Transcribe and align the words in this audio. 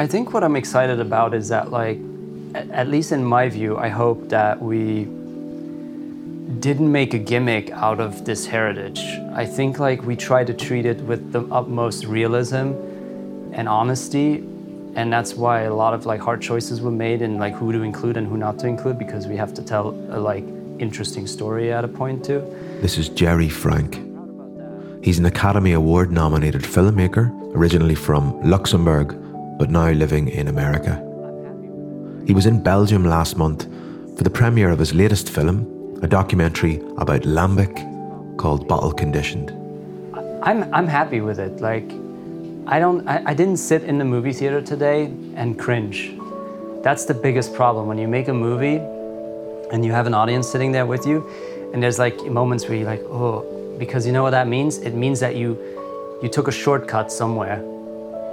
I 0.00 0.06
think 0.06 0.32
what 0.32 0.42
I'm 0.42 0.56
excited 0.56 0.98
about 0.98 1.34
is 1.34 1.50
that, 1.50 1.70
like, 1.70 1.98
at 2.54 2.88
least 2.88 3.12
in 3.12 3.22
my 3.22 3.50
view, 3.50 3.76
I 3.76 3.90
hope 3.90 4.30
that 4.30 4.58
we 4.58 5.04
didn't 6.58 6.90
make 6.90 7.12
a 7.12 7.18
gimmick 7.18 7.70
out 7.72 8.00
of 8.00 8.24
this 8.24 8.46
heritage. 8.46 9.00
I 9.34 9.44
think 9.44 9.78
like 9.78 10.02
we 10.02 10.16
try 10.16 10.42
to 10.42 10.54
treat 10.54 10.86
it 10.86 11.02
with 11.02 11.32
the 11.32 11.42
utmost 11.52 12.06
realism 12.06 12.72
and 13.52 13.68
honesty 13.68 14.36
and 14.96 15.12
that's 15.12 15.34
why 15.34 15.62
a 15.62 15.74
lot 15.74 15.92
of 15.92 16.06
like 16.06 16.20
hard 16.20 16.40
choices 16.40 16.80
were 16.80 16.90
made 16.90 17.20
in 17.20 17.38
like 17.38 17.54
who 17.54 17.70
to 17.70 17.82
include 17.82 18.16
and 18.16 18.26
who 18.26 18.38
not 18.38 18.58
to 18.60 18.66
include 18.66 18.98
because 18.98 19.26
we 19.26 19.36
have 19.36 19.52
to 19.54 19.62
tell 19.62 19.90
a 20.08 20.18
like 20.18 20.44
interesting 20.78 21.26
story 21.26 21.72
at 21.72 21.84
a 21.84 21.88
point 21.88 22.24
too. 22.24 22.40
This 22.80 22.96
is 22.96 23.10
Jerry 23.10 23.50
Franck. 23.50 24.00
He's 25.04 25.18
an 25.18 25.26
Academy 25.26 25.72
Award 25.72 26.10
nominated 26.10 26.62
filmmaker, 26.62 27.30
originally 27.54 27.94
from 27.94 28.40
Luxembourg, 28.42 29.29
but 29.60 29.68
now 29.68 29.90
living 29.90 30.28
in 30.28 30.48
America. 30.48 30.94
He 32.26 32.32
was 32.32 32.46
in 32.46 32.62
Belgium 32.62 33.04
last 33.04 33.36
month 33.36 33.64
for 34.16 34.24
the 34.24 34.30
premiere 34.30 34.70
of 34.70 34.78
his 34.78 34.94
latest 34.94 35.28
film, 35.28 35.98
a 36.02 36.06
documentary 36.06 36.76
about 36.96 37.24
lambic 37.24 37.76
called 38.38 38.66
Bottle 38.66 38.90
Conditioned. 38.90 39.50
I'm, 40.42 40.72
I'm 40.72 40.86
happy 40.86 41.20
with 41.20 41.38
it. 41.38 41.60
Like, 41.60 41.84
I 42.66 42.78
don't 42.78 43.06
I, 43.06 43.22
I 43.26 43.34
didn't 43.34 43.58
sit 43.58 43.82
in 43.82 43.98
the 43.98 44.04
movie 44.06 44.32
theater 44.32 44.62
today 44.62 45.12
and 45.34 45.58
cringe. 45.58 46.10
That's 46.82 47.04
the 47.04 47.12
biggest 47.12 47.52
problem 47.52 47.86
when 47.86 47.98
you 47.98 48.08
make 48.08 48.28
a 48.28 48.34
movie 48.34 48.76
and 49.72 49.84
you 49.84 49.92
have 49.92 50.06
an 50.06 50.14
audience 50.14 50.48
sitting 50.48 50.72
there 50.72 50.86
with 50.86 51.06
you 51.06 51.28
and 51.74 51.82
there's 51.82 51.98
like 51.98 52.16
moments 52.24 52.66
where 52.66 52.78
you're 52.78 52.88
like, 52.88 53.02
oh, 53.10 53.76
because 53.78 54.06
you 54.06 54.12
know 54.12 54.22
what 54.22 54.30
that 54.30 54.48
means? 54.48 54.78
It 54.78 54.94
means 54.94 55.20
that 55.20 55.36
you 55.36 55.58
you 56.22 56.30
took 56.30 56.48
a 56.48 56.52
shortcut 56.52 57.12
somewhere 57.12 57.62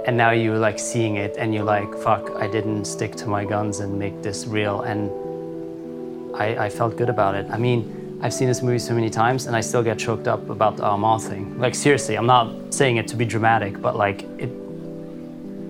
and 0.06 0.16
now 0.16 0.30
you're 0.30 0.58
like 0.58 0.78
seeing 0.78 1.16
it 1.16 1.36
and 1.38 1.54
you're 1.54 1.64
like, 1.64 1.94
fuck, 1.98 2.30
I 2.36 2.46
didn't 2.46 2.84
stick 2.84 3.14
to 3.16 3.26
my 3.26 3.44
guns 3.44 3.80
and 3.80 3.98
make 3.98 4.22
this 4.22 4.46
real 4.46 4.82
and 4.82 5.10
I, 6.34 6.66
I 6.66 6.70
felt 6.70 6.96
good 6.96 7.08
about 7.08 7.34
it. 7.34 7.46
I 7.50 7.58
mean, 7.58 8.18
I've 8.22 8.34
seen 8.34 8.48
this 8.48 8.62
movie 8.62 8.78
so 8.78 8.94
many 8.94 9.10
times 9.10 9.46
and 9.46 9.54
I 9.54 9.60
still 9.60 9.82
get 9.82 9.98
choked 9.98 10.28
up 10.28 10.48
about 10.50 10.76
the 10.76 10.84
Armand 10.84 11.22
thing. 11.22 11.58
Like, 11.58 11.74
seriously, 11.74 12.16
I'm 12.16 12.26
not 12.26 12.74
saying 12.74 12.96
it 12.96 13.06
to 13.08 13.16
be 13.16 13.24
dramatic, 13.24 13.80
but 13.80 13.96
like, 13.96 14.22
it, 14.38 14.50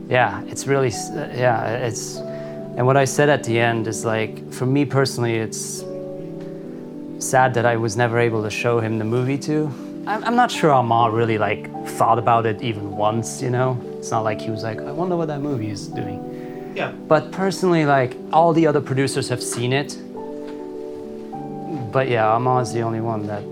yeah, 0.08 0.42
it's 0.46 0.66
really, 0.66 0.88
yeah, 0.88 1.86
it's, 1.86 2.16
and 2.16 2.86
what 2.86 2.96
I 2.96 3.04
said 3.04 3.28
at 3.28 3.44
the 3.44 3.58
end 3.58 3.86
is 3.86 4.04
like, 4.04 4.52
for 4.52 4.66
me 4.66 4.84
personally, 4.84 5.36
it's 5.36 5.84
sad 7.18 7.52
that 7.54 7.66
I 7.66 7.76
was 7.76 7.96
never 7.96 8.18
able 8.18 8.42
to 8.42 8.50
show 8.50 8.80
him 8.80 8.98
the 8.98 9.04
movie 9.04 9.38
to. 9.38 9.66
I'm, 10.06 10.24
I'm 10.24 10.36
not 10.36 10.50
sure 10.50 10.70
Armand 10.70 11.12
really 11.14 11.36
like 11.38 11.70
thought 11.86 12.18
about 12.18 12.46
it 12.46 12.62
even 12.62 12.96
once, 12.96 13.42
you 13.42 13.50
know? 13.50 13.78
It's 13.98 14.10
not 14.10 14.24
like 14.24 14.40
he 14.40 14.50
was 14.50 14.62
like, 14.62 14.80
I 14.80 14.92
wonder 14.92 15.16
what 15.16 15.26
that 15.28 15.40
movie 15.40 15.70
is 15.70 15.88
doing. 15.88 16.72
Yeah. 16.74 16.92
But 16.92 17.32
personally, 17.32 17.84
like, 17.84 18.16
all 18.32 18.52
the 18.52 18.66
other 18.66 18.80
producers 18.80 19.28
have 19.28 19.42
seen 19.42 19.72
it 19.72 19.96
but 21.92 22.08
yeah, 22.08 22.26
Armand's 22.28 22.72
the 22.72 22.82
only 22.82 23.00
one 23.00 23.26
that. 23.26 23.42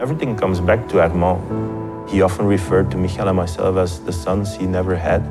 Everything 0.00 0.36
comes 0.36 0.60
back 0.60 0.88
to 0.90 1.00
Armand. 1.00 2.10
He 2.10 2.22
often 2.22 2.46
referred 2.46 2.90
to 2.90 2.96
Michael 2.96 3.28
and 3.28 3.36
myself 3.36 3.76
as 3.76 4.00
the 4.00 4.12
sons 4.12 4.54
he 4.54 4.66
never 4.66 4.94
had. 4.94 5.22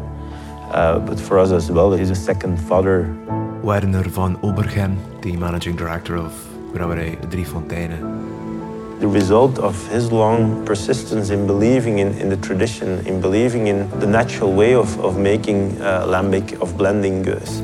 Uh, 0.72 1.00
but 1.00 1.20
for 1.20 1.38
us 1.38 1.52
as 1.52 1.72
well, 1.72 1.94
he's 1.94 2.10
a 2.10 2.16
second 2.16 2.58
father. 2.58 3.16
Werner 3.62 4.04
van 4.04 4.38
Obberghen, 4.38 4.98
the 5.22 5.38
managing 5.38 5.76
director 5.76 6.18
of 6.18 6.34
Brouwerij 6.74 7.16
Driefonteinen. 7.30 8.33
The 9.04 9.10
result 9.10 9.60
of 9.60 9.76
his 9.90 10.14
long 10.14 10.66
persistence 10.66 11.30
in 11.30 11.46
believing 11.46 12.00
in, 12.00 12.18
in 12.20 12.30
the 12.30 12.38
tradition, 12.38 13.06
in 13.06 13.20
believing 13.20 13.68
in 13.68 13.90
the 14.00 14.08
natural 14.08 14.54
way 14.54 14.76
of, 14.76 14.98
of 15.02 15.18
making 15.18 15.82
uh, 15.82 16.06
lambic, 16.08 16.62
of 16.62 16.78
blending 16.78 17.22
gueuze 17.22 17.60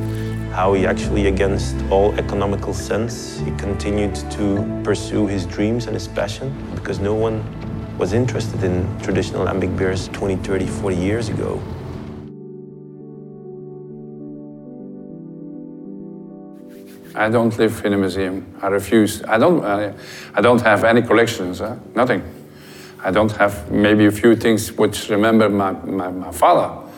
how 0.52 0.74
he 0.74 0.86
actually, 0.86 1.28
against 1.28 1.78
all 1.90 2.14
economical 2.20 2.74
sense, 2.74 3.40
he 3.40 3.52
continued 3.52 4.16
to 4.32 4.82
pursue 4.84 5.28
his 5.28 5.46
dreams 5.46 5.86
and 5.86 5.94
his 5.94 6.10
passion 6.10 6.54
because 6.76 7.00
no 7.00 7.14
one 7.14 7.40
was 7.98 8.12
interested 8.12 8.62
in 8.66 8.86
traditional 9.00 9.46
lambic 9.46 9.78
beers 9.78 10.10
20, 10.10 10.36
30, 10.44 10.68
40 10.68 10.98
years 10.98 11.30
ago. 11.30 11.62
I 17.20 17.30
don't 17.30 17.58
live 17.58 17.86
in 17.86 17.94
a 17.94 17.98
museum. 17.98 18.56
I 18.62 18.68
refuse. 18.68 19.22
I 19.24 19.38
don't. 19.38 19.64
I, 19.64 19.94
I 20.34 20.42
don't 20.42 20.62
have 20.62 20.84
any 20.84 21.02
collections. 21.02 21.60
Huh? 21.60 21.76
Nothing. 21.94 22.24
I 23.04 23.12
don't 23.12 23.32
have 23.34 23.72
maybe 23.72 24.06
a 24.06 24.12
few 24.12 24.36
things 24.36 24.72
which 24.72 25.10
remember 25.10 25.50
my, 25.50 25.72
my, 25.72 26.10
my 26.10 26.32
father. 26.32 26.90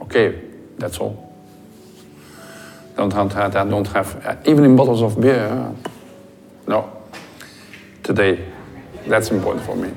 Okay, 0.00 0.40
that's 0.78 0.98
all 0.98 1.26
don't 2.96 3.32
have, 3.32 3.56
I 3.56 3.64
don't 3.64 3.88
have, 3.88 4.26
uh, 4.26 4.36
even 4.46 4.64
in 4.64 4.76
bottles 4.76 5.02
of 5.02 5.20
beer. 5.20 5.46
Uh, 5.46 5.72
no. 6.66 7.02
Today, 8.02 8.52
that's 9.06 9.30
important 9.30 9.64
for 9.66 9.76
me. 9.76 9.92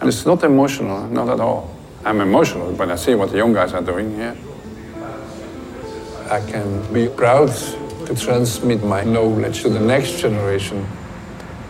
And 0.00 0.08
it's 0.08 0.26
not 0.26 0.42
emotional, 0.44 1.08
not 1.08 1.28
at 1.28 1.40
all. 1.40 1.74
I'm 2.04 2.20
emotional 2.20 2.72
when 2.72 2.90
I 2.90 2.96
see 2.96 3.14
what 3.14 3.30
the 3.30 3.38
young 3.38 3.52
guys 3.52 3.72
are 3.72 3.82
doing 3.82 4.14
here. 4.14 4.36
I 6.30 6.40
can 6.40 6.92
be 6.92 7.08
proud 7.08 7.50
to 8.06 8.14
transmit 8.14 8.82
my 8.82 9.04
knowledge 9.04 9.60
to 9.62 9.68
the 9.68 9.80
next 9.80 10.20
generation. 10.20 10.86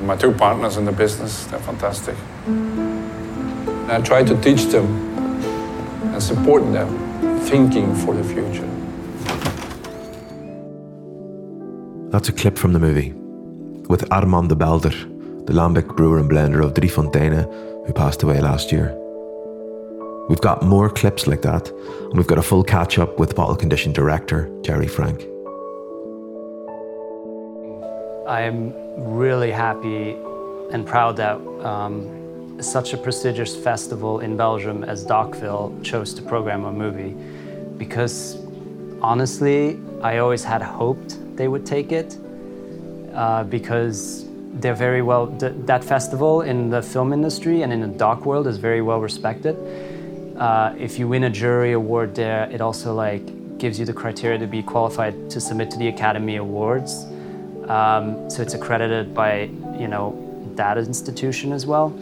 My 0.00 0.16
two 0.16 0.32
partners 0.32 0.76
in 0.76 0.84
the 0.84 0.92
business, 0.92 1.46
they're 1.46 1.58
fantastic. 1.58 2.14
I 3.88 4.00
try 4.00 4.22
to 4.22 4.40
teach 4.40 4.66
them 4.66 4.86
and 6.14 6.22
support 6.22 6.62
them 6.72 6.88
thinking 7.40 7.94
for 7.96 8.14
the 8.14 8.22
future. 8.22 8.68
That's 12.10 12.28
a 12.28 12.32
clip 12.32 12.56
from 12.56 12.72
the 12.72 12.78
movie 12.78 13.12
with 13.88 14.10
Armand 14.12 14.50
de 14.50 14.54
Belder, 14.54 14.94
the 15.46 15.52
lambic 15.52 15.96
brewer 15.96 16.18
and 16.18 16.30
blender 16.30 16.64
of 16.64 16.74
Driefonteinen, 16.74 17.86
who 17.86 17.92
passed 17.92 18.22
away 18.22 18.40
last 18.40 18.70
year. 18.70 19.03
We've 20.28 20.40
got 20.40 20.62
more 20.62 20.88
clips 20.88 21.26
like 21.26 21.42
that, 21.42 21.68
and 21.68 22.14
we've 22.14 22.26
got 22.26 22.38
a 22.38 22.42
full 22.42 22.64
catch 22.64 22.98
up 22.98 23.18
with 23.18 23.36
bottle 23.36 23.56
condition 23.56 23.92
director 23.92 24.50
Jerry 24.62 24.88
Franck. 24.88 25.20
I'm 28.26 28.72
really 28.96 29.50
happy 29.50 30.16
and 30.70 30.86
proud 30.86 31.18
that 31.18 31.36
um, 31.62 32.58
such 32.62 32.94
a 32.94 32.96
prestigious 32.96 33.54
festival 33.54 34.20
in 34.20 34.34
Belgium 34.34 34.82
as 34.82 35.04
Docville 35.04 35.84
chose 35.84 36.14
to 36.14 36.22
program 36.22 36.64
a 36.64 36.72
movie 36.72 37.14
because 37.76 38.38
honestly, 39.02 39.78
I 40.00 40.18
always 40.18 40.42
had 40.42 40.62
hoped 40.62 41.18
they 41.36 41.48
would 41.48 41.66
take 41.66 41.92
it 41.92 42.16
uh, 43.12 43.44
because 43.44 44.24
they're 44.54 44.74
very 44.74 45.02
well, 45.02 45.26
th- 45.38 45.52
that 45.66 45.84
festival 45.84 46.40
in 46.40 46.70
the 46.70 46.80
film 46.80 47.12
industry 47.12 47.60
and 47.60 47.74
in 47.74 47.80
the 47.80 47.88
doc 47.88 48.24
world 48.24 48.46
is 48.46 48.56
very 48.56 48.80
well 48.80 49.00
respected. 49.00 49.54
Uh, 50.38 50.74
if 50.78 50.98
you 50.98 51.06
win 51.06 51.24
a 51.24 51.30
jury 51.30 51.72
award 51.72 52.14
there, 52.14 52.48
it 52.50 52.60
also 52.60 52.94
like 52.94 53.58
gives 53.58 53.78
you 53.78 53.84
the 53.84 53.92
criteria 53.92 54.38
to 54.38 54.46
be 54.46 54.62
qualified 54.62 55.30
to 55.30 55.40
submit 55.40 55.70
to 55.70 55.78
the 55.78 55.88
Academy 55.88 56.36
Awards. 56.36 57.04
Um, 57.68 58.28
so 58.28 58.42
it's 58.42 58.54
accredited 58.54 59.14
by, 59.14 59.44
you 59.78 59.88
know, 59.88 60.20
that 60.56 60.76
institution 60.76 61.52
as 61.52 61.66
well. 61.66 61.96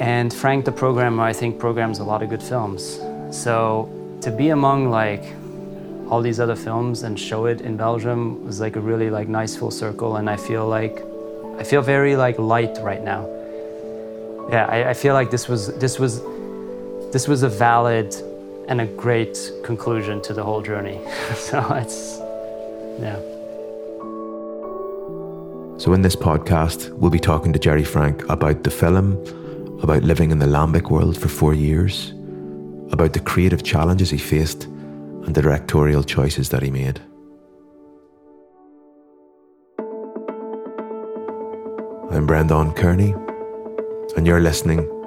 And 0.00 0.32
Frank, 0.32 0.64
the 0.64 0.72
programmer, 0.72 1.22
I 1.22 1.32
think 1.32 1.58
programs 1.58 1.98
a 1.98 2.04
lot 2.04 2.22
of 2.22 2.30
good 2.30 2.42
films. 2.42 2.98
So 3.30 3.88
to 4.22 4.30
be 4.30 4.48
among 4.48 4.90
like 4.90 5.24
all 6.08 6.22
these 6.22 6.40
other 6.40 6.56
films 6.56 7.04
and 7.04 7.18
show 7.18 7.46
it 7.46 7.60
in 7.60 7.76
Belgium 7.76 8.44
was 8.44 8.60
like 8.60 8.76
a 8.76 8.80
really 8.80 9.10
like 9.10 9.28
nice 9.28 9.54
full 9.54 9.70
circle 9.70 10.16
and 10.16 10.28
I 10.28 10.36
feel 10.36 10.66
like 10.66 11.02
I 11.58 11.64
feel 11.64 11.82
very 11.82 12.16
like 12.16 12.38
light 12.38 12.78
right 12.82 13.02
now. 13.02 13.28
Yeah, 14.50 14.66
I, 14.66 14.90
I 14.90 14.94
feel 14.94 15.14
like 15.14 15.30
this 15.30 15.48
was 15.48 15.74
this 15.78 15.98
was 15.98 16.20
this 17.12 17.28
was 17.28 17.42
a 17.42 17.48
valid 17.48 18.14
and 18.68 18.80
a 18.80 18.86
great 18.86 19.38
conclusion 19.64 20.22
to 20.22 20.32
the 20.32 20.42
whole 20.42 20.62
journey. 20.62 20.98
so 21.36 21.58
it's 21.74 22.18
yeah. 22.98 23.18
So 25.78 25.92
in 25.92 26.00
this 26.00 26.16
podcast, 26.16 26.90
we'll 26.90 27.10
be 27.10 27.20
talking 27.20 27.52
to 27.52 27.58
Jerry 27.58 27.84
Franck 27.84 28.26
about 28.30 28.62
the 28.62 28.70
film, 28.70 29.12
about 29.82 30.02
living 30.02 30.30
in 30.30 30.38
the 30.38 30.46
lambic 30.46 30.90
world 30.90 31.18
for 31.18 31.28
four 31.28 31.52
years, 31.52 32.12
about 32.92 33.12
the 33.12 33.20
creative 33.20 33.62
challenges 33.62 34.08
he 34.08 34.18
faced 34.18 34.64
and 34.64 35.34
the 35.34 35.42
directorial 35.42 36.02
choices 36.02 36.48
that 36.48 36.62
he 36.62 36.70
made. 36.70 37.00
I'm 42.10 42.26
Brendan 42.26 42.72
Kearney, 42.72 43.12
and 44.16 44.26
you're 44.26 44.40
listening 44.40 45.01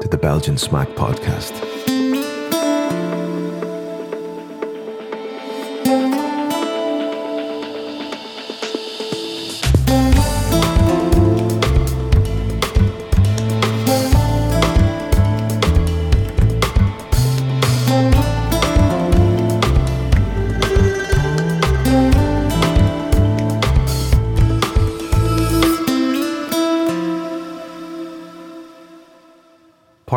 to 0.00 0.08
the 0.08 0.18
Belgian 0.18 0.56
Smaak 0.56 0.94
Podcast. 0.94 1.75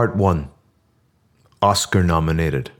Part 0.09 0.17
1 0.17 0.49
Oscar 1.61 2.03
nominated. 2.03 2.71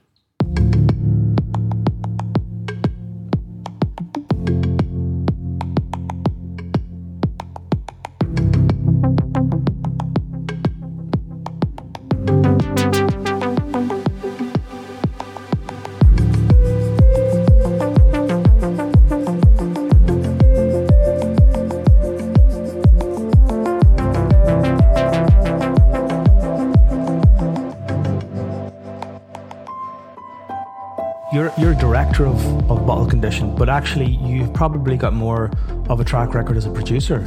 Of, 32.28 32.72
of 32.72 32.86
Bottle 32.86 33.06
Condition, 33.06 33.56
but 33.56 33.70
actually 33.70 34.12
you've 34.24 34.54
probably 34.54 34.98
got 34.98 35.14
more 35.14 35.52
of 35.90 36.00
a 36.00 36.04
track 36.04 36.34
record 36.34 36.58
as 36.58 36.66
a 36.66 36.72
producer. 36.72 37.20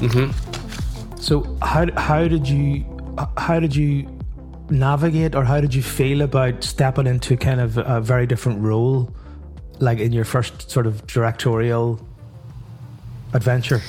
Mm-hmm. 0.00 1.16
So 1.16 1.56
how 1.62 1.86
how 1.96 2.28
did 2.28 2.48
you 2.48 2.84
how 3.36 3.60
did 3.60 3.74
you 3.74 4.06
navigate 4.70 5.34
or 5.34 5.44
how 5.44 5.60
did 5.60 5.74
you 5.74 5.82
feel 5.82 6.22
about 6.22 6.64
stepping 6.64 7.06
into 7.06 7.36
kind 7.36 7.60
of 7.60 7.78
a 7.78 8.00
very 8.00 8.26
different 8.26 8.60
role, 8.60 9.14
like 9.78 9.98
in 9.98 10.12
your 10.12 10.24
first 10.24 10.70
sort 10.70 10.86
of 10.86 11.06
directorial 11.06 12.00
adventure? 13.32 13.80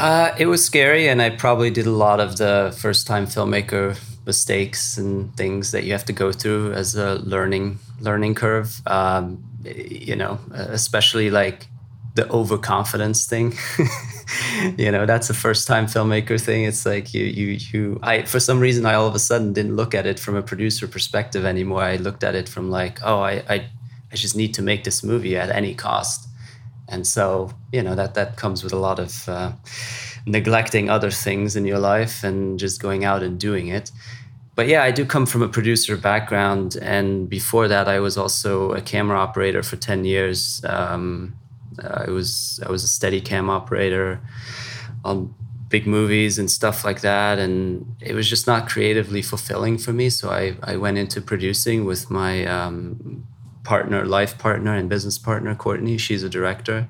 Uh, 0.00 0.34
it 0.38 0.46
was 0.46 0.64
scary, 0.64 1.08
and 1.08 1.20
I 1.20 1.30
probably 1.30 1.70
did 1.70 1.86
a 1.86 1.90
lot 1.90 2.18
of 2.18 2.38
the 2.38 2.74
first 2.78 3.06
time 3.06 3.26
filmmaker 3.26 3.98
mistakes 4.24 4.96
and 4.96 5.36
things 5.36 5.72
that 5.72 5.84
you 5.84 5.92
have 5.92 6.04
to 6.06 6.12
go 6.12 6.32
through 6.32 6.72
as 6.72 6.94
a 6.94 7.16
learning 7.16 7.78
learning 8.02 8.34
curve. 8.34 8.80
Um, 8.86 9.44
you 9.64 10.16
know, 10.16 10.38
especially 10.52 11.30
like 11.30 11.68
the 12.14 12.28
overconfidence 12.30 13.26
thing. 13.26 13.54
you 14.76 14.90
know, 14.90 15.06
that's 15.06 15.30
a 15.30 15.34
first 15.34 15.66
time 15.66 15.86
filmmaker 15.86 16.40
thing. 16.40 16.64
It's 16.64 16.84
like 16.84 17.14
you 17.14 17.24
you 17.24 17.58
you 17.72 18.00
I 18.02 18.22
for 18.22 18.40
some 18.40 18.60
reason 18.60 18.84
I 18.84 18.94
all 18.94 19.06
of 19.06 19.14
a 19.14 19.18
sudden 19.18 19.52
didn't 19.52 19.76
look 19.76 19.94
at 19.94 20.06
it 20.06 20.18
from 20.18 20.36
a 20.36 20.42
producer 20.42 20.86
perspective 20.86 21.44
anymore. 21.44 21.82
I 21.82 21.96
looked 21.96 22.24
at 22.24 22.34
it 22.34 22.48
from 22.48 22.70
like, 22.70 22.98
oh, 23.02 23.20
I 23.20 23.42
I, 23.48 23.66
I 24.12 24.16
just 24.16 24.36
need 24.36 24.54
to 24.54 24.62
make 24.62 24.84
this 24.84 25.02
movie 25.02 25.36
at 25.36 25.50
any 25.50 25.74
cost. 25.74 26.28
And 26.88 27.06
so, 27.06 27.52
you 27.72 27.82
know, 27.82 27.94
that 27.94 28.14
that 28.14 28.36
comes 28.36 28.62
with 28.62 28.72
a 28.72 28.78
lot 28.78 28.98
of 28.98 29.28
uh, 29.28 29.52
neglecting 30.26 30.90
other 30.90 31.10
things 31.10 31.56
in 31.56 31.64
your 31.64 31.78
life 31.78 32.22
and 32.22 32.58
just 32.58 32.82
going 32.82 33.04
out 33.04 33.22
and 33.22 33.40
doing 33.40 33.68
it. 33.68 33.90
But 34.54 34.68
yeah, 34.68 34.82
I 34.82 34.90
do 34.90 35.06
come 35.06 35.24
from 35.26 35.42
a 35.42 35.48
producer 35.48 35.96
background, 35.96 36.76
and 36.82 37.28
before 37.28 37.68
that, 37.68 37.88
I 37.88 38.00
was 38.00 38.18
also 38.18 38.72
a 38.72 38.82
camera 38.82 39.18
operator 39.18 39.62
for 39.62 39.76
ten 39.76 40.04
years. 40.04 40.62
Um, 40.64 41.34
I 41.82 42.10
was 42.10 42.60
I 42.66 42.70
was 42.70 42.84
a 42.84 42.88
steady 42.88 43.20
cam 43.20 43.48
operator 43.48 44.20
on 45.04 45.34
big 45.70 45.86
movies 45.86 46.38
and 46.38 46.50
stuff 46.50 46.84
like 46.84 47.00
that, 47.00 47.38
and 47.38 47.96
it 48.00 48.14
was 48.14 48.28
just 48.28 48.46
not 48.46 48.68
creatively 48.68 49.22
fulfilling 49.22 49.78
for 49.78 49.92
me. 49.94 50.10
So 50.10 50.28
I 50.30 50.56
I 50.62 50.76
went 50.76 50.98
into 50.98 51.22
producing 51.22 51.86
with 51.86 52.10
my 52.10 52.44
um, 52.44 53.26
partner, 53.64 54.04
life 54.04 54.36
partner, 54.36 54.74
and 54.74 54.88
business 54.88 55.18
partner, 55.18 55.54
Courtney. 55.54 55.96
She's 55.96 56.22
a 56.22 56.28
director 56.28 56.88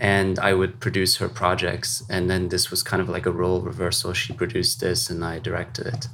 and 0.00 0.38
I 0.38 0.54
would 0.54 0.80
produce 0.80 1.18
her 1.18 1.28
projects. 1.28 2.02
And 2.08 2.30
then 2.30 2.48
this 2.48 2.70
was 2.70 2.82
kind 2.82 3.02
of 3.02 3.08
like 3.10 3.26
a 3.26 3.30
role 3.30 3.60
reversal. 3.60 4.14
She 4.14 4.32
produced 4.32 4.80
this, 4.80 5.10
and 5.10 5.22
I 5.22 5.38
directed 5.38 5.86
it. 5.88 6.08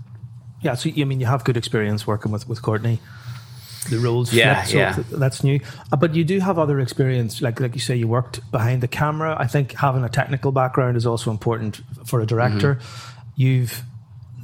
Yeah, 0.66 0.74
so 0.74 0.90
I 0.90 1.04
mean, 1.04 1.20
you 1.20 1.26
have 1.26 1.44
good 1.44 1.56
experience 1.56 2.06
working 2.06 2.32
with 2.32 2.48
with 2.48 2.60
Courtney. 2.60 2.98
The 3.88 3.98
roles, 3.98 4.32
yeah, 4.32 4.64
flip, 4.64 4.72
so 4.72 4.78
yeah, 4.78 5.18
that's 5.18 5.44
new. 5.44 5.60
Uh, 5.92 5.96
but 5.96 6.12
you 6.16 6.24
do 6.24 6.40
have 6.40 6.58
other 6.58 6.80
experience, 6.80 7.40
like 7.40 7.60
like 7.60 7.74
you 7.74 7.80
say, 7.80 7.94
you 7.94 8.08
worked 8.08 8.40
behind 8.50 8.82
the 8.82 8.88
camera. 8.88 9.36
I 9.38 9.46
think 9.46 9.74
having 9.74 10.02
a 10.02 10.08
technical 10.08 10.50
background 10.50 10.96
is 10.96 11.06
also 11.06 11.30
important 11.30 11.82
for 12.04 12.20
a 12.20 12.26
director. 12.26 12.74
Mm-hmm. 12.74 13.32
You've, 13.36 13.82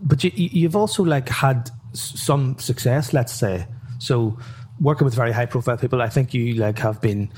but 0.00 0.22
you 0.22 0.30
you've 0.34 0.76
also 0.76 1.02
like 1.02 1.28
had 1.28 1.70
some 1.92 2.56
success, 2.58 3.12
let's 3.12 3.32
say. 3.32 3.66
So 3.98 4.38
working 4.80 5.04
with 5.04 5.14
very 5.14 5.32
high 5.32 5.46
profile 5.46 5.76
people, 5.76 6.00
I 6.00 6.08
think 6.08 6.34
you 6.34 6.54
like 6.54 6.78
have 6.78 7.00
been 7.00 7.32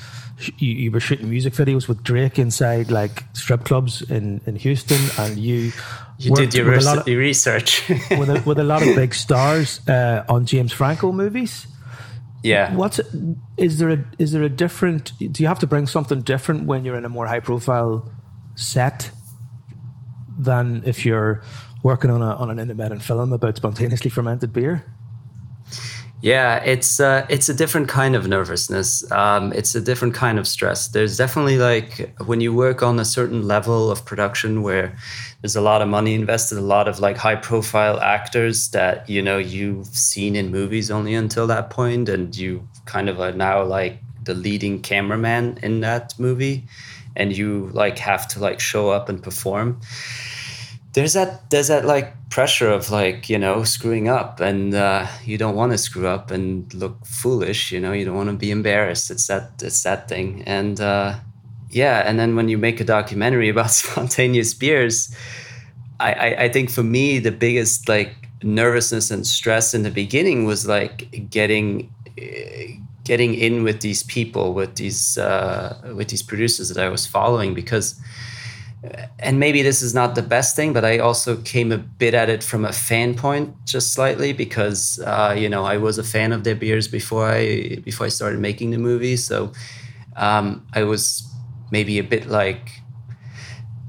you, 0.58 0.74
you, 0.74 0.90
were 0.90 1.00
shooting 1.00 1.30
music 1.30 1.54
videos 1.54 1.88
with 1.88 2.02
Drake 2.02 2.38
inside 2.38 2.90
like 2.90 3.24
strip 3.32 3.64
clubs 3.64 4.02
in, 4.02 4.40
in 4.46 4.56
Houston, 4.56 5.00
and 5.24 5.38
you 5.38 5.72
you 6.18 6.34
did 6.34 6.54
your, 6.54 6.70
res- 6.70 6.86
of, 6.86 7.06
research 7.06 7.88
with, 8.10 8.30
a, 8.30 8.42
with 8.46 8.58
a 8.58 8.64
lot 8.64 8.86
of 8.86 8.94
big 8.94 9.14
stars 9.14 9.86
uh, 9.88 10.24
on 10.28 10.46
James 10.46 10.72
Franco 10.72 11.12
movies. 11.12 11.66
Yeah, 12.42 12.74
what's 12.74 13.00
is 13.56 13.78
there 13.78 13.88
a 13.88 14.04
is 14.18 14.32
there 14.32 14.42
a 14.42 14.50
different? 14.50 15.12
Do 15.18 15.42
you 15.42 15.46
have 15.46 15.60
to 15.60 15.66
bring 15.66 15.86
something 15.86 16.20
different 16.20 16.66
when 16.66 16.84
you're 16.84 16.96
in 16.96 17.06
a 17.06 17.08
more 17.08 17.26
high 17.26 17.40
profile 17.40 18.12
set 18.54 19.10
than 20.38 20.82
if 20.84 21.06
you're 21.06 21.42
working 21.82 22.10
on 22.10 22.20
a 22.20 22.34
on 22.34 22.50
an 22.50 22.58
independent 22.58 23.02
film 23.02 23.32
about 23.32 23.56
spontaneously 23.56 24.10
fermented 24.10 24.52
beer? 24.52 24.84
Yeah, 26.24 26.56
it's 26.64 27.00
uh, 27.00 27.26
it's 27.28 27.50
a 27.50 27.54
different 27.54 27.86
kind 27.88 28.16
of 28.16 28.26
nervousness. 28.26 29.04
Um, 29.12 29.52
it's 29.52 29.74
a 29.74 29.80
different 29.82 30.14
kind 30.14 30.38
of 30.38 30.48
stress. 30.48 30.88
There's 30.88 31.18
definitely 31.18 31.58
like 31.58 32.16
when 32.24 32.40
you 32.40 32.54
work 32.54 32.82
on 32.82 32.98
a 32.98 33.04
certain 33.04 33.46
level 33.46 33.90
of 33.90 34.06
production 34.06 34.62
where 34.62 34.96
there's 35.42 35.54
a 35.54 35.60
lot 35.60 35.82
of 35.82 35.88
money 35.88 36.14
invested, 36.14 36.56
a 36.56 36.62
lot 36.62 36.88
of 36.88 36.98
like 36.98 37.18
high 37.18 37.36
profile 37.36 38.00
actors 38.00 38.70
that 38.70 39.06
you 39.06 39.20
know 39.20 39.36
you've 39.36 39.88
seen 39.88 40.34
in 40.34 40.50
movies 40.50 40.90
only 40.90 41.14
until 41.14 41.46
that 41.48 41.68
point, 41.68 42.08
and 42.08 42.34
you 42.34 42.66
kind 42.86 43.10
of 43.10 43.20
are 43.20 43.32
now 43.32 43.62
like 43.62 43.98
the 44.22 44.32
leading 44.32 44.80
cameraman 44.80 45.58
in 45.62 45.80
that 45.80 46.18
movie, 46.18 46.64
and 47.16 47.36
you 47.36 47.68
like 47.74 47.98
have 47.98 48.26
to 48.28 48.40
like 48.40 48.60
show 48.60 48.88
up 48.88 49.10
and 49.10 49.22
perform 49.22 49.78
there's 50.94 51.12
that 51.12 51.50
there's 51.50 51.68
that 51.68 51.84
like 51.84 52.14
pressure 52.30 52.70
of 52.70 52.90
like 52.90 53.28
you 53.28 53.38
know 53.38 53.64
screwing 53.64 54.08
up 54.08 54.40
and 54.40 54.74
uh, 54.74 55.06
you 55.24 55.36
don't 55.36 55.54
want 55.54 55.72
to 55.72 55.78
screw 55.78 56.06
up 56.06 56.30
and 56.30 56.72
look 56.74 57.04
foolish 57.04 57.70
you 57.70 57.80
know 57.80 57.92
you 57.92 58.04
don't 58.04 58.16
want 58.16 58.30
to 58.30 58.36
be 58.36 58.50
embarrassed. 58.50 59.10
It's 59.10 59.26
that 59.26 59.62
it's 59.62 59.82
that 59.82 60.08
thing. 60.08 60.42
And 60.46 60.80
uh, 60.80 61.16
yeah 61.70 62.02
and 62.06 62.18
then 62.18 62.36
when 62.36 62.48
you 62.48 62.56
make 62.56 62.80
a 62.80 62.84
documentary 62.84 63.48
about 63.54 63.70
spontaneous 63.70 64.54
beers 64.54 65.14
I, 66.00 66.12
I, 66.12 66.42
I 66.44 66.48
think 66.48 66.70
for 66.70 66.82
me 66.82 67.18
the 67.18 67.32
biggest 67.32 67.88
like 67.88 68.28
nervousness 68.42 69.10
and 69.10 69.26
stress 69.26 69.74
in 69.74 69.82
the 69.82 69.90
beginning 69.90 70.44
was 70.44 70.66
like 70.66 71.28
getting 71.30 71.92
getting 73.04 73.34
in 73.34 73.62
with 73.62 73.80
these 73.80 74.02
people 74.02 74.54
with 74.54 74.76
these 74.76 75.18
uh, 75.18 75.76
with 75.94 76.08
these 76.08 76.22
producers 76.22 76.68
that 76.68 76.82
I 76.82 76.88
was 76.88 77.06
following 77.06 77.54
because 77.54 78.00
and 79.18 79.40
maybe 79.40 79.62
this 79.62 79.82
is 79.82 79.94
not 79.94 80.14
the 80.14 80.22
best 80.22 80.56
thing, 80.56 80.72
but 80.72 80.84
I 80.84 80.98
also 80.98 81.36
came 81.36 81.72
a 81.72 81.78
bit 81.78 82.14
at 82.14 82.28
it 82.28 82.42
from 82.42 82.64
a 82.64 82.72
fan 82.72 83.14
point, 83.14 83.54
just 83.64 83.92
slightly, 83.92 84.32
because 84.32 85.00
uh, 85.06 85.34
you 85.36 85.48
know 85.48 85.64
I 85.64 85.76
was 85.76 85.98
a 85.98 86.04
fan 86.04 86.32
of 86.32 86.44
their 86.44 86.54
beers 86.54 86.88
before 86.88 87.28
I 87.30 87.76
before 87.84 88.06
I 88.06 88.10
started 88.10 88.40
making 88.40 88.70
the 88.70 88.78
movie. 88.78 89.16
So 89.16 89.52
um, 90.16 90.66
I 90.74 90.84
was 90.84 91.26
maybe 91.70 91.98
a 91.98 92.04
bit 92.04 92.26
like, 92.26 92.82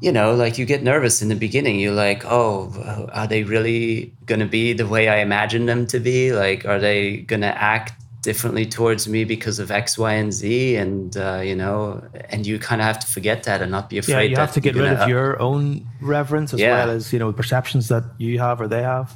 you 0.02 0.12
know, 0.12 0.34
like 0.34 0.58
you 0.58 0.66
get 0.66 0.82
nervous 0.84 1.22
in 1.22 1.30
the 1.30 1.36
beginning. 1.36 1.80
You're 1.80 1.94
like, 1.94 2.24
oh, 2.26 3.10
are 3.12 3.28
they 3.28 3.44
really 3.44 4.14
gonna 4.26 4.48
be 4.48 4.74
the 4.74 4.88
way 4.88 5.10
I 5.10 5.18
imagined 5.18 5.68
them 5.68 5.88
to 5.88 6.00
be? 6.00 6.32
Like, 6.32 6.66
are 6.66 6.80
they 6.80 7.18
gonna 7.18 7.54
act 7.56 7.94
differently 8.26 8.66
towards 8.66 9.08
me 9.08 9.24
because 9.24 9.60
of 9.60 9.72
X, 9.72 9.98
Y, 9.98 10.14
and 10.14 10.34
Z, 10.34 10.76
and 10.76 11.16
uh, 11.16 11.42
you 11.42 11.56
know, 11.56 12.04
and 12.30 12.46
you 12.46 12.60
kind 12.60 12.82
of 12.82 12.86
have 12.86 13.00
to 13.00 13.08
forget 13.08 13.44
that 13.44 13.62
and 13.62 13.72
not 13.72 13.90
be 13.90 13.98
afraid. 13.98 14.14
Yeah, 14.14 14.30
you 14.32 14.36
have 14.36 14.52
to 14.54 14.60
get 14.60 14.76
rid 14.76 14.90
gonna, 14.90 15.04
of 15.04 15.08
your 15.08 15.42
own 15.42 15.88
reverence 16.02 16.54
as 16.54 16.60
yeah. 16.60 16.74
well 16.76 16.90
as 16.90 17.14
you 17.14 17.20
know 17.20 17.32
perceptions 17.32 17.88
that 17.88 18.04
you 18.18 18.40
have 18.40 18.60
or 18.60 18.68
they 18.68 18.82
have. 18.82 19.16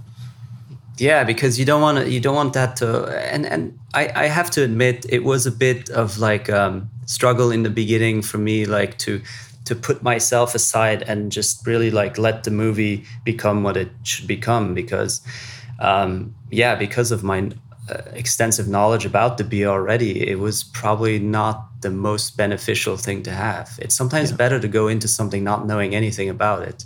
Yeah, 0.98 1.24
because 1.24 1.60
you 1.60 1.66
don't 1.66 1.82
want 1.82 1.98
to, 1.98 2.10
you 2.10 2.22
don't 2.22 2.36
want 2.36 2.54
that 2.54 2.78
to, 2.78 2.88
and 3.34 3.46
and 3.46 3.78
I 3.94 4.04
I 4.24 4.25
have 4.28 4.50
to 4.51 4.63
admit 4.63 5.06
it 5.10 5.24
was 5.24 5.46
a 5.46 5.51
bit 5.51 5.89
of 5.89 6.20
like 6.20 6.50
um, 6.50 6.89
struggle 7.06 7.51
in 7.51 7.63
the 7.63 7.74
beginning 7.82 8.22
for 8.22 8.38
me, 8.38 8.66
like 8.66 8.98
to 9.00 9.22
to 9.66 9.75
put 9.75 10.01
myself 10.01 10.56
aside 10.56 11.04
and 11.04 11.32
just 11.32 11.66
really 11.68 11.92
like 11.92 12.18
let 12.18 12.44
the 12.44 12.51
movie 12.51 13.06
become 13.24 13.62
what 13.62 13.78
it 13.78 13.92
should 14.04 14.28
become 14.28 14.74
because 14.74 15.22
um, 15.80 16.34
yeah 16.50 16.74
because 16.75 17.12
of 17.12 17.24
my 17.24 17.51
extensive 18.13 18.67
knowledge 18.67 19.05
about 19.05 19.38
the 19.38 19.43
beer 19.43 19.67
already, 19.67 20.27
it 20.27 20.39
was 20.39 20.63
probably 20.63 21.19
not 21.19 21.81
the 21.81 21.89
most 21.89 22.38
beneficial 22.38 22.98
thing 22.98 23.24
to 23.24 23.31
have. 23.31 23.77
It's 23.81 23.96
sometimes 23.96 24.31
yeah. 24.31 24.38
better 24.38 24.60
to 24.60 24.67
go 24.67 24.88
into 24.88 25.08
something 25.08 25.43
not 25.43 25.65
knowing 25.65 25.96
anything 25.96 26.29
about 26.29 26.63
it. 26.63 26.86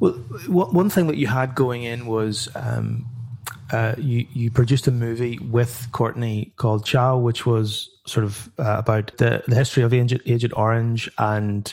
Well, 0.00 0.12
one 0.48 0.90
thing 0.90 1.06
that 1.06 1.16
you 1.16 1.28
had 1.28 1.54
going 1.54 1.84
in 1.84 2.06
was 2.06 2.48
um, 2.54 3.06
uh, 3.72 3.94
you 3.96 4.26
you 4.32 4.50
produced 4.50 4.86
a 4.86 4.90
movie 4.90 5.38
with 5.38 5.88
Courtney 5.92 6.52
called 6.56 6.84
Chau, 6.84 7.16
which 7.16 7.46
was 7.46 7.90
sort 8.06 8.24
of 8.24 8.50
uh, 8.58 8.76
about 8.78 9.16
the, 9.16 9.42
the 9.48 9.54
history 9.54 9.82
of 9.82 9.94
Agent, 9.94 10.22
Agent 10.26 10.52
Orange 10.56 11.10
and 11.16 11.72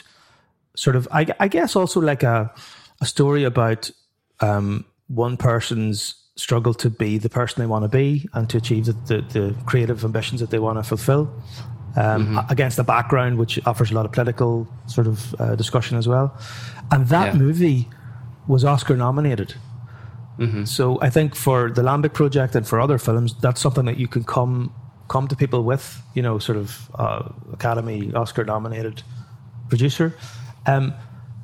sort 0.74 0.96
of 0.96 1.06
I, 1.12 1.26
I 1.38 1.48
guess 1.48 1.76
also 1.76 2.00
like 2.00 2.22
a 2.22 2.52
a 3.00 3.06
story 3.06 3.44
about 3.44 3.90
um, 4.40 4.84
one 5.08 5.36
person's 5.36 6.14
struggle 6.36 6.72
to 6.74 6.88
be 6.90 7.18
the 7.18 7.28
person 7.28 7.60
they 7.60 7.66
want 7.66 7.84
to 7.84 7.88
be 7.88 8.28
and 8.32 8.48
to 8.50 8.56
achieve 8.56 8.86
the, 8.86 8.92
the, 8.92 9.20
the 9.32 9.54
creative 9.66 10.04
ambitions 10.04 10.40
that 10.40 10.50
they 10.50 10.58
want 10.58 10.78
to 10.78 10.82
fulfill. 10.82 11.30
Um, 11.94 12.28
Mm-hmm. 12.28 12.38
Against 12.50 12.78
the 12.78 12.84
background, 12.84 13.36
which 13.38 13.60
offers 13.66 13.90
a 13.90 13.94
lot 13.94 14.06
of 14.06 14.12
political 14.12 14.66
sort 14.86 15.06
of 15.06 15.34
uh, 15.38 15.56
discussion 15.56 15.98
as 15.98 16.08
well, 16.08 16.34
and 16.90 17.06
that 17.08 17.34
Yeah. 17.34 17.38
movie 17.40 17.86
was 18.48 18.64
Oscar 18.64 18.96
nominated. 18.96 19.54
Mm-hmm. 20.38 20.64
So 20.64 20.98
I 21.02 21.10
think 21.10 21.34
for 21.36 21.70
the 21.70 21.82
Lambic 21.82 22.14
project 22.14 22.54
and 22.56 22.66
for 22.66 22.80
other 22.80 22.96
films, 22.96 23.34
that's 23.42 23.60
something 23.60 23.84
that 23.84 23.98
you 23.98 24.08
can 24.08 24.24
come 24.24 24.72
come 25.08 25.28
to 25.28 25.36
people 25.36 25.64
with. 25.64 26.00
You 26.14 26.22
know, 26.22 26.38
sort 26.38 26.56
of 26.56 26.88
uh, 26.94 27.28
Academy 27.52 28.10
Oscar 28.14 28.44
nominated 28.44 29.02
producer. 29.68 30.14
Um, 30.66 30.94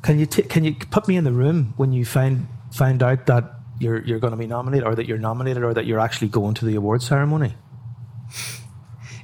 can 0.02 0.18
you 0.18 0.24
t- 0.24 0.44
can 0.44 0.64
you 0.64 0.74
put 0.90 1.06
me 1.08 1.16
in 1.16 1.24
the 1.24 1.32
room 1.32 1.74
when 1.76 1.92
you 1.92 2.06
find 2.06 2.46
find 2.72 3.02
out 3.02 3.26
that 3.26 3.44
you're 3.80 4.02
you're 4.04 4.18
going 4.18 4.32
to 4.32 4.36
be 4.36 4.46
nominated, 4.46 4.86
or 4.86 4.94
that 4.94 5.06
you're 5.06 5.18
nominated, 5.18 5.62
or 5.62 5.74
that 5.74 5.86
you're 5.86 6.00
actually 6.00 6.28
going 6.28 6.54
to 6.54 6.64
the 6.64 6.74
award 6.74 7.02
ceremony? 7.02 7.54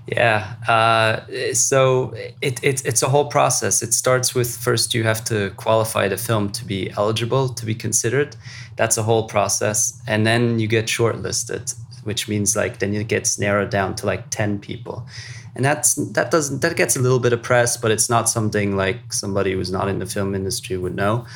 Yeah. 0.06 0.56
Uh, 0.68 1.54
so 1.54 2.12
it, 2.42 2.62
it, 2.62 2.84
it's 2.84 3.02
a 3.02 3.08
whole 3.08 3.26
process. 3.26 3.82
It 3.82 3.94
starts 3.94 4.34
with 4.34 4.54
first 4.56 4.94
you 4.94 5.04
have 5.04 5.25
to 5.25 5.50
qualify 5.56 6.08
the 6.08 6.18
film 6.18 6.50
to 6.52 6.64
be 6.64 6.90
eligible 6.90 7.49
to 7.49 7.64
be 7.64 7.75
considered. 7.75 8.37
That's 8.76 8.99
a 8.99 9.02
whole 9.02 9.26
process. 9.26 9.99
And 10.06 10.26
then 10.26 10.58
you 10.58 10.66
get 10.66 10.87
shortlisted, 10.87 11.75
which 12.04 12.28
means 12.28 12.54
like 12.54 12.80
then 12.80 12.94
it 12.94 13.08
gets 13.08 13.38
narrowed 13.38 13.70
down 13.70 13.94
to 13.96 14.06
like 14.06 14.28
10 14.28 14.58
people. 14.58 15.06
And 15.56 15.64
that's 15.64 15.94
that 15.94 16.30
doesn't 16.30 16.61
that 16.62 16.76
gets 16.76 16.96
a 16.96 17.00
little 17.00 17.20
bit 17.20 17.32
of 17.32 17.42
press, 17.42 17.76
but 17.76 17.90
it's 17.90 18.11
not 18.11 18.28
something 18.28 18.76
like 18.76 19.12
somebody 19.12 19.52
who's 19.52 19.70
not 19.70 19.88
in 19.88 20.00
the 20.00 20.06
film 20.06 20.34
industry 20.34 20.76
would 20.76 20.96
know. 20.96 21.26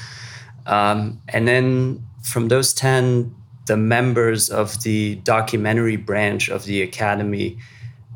Um, 0.66 1.22
and 1.28 1.48
then 1.48 2.06
from 2.28 2.48
those 2.48 2.74
10, 2.74 3.34
the 3.66 3.76
members 3.76 4.50
of 4.50 4.82
the 4.82 5.16
documentary 5.16 5.96
branch 5.96 6.48
of 6.48 6.64
the 6.64 6.82
Academy 6.82 7.58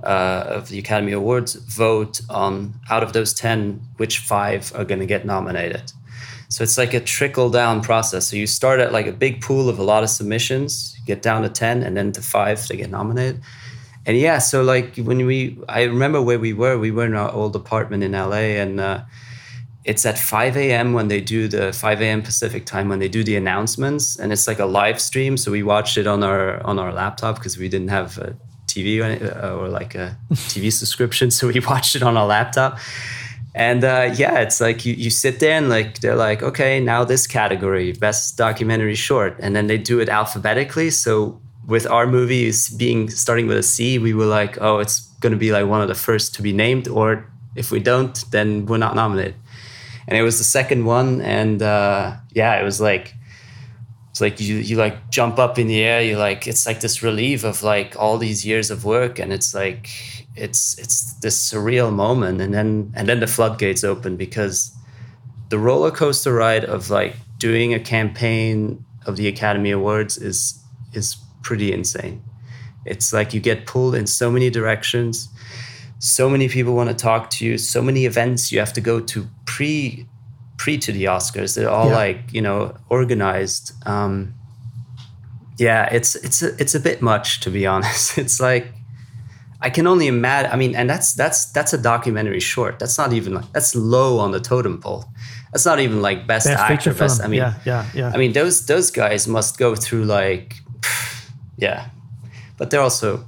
uh, 0.02 0.44
of 0.48 0.68
the 0.68 0.78
Academy 0.78 1.12
Awards 1.12 1.54
vote 1.54 2.20
on 2.28 2.74
out 2.90 3.02
of 3.02 3.12
those 3.12 3.32
10, 3.32 3.80
which 3.98 4.18
five 4.18 4.72
are 4.74 4.84
going 4.84 4.98
to 4.98 5.06
get 5.06 5.24
nominated. 5.24 5.92
So 6.48 6.64
it's 6.64 6.76
like 6.76 6.92
a 6.92 7.00
trickle 7.00 7.50
down 7.50 7.82
process. 7.82 8.26
So 8.26 8.36
you 8.36 8.46
start 8.46 8.80
at 8.80 8.92
like 8.92 9.06
a 9.06 9.12
big 9.12 9.40
pool 9.40 9.68
of 9.68 9.78
a 9.78 9.82
lot 9.82 10.02
of 10.02 10.10
submissions, 10.10 10.98
get 11.06 11.22
down 11.22 11.42
to 11.42 11.48
10, 11.48 11.82
and 11.82 11.96
then 11.96 12.12
to 12.12 12.22
five, 12.22 12.66
they 12.68 12.76
get 12.76 12.90
nominated. 12.90 13.40
And 14.04 14.18
yeah, 14.18 14.38
so 14.38 14.62
like 14.62 14.96
when 14.96 15.24
we, 15.24 15.58
I 15.68 15.84
remember 15.84 16.20
where 16.20 16.38
we 16.38 16.52
were, 16.52 16.76
we 16.78 16.90
were 16.90 17.06
in 17.06 17.14
our 17.14 17.30
old 17.30 17.54
apartment 17.54 18.02
in 18.02 18.12
LA, 18.12 18.58
and 18.60 18.80
uh, 18.80 19.02
it's 19.84 20.06
at 20.06 20.18
5 20.18 20.56
a.m. 20.56 20.92
when 20.92 21.08
they 21.08 21.20
do 21.20 21.48
the 21.48 21.72
5 21.72 22.00
a.m. 22.00 22.22
Pacific 22.22 22.66
time 22.66 22.88
when 22.88 22.98
they 23.00 23.08
do 23.08 23.24
the 23.24 23.36
announcements, 23.36 24.16
and 24.16 24.32
it's 24.32 24.46
like 24.46 24.60
a 24.60 24.66
live 24.66 25.00
stream. 25.00 25.36
So 25.36 25.50
we 25.50 25.62
watched 25.62 25.96
it 25.96 26.06
on 26.06 26.22
our 26.22 26.64
on 26.64 26.78
our 26.78 26.92
laptop 26.92 27.36
because 27.36 27.58
we 27.58 27.68
didn't 27.68 27.88
have 27.88 28.18
a 28.18 28.36
TV 28.66 29.00
or, 29.00 29.44
uh, 29.44 29.56
or 29.56 29.68
like 29.68 29.94
a 29.94 30.16
TV 30.32 30.72
subscription, 30.80 31.30
so 31.30 31.48
we 31.48 31.60
watched 31.60 31.96
it 31.96 32.02
on 32.02 32.16
our 32.16 32.26
laptop. 32.26 32.78
And 33.54 33.84
uh, 33.84 34.14
yeah, 34.14 34.40
it's 34.40 34.60
like 34.60 34.86
you, 34.86 34.94
you 34.94 35.10
sit 35.10 35.40
there 35.40 35.58
and 35.58 35.68
like 35.68 35.98
they're 36.00 36.16
like, 36.16 36.42
okay, 36.42 36.80
now 36.80 37.04
this 37.04 37.26
category, 37.26 37.92
best 37.92 38.38
documentary 38.38 38.94
short, 38.94 39.36
and 39.40 39.54
then 39.54 39.66
they 39.66 39.78
do 39.78 40.00
it 40.00 40.08
alphabetically. 40.08 40.90
So 40.90 41.40
with 41.66 41.86
our 41.86 42.06
movies 42.06 42.70
being 42.70 43.10
starting 43.10 43.46
with 43.46 43.58
a 43.58 43.62
C, 43.62 43.98
we 43.98 44.14
were 44.14 44.26
like, 44.26 44.58
oh, 44.60 44.78
it's 44.78 45.00
going 45.20 45.32
to 45.32 45.38
be 45.38 45.52
like 45.52 45.66
one 45.66 45.82
of 45.82 45.88
the 45.88 45.94
first 45.94 46.34
to 46.36 46.42
be 46.42 46.52
named, 46.52 46.88
or 46.88 47.30
if 47.54 47.70
we 47.70 47.80
don't, 47.80 48.24
then 48.30 48.64
we're 48.66 48.78
not 48.78 48.94
nominated. 48.94 49.34
And 50.08 50.18
it 50.18 50.22
was 50.22 50.38
the 50.38 50.44
second 50.44 50.84
one, 50.84 51.20
and 51.20 51.62
uh, 51.62 52.16
yeah, 52.32 52.60
it 52.60 52.64
was 52.64 52.80
like 52.80 53.14
it's 54.10 54.20
like 54.20 54.40
you 54.40 54.56
you 54.56 54.76
like 54.76 55.10
jump 55.10 55.38
up 55.38 55.58
in 55.58 55.68
the 55.68 55.80
air. 55.80 56.02
You 56.02 56.18
like 56.18 56.46
it's 56.46 56.66
like 56.66 56.80
this 56.80 57.02
relief 57.02 57.44
of 57.44 57.62
like 57.62 57.96
all 57.98 58.18
these 58.18 58.44
years 58.44 58.70
of 58.70 58.84
work, 58.84 59.18
and 59.18 59.32
it's 59.32 59.54
like 59.54 59.88
it's 60.36 60.78
it's 60.78 61.14
this 61.14 61.50
surreal 61.50 61.92
moment, 61.92 62.40
and 62.40 62.52
then 62.52 62.92
and 62.94 63.08
then 63.08 63.20
the 63.20 63.26
floodgates 63.26 63.84
open 63.84 64.16
because 64.16 64.76
the 65.48 65.58
roller 65.58 65.90
coaster 65.90 66.34
ride 66.34 66.64
of 66.64 66.90
like 66.90 67.16
doing 67.38 67.72
a 67.72 67.80
campaign 67.80 68.84
of 69.06 69.16
the 69.16 69.28
Academy 69.28 69.70
Awards 69.70 70.18
is 70.18 70.62
is 70.92 71.16
pretty 71.42 71.72
insane. 71.72 72.22
It's 72.84 73.12
like 73.12 73.32
you 73.32 73.40
get 73.40 73.66
pulled 73.66 73.94
in 73.94 74.06
so 74.06 74.30
many 74.30 74.50
directions. 74.50 75.28
So 76.04 76.28
many 76.28 76.48
people 76.48 76.74
want 76.74 76.88
to 76.90 76.96
talk 76.96 77.30
to 77.30 77.44
you. 77.46 77.58
So 77.58 77.80
many 77.80 78.06
events 78.06 78.50
you 78.50 78.58
have 78.58 78.72
to 78.72 78.80
go 78.80 78.98
to 78.98 79.26
pre 79.44 80.06
pre 80.56 80.76
to 80.78 80.90
the 80.92 81.04
Oscars. 81.04 81.54
They're 81.54 81.70
all 81.70 81.88
Yeah. 81.90 81.94
like 82.04 82.18
you 82.32 82.42
know 82.42 82.74
organized. 82.88 83.72
Um, 83.86 84.34
yeah, 85.58 85.84
it's 85.92 86.16
it's 86.16 86.42
a, 86.42 86.48
it's 86.60 86.74
a 86.74 86.80
bit 86.80 87.02
much 87.02 87.38
to 87.40 87.50
be 87.50 87.66
honest. 87.74 88.18
It's 88.18 88.40
like 88.40 88.66
I 89.60 89.70
can 89.70 89.86
only 89.86 90.08
imagine. 90.08 90.50
I 90.52 90.56
mean, 90.56 90.74
and 90.74 90.90
that's 90.90 91.14
that's 91.14 91.46
that's 91.52 91.72
a 91.72 91.78
documentary 91.78 92.40
short. 92.40 92.80
That's 92.80 92.98
not 92.98 93.12
even 93.12 93.34
like 93.34 93.52
that's 93.52 93.74
low 93.76 94.18
on 94.18 94.32
the 94.32 94.40
totem 94.40 94.80
pole. 94.80 95.04
That's 95.52 95.66
not 95.66 95.78
even 95.78 96.02
like 96.02 96.26
best, 96.26 96.46
Best 96.48 96.58
actor. 96.58 96.94
Best. 96.94 97.18
film. 97.18 97.26
I 97.26 97.28
mean, 97.30 97.38
Yeah, 97.38 97.54
yeah, 97.64 97.86
yeah. 97.94 98.10
I 98.14 98.16
mean, 98.18 98.32
those 98.32 98.66
those 98.66 98.90
guys 98.90 99.28
must 99.28 99.56
go 99.58 99.76
through 99.76 100.04
like, 100.04 100.56
yeah, 101.58 101.90
but 102.58 102.70
they're 102.70 102.80
also 102.82 103.24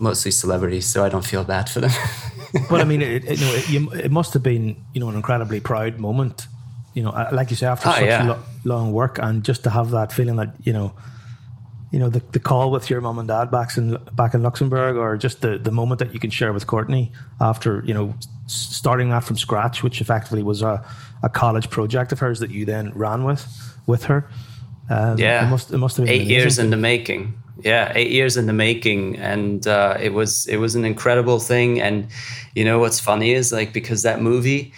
mostly 0.00 0.30
celebrities, 0.30 0.86
so 0.86 1.04
I 1.04 1.08
don't 1.08 1.24
feel 1.24 1.44
bad 1.44 1.68
for 1.68 1.80
them. 1.80 1.90
but 2.70 2.80
I 2.80 2.84
mean, 2.84 3.02
it, 3.02 3.24
it, 3.24 3.38
you 3.40 3.46
know, 3.46 3.52
it, 3.54 3.68
you, 3.70 3.90
it 3.92 4.10
must 4.10 4.32
have 4.34 4.42
been 4.42 4.76
you 4.94 5.00
know 5.00 5.08
an 5.08 5.14
incredibly 5.16 5.60
proud 5.60 5.98
moment. 5.98 6.46
You 6.94 7.04
know, 7.04 7.10
like 7.32 7.50
you 7.50 7.56
say, 7.56 7.66
after 7.66 7.88
Oh, 7.88 7.92
such 7.92 8.02
yeah. 8.04 8.26
lo- 8.28 8.42
long 8.64 8.92
work, 8.92 9.18
and 9.22 9.44
just 9.44 9.62
to 9.64 9.70
have 9.70 9.90
that 9.90 10.12
feeling 10.12 10.36
that 10.36 10.54
you 10.64 10.72
know, 10.72 10.92
you 11.92 11.98
know, 12.00 12.08
the, 12.08 12.20
the 12.32 12.40
call 12.40 12.70
with 12.72 12.90
your 12.90 13.00
mum 13.00 13.18
and 13.20 13.28
dad 13.28 13.50
back 13.50 13.76
in 13.76 13.96
back 14.12 14.34
in 14.34 14.42
Luxembourg, 14.42 14.96
or 14.96 15.16
just 15.16 15.40
the 15.42 15.58
the 15.58 15.70
moment 15.70 15.98
that 16.00 16.12
you 16.12 16.18
can 16.20 16.30
share 16.30 16.52
with 16.52 16.66
Courtney 16.66 17.12
after 17.40 17.82
you 17.86 17.94
know 17.94 18.14
starting 18.46 19.10
that 19.10 19.22
from 19.22 19.36
scratch, 19.36 19.82
which 19.84 20.00
effectively 20.00 20.42
was 20.42 20.62
a, 20.62 20.84
a 21.22 21.28
college 21.28 21.70
project 21.70 22.10
of 22.10 22.18
hers 22.18 22.40
that 22.40 22.50
you 22.50 22.64
then 22.64 22.90
ran 22.94 23.22
with 23.24 23.46
with 23.86 24.04
her. 24.04 24.28
Um, 24.88 25.18
Yeah. 25.18 25.46
it 25.46 25.50
must 25.50 25.70
it 25.72 25.78
must 25.78 25.96
have 25.98 26.06
been 26.06 26.14
eight 26.14 26.26
years 26.26 26.58
in 26.58 26.70
the 26.70 26.76
making 26.76 27.34
yeah 27.64 27.92
eight 27.94 28.10
years 28.10 28.36
in 28.36 28.46
the 28.46 28.52
making 28.52 29.16
and 29.16 29.66
uh, 29.66 29.96
it 30.00 30.12
was 30.12 30.46
it 30.46 30.56
was 30.56 30.74
an 30.74 30.84
incredible 30.84 31.38
thing. 31.38 31.80
And 31.80 32.08
you 32.54 32.64
know 32.64 32.78
what's 32.78 33.00
funny 33.00 33.32
is 33.32 33.52
like 33.52 33.72
because 33.72 34.02
that 34.02 34.20
movie 34.20 34.72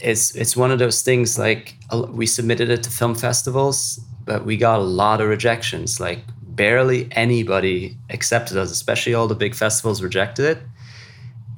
is 0.00 0.34
it's 0.36 0.56
one 0.56 0.70
of 0.70 0.78
those 0.78 1.02
things 1.02 1.38
like 1.38 1.74
we 2.10 2.26
submitted 2.26 2.70
it 2.70 2.82
to 2.82 2.90
film 2.90 3.14
festivals 3.14 4.00
but 4.24 4.44
we 4.44 4.56
got 4.56 4.78
a 4.78 4.82
lot 4.82 5.20
of 5.20 5.28
rejections. 5.28 6.00
Like 6.00 6.20
barely 6.42 7.08
anybody 7.12 7.96
accepted 8.10 8.56
us 8.56 8.70
especially 8.70 9.14
all 9.14 9.26
the 9.26 9.34
big 9.34 9.54
festivals 9.54 10.02
rejected 10.02 10.44
it. 10.44 10.58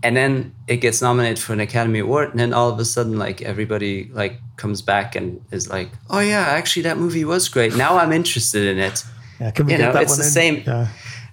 And 0.02 0.16
then 0.16 0.54
it 0.68 0.76
gets 0.76 1.02
nominated 1.02 1.38
for 1.38 1.52
an 1.52 1.60
academy 1.60 1.98
award 1.98 2.30
and 2.30 2.38
then 2.38 2.52
all 2.52 2.68
of 2.68 2.78
a 2.78 2.84
sudden 2.84 3.18
like 3.18 3.42
everybody 3.42 4.10
like 4.12 4.40
comes 4.56 4.80
back 4.80 5.16
and 5.16 5.44
is 5.50 5.68
like 5.68 5.90
oh 6.10 6.20
yeah 6.20 6.40
actually 6.40 6.82
that 6.82 6.96
movie 6.96 7.24
was 7.24 7.48
great. 7.48 7.74
Now 7.76 7.98
i'm 7.98 8.12
interested 8.12 8.66
in 8.66 8.78
it 8.78 9.04
Yeah, 9.40 9.50
can 9.50 9.66
we 9.66 9.72
you 9.72 9.78
get 9.78 9.84
know, 9.86 9.92
that 9.92 10.02
it's 10.02 10.12
one 10.12 10.18
the 10.20 10.24
in? 10.24 10.30
same- 10.30 10.62
Yeah. 10.66 10.88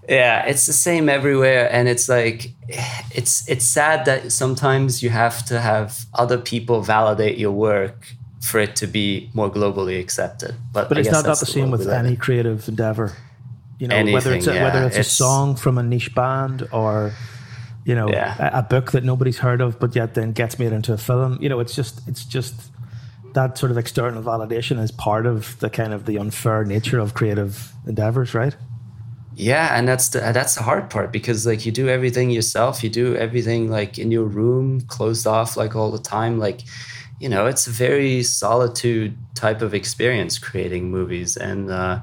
yeah 0.10 0.46
it's 0.52 0.66
the 0.66 0.74
same 0.74 1.08
everywhere 1.08 1.70
and 1.72 1.88
it's 1.88 2.10
like 2.10 2.52
it's 3.20 3.48
it's 3.48 3.64
sad 3.66 4.04
that 4.06 4.32
sometimes 4.32 5.02
you 5.04 5.10
have 5.10 5.46
to 5.46 5.60
have 5.62 6.06
other 6.14 6.38
people 6.38 6.82
validate 6.82 7.38
your 7.38 7.52
work 7.54 8.08
for 8.42 8.60
it 8.60 8.76
to 8.76 8.88
be 8.88 9.30
more 9.34 9.50
globally 9.50 9.98
accepted 10.00 10.54
but, 10.74 10.90
But 10.90 10.98
I 10.98 11.02
it's 11.02 11.10
not, 11.12 11.20
not 11.20 11.26
that's 11.28 11.40
the 11.40 11.46
same 11.46 11.72
with 11.72 11.88
any 11.88 12.16
creative 12.18 12.68
endeavor. 12.68 13.14
You 13.80 13.88
know, 13.88 13.96
whether 14.14 14.34
it's 14.34 14.48
a, 14.48 14.52
Anything, 14.52 14.64
whether 14.64 14.80
yeah. 14.80 14.88
it's, 14.88 14.98
a 14.98 15.04
song 15.04 15.56
from 15.56 15.78
a 15.78 15.84
niche 15.84 16.14
band 16.16 16.68
or 16.72 17.14
you 17.86 17.96
know 17.96 18.08
Yeah. 18.10 18.36
a, 18.40 18.60
a 18.60 18.64
book 18.64 18.92
that 18.92 19.04
nobody's 19.04 19.40
heard 19.40 19.62
of, 19.62 19.80
but 19.80 19.96
yet 19.96 20.14
then 20.14 20.32
gets 20.34 20.60
made 20.60 20.72
into 20.74 20.92
a 20.94 20.98
film. 20.98 21.38
You 21.42 21.50
know, 21.50 21.60
it's 21.62 21.76
just 21.76 22.02
it's 22.08 22.24
just 22.26 22.54
that 23.34 23.58
sort 23.58 23.72
of 23.72 23.78
external 23.78 24.22
validation 24.22 24.80
is 24.80 24.92
part 24.92 25.26
of 25.26 25.60
the 25.60 25.70
kind 25.70 25.94
of 25.94 26.06
the 26.06 26.18
unfair 26.18 26.64
nature 26.64 27.00
of 27.00 27.14
creative 27.14 27.74
endeavors, 27.88 28.34
right? 28.34 28.56
Yeah, 29.36 29.78
and 29.78 29.88
that's 29.88 30.10
the 30.10 30.20
that's 30.20 30.56
the 30.56 30.62
hard 30.62 30.90
part 30.90 31.12
because 31.12 31.46
like 31.48 31.66
you 31.66 31.72
do 31.72 31.90
everything 31.90 32.30
yourself, 32.30 32.84
you 32.84 32.90
do 32.90 33.16
everything 33.16 33.70
like 33.70 33.98
in 33.98 34.12
your 34.12 34.26
room, 34.26 34.82
closed 34.82 35.26
off 35.26 35.58
like 35.58 35.76
all 35.76 35.92
the 35.92 36.00
time. 36.00 36.38
Like, 36.38 36.62
you 37.20 37.30
know, 37.30 37.48
it's 37.48 37.66
a 37.66 37.72
very 37.72 38.22
solitude 38.22 39.18
type 39.34 39.62
of 39.62 39.74
experience 39.74 40.38
creating 40.38 40.92
movies, 40.92 41.36
and 41.36 41.72
uh, 41.72 42.02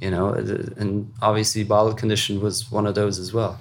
you 0.00 0.10
know, 0.10 0.34
and 0.34 1.10
obviously, 1.22 1.64
Bottle 1.64 1.94
Condition 1.94 2.40
was 2.40 2.70
one 2.70 2.86
of 2.86 2.94
those 2.94 3.18
as 3.18 3.32
well. 3.32 3.58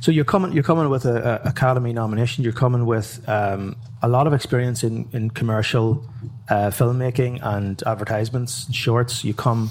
So 0.00 0.10
you're 0.10 0.24
coming 0.24 0.52
you're 0.52 0.62
coming 0.62 0.90
with 0.90 1.04
a, 1.06 1.40
a 1.44 1.48
Academy 1.48 1.92
nomination. 1.92 2.44
You're 2.44 2.52
coming 2.52 2.84
with 2.84 3.26
um, 3.28 3.76
a 4.02 4.08
lot 4.08 4.26
of 4.26 4.32
experience 4.32 4.84
in 4.84 5.08
in 5.12 5.30
commercial 5.30 6.04
uh, 6.48 6.70
filmmaking 6.70 7.40
and 7.42 7.82
advertisements, 7.86 8.66
and 8.66 8.74
shorts. 8.74 9.24
You 9.24 9.34
come, 9.34 9.70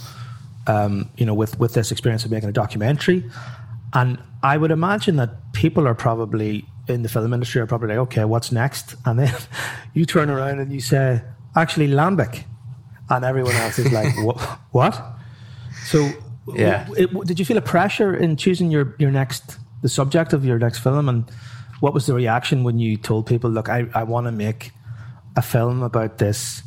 um, 0.67 1.09
you 1.17 1.25
know, 1.25 1.33
with 1.33 1.59
with 1.59 1.73
this 1.73 1.91
experience 1.91 2.25
of 2.25 2.31
making 2.31 2.49
a 2.49 2.53
documentary, 2.53 3.23
and 3.93 4.17
I 4.41 4.57
would 4.57 4.71
imagine 4.71 5.15
that 5.17 5.53
people 5.53 5.87
are 5.87 5.95
probably 5.95 6.65
in 6.87 7.01
the 7.03 7.09
film 7.09 7.33
industry 7.33 7.61
are 7.61 7.65
probably 7.67 7.89
like, 7.89 7.97
okay, 7.97 8.25
what's 8.25 8.51
next? 8.51 8.95
And 9.05 9.17
then 9.19 9.33
you 9.93 10.05
turn 10.05 10.29
around 10.29 10.59
and 10.59 10.71
you 10.73 10.81
say, 10.81 11.21
actually, 11.55 11.87
Lambic, 11.87 12.43
and 13.09 13.23
everyone 13.23 13.55
else 13.55 13.79
is 13.79 13.91
like, 13.91 14.13
what? 14.17 14.37
What? 14.71 15.01
So, 15.85 16.09
Yeah. 16.55 16.83
w- 16.85 17.03
it- 17.07 17.27
did 17.27 17.39
you 17.39 17.45
feel 17.45 17.57
a 17.57 17.61
pressure 17.61 18.13
in 18.15 18.35
choosing 18.35 18.71
your 18.71 18.95
your 18.99 19.11
next 19.11 19.57
the 19.81 19.89
subject 19.89 20.33
of 20.33 20.43
your 20.45 20.57
next 20.59 20.79
film, 20.79 21.07
and 21.09 21.29
what 21.81 21.93
was 21.93 22.05
the 22.05 22.13
reaction 22.13 22.63
when 22.63 22.79
you 22.79 22.97
told 22.97 23.25
people, 23.27 23.49
"Look, 23.49 23.69
I 23.69 23.85
I 23.93 24.03
want 24.03 24.25
to 24.27 24.31
make 24.31 24.71
a 25.35 25.41
film 25.41 25.83
about 25.83 26.17
this 26.17 26.61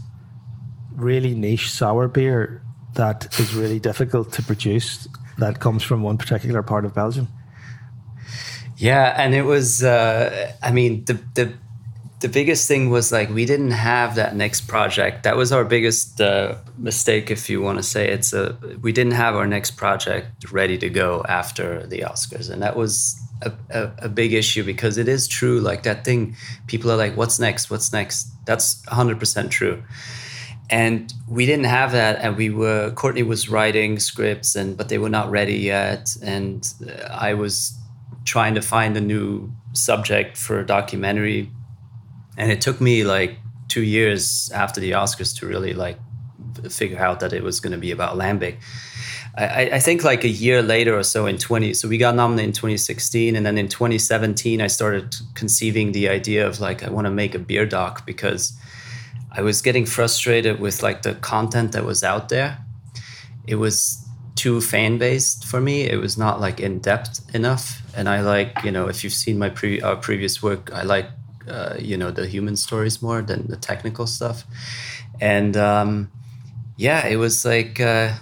really 0.95 1.35
niche 1.35 1.71
sour 1.71 2.09
beer 2.09 2.63
that 2.95 3.39
is 3.39 3.55
really 3.55 3.79
difficult 3.79 4.33
to 4.33 4.43
produce 4.43 5.07
that 5.39 5.61
comes 5.61 5.83
from 5.83 6.03
one 6.03 6.17
particular 6.17 6.63
part 6.63 6.85
of 6.85 6.95
Belgium." 6.95 7.29
Yeah, 8.77 9.15
and 9.17 9.35
it 9.35 9.43
was. 9.43 9.83
Uh, 9.83 10.53
I 10.63 10.71
mean, 10.73 11.05
the 11.05 11.15
the 11.35 11.53
the 12.21 12.29
biggest 12.29 12.67
thing 12.67 12.91
was 12.91 13.13
like 13.13 13.29
we 13.31 13.45
didn't 13.45 13.73
have 13.73 14.15
that 14.15 14.35
next 14.35 14.63
project. 14.63 15.23
That 15.23 15.37
was 15.37 15.53
our 15.53 15.65
biggest 15.65 16.21
uh, 16.21 16.57
mistake, 16.79 17.31
if 17.31 17.51
you 17.51 17.61
want 17.61 17.79
to 17.79 17.83
say 17.83 18.09
it's 18.09 18.33
a. 18.33 18.57
We 18.81 18.93
didn't 18.93 19.13
have 19.15 19.35
our 19.35 19.47
next 19.47 19.73
project 19.73 20.51
ready 20.51 20.79
to 20.79 20.89
go 20.89 21.25
after 21.29 21.87
the 21.87 22.01
Oscars, 22.01 22.51
and 22.51 22.63
that 22.63 22.77
was 22.77 23.19
a, 23.43 23.53
a, 23.71 23.93
a 23.99 24.09
big 24.09 24.33
issue 24.33 24.65
because 24.65 24.99
it 24.99 25.09
is 25.09 25.29
true. 25.29 25.61
Like 25.61 25.83
that 25.83 26.05
thing, 26.05 26.37
people 26.67 26.91
are 26.91 26.97
like, 26.97 27.17
"What's 27.17 27.39
next? 27.39 27.71
What's 27.71 27.93
next?" 27.93 28.29
That's 28.47 28.85
hundred 28.87 29.19
percent 29.19 29.51
true 29.51 29.83
and 30.69 31.13
we 31.29 31.47
didn't 31.47 31.67
have 31.67 31.93
that 31.93 32.19
and 32.21 32.37
we 32.37 32.51
were 32.51 32.91
courtney 32.93 33.23
was 33.23 33.49
writing 33.49 33.99
scripts 33.99 34.57
and 34.57 34.77
but 34.77 34.89
they 34.89 34.99
were 34.99 35.09
not 35.09 35.31
ready 35.31 35.59
yet 35.59 36.17
and 36.23 36.73
uh, 36.89 37.05
i 37.11 37.35
was 37.35 37.79
trying 38.25 38.55
to 38.55 38.63
find 38.63 38.97
a 38.97 39.01
new 39.01 39.51
subject 39.73 40.37
for 40.37 40.59
a 40.59 40.67
documentary 40.67 41.51
and 42.37 42.51
it 42.51 42.61
took 42.61 42.81
me 42.81 43.05
like 43.05 43.39
two 43.69 43.83
years 43.83 44.51
after 44.55 44.81
the 44.81 44.93
oscars 44.93 45.37
to 45.39 45.47
really 45.47 45.73
like 45.73 45.99
figure 46.69 46.99
out 46.99 47.21
that 47.21 47.33
it 47.33 47.43
was 47.43 47.61
going 47.61 47.73
to 47.73 47.79
be 47.79 47.93
about 47.93 48.17
lambic 48.17 48.57
I, 49.39 49.71
I 49.75 49.81
think 49.81 50.03
like 50.03 50.25
a 50.25 50.29
year 50.29 50.63
later 50.63 50.97
or 50.99 51.03
so 51.03 51.27
in 51.27 51.37
20 51.37 51.75
so 51.75 51.89
we 51.89 51.99
got 51.99 52.15
nominated 52.15 52.49
in 52.49 52.53
2016 52.53 53.37
and 53.37 53.45
then 53.45 53.59
in 53.59 53.69
2017 53.69 54.63
i 54.63 54.67
started 54.67 55.15
conceiving 55.35 55.93
the 55.93 56.09
idea 56.09 56.47
of 56.47 56.59
like 56.59 56.83
i 56.83 56.89
want 56.89 57.05
to 57.07 57.11
make 57.11 57.35
a 57.35 57.39
beer 57.39 57.67
doc 57.67 58.07
because 58.07 58.59
I 59.37 59.43
was 59.43 59.61
getting 59.61 59.85
frustrated 59.85 60.61
with 60.61 60.83
like 60.83 61.03
the 61.03 61.15
content 61.17 61.73
that 61.73 61.85
was 61.85 62.03
out 62.03 62.31
there. 62.31 62.57
It 63.47 63.57
was 63.57 64.03
too 64.35 64.63
fan 64.63 64.97
based 64.97 65.45
for 65.45 65.61
me. 65.61 65.83
It 65.83 66.01
was 66.01 66.17
not 66.17 66.41
like 66.41 66.59
in 66.59 66.79
depth 66.79 67.23
enough. 67.35 67.83
And 67.95 68.09
I 68.09 68.23
like, 68.23 68.65
you 68.65 68.71
know, 68.71 68.89
if 68.89 69.05
you've 69.05 69.13
seen 69.13 69.39
my 69.39 69.51
pre- 69.51 69.83
our 69.83 69.97
previous 69.97 70.43
work, 70.43 70.73
I 70.73 70.83
like, 70.85 71.11
uh, 71.47 71.77
you 71.79 71.99
know, 71.99 72.11
the 72.11 72.27
human 72.27 72.57
stories 72.57 73.03
more 73.03 73.21
than 73.21 73.47
the 73.49 73.57
technical 73.57 74.07
stuff. 74.07 74.45
And 75.21 75.55
um, 75.55 76.11
yeah, 76.79 77.07
it 77.07 77.17
was 77.17 77.45
like, 77.45 77.79
uh, 77.79 78.15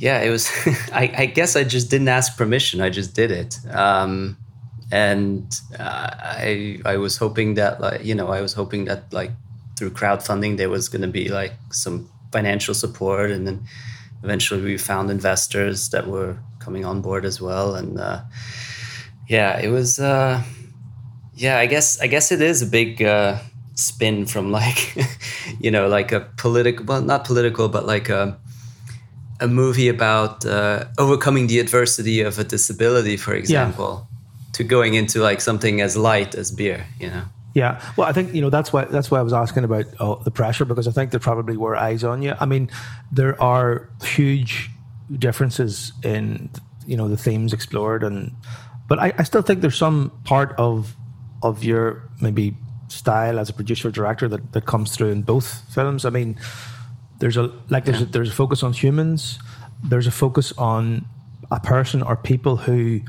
yeah, 0.00 0.20
it 0.22 0.30
was. 0.30 0.50
I, 0.92 1.12
I 1.16 1.26
guess 1.26 1.54
I 1.54 1.62
just 1.62 1.90
didn't 1.90 2.08
ask 2.08 2.36
permission. 2.36 2.80
I 2.80 2.88
just 2.88 3.14
did 3.14 3.30
it. 3.30 3.58
Um, 3.70 4.38
and 4.90 5.60
uh, 5.78 6.10
I 6.18 6.80
I 6.84 6.96
was 6.96 7.18
hoping 7.18 7.54
that 7.54 7.80
like 7.80 8.04
you 8.04 8.14
know 8.14 8.28
I 8.28 8.40
was 8.40 8.54
hoping 8.54 8.86
that 8.86 9.12
like 9.12 9.30
through 9.76 9.90
crowdfunding 9.90 10.56
there 10.56 10.70
was 10.70 10.88
going 10.88 11.02
to 11.02 11.08
be 11.08 11.28
like 11.28 11.52
some 11.70 12.08
financial 12.32 12.74
support 12.74 13.30
and 13.30 13.46
then 13.46 13.62
eventually 14.22 14.62
we 14.62 14.76
found 14.76 15.10
investors 15.10 15.90
that 15.90 16.06
were 16.06 16.36
coming 16.58 16.84
on 16.84 17.00
board 17.00 17.24
as 17.24 17.40
well 17.40 17.74
and 17.74 17.98
uh, 17.98 18.20
yeah 19.28 19.58
it 19.58 19.68
was 19.68 19.98
uh, 19.98 20.42
yeah 21.34 21.58
i 21.58 21.66
guess 21.66 22.00
i 22.00 22.06
guess 22.06 22.30
it 22.30 22.42
is 22.42 22.62
a 22.62 22.66
big 22.66 23.02
uh, 23.02 23.38
spin 23.74 24.26
from 24.26 24.52
like 24.52 24.94
you 25.60 25.70
know 25.70 25.88
like 25.88 26.12
a 26.12 26.20
political 26.36 26.84
well 26.84 27.00
not 27.00 27.24
political 27.24 27.68
but 27.68 27.86
like 27.86 28.08
a 28.08 28.38
a 29.40 29.48
movie 29.48 29.88
about 29.88 30.44
uh, 30.46 30.84
overcoming 30.98 31.46
the 31.46 31.58
adversity 31.58 32.20
of 32.20 32.38
a 32.38 32.44
disability 32.44 33.16
for 33.16 33.34
example 33.34 34.06
to 34.52 34.64
going 34.64 34.94
into 34.94 35.20
like 35.20 35.40
something 35.40 35.80
as 35.80 35.96
light 35.96 36.34
as 36.34 36.50
beer 36.50 36.86
you 36.98 37.08
know 37.08 37.24
Yeah, 37.54 37.82
well, 37.96 38.06
I 38.06 38.12
think 38.12 38.32
you 38.32 38.40
know 38.40 38.50
that's 38.50 38.72
why 38.72 38.84
that's 38.84 39.10
why 39.10 39.18
I 39.18 39.22
was 39.22 39.32
asking 39.32 39.64
about 39.64 39.86
oh, 39.98 40.22
the 40.22 40.30
pressure 40.30 40.64
because 40.64 40.86
I 40.86 40.92
think 40.92 41.10
there 41.10 41.20
probably 41.20 41.56
were 41.56 41.74
eyes 41.74 42.04
on 42.04 42.22
you. 42.22 42.34
I 42.38 42.46
mean, 42.46 42.70
there 43.10 43.40
are 43.42 43.90
huge 44.04 44.70
differences 45.18 45.92
in 46.04 46.48
you 46.86 46.96
know 46.96 47.08
the 47.08 47.16
themes 47.16 47.52
explored, 47.52 48.04
and 48.04 48.32
but 48.88 48.98
I, 49.00 49.12
I 49.18 49.24
still 49.24 49.42
think 49.42 49.62
there's 49.62 49.76
some 49.76 50.12
part 50.24 50.54
of 50.58 50.94
of 51.42 51.64
your 51.64 52.08
maybe 52.20 52.54
style 52.88 53.38
as 53.38 53.48
a 53.48 53.52
producer 53.52 53.90
director 53.90 54.28
that, 54.28 54.52
that 54.52 54.66
comes 54.66 54.94
through 54.94 55.10
in 55.10 55.22
both 55.22 55.62
films. 55.74 56.04
I 56.04 56.10
mean, 56.10 56.38
there's 57.20 57.36
a 57.36 57.50
like 57.68 57.84
there's 57.84 58.02
a, 58.02 58.04
there's 58.06 58.30
a 58.30 58.34
focus 58.34 58.62
on 58.62 58.72
humans, 58.72 59.38
there's 59.84 60.06
a 60.06 60.10
focus 60.10 60.52
on 60.58 61.06
a 61.50 61.60
person 61.60 62.02
or 62.02 62.16
people 62.16 62.56
who 62.56 63.00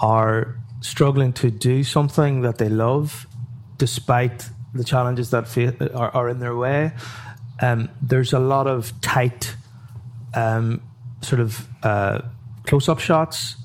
are 0.00 0.56
struggling 0.80 1.32
to 1.34 1.50
do 1.50 1.84
something 1.84 2.40
that 2.42 2.58
they 2.58 2.68
love 2.68 3.26
despite 3.76 4.48
the 4.74 4.84
challenges 4.84 5.30
that 5.30 5.46
fa- 5.46 5.94
are, 5.94 6.10
are 6.10 6.28
in 6.28 6.38
their 6.38 6.56
way. 6.56 6.92
Um, 7.60 7.90
there's 8.00 8.32
a 8.32 8.38
lot 8.38 8.66
of 8.66 8.98
tight, 9.02 9.54
um, 10.34 10.80
sort 11.20 11.40
of 11.40 11.66
uh, 11.82 12.20
close-up 12.66 12.98
shots 12.98 13.56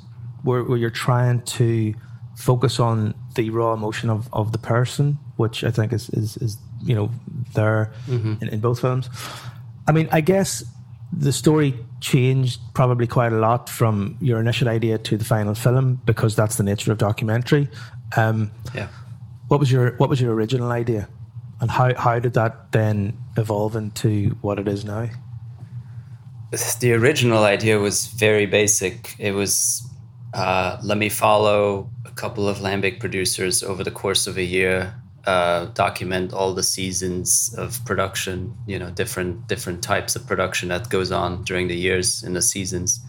where, 0.43 0.63
where 0.63 0.77
you're 0.77 0.89
trying 0.89 1.41
to 1.43 1.93
focus 2.35 2.79
on 2.79 3.13
the 3.35 3.49
raw 3.49 3.73
emotion 3.73 4.09
of, 4.09 4.27
of 4.33 4.51
the 4.51 4.57
person, 4.57 5.17
which 5.37 5.63
I 5.63 5.71
think 5.71 5.93
is 5.93 6.09
is, 6.09 6.37
is 6.37 6.57
you 6.83 6.95
know 6.95 7.09
there 7.53 7.93
in, 8.41 8.49
in 8.49 8.59
both 8.59 8.81
films. 8.81 9.09
I 9.87 9.91
mean, 9.91 10.09
I 10.11 10.21
guess 10.21 10.63
the 11.11 11.31
story 11.31 11.75
changed 12.01 12.59
probably 12.73 13.07
quite 13.07 13.31
a 13.31 13.37
lot 13.37 13.69
from 13.69 14.17
your 14.19 14.39
initial 14.39 14.67
idea 14.67 14.97
to 14.97 15.17
the 15.17 15.25
final 15.25 15.55
film 15.55 16.01
because 16.05 16.35
that's 16.35 16.57
the 16.57 16.63
nature 16.63 16.91
of 16.91 16.97
documentary. 16.97 17.69
Um, 18.17 18.51
yeah 18.73 18.87
what 19.47 19.59
was 19.59 19.71
your 19.71 19.91
What 19.97 20.09
was 20.09 20.19
your 20.21 20.33
original 20.33 20.71
idea, 20.71 21.07
and 21.61 21.69
how 21.69 21.93
how 21.95 22.19
did 22.19 22.33
that 22.33 22.71
then 22.71 23.17
evolve 23.37 23.75
into 23.75 24.37
what 24.41 24.59
it 24.59 24.67
is 24.67 24.85
now? 24.85 25.09
the 26.79 26.93
original 26.93 27.43
idea 27.43 27.79
was 27.79 28.07
very 28.07 28.45
basic. 28.45 29.15
It 29.19 29.31
was 29.33 29.87
uh, 30.33 30.77
let 30.83 30.97
me 30.97 31.09
follow 31.09 31.89
a 32.05 32.11
couple 32.11 32.47
of 32.47 32.57
Lambic 32.57 32.99
producers 32.99 33.61
over 33.61 33.83
the 33.83 33.91
course 33.91 34.25
of 34.25 34.37
a 34.37 34.43
year, 34.43 34.93
uh, 35.25 35.65
document 35.73 36.33
all 36.33 36.53
the 36.53 36.63
seasons 36.63 37.53
of 37.57 37.83
production. 37.85 38.55
You 38.67 38.79
know, 38.79 38.91
different 38.91 39.47
different 39.47 39.83
types 39.83 40.15
of 40.15 40.25
production 40.27 40.69
that 40.69 40.89
goes 40.89 41.11
on 41.11 41.43
during 41.43 41.67
the 41.67 41.75
years 41.75 42.23
in 42.23 42.33
the 42.33 42.41
seasons, 42.41 42.99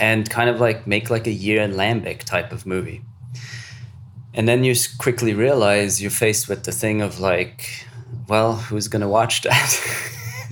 and 0.00 0.28
kind 0.28 0.50
of 0.50 0.60
like 0.60 0.86
make 0.86 1.10
like 1.10 1.26
a 1.26 1.32
year 1.32 1.62
in 1.62 1.72
Lambic 1.72 2.24
type 2.24 2.52
of 2.52 2.66
movie. 2.66 3.02
And 4.34 4.48
then 4.48 4.64
you 4.64 4.74
quickly 4.98 5.34
realize 5.34 6.00
you're 6.00 6.10
faced 6.10 6.48
with 6.48 6.64
the 6.64 6.72
thing 6.72 7.02
of 7.02 7.20
like, 7.20 7.86
well, 8.28 8.56
who's 8.56 8.88
gonna 8.88 9.08
watch 9.08 9.42
that? 9.42 10.08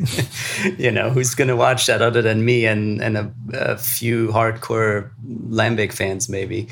you 0.79 0.91
know, 0.91 1.11
who's 1.11 1.35
going 1.35 1.49
to 1.49 1.57
watch 1.57 1.87
that 1.87 2.03
other 2.03 2.23
than 2.23 2.45
me 2.45 2.67
and, 2.67 3.03
and 3.03 3.17
a, 3.17 3.33
a 3.53 3.77
few 3.77 4.29
hardcore 4.29 5.11
Lambic 5.27 5.93
fans, 5.93 6.29
maybe? 6.29 6.69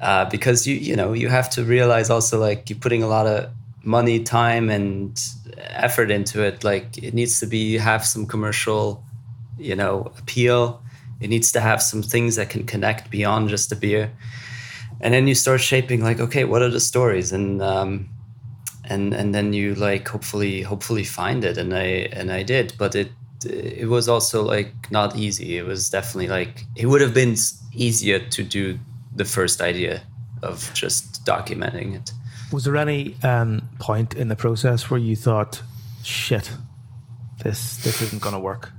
Uh, 0.00 0.28
because 0.28 0.66
you 0.66 0.76
you 0.76 0.94
know 0.94 1.14
you 1.14 1.28
have 1.28 1.48
to 1.48 1.64
realize 1.64 2.10
also 2.10 2.38
like 2.38 2.68
you're 2.68 2.78
putting 2.78 3.02
a 3.02 3.08
lot 3.08 3.26
of 3.26 3.50
money, 3.82 4.22
time, 4.22 4.68
and 4.68 5.18
effort 5.58 6.10
into 6.10 6.42
it. 6.42 6.64
Like 6.64 6.98
it 6.98 7.14
needs 7.14 7.40
to 7.40 7.46
be 7.46 7.78
have 7.78 8.04
some 8.04 8.26
commercial, 8.26 9.02
you 9.58 9.74
know, 9.74 10.12
appeal. 10.18 10.82
It 11.20 11.28
needs 11.28 11.50
to 11.52 11.60
have 11.60 11.80
some 11.80 12.02
things 12.02 12.36
that 12.36 12.50
can 12.50 12.64
connect 12.64 13.10
beyond 13.10 13.48
just 13.48 13.70
the 13.70 13.76
beer. 13.76 14.12
And 15.00 15.14
then 15.14 15.26
you 15.26 15.34
start 15.34 15.60
shaping 15.60 16.02
like, 16.02 16.20
okay, 16.20 16.44
what 16.44 16.62
are 16.62 16.68
the 16.70 16.80
stories? 16.80 17.32
And 17.32 17.62
um, 17.62 18.08
and 18.88 19.14
and 19.14 19.34
then 19.34 19.52
you 19.52 19.74
like 19.74 20.08
hopefully 20.08 20.62
hopefully 20.62 21.04
find 21.04 21.44
it 21.44 21.58
and 21.58 21.74
i 21.74 22.08
and 22.12 22.30
i 22.30 22.42
did 22.42 22.72
but 22.78 22.94
it 22.94 23.10
it 23.44 23.88
was 23.88 24.08
also 24.08 24.42
like 24.42 24.72
not 24.90 25.16
easy 25.16 25.58
it 25.58 25.64
was 25.64 25.90
definitely 25.90 26.28
like 26.28 26.64
it 26.76 26.86
would 26.86 27.00
have 27.00 27.14
been 27.14 27.36
easier 27.72 28.18
to 28.18 28.42
do 28.42 28.78
the 29.16 29.24
first 29.24 29.60
idea 29.60 30.02
of 30.42 30.70
just 30.74 31.24
documenting 31.24 31.94
it 31.94 32.12
Was 32.52 32.64
there 32.64 32.76
any 32.76 33.16
um, 33.22 33.68
point 33.78 34.14
in 34.14 34.28
the 34.28 34.36
process 34.36 34.90
where 34.90 35.00
you 35.00 35.16
thought, 35.16 35.62
"Shit, 36.04 36.52
this 37.42 37.76
this 37.78 38.02
isn't 38.02 38.22
going 38.22 38.34
to 38.34 38.40
work"? 38.40 38.72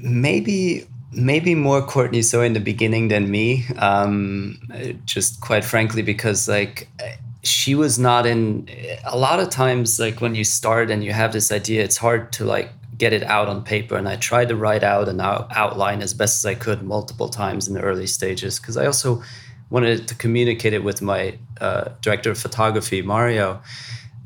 maybe 0.00 0.86
maybe 1.10 1.54
more 1.54 1.80
Courtney 1.82 2.22
so 2.22 2.42
in 2.42 2.52
the 2.52 2.60
beginning 2.60 3.08
than 3.08 3.30
me. 3.30 3.64
Um, 3.78 4.58
just 5.04 5.40
quite 5.40 5.64
frankly, 5.64 6.02
because 6.02 6.48
like 6.48 6.88
she 7.42 7.74
was 7.74 7.98
not 7.98 8.26
in. 8.26 8.68
A 9.04 9.16
lot 9.16 9.40
of 9.40 9.50
times, 9.50 9.98
like 9.98 10.20
when 10.20 10.34
you 10.34 10.44
start 10.44 10.90
and 10.90 11.02
you 11.02 11.12
have 11.12 11.32
this 11.32 11.50
idea, 11.52 11.82
it's 11.82 11.96
hard 11.96 12.32
to 12.32 12.44
like 12.44 12.70
get 12.98 13.12
it 13.12 13.22
out 13.22 13.48
on 13.48 13.64
paper. 13.64 13.96
And 13.96 14.08
I 14.08 14.16
tried 14.16 14.48
to 14.48 14.56
write 14.56 14.82
out 14.82 15.08
an 15.08 15.20
out- 15.20 15.48
outline 15.54 16.02
as 16.02 16.12
best 16.12 16.44
as 16.44 16.46
I 16.46 16.54
could 16.54 16.82
multiple 16.82 17.28
times 17.28 17.68
in 17.68 17.74
the 17.74 17.80
early 17.80 18.06
stages 18.06 18.58
because 18.58 18.76
I 18.76 18.86
also 18.86 19.22
wanted 19.70 20.08
to 20.08 20.14
communicate 20.14 20.72
it 20.72 20.84
with 20.84 21.00
my 21.00 21.38
uh, 21.60 21.90
director 22.00 22.30
of 22.30 22.38
photography, 22.38 23.02
Mario. 23.02 23.60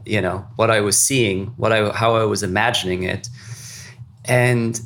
You 0.04 0.20
know 0.20 0.46
what 0.56 0.70
I 0.70 0.80
was 0.80 0.98
seeing, 0.98 1.46
what 1.56 1.72
I 1.72 1.90
how 1.90 2.16
I 2.16 2.24
was 2.24 2.42
imagining 2.42 3.04
it 3.04 3.28
and 4.24 4.80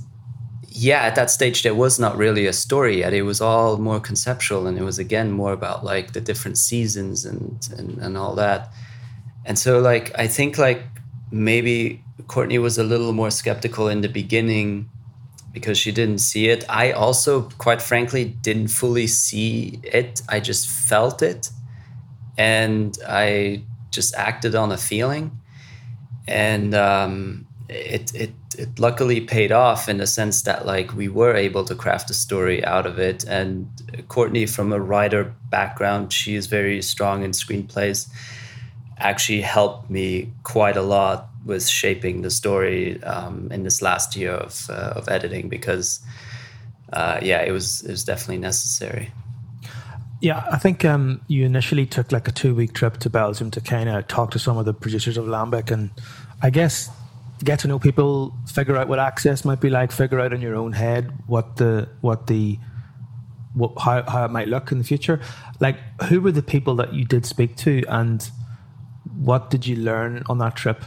yeah, 0.69 1.03
at 1.03 1.15
that 1.15 1.31
stage 1.31 1.63
there 1.63 1.75
was 1.75 1.99
not 1.99 2.17
really 2.17 2.47
a 2.47 2.53
story 2.53 2.99
yet. 2.99 3.15
It 3.15 3.23
was 3.23 3.41
all 3.41 3.79
more 3.79 4.01
conceptual, 4.01 4.67
and 4.67 4.79
it 4.79 4.83
was 4.83 4.99
again 4.99 5.31
more 5.31 5.53
about 5.53 5.85
like 5.85 6.13
the 6.13 6.21
different 6.21 6.59
seasons 6.59 7.25
and 7.25 7.67
and, 7.77 7.99
and 7.99 8.17
all 8.17 8.35
that. 8.35 8.73
And 9.45 9.59
so 9.59 9.79
like 9.79 10.13
I 10.19 10.27
think 10.27 10.59
like 10.59 10.83
maybe 11.31 12.03
Courtney 12.27 12.59
was 12.59 12.79
a 12.79 12.85
little 12.85 13.13
more 13.13 13.31
skeptical 13.31 13.89
in 13.89 14.01
the 14.01 14.09
beginning 14.09 14.89
because 15.53 15.79
she 15.79 15.91
didn't 15.91 16.19
see 16.19 16.49
it. 16.49 16.65
I 16.69 16.93
also, 16.93 17.49
quite 17.59 17.81
frankly, 17.81 18.25
didn't 18.25 18.69
fully 18.69 19.07
see 19.07 19.81
it. 19.83 20.23
I 20.29 20.41
just 20.41 20.69
felt 20.69 21.23
it, 21.23 21.51
and 22.37 22.97
I 23.09 23.63
just 23.91 24.15
acted 24.17 24.55
on 24.55 24.71
a 24.71 24.77
feeling, 24.77 25.31
and 26.29 26.75
um, 26.75 27.47
it 27.69 28.15
it 28.15 28.33
it 28.59 28.79
luckily 28.79 29.21
paid 29.21 29.53
off 29.53 29.89
in 29.89 29.97
the 29.99 30.07
sense 30.07 30.43
that 30.43 30.67
like 30.67 30.95
we 30.95 31.09
were 31.09 31.35
able 31.35 31.65
to 31.65 31.75
craft 31.75 32.11
a 32.11 32.15
story 32.15 32.65
out 32.65 32.87
of 32.87 32.99
it. 32.99 33.25
And 33.25 33.69
Courtney, 34.09 34.47
from 34.47 34.73
a 34.73 34.81
writer 34.81 35.35
background, 35.51 36.13
she 36.13 36.35
is 36.35 36.47
very 36.47 36.83
strong 36.83 37.23
in 37.23 37.31
screenplays. 37.31 38.09
Actually, 38.99 39.43
helped 39.43 39.91
me 39.91 40.33
quite 40.43 40.77
a 40.77 40.83
lot 40.83 41.29
with 41.45 41.67
shaping 41.67 42.23
the 42.23 42.31
story 42.31 43.03
um, 43.05 43.51
in 43.53 43.63
this 43.63 43.81
last 43.83 44.17
year 44.17 44.33
of 44.33 44.69
uh, 44.71 44.95
of 44.97 45.09
editing 45.09 45.49
because 45.49 46.01
uh, 46.93 47.19
yeah, 47.23 47.43
it 47.43 47.53
was 47.53 47.83
it 47.83 47.91
was 47.91 48.05
definitely 48.05 48.39
necessary. 48.39 49.13
Yeah, 50.21 50.47
I 50.51 50.59
think 50.59 50.85
um, 50.85 51.21
you 51.29 51.45
initially 51.45 51.85
took 51.85 52.11
like 52.11 52.27
a 52.27 52.33
two 52.33 52.55
week 52.55 52.73
trip 52.73 52.99
to 52.99 53.11
Belgium 53.11 53.51
to 53.51 53.61
kind 53.61 53.89
of 53.89 54.09
talk 54.09 54.31
to 54.33 54.39
some 54.39 54.57
of 54.57 54.65
the 54.65 54.73
producers 54.73 55.17
of 55.17 55.27
Lambic, 55.27 55.71
and 55.71 55.91
I 56.43 56.51
guess 56.51 56.89
get 57.45 57.59
to 57.61 57.69
know 57.69 57.79
people, 57.79 58.35
figure 58.47 58.77
out 58.77 58.89
what 58.89 58.99
access 58.99 59.45
might 59.45 59.61
be 59.61 59.69
like, 59.69 59.93
figure 59.93 60.21
out 60.21 60.33
in 60.33 60.41
your 60.41 60.57
own 60.57 60.73
head 60.73 61.13
what 61.27 61.57
the 61.57 61.89
what 62.01 62.29
the 62.29 62.59
what, 63.55 63.73
how 63.79 64.03
how 64.09 64.25
it 64.25 64.31
might 64.31 64.49
look 64.49 64.73
in 64.73 64.79
the 64.79 64.85
future. 64.85 65.21
Like, 65.61 65.77
who 66.05 66.21
were 66.21 66.33
the 66.33 66.43
people 66.43 66.77
that 66.77 66.95
you 66.95 67.05
did 67.05 67.27
speak 67.27 67.57
to, 67.57 67.83
and 67.89 68.29
what 69.19 69.51
did 69.51 69.67
you 69.67 69.77
learn 69.77 70.23
on 70.27 70.39
that 70.39 70.57
trip? 70.57 70.85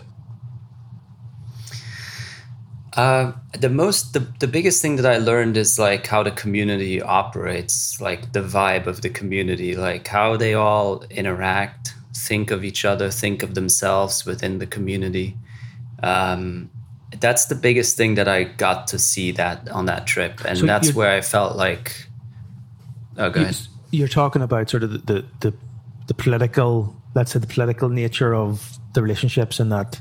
Uh, 2.93 3.31
the 3.57 3.69
most 3.69 4.13
the, 4.13 4.19
the 4.39 4.47
biggest 4.47 4.81
thing 4.81 4.97
that 4.97 5.05
I 5.05 5.19
learned 5.19 5.55
is 5.57 5.79
like 5.79 6.07
how 6.07 6.23
the 6.23 6.31
community 6.31 7.01
operates, 7.01 8.01
like 8.01 8.33
the 8.33 8.41
vibe 8.41 8.87
of 8.87 9.01
the 9.01 9.09
community, 9.09 9.75
like 9.75 10.07
how 10.07 10.35
they 10.35 10.53
all 10.53 11.03
interact, 11.09 11.93
think 12.15 12.51
of 12.51 12.63
each 12.63 12.85
other, 12.85 13.09
think 13.09 13.43
of 13.43 13.53
themselves 13.53 14.25
within 14.25 14.57
the 14.57 14.65
community. 14.65 15.37
Um, 16.03 16.69
that's 17.19 17.45
the 17.45 17.55
biggest 17.55 17.95
thing 17.95 18.15
that 18.15 18.27
I 18.27 18.43
got 18.43 18.87
to 18.87 18.99
see 18.99 19.31
that 19.31 19.69
on 19.69 19.85
that 19.85 20.05
trip, 20.05 20.41
and 20.45 20.57
so 20.57 20.65
that's 20.65 20.93
where 20.93 21.11
I 21.11 21.21
felt 21.21 21.55
like. 21.55 22.07
Oh, 23.17 23.29
go 23.29 23.41
ahead. 23.41 23.57
You're 23.91 24.07
talking 24.07 24.41
about 24.41 24.69
sort 24.69 24.83
of 24.83 24.91
the, 24.91 24.97
the 24.99 25.25
the 25.39 25.53
the 26.07 26.13
political, 26.13 26.95
let's 27.15 27.31
say, 27.31 27.39
the 27.39 27.47
political 27.47 27.89
nature 27.89 28.33
of 28.33 28.77
the 28.93 29.01
relationships, 29.01 29.59
and 29.59 29.71
that 29.71 29.99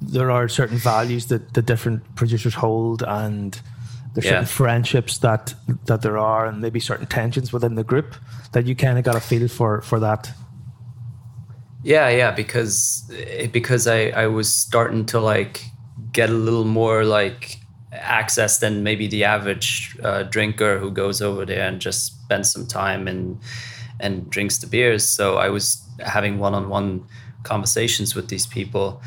there 0.00 0.30
are 0.30 0.48
certain 0.48 0.78
values 0.78 1.26
that 1.26 1.54
the 1.54 1.62
different 1.62 2.02
producers 2.16 2.54
hold, 2.54 3.02
and 3.02 3.60
there's 4.14 4.24
yeah. 4.24 4.32
certain 4.32 4.46
friendships 4.46 5.18
that 5.18 5.54
that 5.86 6.02
there 6.02 6.18
are, 6.18 6.46
and 6.46 6.60
maybe 6.60 6.80
certain 6.80 7.06
tensions 7.06 7.52
within 7.52 7.74
the 7.74 7.84
group 7.84 8.14
that 8.52 8.66
you 8.66 8.74
kind 8.74 8.98
of 8.98 9.04
got 9.04 9.16
a 9.16 9.20
feel 9.20 9.48
for 9.48 9.80
for 9.82 10.00
that. 10.00 10.30
Yeah, 11.82 12.08
yeah, 12.08 12.30
because 12.30 13.10
because 13.52 13.86
I 13.86 14.08
I 14.10 14.26
was 14.26 14.52
starting 14.52 15.06
to 15.06 15.20
like 15.20 15.64
get 16.12 16.30
a 16.30 16.34
little 16.34 16.64
more 16.64 17.04
like 17.04 17.56
access 17.92 18.58
than 18.58 18.82
maybe 18.82 19.06
the 19.06 19.24
average 19.24 19.96
uh, 20.02 20.22
drinker 20.24 20.78
who 20.78 20.90
goes 20.90 21.20
over 21.20 21.44
there 21.44 21.66
and 21.66 21.80
just 21.80 22.22
spends 22.22 22.52
some 22.52 22.66
time 22.66 23.08
and 23.08 23.38
and 24.00 24.28
drinks 24.30 24.58
the 24.58 24.66
beers. 24.66 25.06
So 25.08 25.36
I 25.36 25.48
was 25.48 25.82
having 26.00 26.38
one 26.38 26.54
on 26.54 26.68
one 26.68 27.04
conversations 27.42 28.14
with 28.14 28.28
these 28.28 28.46
people. 28.46 29.00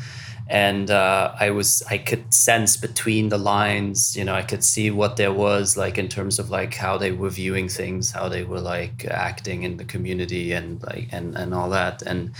And 0.46 0.90
uh, 0.90 1.34
I 1.40 1.50
was 1.50 1.82
I 1.88 1.96
could 1.96 2.34
sense 2.34 2.76
between 2.76 3.30
the 3.30 3.38
lines, 3.38 4.14
you 4.14 4.24
know, 4.24 4.34
I 4.34 4.42
could 4.42 4.62
see 4.62 4.90
what 4.90 5.16
there 5.16 5.32
was 5.32 5.76
like 5.76 5.96
in 5.96 6.08
terms 6.08 6.38
of 6.38 6.50
like 6.50 6.74
how 6.74 6.98
they 6.98 7.12
were 7.12 7.30
viewing 7.30 7.68
things, 7.68 8.10
how 8.10 8.28
they 8.28 8.44
were 8.44 8.60
like 8.60 9.06
acting 9.06 9.62
in 9.62 9.78
the 9.78 9.84
community, 9.84 10.52
and 10.52 10.82
like 10.82 11.08
and 11.12 11.34
and 11.34 11.54
all 11.54 11.70
that, 11.70 12.02
and 12.02 12.32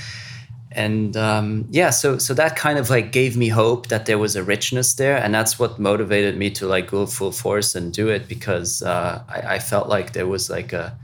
and 0.75 1.17
um, 1.17 1.67
yeah, 1.71 1.91
so 1.91 2.19
so 2.19 2.35
that 2.35 2.57
kind 2.57 2.79
of 2.79 2.91
like 2.91 3.13
gave 3.13 3.37
me 3.37 3.49
hope 3.49 3.87
that 3.89 4.07
there 4.07 4.19
was 4.19 4.37
a 4.37 4.43
richness 4.43 4.95
there, 4.95 5.17
and 5.17 5.33
that's 5.33 5.59
what 5.59 5.79
motivated 5.79 6.37
me 6.37 6.51
to 6.51 6.67
like 6.67 6.91
go 6.91 7.07
full 7.07 7.33
force 7.33 7.75
and 7.75 7.93
do 7.93 8.09
it 8.09 8.29
because 8.29 8.83
uh, 8.83 9.23
I, 9.29 9.55
I, 9.55 9.59
felt 9.61 9.89
like 9.89 10.13
there 10.13 10.27
was 10.27 10.51
like 10.51 10.73
a 10.73 10.97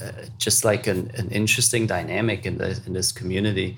uh, 0.00 0.26
just 0.38 0.64
like 0.64 0.86
an, 0.86 1.10
an 1.16 1.28
interesting 1.30 1.86
dynamic 1.86 2.46
in 2.46 2.58
the 2.58 2.80
in 2.86 2.92
this 2.92 3.12
community 3.12 3.76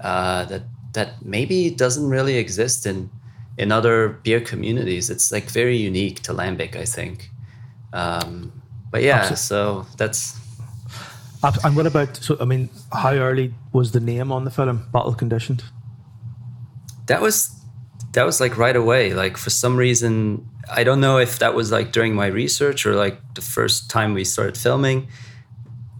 uh, 0.00 0.44
that 0.46 0.62
that 0.92 1.24
maybe 1.24 1.70
doesn't 1.70 2.08
really 2.08 2.36
exist 2.36 2.86
in 2.86 3.10
in 3.58 3.72
other 3.72 4.08
beer 4.08 4.40
communities. 4.40 5.10
It's 5.10 5.30
like 5.32 5.50
very 5.50 5.76
unique 5.76 6.20
to 6.22 6.32
Lambic, 6.32 6.76
I 6.76 6.84
think. 6.84 7.30
Um, 7.92 8.52
but 8.90 9.02
yeah, 9.02 9.18
Absolutely. 9.18 9.36
so 9.36 9.86
that's. 9.96 10.38
And 11.64 11.74
what 11.74 11.86
about? 11.86 12.16
So 12.16 12.36
I 12.40 12.44
mean, 12.44 12.68
how 12.92 13.12
early 13.12 13.54
was 13.72 13.92
the 13.92 14.00
name 14.00 14.30
on 14.32 14.44
the 14.44 14.50
film? 14.50 14.86
Bottle 14.92 15.14
conditioned. 15.14 15.62
That 17.06 17.22
was 17.22 17.60
that 18.12 18.24
was 18.24 18.40
like 18.40 18.56
right 18.56 18.76
away. 18.76 19.14
Like 19.14 19.36
for 19.36 19.50
some 19.50 19.76
reason, 19.76 20.48
I 20.70 20.84
don't 20.84 21.00
know 21.00 21.18
if 21.18 21.38
that 21.38 21.54
was 21.54 21.70
like 21.70 21.92
during 21.92 22.14
my 22.14 22.26
research 22.26 22.84
or 22.84 22.94
like 22.94 23.18
the 23.34 23.40
first 23.40 23.90
time 23.90 24.14
we 24.14 24.24
started 24.24 24.56
filming. 24.56 25.08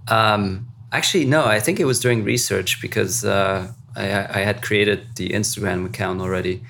Um, 0.09 0.69
actually, 0.93 1.25
no, 1.25 1.45
I 1.45 1.61
think 1.61 1.81
it 1.81 1.85
was 1.85 2.01
during 2.01 2.25
research 2.25 2.81
because 2.81 3.25
uh, 3.25 3.73
I, 3.97 4.41
I 4.41 4.45
had 4.45 4.63
created 4.63 5.17
the 5.17 5.31
Instagram 5.31 5.87
account 5.87 6.21
already, 6.21 6.63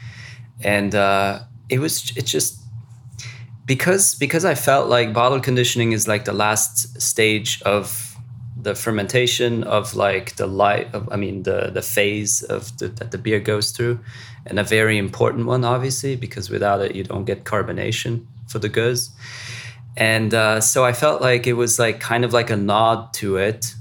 and 0.62 0.94
uh, 0.94 1.40
it 1.68 1.78
was 1.78 2.12
it 2.16 2.26
just 2.26 2.58
because 3.66 4.14
because 4.14 4.44
I 4.44 4.54
felt 4.54 4.88
like 4.88 5.12
bottle 5.12 5.40
conditioning 5.40 5.92
is 5.92 6.08
like 6.08 6.24
the 6.24 6.32
last 6.32 7.00
stage 7.00 7.62
of 7.62 8.16
the 8.60 8.74
fermentation 8.74 9.64
of 9.64 9.94
like 9.94 10.36
the 10.36 10.46
light 10.46 10.92
of 10.94 11.08
I 11.12 11.16
mean 11.16 11.44
the 11.44 11.70
the 11.72 11.82
phase 11.82 12.42
of 12.42 12.76
the, 12.78 12.88
that 12.88 13.10
the 13.10 13.18
beer 13.18 13.40
goes 13.40 13.70
through, 13.70 14.00
and 14.46 14.58
a 14.58 14.64
very 14.64 14.98
important 14.98 15.46
one 15.46 15.64
obviously 15.64 16.16
because 16.16 16.50
without 16.50 16.80
it 16.80 16.94
you 16.94 17.04
don't 17.04 17.24
get 17.24 17.44
carbonation 17.44 18.26
for 18.48 18.58
the 18.58 18.68
gueuze, 18.68 19.10
and 19.96 20.32
uh, 20.34 20.60
so 20.60 20.84
I 20.84 20.92
felt 20.92 21.20
like 21.20 21.46
it 21.46 21.54
was 21.54 21.78
like 21.78 22.00
kind 22.00 22.24
of 22.24 22.32
like 22.32 22.50
a 22.50 22.56
nod 22.56 23.12
to 23.14 23.36
it 23.36 23.74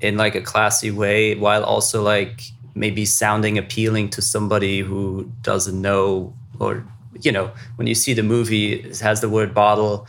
in 0.00 0.16
like 0.16 0.34
a 0.34 0.40
classy 0.40 0.90
way 0.90 1.34
while 1.34 1.64
also 1.64 2.02
like 2.02 2.42
maybe 2.74 3.04
sounding 3.06 3.56
appealing 3.56 4.10
to 4.10 4.20
somebody 4.20 4.80
who 4.80 5.30
doesn't 5.42 5.80
know 5.80 6.34
or 6.58 6.86
you 7.22 7.32
know 7.32 7.50
when 7.76 7.86
you 7.86 7.94
see 7.94 8.12
the 8.12 8.22
movie 8.22 8.74
it 8.74 8.98
has 8.98 9.22
the 9.22 9.28
word 9.28 9.54
bottle 9.54 10.06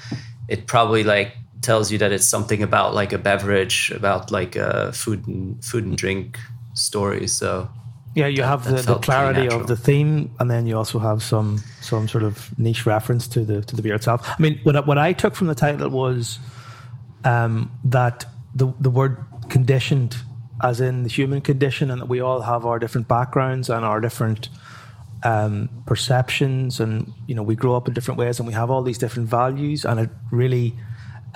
it 0.49 0.67
probably 0.67 1.03
like 1.03 1.31
tells 1.61 1.91
you 1.91 1.97
that 1.97 2.11
it's 2.11 2.25
something 2.25 2.61
about 2.61 2.93
like 2.93 3.13
a 3.13 3.17
beverage 3.17 3.91
about 3.95 4.31
like 4.31 4.55
a 4.55 4.91
food 4.93 5.27
and 5.27 5.63
food 5.63 5.85
and 5.85 5.97
drink 5.97 6.37
story. 6.73 7.27
So 7.27 7.69
yeah 8.17 8.27
you 8.27 8.43
have 8.43 8.63
the, 8.63 8.81
the 8.81 8.99
clarity 8.99 9.47
of 9.47 9.67
the 9.67 9.77
theme 9.77 10.29
and 10.39 10.49
then 10.51 10.65
you 10.67 10.75
also 10.77 10.99
have 10.99 11.21
some 11.21 11.59
some 11.81 12.07
sort 12.07 12.23
of 12.23 12.57
niche 12.57 12.85
reference 12.85 13.27
to 13.27 13.45
the 13.45 13.61
to 13.61 13.75
the 13.75 13.81
beer 13.81 13.95
itself. 13.95 14.27
I 14.27 14.41
mean 14.41 14.59
what, 14.63 14.87
what 14.87 14.97
i 14.97 15.13
took 15.13 15.35
from 15.35 15.47
the 15.47 15.55
title 15.55 15.89
was 15.89 16.39
um, 17.23 17.71
that 17.85 18.25
the 18.55 18.73
the 18.79 18.89
word 18.89 19.23
conditioned 19.49 20.17
as 20.61 20.81
in 20.81 21.03
the 21.03 21.09
human 21.09 21.41
condition, 21.41 21.91
and 21.91 22.01
that 22.01 22.07
we 22.07 22.19
all 22.19 22.41
have 22.41 22.65
our 22.65 22.79
different 22.79 23.07
backgrounds 23.07 23.69
and 23.69 23.85
our 23.85 24.01
different 24.01 24.49
um, 25.23 25.69
perceptions, 25.85 26.79
and 26.79 27.11
you 27.27 27.35
know 27.35 27.43
we 27.43 27.55
grow 27.55 27.75
up 27.75 27.87
in 27.87 27.93
different 27.93 28.19
ways, 28.19 28.39
and 28.39 28.47
we 28.47 28.53
have 28.53 28.71
all 28.71 28.81
these 28.81 28.97
different 28.97 29.29
values, 29.29 29.85
and 29.85 29.99
it 29.99 30.09
really 30.31 30.73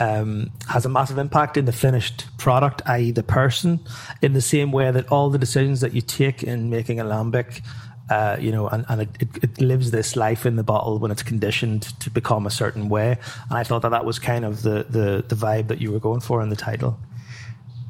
um, 0.02 0.50
has 0.68 0.84
a 0.84 0.90
massive 0.90 1.20
impact 1.20 1.58
in 1.58 1.66
the 1.66 1.72
finished 1.72 2.26
product, 2.38 2.82
i.e., 2.88 3.12
the 3.12 3.22
person, 3.22 3.80
in 4.22 4.34
the 4.34 4.42
same 4.42 4.72
way 4.72 4.90
that 4.90 5.12
all 5.12 5.30
the 5.30 5.38
decisions 5.38 5.82
that 5.82 5.94
you 5.94 6.02
take 6.02 6.42
in 6.42 6.70
making 6.70 7.00
a 7.00 7.06
lambic. 7.06 7.62
Uh, 8.10 8.36
you 8.42 8.52
know, 8.52 8.68
and, 8.68 8.84
and 8.90 9.04
it, 9.04 9.10
it, 9.22 9.30
it, 9.42 9.62
lives 9.62 9.92
this 9.92 10.18
life 10.18 10.46
in 10.46 10.58
the 10.58 10.64
bottle 10.64 11.00
when 11.00 11.12
it's 11.12 11.24
conditioned 11.24 11.84
to 12.02 12.10
become 12.10 12.46
a 12.46 12.50
certain 12.50 12.90
way. 12.90 13.18
And 13.50 13.58
I 13.58 13.64
thought 13.64 13.84
that 13.84 13.92
that 13.92 14.04
was 14.04 14.20
kind 14.20 14.44
of 14.44 14.64
the, 14.64 14.86
the, 14.90 15.24
the 15.26 15.36
vibe 15.36 15.70
that 15.70 15.80
you 15.80 15.94
were 15.94 16.00
going 16.00 16.20
for 16.20 16.42
in 16.42 16.50
the 16.50 16.58
title. 16.58 17.00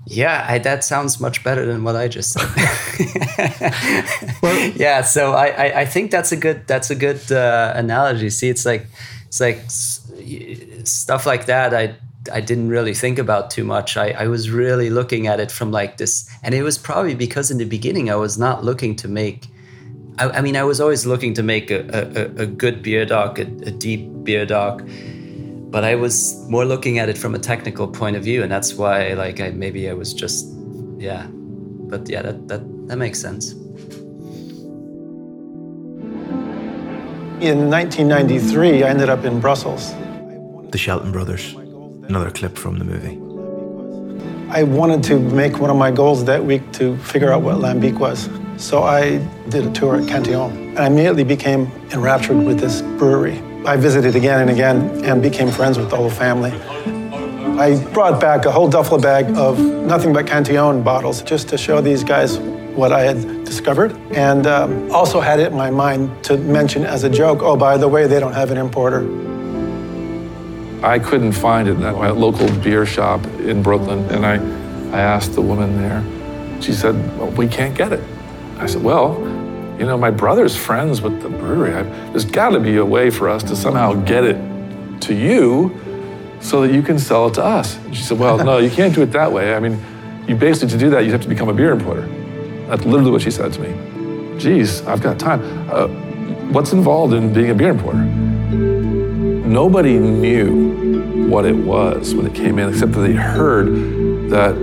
Yeah, 0.06 0.46
I, 0.48 0.60
that 0.60 0.84
sounds 0.84 1.20
much 1.20 1.44
better 1.44 1.66
than 1.66 1.84
what 1.84 1.96
I 1.96 2.08
just 2.08 2.34
said. 2.34 2.48
well, 4.44 4.72
yeah, 4.76 5.02
so 5.02 5.32
I, 5.32 5.48
I, 5.48 5.80
I, 5.82 5.86
think 5.86 6.12
that's 6.12 6.32
a 6.32 6.38
good 6.38 6.68
that's 6.68 6.92
a 6.92 6.96
good 6.96 7.32
uh, 7.32 7.74
analogy. 7.76 8.30
See, 8.30 8.50
it's 8.50 8.66
like 8.66 8.86
it's 9.26 9.40
like 9.40 9.62
stuff 10.88 11.26
like 11.26 11.46
that. 11.46 11.74
I 11.74 11.96
I 12.32 12.40
didn't 12.40 12.70
really 12.70 12.94
think 12.94 13.18
about 13.18 13.50
too 13.50 13.64
much. 13.64 13.98
I, 13.98 14.12
I 14.12 14.28
was 14.28 14.52
really 14.52 14.92
looking 14.92 15.26
at 15.28 15.40
it 15.40 15.52
from 15.52 15.72
like 15.72 15.98
this, 15.98 16.30
and 16.44 16.54
it 16.54 16.64
was 16.64 16.78
probably 16.78 17.16
because 17.16 17.50
in 17.50 17.58
the 17.58 17.66
beginning 17.66 18.10
I 18.10 18.16
was 18.16 18.38
not 18.38 18.64
looking 18.64 18.96
to 18.98 19.08
make 19.08 19.48
I, 20.18 20.30
I, 20.30 20.42
mean, 20.42 20.56
I 20.56 20.64
was 20.64 20.82
always 20.82 21.06
looking 21.06 21.34
to 21.36 21.44
make 21.44 21.72
a, 21.72 21.80
a, 21.80 22.44
a 22.44 22.46
good 22.46 22.84
beer 22.84 23.06
doc, 23.06 23.40
a, 23.40 23.44
a, 23.44 23.72
deep 23.72 24.24
beer 24.24 24.46
doc, 24.46 24.84
but 25.72 25.84
I 25.84 25.96
was 25.96 26.38
more 26.50 26.66
looking 26.66 27.00
at 27.00 27.10
it 27.10 27.18
from 27.18 27.34
a 27.34 27.40
technical 27.40 27.88
point 27.88 28.16
of 28.16 28.24
view, 28.24 28.44
and 28.44 28.52
that's 28.52 28.74
why, 28.74 29.14
like, 29.14 29.40
I 29.40 29.52
maybe 29.52 29.90
I 29.90 29.94
was 29.94 30.14
just, 30.14 30.46
yeah, 30.98 31.28
but 31.32 32.10
yeah, 32.10 32.22
that 32.22 32.48
that 32.50 32.88
that 32.88 32.98
makes 32.98 33.20
sense. 33.20 33.54
In 37.42 37.70
1993, 37.72 38.84
I 38.84 38.90
ended 38.90 39.10
up 39.10 39.26
in 39.26 39.40
Brussels. 39.40 39.94
The 40.72 40.78
Shelton 40.78 41.12
Brothers, 41.12 41.54
another 41.54 42.32
clip 42.32 42.58
from 42.58 42.80
the 42.80 42.86
movie. 42.86 43.18
I 44.50 44.64
wanted 44.64 45.04
to 45.04 45.20
make 45.20 45.60
one 45.60 45.70
of 45.70 45.76
my 45.76 45.92
goals 45.92 46.24
that 46.26 46.46
week 46.46 46.72
to 46.74 46.96
figure 46.98 47.34
out 47.34 47.42
what 47.42 47.58
Lambic 47.58 48.00
was. 48.00 48.30
So 48.56 48.84
I 48.84 49.18
did 49.50 49.68
a 49.68 49.72
tour 49.72 50.02
at 50.02 50.08
Cantillon, 50.08 50.52
and 50.70 50.80
I 50.80 50.88
immediately 50.88 51.26
became 51.26 51.70
enraptured 51.92 52.38
with 52.38 52.58
this 52.60 52.82
brewery. 52.82 53.40
I 53.66 53.76
visited 53.76 54.16
again 54.16 54.40
and 54.40 54.50
again 54.50 55.04
and 55.04 55.22
became 55.22 55.52
friends 55.52 55.78
with 55.78 55.90
the 55.90 55.98
whole 55.98 56.10
family. 56.10 56.52
I 57.60 57.84
brought 57.92 58.22
back 58.22 58.46
a 58.46 58.52
whole 58.52 58.70
duffel 58.70 58.98
bag 58.98 59.26
of 59.36 59.60
nothing 59.60 60.14
but 60.14 60.26
Cantillon 60.26 60.84
bottles 60.84 61.22
just 61.22 61.50
to 61.50 61.58
show 61.58 61.82
these 61.82 62.04
guys 62.04 62.40
what 62.78 62.94
I 62.94 63.02
had 63.02 63.44
discovered, 63.44 63.92
and 64.14 64.48
um, 64.48 64.90
also 64.92 65.20
had 65.20 65.42
it 65.42 65.52
in 65.52 65.58
my 65.58 65.70
mind 65.70 66.24
to 66.24 66.38
mention 66.38 66.86
as 66.86 67.04
a 67.04 67.10
joke, 67.10 67.42
oh, 67.42 67.58
by 67.58 67.76
the 67.76 67.90
way, 67.90 68.08
they 68.08 68.22
don't 68.22 68.34
have 68.34 68.52
an 68.52 68.58
importer. 68.58 69.02
I 70.84 70.98
couldn't 70.98 71.34
find 71.34 71.68
it 71.68 71.80
at 71.80 71.96
my 71.96 72.10
local 72.10 72.52
beer 72.62 72.86
shop 72.86 73.24
in 73.40 73.62
Brooklyn, 73.62 74.00
and 74.10 74.26
I, 74.26 74.36
I 74.96 75.02
asked 75.02 75.34
the 75.34 75.42
woman 75.42 75.78
there. 75.78 76.04
She 76.62 76.74
said, 76.74 76.96
well, 77.18 77.30
we 77.32 77.48
can't 77.48 77.76
get 77.76 77.94
it. 77.94 78.04
I 78.58 78.66
said, 78.66 78.84
well, 78.84 79.20
you 79.80 79.86
know, 79.86 79.98
my 79.98 80.12
brother's 80.12 80.56
friends 80.56 81.02
with 81.02 81.22
the 81.22 81.30
brewery. 81.30 81.74
I, 81.74 81.84
there's 82.12 82.26
got 82.26 82.50
to 82.50 82.60
be 82.60 82.78
a 82.78 82.86
way 82.86 83.10
for 83.10 83.30
us 83.30 83.44
to 83.44 83.56
somehow 83.56 83.94
get 83.94 84.24
it 84.24 85.02
to 85.02 85.14
you 85.14 85.80
so 86.40 86.62
that 86.62 86.74
you 86.74 86.82
can 86.82 86.98
sell 86.98 87.28
it 87.28 87.36
to 87.36 87.44
us. 87.44 87.80
She 87.92 88.02
said, 88.02 88.20
well, 88.20 88.38
no, 88.44 88.58
you 88.58 88.70
can't 88.70 88.94
do 88.94 89.02
it 89.02 89.12
that 89.12 89.32
way. 89.32 89.56
I 89.56 89.60
mean, 89.60 89.80
you 90.28 90.36
basically, 90.36 90.70
to 90.70 90.78
do 90.78 90.90
that, 90.92 91.06
you 91.06 91.12
have 91.12 91.22
to 91.22 91.30
become 91.30 91.50
a 91.50 91.54
beer 91.54 91.72
importer. 91.72 92.08
That's 92.68 92.86
literally 92.86 93.12
what 93.12 93.22
she 93.22 93.32
said 93.32 93.54
to 93.54 93.60
me. 93.60 94.40
Geez, 94.40 94.82
I've 94.88 95.02
got 95.02 95.20
time. 95.20 95.42
Uh, 95.70 95.88
what's 96.52 96.74
involved 96.74 97.14
in 97.14 97.34
being 97.34 97.52
a 97.52 97.56
beer 97.56 97.70
importer? 97.70 98.31
Nobody 99.52 99.98
knew 99.98 101.28
what 101.30 101.46
it 101.46 101.56
was 101.56 102.16
when 102.16 102.26
it 102.26 102.34
came 102.34 102.58
in, 102.58 102.70
except 102.70 102.94
that 102.94 103.02
they 103.02 103.14
heard 103.14 103.68
that 104.30 104.56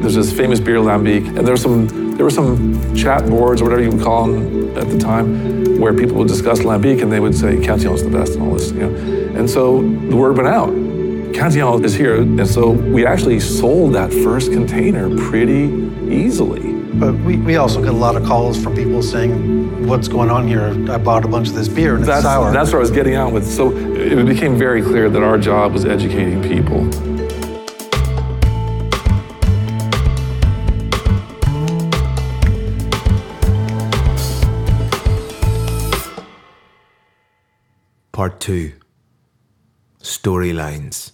there's 0.00 0.14
this 0.14 0.32
famous 0.32 0.60
beer 0.60 0.76
lambic, 0.76 1.26
and 1.26 1.38
there 1.38 1.54
were 1.54 1.56
some 1.56 1.86
there 2.16 2.24
were 2.24 2.30
some 2.30 2.94
chat 2.94 3.26
boards 3.28 3.60
or 3.60 3.64
whatever 3.64 3.82
you 3.82 3.90
would 3.90 4.02
call 4.02 4.26
them 4.26 4.76
at 4.76 4.88
the 4.88 4.98
time 4.98 5.78
where 5.78 5.92
people 5.92 6.16
would 6.16 6.28
discuss 6.28 6.60
Lambic 6.60 7.02
and 7.02 7.12
they 7.12 7.20
would 7.20 7.34
say 7.34 7.60
Cantillon's 7.60 8.02
the 8.02 8.10
best 8.10 8.32
and 8.34 8.42
all 8.42 8.54
this, 8.54 8.70
you 8.72 8.78
know. 8.78 9.38
And 9.38 9.48
so 9.48 9.82
the 9.82 10.16
word 10.16 10.36
went 10.36 10.48
out. 10.48 10.70
Cantillon 11.34 11.84
is 11.84 11.94
here. 11.94 12.16
And 12.16 12.46
so 12.46 12.70
we 12.70 13.04
actually 13.04 13.40
sold 13.40 13.94
that 13.94 14.12
first 14.12 14.50
container 14.50 15.14
pretty 15.28 15.64
easily. 16.10 16.65
But 16.98 17.12
we, 17.12 17.36
we 17.36 17.56
also 17.56 17.82
get 17.82 17.90
a 17.90 17.96
lot 17.96 18.16
of 18.16 18.24
calls 18.24 18.62
from 18.62 18.74
people 18.74 19.02
saying, 19.02 19.86
What's 19.86 20.08
going 20.08 20.30
on 20.30 20.48
here? 20.48 20.68
I 20.90 20.96
bought 20.96 21.26
a 21.26 21.28
bunch 21.28 21.48
of 21.48 21.54
this 21.54 21.68
beer 21.68 21.96
and 21.96 22.04
that's, 22.04 22.20
it's 22.20 22.24
sour. 22.24 22.50
That's 22.52 22.72
what 22.72 22.78
I 22.78 22.80
was 22.80 22.90
getting 22.90 23.14
out 23.14 23.34
with. 23.34 23.46
So 23.46 23.76
it 23.76 24.24
became 24.24 24.56
very 24.56 24.80
clear 24.80 25.10
that 25.10 25.22
our 25.22 25.36
job 25.36 25.74
was 25.74 25.84
educating 25.84 26.42
people. 26.42 26.88
Part 38.12 38.40
2 38.40 38.72
Storylines 40.00 41.12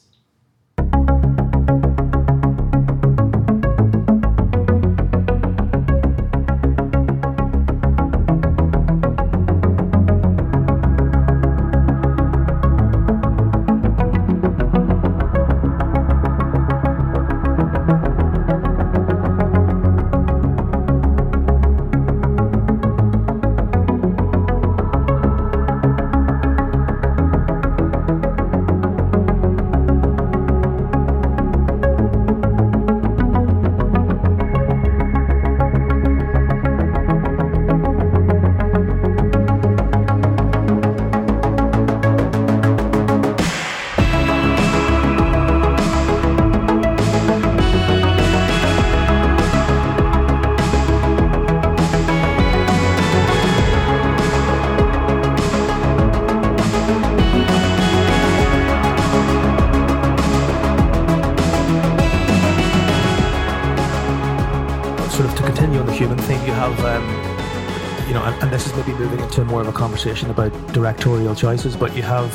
conversation 70.03 70.31
about 70.31 70.53
directorial 70.73 71.33
choices, 71.33 71.77
but 71.77 71.95
you 71.95 72.03
have 72.03 72.35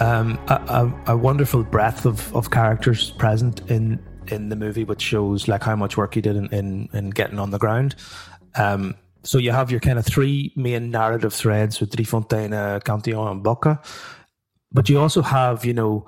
um, 0.00 0.38
a, 0.48 0.54
a, 0.54 1.12
a, 1.12 1.16
wonderful 1.16 1.62
breadth 1.62 2.06
of, 2.06 2.34
of 2.34 2.50
characters 2.50 3.10
present 3.10 3.70
in 3.70 4.02
in 4.28 4.48
the 4.48 4.56
movie, 4.56 4.84
which 4.84 5.02
shows 5.02 5.46
like 5.46 5.62
how 5.62 5.76
much 5.76 5.98
work 5.98 6.14
he 6.14 6.22
did 6.22 6.36
in, 6.36 6.46
in, 6.46 6.88
in 6.94 7.10
getting 7.10 7.38
on 7.38 7.50
the 7.50 7.58
ground. 7.58 7.96
Um, 8.54 8.94
so 9.24 9.36
you 9.36 9.52
have 9.52 9.70
your 9.70 9.80
kind 9.80 9.98
of 9.98 10.06
three 10.06 10.54
main 10.56 10.90
narrative 10.90 11.34
threads 11.34 11.80
with 11.80 11.94
Drie 11.94 12.06
Cantillon, 12.06 12.54
and 12.54 13.44
Bokke, 13.44 13.78
but 14.72 14.88
you 14.88 14.98
also 14.98 15.20
have 15.20 15.66
you 15.66 15.74
know 15.74 16.06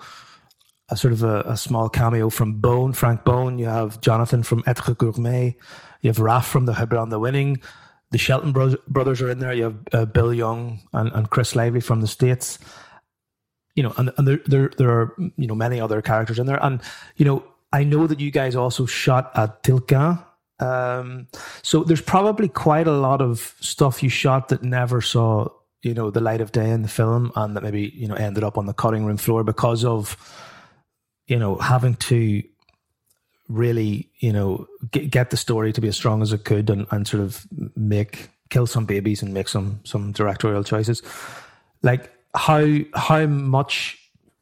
a 0.89 0.97
sort 0.97 1.13
of 1.13 1.23
a, 1.23 1.41
a, 1.41 1.57
small 1.59 1.91
cameo 1.91 2.31
from 2.31 2.61
Boon, 2.61 2.95
Frank 2.95 3.25
Boon. 3.25 3.59
You 3.59 3.67
have 3.67 4.01
Jonathan 4.01 4.43
from 4.43 4.63
Etre 4.67 4.95
Gourmet. 4.97 5.55
You 6.01 6.09
have 6.09 6.19
Raf 6.19 6.47
from 6.47 6.65
The 6.65 6.73
Hebron 6.73 7.11
the 7.11 7.19
Winning 7.19 7.61
the 8.13 8.19
Shelton 8.19 8.53
bro- 8.53 8.77
brothers 8.87 9.21
are 9.21 9.31
in 9.31 9.41
there. 9.41 9.53
You 9.53 9.65
have 9.65 9.77
uh, 9.93 10.05
Bill 10.05 10.33
Young 10.33 10.81
and, 10.93 11.11
and 11.13 11.29
Chris 11.31 11.57
Lively 11.57 11.81
from 11.81 12.01
the 12.01 12.07
States. 12.07 12.59
You 13.75 13.83
know, 13.83 13.95
and, 13.97 14.13
and 14.19 14.29
there, 14.29 14.41
there, 14.47 14.71
there 14.77 14.91
are, 14.91 15.15
you 15.37 15.47
know, 15.47 15.55
many 15.55 15.81
other 15.81 16.03
characters 16.03 16.39
in 16.39 16.47
there. 16.47 16.63
And, 16.63 16.81
you 17.17 17.25
know, 17.25 17.43
I 17.73 17.85
know 17.85 18.07
that 18.07 18.21
you 18.21 18.31
guys 18.31 18.55
also 18.55 18.85
shot 18.85 19.33
at 19.35 19.63
Tilquin. 19.63 20.23
Um, 20.61 21.27
so 21.63 21.83
there's 21.83 22.03
probably 22.03 22.49
quite 22.49 22.87
a 22.87 22.93
lot 22.93 23.23
of 23.23 23.57
stuff 23.61 24.03
you 24.03 24.11
shot 24.11 24.49
that 24.49 24.63
never 24.63 25.01
saw, 25.01 25.49
you 25.83 25.95
know, 25.95 26.11
the 26.11 26.21
light 26.21 26.43
of 26.43 26.53
day 26.53 26.71
in 26.71 26.83
the 26.83 26.89
film 26.89 27.33
and 27.35 27.57
that 27.57 27.63
maybe, 27.63 27.91
you 27.95 28.07
know, 28.07 28.15
ended 28.15 28.45
up 28.45 28.59
on 28.59 28.67
the 28.67 28.75
cutting 28.75 29.07
room 29.07 29.17
floor 29.17 29.43
because 29.43 29.85
of, 29.85 30.17
you 31.27 31.39
know, 31.39 31.57
having 31.57 31.95
to 31.95 32.43
really, 33.53 34.09
you 34.19 34.33
know, 34.33 34.67
get, 34.91 35.11
get 35.11 35.31
the 35.31 35.37
story 35.37 35.73
to 35.73 35.81
be 35.81 35.89
as 35.89 35.97
strong 35.97 36.23
as 36.23 36.33
it 36.33 36.45
could 36.45 36.71
and, 36.71 36.87
and 36.91 37.07
sort 37.07 37.23
of 37.23 37.47
make 37.77 38.31
kill 38.51 38.67
some 38.67 38.85
babies 38.85 39.23
and 39.23 39.33
make 39.33 39.49
some 39.49 39.81
some 39.85 40.13
directorial 40.13 40.65
choices. 40.65 41.03
Like 41.83 42.11
how 42.35 42.79
how 42.95 43.27
much 43.27 43.99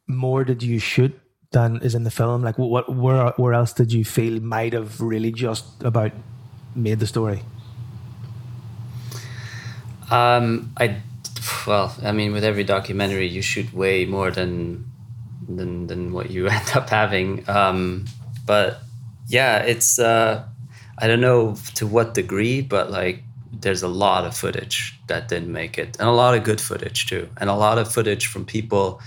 more 0.06 0.44
did 0.44 0.62
you 0.62 0.78
shoot 0.78 1.18
than 1.52 1.78
is 1.78 1.94
in 1.94 2.04
the 2.04 2.10
film? 2.10 2.42
Like 2.42 2.58
what 2.58 2.94
where 2.94 3.30
where 3.36 3.54
else 3.54 3.72
did 3.72 3.92
you 3.92 4.04
feel 4.04 4.40
might 4.40 4.72
have 4.72 5.00
really 5.00 5.32
just 5.32 5.82
about 5.82 6.12
made 6.74 7.00
the 7.00 7.06
story? 7.06 7.42
Um, 10.10 10.72
I 10.76 10.96
well, 11.66 11.94
I 12.02 12.12
mean, 12.12 12.32
with 12.32 12.44
every 12.44 12.64
documentary, 12.64 13.28
you 13.28 13.42
shoot 13.42 13.72
way 13.72 14.06
more 14.06 14.30
than 14.30 14.90
than 15.48 15.86
than 15.86 16.12
what 16.12 16.30
you 16.30 16.48
end 16.58 16.70
up 16.74 16.90
having. 16.90 17.48
Um, 17.48 18.06
but 18.46 18.82
yeah, 19.30 19.58
it's 19.58 19.98
uh, 19.98 20.44
I 20.98 21.06
don't 21.06 21.20
know 21.20 21.54
to 21.76 21.86
what 21.86 22.14
degree, 22.14 22.60
but 22.60 22.90
like 22.90 23.22
there's 23.52 23.82
a 23.82 23.88
lot 23.88 24.24
of 24.24 24.36
footage 24.36 24.98
that 25.06 25.28
didn't 25.28 25.52
make 25.52 25.78
it, 25.78 25.96
and 26.00 26.08
a 26.08 26.12
lot 26.12 26.34
of 26.36 26.42
good 26.42 26.60
footage 26.60 27.06
too, 27.06 27.28
and 27.36 27.48
a 27.48 27.54
lot 27.54 27.78
of 27.78 27.92
footage 27.92 28.26
from 28.26 28.44
people 28.44 29.00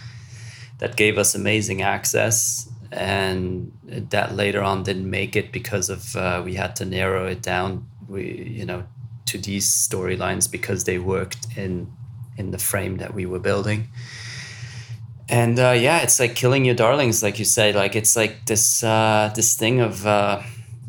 that 0.80 0.96
gave 0.96 1.18
us 1.18 1.36
amazing 1.36 1.82
access 1.82 2.70
and 2.92 3.72
that 4.12 4.36
later 4.36 4.62
on 4.62 4.84
didn't 4.84 5.10
make 5.10 5.36
it 5.36 5.52
because 5.52 5.90
of 5.90 6.16
uh, 6.16 6.42
we 6.46 6.54
had 6.54 6.76
to 6.76 6.86
narrow 6.86 7.26
it 7.26 7.42
down 7.42 7.88
we 8.08 8.24
you 8.60 8.66
know 8.66 8.84
to 9.26 9.38
these 9.38 9.68
storylines 9.68 10.50
because 10.50 10.84
they 10.84 11.00
worked 11.00 11.48
in 11.58 11.92
in 12.38 12.52
the 12.52 12.58
frame 12.58 12.98
that 12.98 13.14
we 13.14 13.26
were 13.26 13.40
building. 13.40 13.88
And 15.34 15.58
uh, 15.58 15.72
yeah, 15.72 16.04
it's 16.04 16.20
like 16.20 16.36
killing 16.36 16.64
your 16.64 16.76
darlings, 16.76 17.24
like 17.24 17.40
you 17.40 17.46
say. 17.46 17.74
Like 17.74 17.96
it's 17.96 18.16
like 18.16 18.46
this 18.46 18.84
uh, 18.84 19.32
this 19.36 19.56
thing 19.56 19.80
of 19.80 20.06
uh, 20.06 20.44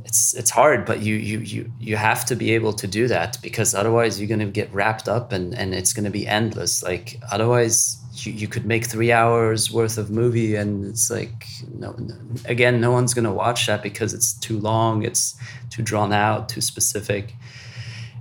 it's 0.05 0.35
it's 0.35 0.51
hard, 0.51 0.85
but 0.85 1.01
you 1.01 1.15
you 1.15 1.39
you 1.39 1.73
you 1.81 1.97
have 1.97 2.27
to 2.27 2.37
be 2.37 2.51
able 2.51 2.75
to 2.75 2.87
do 2.87 3.09
that 3.09 3.39
because 3.41 3.75
otherwise 3.75 4.21
you're 4.21 4.29
gonna 4.29 4.45
get 4.45 4.71
wrapped 4.71 5.09
up 5.09 5.33
and 5.33 5.55
and 5.55 5.75
it's 5.75 5.95
gonna 5.95 6.11
be 6.11 6.27
endless. 6.27 6.83
Like 6.83 7.19
otherwise 7.33 7.97
you, 8.17 8.33
you 8.33 8.47
could 8.47 8.67
make 8.67 8.85
three 8.85 9.13
hours 9.13 9.73
worth 9.73 9.97
of 9.97 10.11
movie 10.11 10.57
and 10.57 10.85
it's 10.85 11.11
like 11.11 11.47
no, 11.73 11.93
no 11.93 12.15
again 12.45 12.83
no 12.83 12.91
one's 12.93 13.15
gonna 13.15 13.33
watch 13.33 13.67
that 13.67 13.83
because 13.83 14.13
it's 14.13 14.35
too 14.35 14.59
long, 14.59 15.05
it's 15.05 15.37
too 15.71 15.83
drawn 15.83 16.13
out, 16.13 16.51
too 16.51 16.61
specific, 16.61 17.33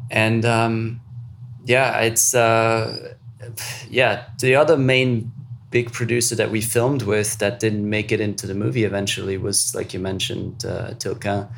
and 0.09 0.45
um, 0.45 1.01
yeah, 1.65 1.99
it's 1.99 2.33
uh, 2.33 3.13
yeah 3.89 4.23
the 4.39 4.55
other 4.55 4.77
main 4.77 5.29
big 5.73 5.91
producer 5.91 6.36
that 6.36 6.51
we 6.51 6.62
filmed 6.62 7.01
with 7.01 7.39
that 7.39 7.59
didn't 7.59 7.89
make 7.89 8.12
it 8.12 8.21
into 8.21 8.45
the 8.45 8.53
movie 8.53 8.83
eventually 8.83 9.38
was 9.38 9.73
like 9.73 9.91
you 9.93 9.99
mentioned 9.99 10.63
uh, 10.65 10.91
Tilquin 11.01 11.49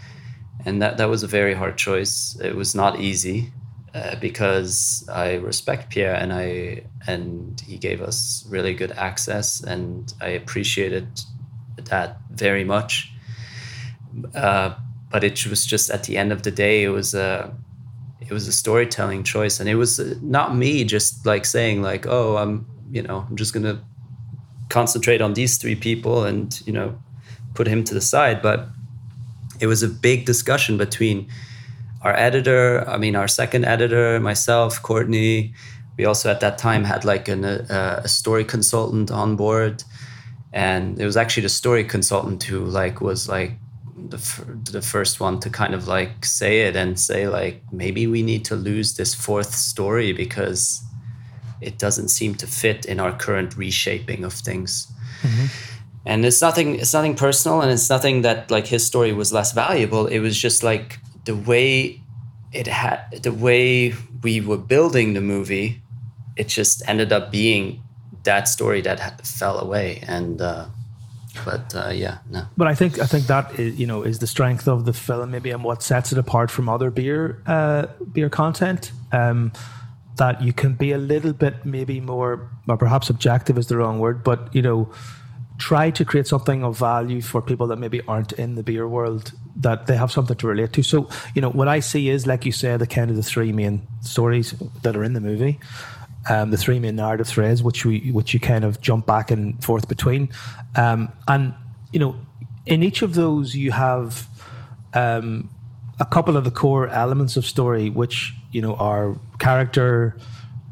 and 0.66 0.82
that 0.82 0.98
that 0.98 1.10
was 1.10 1.22
a 1.22 1.28
very 1.28 1.54
hard 1.54 1.78
choice. 1.78 2.40
It 2.42 2.56
was 2.56 2.74
not 2.74 3.00
easy 3.00 3.52
uh, 3.94 4.16
because 4.20 5.08
I 5.12 5.36
respect 5.36 5.90
Pierre 5.90 6.16
and 6.16 6.32
I 6.32 6.84
and 7.08 7.62
he 7.62 7.78
gave 7.78 8.02
us 8.02 8.46
really 8.50 8.74
good 8.74 8.94
access 8.94 9.62
and 9.62 10.14
I 10.22 10.30
appreciated 10.30 11.08
that 11.92 12.18
very 12.32 12.64
much. 12.64 13.12
Uh, 14.34 14.76
but 15.12 15.24
it 15.24 15.46
was 15.46 15.66
just 15.66 15.90
at 15.92 16.06
the 16.06 16.18
end 16.18 16.32
of 16.32 16.44
the 16.44 16.52
day, 16.52 16.84
it 16.84 16.90
was 16.90 17.14
a 17.14 17.54
it 18.22 18.32
was 18.32 18.48
a 18.48 18.52
storytelling 18.52 19.24
choice, 19.24 19.60
and 19.60 19.70
it 19.70 19.76
was 19.76 20.00
not 20.22 20.56
me 20.56 20.84
just 20.84 21.26
like 21.26 21.46
saying 21.46 21.82
like, 21.82 22.08
oh, 22.08 22.38
I'm 22.38 22.66
you 22.92 23.04
know 23.04 23.26
I'm 23.30 23.36
just 23.36 23.54
gonna 23.54 23.84
concentrate 24.70 25.22
on 25.22 25.34
these 25.34 25.58
three 25.58 25.76
people 25.76 26.24
and 26.24 26.62
you 26.66 26.74
know 26.74 26.98
put 27.54 27.68
him 27.68 27.84
to 27.86 27.94
the 27.94 28.02
side, 28.02 28.42
but 28.42 28.68
it 29.60 29.68
was 29.68 29.82
a 29.82 29.88
big 29.88 30.26
discussion 30.26 30.78
between 30.78 31.28
our 32.02 32.16
editor, 32.16 32.88
I 32.88 32.98
mean, 32.98 33.16
our 33.16 33.28
second 33.28 33.66
editor, 33.66 34.20
myself, 34.20 34.82
Courtney. 34.82 35.54
We 35.98 36.06
also 36.06 36.30
at 36.30 36.42
that 36.42 36.58
time 36.58 36.84
had 36.84 37.06
like 37.06 37.28
an, 37.28 37.46
a, 37.46 38.02
a 38.04 38.08
story 38.08 38.44
consultant 38.44 39.10
on 39.10 39.36
board, 39.36 39.84
and 40.54 41.00
it 41.00 41.06
was 41.06 41.18
actually 41.18 41.44
the 41.44 41.50
story 41.50 41.84
consultant 41.84 42.44
who 42.44 42.66
like 42.66 43.02
was 43.02 43.28
like 43.28 43.54
the 44.10 44.18
the 44.72 44.82
first 44.82 45.20
one 45.20 45.40
to 45.40 45.50
kind 45.50 45.74
of 45.74 45.88
like 45.88 46.26
say 46.26 46.62
it 46.62 46.76
and 46.76 47.00
say 47.00 47.28
like 47.28 47.64
maybe 47.72 48.08
we 48.08 48.22
need 48.22 48.46
to 48.46 48.56
lose 48.56 48.96
this 48.96 49.16
fourth 49.16 49.54
story 49.54 50.12
because 50.14 50.84
it 51.62 51.78
doesn't 51.78 52.10
seem 52.10 52.36
to 52.36 52.48
fit 52.48 52.86
in 52.86 53.00
our 53.00 53.12
current 53.12 53.56
reshaping 53.58 54.24
of 54.24 54.34
things. 54.34 54.92
Mm-hmm. 55.22 55.46
And 56.06 56.26
it's 56.26 56.42
nothing 56.42 56.76
it's 56.76 56.94
nothing 56.94 57.16
personal 57.16 57.62
and 57.62 57.72
it's 57.72 57.90
nothing 57.90 58.22
that 58.22 58.52
like 58.52 58.68
his 58.68 58.86
story 58.86 59.12
was 59.14 59.34
less 59.34 59.54
valuable. 59.54 60.08
It 60.08 60.20
was 60.20 60.38
just 60.38 60.64
like 60.64 61.00
the 61.26 61.36
way 61.36 62.02
it 62.54 62.68
had 62.68 63.24
the 63.24 63.34
way 63.34 63.94
we 64.22 64.40
were 64.40 64.58
building 64.58 65.14
the 65.14 65.22
movie 65.22 65.82
it 66.36 66.48
just 66.48 66.82
ended 66.88 67.12
up 67.14 67.32
being 67.32 67.82
that 68.24 68.48
story 68.48 68.82
that 68.82 69.26
fell 69.26 69.60
away. 69.60 70.04
And 70.08 70.42
uh, 70.42 70.66
but 71.44 71.74
uh, 71.76 71.90
yeah 71.90 72.20
no. 72.30 72.46
But 72.58 72.68
i 72.68 72.76
think 72.76 73.00
i 73.00 73.06
think 73.06 73.28
that 73.28 73.60
is, 73.60 73.78
you 73.78 73.86
know 73.86 74.04
is 74.04 74.20
the 74.20 74.28
strength 74.28 74.68
of 74.68 74.86
the 74.86 74.94
film. 74.94 75.32
Maybe 75.32 75.52
and 75.52 75.64
what 75.64 75.84
sets 75.84 76.12
it 76.12 76.18
apart 76.18 76.52
from 76.52 76.70
other 76.70 76.92
beer 76.92 77.42
uh, 77.46 77.88
beer 78.12 78.30
content. 78.30 78.92
Um, 79.12 79.52
that 80.16 80.42
you 80.42 80.54
can 80.54 80.74
be 80.74 80.92
a 80.92 80.98
little 80.98 81.34
bit 81.34 81.66
maybe 81.66 82.00
more 82.00 82.50
or 82.68 82.78
perhaps 82.78 83.10
objective 83.10 83.58
is 83.58 83.68
the 83.68 83.78
wrong 83.78 84.00
word 84.00 84.24
but 84.24 84.54
you 84.56 84.62
know 84.62 84.90
try 85.58 85.90
to 85.90 86.04
create 86.04 86.28
something 86.28 86.64
of 86.64 86.78
value 86.78 87.22
for 87.22 87.42
people 87.42 87.68
that 87.68 87.78
maybe 87.78 88.02
aren't 88.08 88.34
in 88.34 88.56
the 88.56 88.64
beer 88.64 88.88
world 88.88 89.32
that 89.56 89.88
they 89.88 89.96
have 89.96 90.12
something 90.12 90.36
to 90.36 90.48
relate 90.48 90.74
to. 90.74 90.84
So, 90.84 91.10
you 91.34 91.42
know, 91.42 91.50
what 91.50 91.68
I 91.68 91.80
see 91.80 92.10
is, 92.10 92.28
like 92.28 92.46
you 92.46 92.52
said, 92.52 92.80
the 92.80 92.88
kind 92.88 93.10
of 93.10 93.16
the 93.16 93.24
three 93.24 93.52
main 93.52 93.88
stories 94.02 94.54
that 94.84 94.96
are 94.96 95.04
in 95.04 95.14
the 95.14 95.22
movie, 95.22 95.60
um, 96.30 96.52
the 96.52 96.58
three 96.58 96.80
main 96.80 96.98
narrative 96.98 97.28
threads, 97.28 97.64
which 97.64 97.86
we 97.86 98.12
which 98.12 98.34
you 98.34 98.40
kind 98.40 98.66
of 98.66 98.82
jump 98.82 99.06
back 99.06 99.32
and 99.32 99.64
forth 99.64 99.88
between, 99.88 100.30
um, 100.76 101.12
and 101.28 101.54
you 101.94 102.00
know, 102.00 102.16
in 102.66 102.84
each 102.84 103.02
of 103.02 103.14
those 103.14 103.56
you 103.56 103.72
have 103.72 104.28
um, 104.94 105.50
a 106.00 106.06
couple 106.06 106.36
of 106.36 106.44
the 106.44 106.52
core 106.52 106.90
elements 106.90 107.38
of 107.38 107.46
story, 107.46 107.90
which 107.90 108.34
you 108.56 108.62
know 108.62 108.76
our 108.76 109.16
character. 109.38 110.16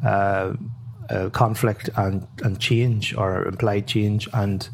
Uh, 0.06 0.54
uh, 1.10 1.30
conflict 1.30 1.90
and, 1.96 2.26
and 2.44 2.60
change 2.60 3.16
or 3.16 3.46
implied 3.46 3.88
change. 3.88 4.28
And, 4.34 4.68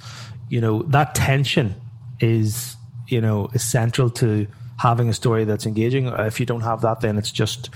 you 0.48 0.62
know, 0.62 0.84
that 0.84 1.15
tension 1.15 1.76
is, 2.19 2.76
you 3.08 3.19
know, 3.19 3.50
essential 3.54 4.10
to 4.12 4.48
having 4.78 5.10
a 5.10 5.13
story 5.13 5.43
that's 5.45 5.65
engaging. 5.65 6.06
If 6.08 6.39
you 6.39 6.45
don't 6.45 6.62
have 6.62 6.82
that, 6.82 7.02
then 7.02 7.17
it's 7.17 7.32
just, 7.32 7.69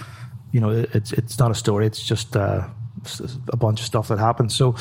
you 0.51 0.61
know, 0.61 0.69
it's, 0.93 1.11
it's 1.13 1.39
not 1.39 1.51
a 1.51 1.55
story. 1.55 1.85
It's 1.87 2.03
just 2.03 2.35
uh, 2.35 2.67
a 3.49 3.57
bunch 3.57 3.79
of 3.81 3.85
stuff 3.85 4.07
that 4.07 4.19
happens. 4.19 4.55
So, 4.55 4.75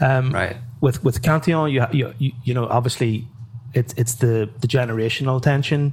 um, 0.00 0.30
right. 0.32 0.56
with, 0.80 1.02
with 1.02 1.22
Cantillon, 1.22 1.72
you, 1.72 2.12
you, 2.18 2.32
you 2.44 2.54
know, 2.54 2.66
obviously 2.66 3.26
it's, 3.72 3.94
it's 3.96 4.16
the, 4.16 4.48
the 4.60 4.68
generational 4.68 5.40
tension. 5.42 5.92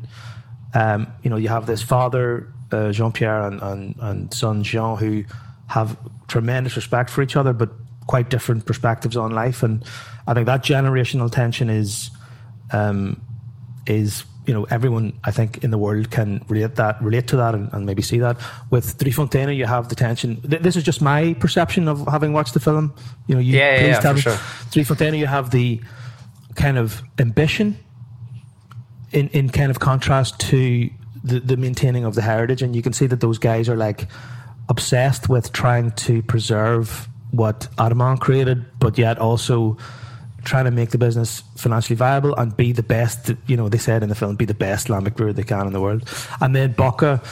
Um, 0.74 1.08
you 1.24 1.30
know, 1.30 1.38
you 1.38 1.50
have 1.50 1.66
this 1.68 1.82
father, 1.82 2.52
uh, 2.74 2.92
Jean 2.92 3.12
Pierre, 3.12 3.44
and, 3.44 3.62
and, 3.62 3.96
and 4.00 4.34
son 4.34 4.64
Jean, 4.64 4.98
who 4.98 5.24
have 5.68 5.98
tremendous 6.28 6.76
respect 6.76 7.10
for 7.10 7.22
each 7.22 7.36
other, 7.36 7.54
but 7.54 7.70
quite 8.08 8.30
different 8.30 8.66
perspectives 8.66 9.16
on 9.16 9.32
life. 9.32 9.64
And 9.64 9.84
I 10.28 10.34
think 10.34 10.46
that 10.48 10.64
generational 10.64 11.32
tension 11.32 11.70
is 11.70 12.12
um, 12.72 13.22
is 13.86 14.26
you 14.46 14.54
know 14.54 14.66
everyone 14.66 15.18
I 15.24 15.32
think 15.32 15.64
in 15.64 15.72
the 15.72 15.78
world 15.78 16.12
can 16.12 16.44
relate 16.50 16.76
that 16.76 17.02
relate 17.02 17.28
to 17.28 17.38
that 17.38 17.56
and, 17.56 17.72
and 17.74 17.86
maybe 17.86 18.02
see 18.02 18.20
that. 18.20 18.38
With 18.70 18.98
Drie 18.98 19.12
Fonteinen, 19.12 19.56
you 19.56 19.66
have 19.66 19.90
the 19.90 19.96
tension. 19.96 20.42
Th- 20.42 20.62
this 20.62 20.76
is 20.76 20.84
just 20.84 21.02
my 21.02 21.34
perception 21.36 21.88
of 21.88 22.08
having 22.08 22.34
watched 22.34 22.54
the 22.54 22.60
film. 22.60 22.94
You 23.28 23.36
know, 23.36 23.42
you 23.42 23.58
yeah, 23.58 23.80
yeah, 23.80 23.88
yeah 23.88 24.14
for 24.14 24.18
sure. 24.18 24.40
Drie 24.72 24.84
Fonteinen, 24.84 25.18
you 25.18 25.28
have 25.28 25.52
the 25.52 25.82
kind 26.56 26.78
of 26.78 27.02
ambition 27.20 27.78
in 29.12 29.30
in 29.30 29.50
kind 29.50 29.72
of 29.72 29.80
contrast 29.80 30.40
to 30.40 30.90
the, 31.24 31.40
the 31.40 31.58
maintaining 31.58 32.06
of 32.06 32.16
the 32.16 32.22
heritage, 32.22 32.62
and 32.62 32.76
you 32.76 32.82
can 32.82 32.94
see 32.94 33.08
that 33.08 33.22
those 33.22 33.38
guys 33.38 33.70
are 33.70 33.78
like 33.78 34.08
obsessed 34.70 35.30
with 35.30 35.52
trying 35.52 35.92
to 35.92 36.22
preserve 36.24 37.08
what 37.32 37.68
Armand 37.78 38.22
created, 38.22 38.66
but 38.80 38.98
yet 38.98 39.18
also 39.18 39.78
trying 40.44 40.66
to 40.66 40.72
make 40.72 40.92
the 40.92 40.98
business 40.98 41.44
financially 41.56 41.96
viable 41.96 42.36
and 42.36 42.56
be 42.56 42.72
the 42.72 42.84
best. 42.84 43.32
You 43.48 43.58
know, 43.58 43.70
they 43.70 43.78
said 43.78 44.04
in 44.04 44.10
the 44.10 44.16
film, 44.16 44.36
be 44.36 44.46
the 44.46 44.54
best 44.54 44.88
lambic 44.88 45.16
brewer 45.16 45.34
they 45.34 45.44
can 45.44 45.68
in 45.68 45.74
the 45.74 45.82
world. 45.82 46.08
And 46.42 46.56
then 46.56 46.74
Bokke 46.74 47.24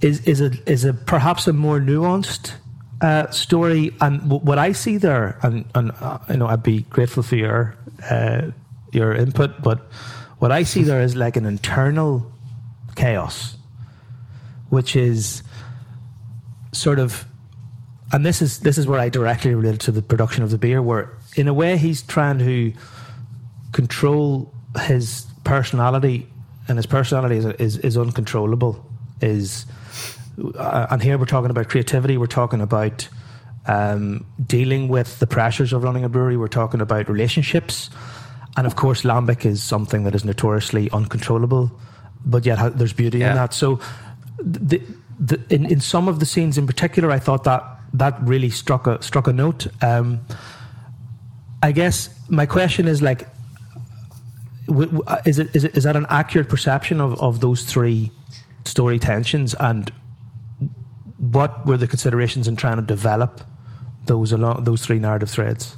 is 0.00 0.20
is 0.26 0.40
a 0.40 0.50
is 0.70 0.84
a 0.84 0.94
perhaps 0.94 1.46
a 1.46 1.52
more 1.52 1.78
nuanced 1.78 2.52
uh, 3.00 3.30
story. 3.30 3.94
And 4.00 4.20
w- 4.22 4.40
what 4.40 4.58
I 4.58 4.72
see 4.72 4.96
there, 4.96 5.38
and 5.42 5.64
and 5.74 5.92
uh, 6.00 6.18
you 6.30 6.36
know, 6.36 6.46
I'd 6.46 6.62
be 6.62 6.82
grateful 6.82 7.22
for 7.22 7.36
your 7.36 7.76
uh, 8.10 8.50
your 8.92 9.14
input, 9.14 9.62
but 9.62 9.80
what 10.38 10.50
I 10.50 10.62
see 10.64 10.82
there 10.82 11.00
is 11.00 11.14
like 11.14 11.36
an 11.36 11.46
internal 11.46 12.30
chaos, 12.94 13.56
which 14.68 14.96
is 14.96 15.42
sort 16.72 16.98
of, 16.98 17.24
and 18.12 18.24
this 18.24 18.42
is 18.42 18.60
this 18.60 18.78
is 18.78 18.86
where 18.86 19.00
I 19.00 19.08
directly 19.08 19.54
relate 19.54 19.80
to 19.80 19.92
the 19.92 20.02
production 20.02 20.42
of 20.42 20.50
the 20.50 20.58
beer, 20.58 20.82
where 20.82 21.16
in 21.36 21.48
a 21.48 21.54
way 21.54 21.76
he's 21.76 22.02
trying 22.02 22.38
to 22.38 22.72
control 23.72 24.52
his 24.82 25.26
personality, 25.44 26.26
and 26.68 26.78
his 26.78 26.86
personality 26.86 27.36
is 27.36 27.44
is, 27.44 27.78
is 27.78 27.96
uncontrollable. 27.96 28.84
Is 29.20 29.66
uh, 30.56 30.86
and 30.90 31.02
here 31.02 31.18
we're 31.18 31.24
talking 31.24 31.50
about 31.50 31.68
creativity. 31.68 32.18
We're 32.18 32.26
talking 32.26 32.60
about 32.60 33.08
um, 33.66 34.26
dealing 34.44 34.88
with 34.88 35.18
the 35.18 35.26
pressures 35.26 35.72
of 35.72 35.82
running 35.82 36.04
a 36.04 36.08
brewery. 36.08 36.36
We're 36.36 36.48
talking 36.48 36.80
about 36.80 37.08
relationships, 37.08 37.90
and 38.56 38.66
of 38.66 38.76
course, 38.76 39.02
lambic 39.02 39.44
is 39.44 39.62
something 39.62 40.04
that 40.04 40.14
is 40.14 40.24
notoriously 40.24 40.90
uncontrollable, 40.90 41.72
but 42.24 42.46
yet 42.46 42.76
there's 42.78 42.92
beauty 42.92 43.18
yeah. 43.18 43.30
in 43.30 43.36
that. 43.36 43.54
So. 43.54 43.80
The, 44.38 44.82
the, 45.18 45.40
in 45.48 45.64
in 45.66 45.80
some 45.80 46.08
of 46.08 46.18
the 46.18 46.26
scenes 46.26 46.58
in 46.58 46.66
particular, 46.66 47.10
I 47.10 47.18
thought 47.18 47.44
that 47.44 47.62
that 47.94 48.20
really 48.22 48.50
struck 48.50 48.86
a 48.86 49.00
struck 49.02 49.28
a 49.28 49.32
note. 49.32 49.66
Um, 49.82 50.20
I 51.62 51.72
guess 51.72 52.10
my 52.28 52.46
question 52.46 52.88
is 52.88 53.00
like, 53.00 53.28
is 55.24 55.38
it 55.38 55.54
is 55.54 55.64
it 55.64 55.76
is 55.76 55.84
that 55.84 55.96
an 55.96 56.06
accurate 56.08 56.48
perception 56.48 57.00
of, 57.00 57.20
of 57.22 57.40
those 57.40 57.62
three 57.64 58.10
story 58.64 58.98
tensions, 58.98 59.54
and 59.54 59.92
what 61.18 61.64
were 61.66 61.76
the 61.76 61.86
considerations 61.86 62.48
in 62.48 62.56
trying 62.56 62.76
to 62.76 62.82
develop 62.82 63.40
those 64.06 64.32
along 64.32 64.64
those 64.64 64.84
three 64.84 64.98
narrative 64.98 65.30
threads? 65.30 65.76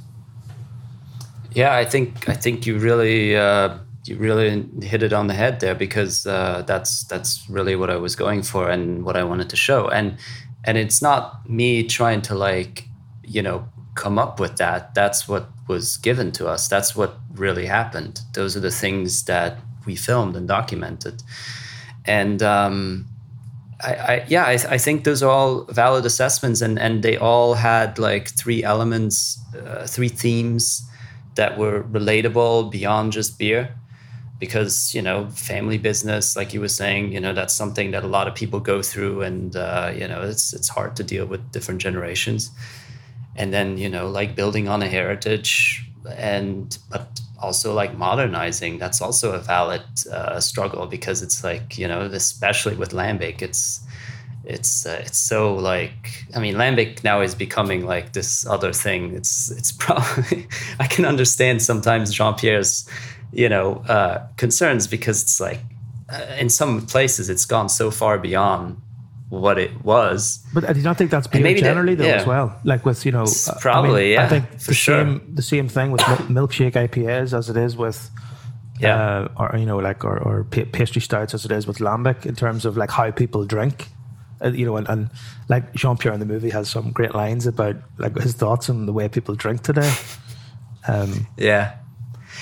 Yeah, 1.51 1.75
I 1.75 1.85
think 1.85 2.27
I 2.27 2.33
think 2.33 2.65
you 2.65 2.79
really 2.79 3.37
uh, 3.37 3.77
you 4.07 4.17
really 4.17 4.65
hit 4.81 5.03
it 5.03 5.13
on 5.13 5.27
the 5.27 5.33
head 5.33 5.59
there 5.59 5.75
because 5.75 6.25
uh, 6.25 6.63
that's 6.65 7.03
that's 7.05 7.49
really 7.49 7.75
what 7.75 7.89
I 7.89 7.97
was 7.97 8.15
going 8.15 8.43
for 8.43 8.69
and 8.69 9.03
what 9.03 9.15
I 9.15 9.23
wanted 9.23 9.49
to 9.49 9.55
show. 9.55 9.87
And 9.87 10.17
and 10.63 10.77
it's 10.77 11.01
not 11.01 11.49
me 11.49 11.83
trying 11.83 12.21
to 12.23 12.35
like 12.35 12.87
you 13.23 13.41
know 13.41 13.67
come 13.95 14.19
up 14.19 14.39
with 14.39 14.57
that. 14.57 14.93
That's 14.93 15.27
what 15.27 15.49
was 15.67 15.97
given 15.97 16.31
to 16.33 16.47
us. 16.47 16.67
That's 16.67 16.95
what 16.95 17.17
really 17.33 17.65
happened. 17.65 18.21
Those 18.33 18.55
are 18.55 18.59
the 18.61 18.71
things 18.71 19.23
that 19.25 19.59
we 19.85 19.95
filmed 19.95 20.35
and 20.35 20.47
documented. 20.47 21.23
And 22.05 22.41
um, 22.41 23.05
I, 23.81 23.93
I, 23.93 24.25
yeah, 24.27 24.45
I, 24.45 24.53
I, 24.69 24.77
think 24.77 25.03
those 25.03 25.21
are 25.21 25.29
all 25.29 25.65
valid 25.65 26.05
assessments, 26.05 26.61
and 26.61 26.79
and 26.79 27.03
they 27.03 27.17
all 27.17 27.55
had 27.55 27.99
like 27.99 28.29
three 28.29 28.63
elements, 28.63 29.39
uh, 29.55 29.85
three 29.85 30.09
themes 30.09 30.83
that 31.35 31.57
were 31.57 31.83
relatable 31.83 32.71
beyond 32.71 33.11
just 33.11 33.37
beer 33.37 33.75
because 34.39 34.93
you 34.93 35.01
know 35.01 35.27
family 35.29 35.77
business 35.77 36.35
like 36.35 36.53
you 36.53 36.61
were 36.61 36.67
saying 36.67 37.11
you 37.11 37.19
know 37.19 37.33
that's 37.33 37.53
something 37.53 37.91
that 37.91 38.03
a 38.03 38.07
lot 38.07 38.27
of 38.27 38.35
people 38.35 38.59
go 38.59 38.81
through 38.81 39.21
and 39.21 39.55
uh, 39.55 39.91
you 39.95 40.07
know 40.07 40.21
it's 40.21 40.53
it's 40.53 40.69
hard 40.69 40.95
to 40.95 41.03
deal 41.03 41.25
with 41.25 41.51
different 41.51 41.81
generations 41.81 42.51
and 43.35 43.53
then 43.53 43.77
you 43.77 43.89
know 43.89 44.07
like 44.09 44.35
building 44.35 44.67
on 44.67 44.81
a 44.81 44.87
heritage 44.87 45.83
and 46.17 46.77
but 46.89 47.19
also 47.39 47.73
like 47.73 47.97
modernizing 47.97 48.77
that's 48.79 49.01
also 49.01 49.33
a 49.33 49.39
valid 49.39 49.83
uh, 50.11 50.39
struggle 50.39 50.87
because 50.87 51.21
it's 51.21 51.43
like 51.43 51.77
you 51.77 51.87
know 51.87 52.01
especially 52.01 52.75
with 52.75 52.91
lambic 52.91 53.41
it's 53.41 53.81
it's 54.47 54.85
uh, 54.85 55.01
it's 55.05 55.17
so 55.17 55.53
like 55.55 56.25
I 56.33 56.39
mean 56.39 56.55
lambic 56.55 57.03
now 57.03 57.21
is 57.21 57.35
becoming 57.35 57.85
like 57.85 58.13
this 58.13 58.45
other 58.47 58.71
thing. 58.71 59.13
It's 59.13 59.51
it's 59.51 59.71
probably 59.85 60.47
I 60.79 60.87
can 60.87 61.05
understand 61.05 61.61
sometimes 61.61 62.13
Jean 62.13 62.33
Pierre's 62.33 62.87
you 63.31 63.49
know 63.49 63.83
uh, 63.87 64.27
concerns 64.37 64.87
because 64.87 65.21
it's 65.21 65.39
like 65.39 65.59
uh, 66.09 66.35
in 66.39 66.49
some 66.49 66.85
places 66.85 67.29
it's 67.29 67.45
gone 67.45 67.69
so 67.69 67.91
far 67.91 68.17
beyond 68.17 68.81
what 69.29 69.57
it 69.57 69.83
was. 69.83 70.43
But 70.53 70.69
I 70.69 70.73
do 70.73 70.81
not 70.81 70.97
think 70.97 71.11
that's 71.11 71.27
beer 71.27 71.57
generally 71.57 71.95
that, 71.95 72.03
though 72.03 72.09
yeah. 72.09 72.15
as 72.15 72.25
well. 72.25 72.59
Like 72.63 72.85
with 72.85 73.05
you 73.05 73.11
know 73.11 73.23
uh, 73.23 73.59
probably 73.59 73.89
I 73.89 74.03
mean, 74.03 74.11
yeah. 74.13 74.25
I 74.25 74.29
think 74.29 74.59
the 74.59 74.73
sure. 74.73 75.03
same 75.03 75.35
the 75.35 75.41
same 75.41 75.67
thing 75.67 75.91
with 75.91 76.01
milkshake 76.01 76.73
IPAs 76.73 77.37
as 77.37 77.49
it 77.49 77.57
is 77.57 77.75
with. 77.75 78.09
Yeah, 78.79 78.95
uh, 78.95 79.51
or 79.51 79.57
you 79.57 79.65
know, 79.65 79.77
like 79.77 80.05
or, 80.05 80.19
or 80.19 80.43
pastry 80.43 81.01
stouts 81.01 81.33
as 81.33 81.45
it 81.45 81.51
is 81.51 81.65
with 81.65 81.79
lambic 81.79 82.27
in 82.27 82.35
terms 82.35 82.63
of 82.63 82.77
like 82.77 82.91
how 82.91 83.09
people 83.09 83.43
drink 83.43 83.87
uh, 84.43 84.51
you 84.51 84.65
know, 84.65 84.77
and, 84.77 84.87
and 84.89 85.09
like 85.49 85.73
Jean 85.73 85.97
Pierre 85.97 86.13
in 86.13 86.19
the 86.19 86.25
movie 86.25 86.49
has 86.49 86.69
some 86.69 86.91
great 86.91 87.15
lines 87.15 87.47
about 87.47 87.75
like 87.97 88.15
his 88.17 88.33
thoughts 88.33 88.69
on 88.69 88.85
the 88.85 88.93
way 88.93 89.07
people 89.09 89.35
drink 89.35 89.63
today. 89.63 89.91
Um, 90.87 91.27
yeah, 91.37 91.77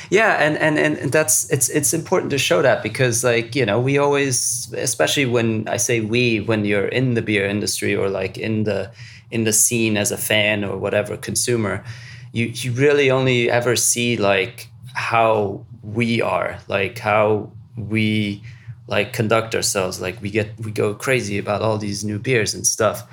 yeah, 0.09 0.33
and, 0.35 0.57
and 0.57 0.77
and 0.77 1.11
that's 1.11 1.49
it's 1.51 1.69
it's 1.69 1.93
important 1.93 2.31
to 2.31 2.37
show 2.37 2.61
that 2.61 2.83
because 2.83 3.23
like 3.23 3.55
you 3.55 3.65
know 3.65 3.79
we 3.79 3.97
always, 3.97 4.71
especially 4.77 5.25
when 5.25 5.67
I 5.67 5.77
say 5.77 6.01
we, 6.01 6.39
when 6.41 6.65
you're 6.65 6.87
in 6.87 7.13
the 7.13 7.21
beer 7.21 7.45
industry 7.45 7.95
or 7.95 8.09
like 8.09 8.37
in 8.37 8.63
the 8.63 8.91
in 9.31 9.43
the 9.43 9.53
scene 9.53 9.97
as 9.97 10.11
a 10.11 10.17
fan 10.17 10.63
or 10.63 10.77
whatever 10.77 11.17
consumer, 11.17 11.83
you 12.31 12.45
you 12.45 12.71
really 12.71 13.11
only 13.11 13.49
ever 13.49 13.75
see 13.75 14.17
like 14.17 14.69
how 14.93 15.65
we 15.83 16.21
are, 16.21 16.59
like 16.67 16.99
how 16.99 17.51
we 17.77 18.43
like 18.87 19.13
conduct 19.13 19.55
ourselves. 19.55 20.01
Like 20.01 20.21
we 20.21 20.29
get 20.29 20.57
we 20.59 20.71
go 20.71 20.93
crazy 20.93 21.37
about 21.37 21.61
all 21.61 21.77
these 21.77 22.03
new 22.03 22.19
beers 22.19 22.53
and 22.53 22.65
stuff 22.65 23.07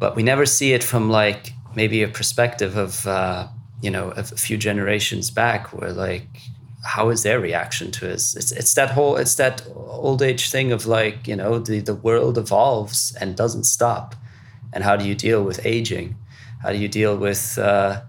but 0.00 0.16
we 0.16 0.22
never 0.24 0.46
see 0.46 0.72
it 0.72 0.82
from 0.82 1.10
like 1.10 1.52
maybe 1.76 2.02
a 2.02 2.08
perspective 2.08 2.76
of 2.76 3.06
uh, 3.06 3.46
you 3.82 3.90
know 3.90 4.10
a 4.10 4.22
few 4.22 4.56
generations 4.56 5.30
back 5.30 5.72
where 5.72 5.92
like 5.92 6.28
how 6.84 7.10
is 7.10 7.22
their 7.22 7.38
reaction 7.40 7.90
to 7.90 8.12
us? 8.12 8.34
It's, 8.34 8.52
it's 8.52 8.74
that 8.74 8.90
whole 8.90 9.16
it's 9.16 9.34
that 9.36 9.62
old 9.74 10.22
age 10.22 10.50
thing 10.50 10.72
of 10.72 10.86
like 10.86 11.28
you 11.28 11.36
know 11.36 11.58
the, 11.58 11.80
the 11.80 11.94
world 11.94 12.38
evolves 12.38 13.14
and 13.20 13.36
doesn't 13.36 13.64
stop. 13.64 14.14
And 14.72 14.84
how 14.84 14.96
do 14.96 15.04
you 15.04 15.14
deal 15.14 15.42
with 15.42 15.64
aging? 15.66 16.16
How 16.62 16.70
do 16.70 16.78
you 16.78 16.88
deal 16.88 17.16
with 17.16 17.58
uh, 17.58 18.02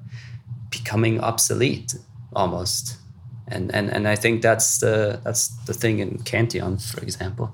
becoming 0.69 1.19
obsolete 1.19 1.95
almost? 2.33 2.97
And 3.47 3.73
and 3.75 3.89
and 3.89 4.07
I 4.07 4.15
think 4.15 4.41
that's 4.41 4.79
the 4.79 5.19
that's 5.23 5.49
the 5.65 5.73
thing 5.73 5.99
in 5.99 6.19
Cantillon, 6.19 6.77
for 6.77 7.01
example. 7.01 7.53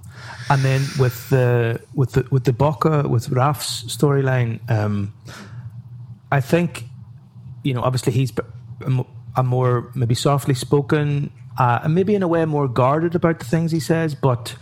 And 0.50 0.62
then 0.64 0.82
with 1.00 1.30
the 1.30 1.80
with 1.96 2.12
the 2.12 2.28
with 2.30 2.44
the 2.44 2.54
Bokke 2.54 3.10
with 3.10 3.30
Raf's 3.30 3.86
storyline, 3.86 4.60
um, 4.70 5.14
I 6.32 6.42
think 6.42 6.84
you 7.68 7.74
know 7.74 7.82
obviously 7.82 8.14
he's 8.14 8.32
a 9.36 9.44
more 9.44 9.92
maybe 9.94 10.16
softly 10.16 10.54
spoken, 10.54 11.30
uh, 11.58 11.80
and 11.84 11.94
maybe 11.94 12.16
in 12.16 12.24
a 12.24 12.28
way 12.28 12.46
more 12.46 12.68
guarded 12.68 13.14
about 13.14 13.40
the 13.40 13.46
things 13.46 13.72
he 13.72 13.80
says, 13.80 14.16
but 14.16 14.56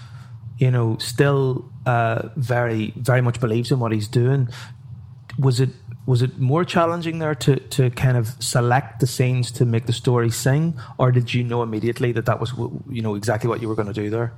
you 0.58 0.72
know 0.72 0.98
still 0.98 1.70
uh, 1.86 2.30
very 2.36 2.94
very 2.96 3.22
much 3.22 3.40
believes 3.40 3.72
in 3.72 3.80
what 3.80 3.92
he's 3.92 4.08
doing. 4.08 4.50
Was 5.38 5.60
it 5.60 5.70
was 6.08 6.22
it 6.22 6.40
more 6.40 6.64
challenging 6.64 7.20
there 7.20 7.36
to, 7.36 7.56
to 7.56 7.90
kind 7.92 8.16
of 8.16 8.28
select 8.40 9.00
the 9.00 9.08
scenes 9.08 9.52
to 9.52 9.66
make 9.66 9.86
the 9.86 9.94
story 9.94 10.30
sing, 10.30 10.80
or 10.98 11.12
did 11.12 11.34
you 11.34 11.44
know 11.44 11.62
immediately 11.62 12.12
that 12.14 12.26
that 12.26 12.40
was 12.40 12.54
you 12.90 13.02
know 13.04 13.16
exactly 13.16 13.48
what 13.48 13.62
you 13.62 13.68
were 13.68 13.76
going 13.76 13.94
to 13.94 13.94
do 13.94 14.10
there? 14.10 14.34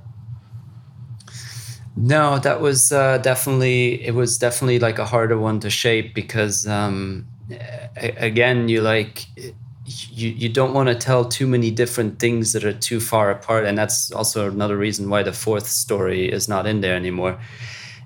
No, 1.96 2.38
that 2.38 2.60
was 2.60 2.92
uh, 2.92 3.18
definitely 3.18 4.04
it 4.06 4.14
was 4.14 4.38
definitely 4.38 4.78
like 4.78 4.98
a 4.98 5.06
harder 5.06 5.38
one 5.38 5.58
to 5.60 5.70
shape 5.70 6.14
because 6.14 6.66
um, 6.66 7.26
again 7.96 8.68
you 8.68 8.82
like 8.82 9.26
you, 9.86 10.28
you 10.28 10.48
don't 10.48 10.74
want 10.74 10.88
to 10.88 10.94
tell 10.94 11.24
too 11.24 11.46
many 11.46 11.70
different 11.70 12.18
things 12.18 12.52
that 12.52 12.64
are 12.64 12.74
too 12.74 13.00
far 13.00 13.30
apart 13.30 13.64
and 13.64 13.78
that's 13.78 14.12
also 14.12 14.50
another 14.50 14.76
reason 14.76 15.08
why 15.08 15.22
the 15.22 15.32
fourth 15.32 15.66
story 15.66 16.30
is 16.30 16.48
not 16.48 16.66
in 16.66 16.80
there 16.82 16.94
anymore. 16.94 17.40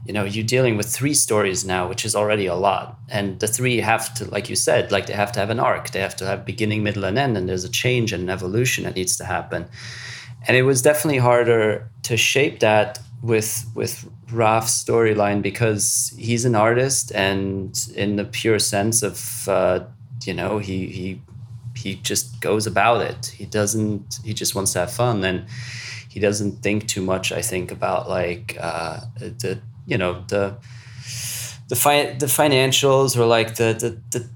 You 0.06 0.12
know 0.12 0.24
you're 0.24 0.44
dealing 0.44 0.76
with 0.76 0.86
three 0.86 1.14
stories 1.14 1.64
now 1.64 1.88
which 1.88 2.04
is 2.04 2.16
already 2.16 2.46
a 2.46 2.54
lot 2.54 2.98
and 3.08 3.38
the 3.38 3.46
three 3.46 3.78
have 3.78 4.12
to 4.14 4.24
like 4.30 4.48
you 4.48 4.56
said 4.56 4.90
like 4.90 5.06
they 5.06 5.12
have 5.12 5.32
to 5.32 5.40
have 5.40 5.50
an 5.50 5.60
arc 5.60 5.90
they 5.90 6.00
have 6.00 6.16
to 6.16 6.26
have 6.26 6.44
beginning 6.44 6.82
middle 6.82 7.04
and 7.04 7.18
end 7.18 7.36
and 7.36 7.48
there's 7.48 7.64
a 7.64 7.68
change 7.68 8.12
and 8.12 8.24
an 8.24 8.30
evolution 8.30 8.84
that 8.84 8.96
needs 8.96 9.16
to 9.16 9.24
happen. 9.24 9.68
And 10.48 10.56
it 10.56 10.62
was 10.62 10.82
definitely 10.82 11.18
harder 11.18 11.88
to 12.02 12.16
shape 12.16 12.58
that 12.60 12.98
with 13.22 13.70
with 13.74 14.08
Raf's 14.30 14.84
storyline 14.84 15.42
because 15.42 16.12
he's 16.18 16.44
an 16.44 16.54
artist 16.54 17.12
and 17.14 17.78
in 17.94 18.16
the 18.16 18.24
pure 18.24 18.58
sense 18.58 19.02
of 19.02 19.48
uh, 19.48 19.80
you 20.24 20.34
know 20.34 20.58
he 20.58 20.86
he 20.86 21.22
he 21.74 21.94
just 21.96 22.40
goes 22.40 22.66
about 22.66 23.00
it. 23.00 23.26
He 23.26 23.46
doesn't 23.46 24.18
he 24.24 24.34
just 24.34 24.54
wants 24.54 24.72
to 24.72 24.80
have 24.80 24.92
fun 24.92 25.24
and 25.24 25.46
he 26.12 26.20
doesn't 26.20 26.62
think 26.62 26.86
too 26.86 27.00
much 27.00 27.32
i 27.32 27.40
think 27.40 27.70
about 27.72 28.06
like 28.06 28.56
uh, 28.60 29.00
the 29.18 29.58
you 29.86 29.96
know 29.96 30.22
the 30.28 30.54
the 31.68 31.76
fi- 31.76 32.12
the 32.18 32.26
financials 32.26 33.16
or 33.16 33.24
like 33.24 33.54
the, 33.54 33.72
the 33.72 34.18
the 34.18 34.28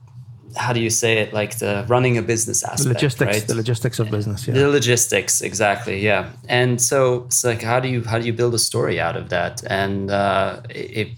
how 0.57 0.73
do 0.73 0.81
you 0.81 0.91
say 0.91 1.19
it? 1.19 1.33
Like 1.33 1.59
the 1.59 1.85
running 1.89 2.19
a 2.19 2.23
business 2.23 2.65
aspect 2.65 2.83
the 2.83 2.89
logistics 2.95 3.39
right? 3.39 3.47
the 3.47 3.55
logistics 3.55 3.99
of 3.99 4.11
business 4.11 4.47
yeah. 4.47 4.55
The 4.55 4.69
logistics 4.69 5.41
exactly 5.41 6.01
yeah. 6.01 6.31
And 6.49 6.81
so 6.81 7.25
it's 7.25 7.45
like 7.45 7.63
how 7.63 7.81
do 7.81 7.89
you 7.89 8.03
how 8.03 8.19
do 8.19 8.27
you 8.27 8.33
build 8.33 8.55
a 8.55 8.59
story 8.59 9.01
out 9.01 9.17
of 9.17 9.29
that? 9.29 9.63
And 9.69 10.11
uh, 10.11 10.63
it 10.71 11.09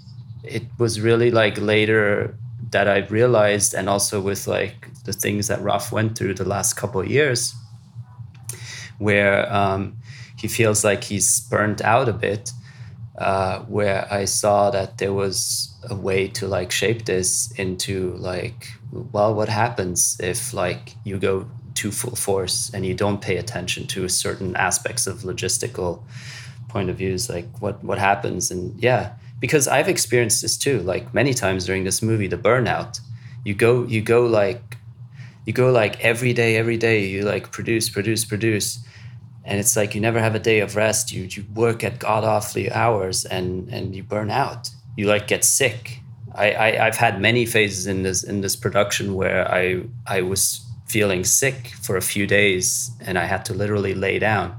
it 0.44 0.64
was 0.78 1.00
really 1.00 1.30
like 1.30 1.58
later 1.60 2.36
that 2.70 2.88
I 2.88 2.98
realized 3.06 3.74
and 3.74 3.88
also 3.88 4.20
with 4.20 4.46
like 4.46 4.88
the 5.04 5.12
things 5.12 5.48
that 5.48 5.60
Raf 5.62 5.92
went 5.92 6.18
through 6.18 6.34
the 6.34 6.44
last 6.44 6.74
couple 6.74 7.00
of 7.00 7.08
years 7.08 7.54
where 8.98 9.50
um, 9.52 9.96
he 10.36 10.48
feels 10.48 10.84
like 10.84 11.04
he's 11.04 11.40
burnt 11.40 11.80
out 11.82 12.08
a 12.08 12.12
bit 12.12 12.52
uh, 13.18 13.60
where 13.62 14.06
I 14.12 14.24
saw 14.24 14.70
that 14.70 14.98
there 14.98 15.12
was 15.12 15.74
a 15.90 15.94
way 15.94 16.28
to 16.28 16.46
like 16.46 16.70
shape 16.70 17.04
this 17.04 17.50
into 17.52 18.14
like, 18.14 18.68
well, 18.92 19.34
what 19.34 19.48
happens 19.48 20.16
if 20.20 20.54
like 20.54 20.94
you 21.04 21.18
go 21.18 21.48
to 21.74 21.90
full 21.90 22.16
force 22.16 22.70
and 22.72 22.86
you 22.86 22.94
don't 22.94 23.20
pay 23.20 23.36
attention 23.36 23.86
to 23.88 24.08
certain 24.08 24.54
aspects 24.56 25.06
of 25.06 25.18
logistical 25.18 26.02
point 26.68 26.90
of 26.90 26.96
views, 26.96 27.28
like 27.28 27.46
what 27.60 27.82
what 27.82 27.98
happens? 27.98 28.50
And 28.52 28.80
yeah, 28.80 29.14
because 29.40 29.66
I've 29.66 29.88
experienced 29.88 30.42
this 30.42 30.56
too, 30.56 30.80
like 30.80 31.12
many 31.12 31.34
times 31.34 31.66
during 31.66 31.84
this 31.84 32.02
movie, 32.02 32.28
the 32.28 32.38
burnout. 32.38 33.00
You 33.44 33.54
go, 33.54 33.84
you 33.84 34.00
go 34.00 34.26
like, 34.26 34.76
you 35.44 35.52
go 35.52 35.70
like 35.70 35.98
every 36.00 36.32
day, 36.32 36.56
every 36.56 36.76
day. 36.76 37.06
You 37.06 37.22
like 37.22 37.50
produce, 37.50 37.88
produce, 37.88 38.24
produce 38.24 38.78
and 39.44 39.58
it's 39.58 39.76
like 39.76 39.94
you 39.94 40.00
never 40.00 40.20
have 40.20 40.34
a 40.34 40.38
day 40.38 40.60
of 40.60 40.76
rest. 40.76 41.12
You 41.12 41.24
you 41.24 41.44
work 41.54 41.84
at 41.84 41.98
god 41.98 42.24
awfully 42.24 42.70
hours 42.70 43.24
and 43.24 43.68
and 43.68 43.94
you 43.96 44.02
burn 44.02 44.30
out. 44.30 44.70
You 44.96 45.06
like 45.06 45.26
get 45.26 45.44
sick. 45.44 46.00
I, 46.34 46.52
I 46.52 46.86
i've 46.86 46.96
had 46.96 47.20
many 47.20 47.46
phases 47.46 47.86
in 47.86 48.02
this 48.02 48.22
in 48.22 48.42
this 48.42 48.54
production 48.54 49.14
where 49.14 49.50
i 49.50 49.82
i 50.06 50.20
was 50.20 50.64
feeling 50.86 51.24
sick 51.24 51.72
for 51.80 51.96
a 51.96 52.02
few 52.02 52.26
days 52.26 52.90
and 53.00 53.18
i 53.18 53.24
had 53.24 53.44
to 53.46 53.54
literally 53.54 53.94
lay 53.94 54.18
down. 54.18 54.56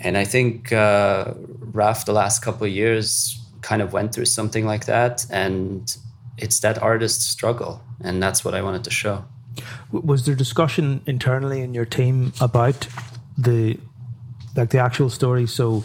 And 0.00 0.16
i 0.16 0.24
think 0.24 0.72
uh, 0.72 1.34
raf 1.72 2.04
the 2.04 2.12
last 2.12 2.42
couple 2.44 2.66
of 2.66 2.72
years 2.72 3.38
kind 3.62 3.80
of 3.80 3.92
went 3.92 4.12
through 4.12 4.26
something 4.26 4.66
like 4.66 4.86
that. 4.86 5.24
And 5.30 5.96
it's 6.36 6.60
that 6.60 6.82
artist 6.82 7.22
struggle. 7.22 7.80
And 8.02 8.22
that's 8.22 8.44
what 8.44 8.54
i 8.54 8.62
wanted 8.62 8.84
to 8.84 8.90
show. 8.90 9.24
Was 9.90 10.26
there 10.26 10.34
discussion 10.34 11.02
internally 11.06 11.60
in 11.60 11.74
your 11.74 11.84
team 11.84 12.32
about 12.40 12.88
the 13.38 13.78
like 14.56 14.70
the 14.70 14.78
actual 14.78 15.10
story. 15.10 15.46
So 15.46 15.84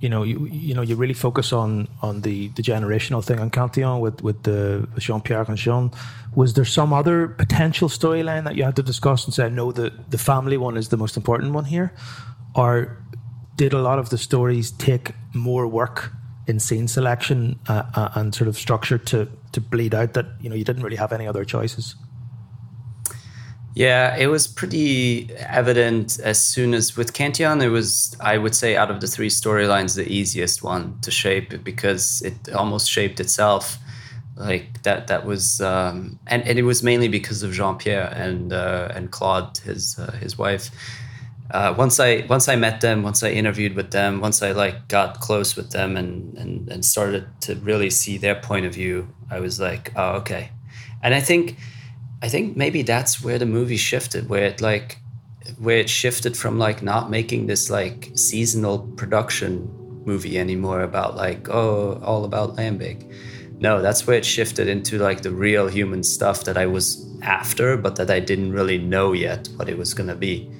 you 0.00 0.08
know, 0.08 0.22
you 0.22 0.46
you 0.46 0.74
know, 0.74 0.82
you 0.82 0.96
really 0.96 1.14
focus 1.14 1.52
on 1.52 1.88
on 2.00 2.22
the 2.22 2.48
the 2.48 2.62
generational 2.62 3.22
thing 3.22 3.38
on 3.38 3.50
Cantillon 3.50 4.00
with 4.00 4.22
with 4.22 4.42
the 4.44 4.88
Jean 4.98 5.20
Pierre 5.20 5.42
and 5.42 5.56
Jean. 5.56 5.90
Was 6.34 6.54
there 6.54 6.64
some 6.64 6.92
other 6.92 7.28
potential 7.28 7.88
storyline 7.88 8.44
that 8.44 8.56
you 8.56 8.64
had 8.64 8.76
to 8.76 8.82
discuss 8.82 9.24
and 9.24 9.34
say, 9.34 9.50
no, 9.50 9.72
the 9.72 9.92
the 10.08 10.18
family 10.18 10.56
one 10.56 10.76
is 10.76 10.88
the 10.88 10.96
most 10.96 11.16
important 11.16 11.52
one 11.52 11.66
here, 11.66 11.92
or 12.54 12.96
did 13.56 13.74
a 13.74 13.82
lot 13.82 13.98
of 13.98 14.08
the 14.08 14.16
stories 14.16 14.70
take 14.70 15.12
more 15.34 15.66
work 15.66 16.12
in 16.46 16.58
scene 16.58 16.88
selection 16.88 17.58
uh, 17.68 17.82
uh, 17.94 18.08
and 18.14 18.34
sort 18.34 18.48
of 18.48 18.56
structure 18.56 18.96
to 18.96 19.28
to 19.52 19.60
bleed 19.60 19.94
out 19.94 20.14
that 20.14 20.26
you 20.40 20.48
know 20.48 20.56
you 20.56 20.64
didn't 20.64 20.82
really 20.82 20.96
have 20.96 21.12
any 21.12 21.26
other 21.26 21.44
choices? 21.44 21.94
Yeah, 23.74 24.16
it 24.16 24.26
was 24.26 24.48
pretty 24.48 25.30
evident 25.36 26.18
as 26.18 26.42
soon 26.42 26.74
as 26.74 26.96
with 26.96 27.12
Cantillon, 27.12 27.60
it 27.62 27.68
was, 27.68 28.16
I 28.20 28.36
would 28.36 28.54
say, 28.54 28.76
out 28.76 28.90
of 28.90 29.00
the 29.00 29.06
three 29.06 29.30
storylines, 29.30 29.94
the 29.94 30.08
easiest 30.08 30.62
one 30.64 30.98
to 31.02 31.10
shape 31.10 31.62
because 31.62 32.20
it 32.22 32.52
almost 32.52 32.90
shaped 32.90 33.20
itself. 33.20 33.78
Like 34.36 34.82
that, 34.82 35.06
that 35.06 35.24
was, 35.24 35.60
um, 35.60 36.18
and, 36.26 36.42
and 36.48 36.58
it 36.58 36.62
was 36.62 36.82
mainly 36.82 37.08
because 37.08 37.42
of 37.42 37.52
Jean 37.52 37.76
Pierre 37.76 38.12
and 38.16 38.52
uh, 38.52 38.90
and 38.94 39.10
Claude, 39.10 39.58
his 39.58 39.98
uh, 39.98 40.12
his 40.12 40.38
wife. 40.38 40.70
Uh, 41.50 41.74
once 41.76 42.00
I 42.00 42.24
once 42.28 42.48
I 42.48 42.56
met 42.56 42.80
them, 42.80 43.02
once 43.02 43.22
I 43.22 43.30
interviewed 43.30 43.74
with 43.74 43.90
them, 43.90 44.20
once 44.20 44.42
I 44.42 44.52
like 44.52 44.88
got 44.88 45.20
close 45.20 45.56
with 45.56 45.70
them 45.72 45.96
and 45.96 46.36
and 46.38 46.68
and 46.70 46.84
started 46.84 47.26
to 47.42 47.54
really 47.56 47.90
see 47.90 48.16
their 48.18 48.36
point 48.36 48.66
of 48.66 48.74
view, 48.74 49.08
I 49.30 49.40
was 49.40 49.60
like, 49.60 49.92
oh 49.94 50.12
okay. 50.20 50.50
And 51.02 51.14
I 51.14 51.20
think 51.20 51.56
I 52.22 52.28
think 52.28 52.56
maybe 52.56 52.82
that's 52.82 53.22
where 53.22 53.38
the 53.38 53.46
movie 53.46 53.76
shifted, 53.76 54.28
where 54.28 54.44
it 54.44 54.60
like 54.60 54.98
where 55.58 55.78
it 55.78 55.88
shifted 55.88 56.36
from 56.36 56.58
like 56.58 56.82
not 56.82 57.10
making 57.10 57.46
this 57.46 57.70
like 57.70 58.10
seasonal 58.14 58.80
production 58.96 59.68
movie 60.04 60.38
anymore 60.38 60.82
about 60.82 61.16
like 61.16 61.48
oh 61.48 62.00
all 62.02 62.24
about 62.24 62.56
Lambic. 62.56 63.10
No, 63.58 63.82
that's 63.82 64.06
where 64.06 64.16
it 64.16 64.24
shifted 64.24 64.68
into 64.68 64.98
like 64.98 65.22
the 65.22 65.30
real 65.30 65.68
human 65.68 66.02
stuff 66.02 66.44
that 66.44 66.56
I 66.56 66.66
was 66.66 67.06
after, 67.22 67.76
but 67.76 67.96
that 67.96 68.10
I 68.10 68.20
didn't 68.20 68.52
really 68.52 68.78
know 68.78 69.12
yet 69.12 69.48
what 69.56 69.68
it 69.68 69.76
was 69.76 69.92
gonna 69.94 70.16
be. 70.16 70.50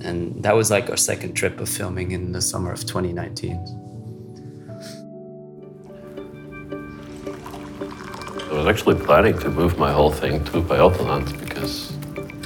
And 0.00 0.42
that 0.42 0.54
was 0.54 0.70
like 0.70 0.90
our 0.90 0.96
second 0.96 1.34
trip 1.34 1.60
of 1.60 1.68
filming 1.68 2.12
in 2.12 2.32
the 2.32 2.42
summer 2.42 2.72
of 2.72 2.80
2019. 2.80 3.93
I 8.54 8.58
was 8.58 8.68
actually 8.68 9.04
planning 9.04 9.36
to 9.40 9.50
move 9.50 9.78
my 9.78 9.90
whole 9.90 10.12
thing 10.12 10.44
to 10.44 10.62
Pajottenland 10.62 11.40
because 11.40 11.92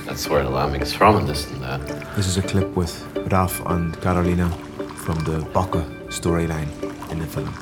that's 0.06 0.26
where 0.26 0.42
the 0.42 0.48
lambic 0.48 0.80
is 0.80 0.94
from 0.94 1.16
and 1.16 1.28
this 1.28 1.46
and 1.50 1.62
that. 1.62 1.86
This 2.16 2.26
is 2.26 2.38
a 2.38 2.42
clip 2.42 2.74
with 2.74 2.94
Raf 3.30 3.61
and 3.66 3.94
Carolina 4.00 4.48
from 5.04 5.18
the 5.24 5.40
Bokke 5.52 5.84
storyline 6.09 6.70
in 7.11 7.18
the 7.18 7.26
film. 7.26 7.52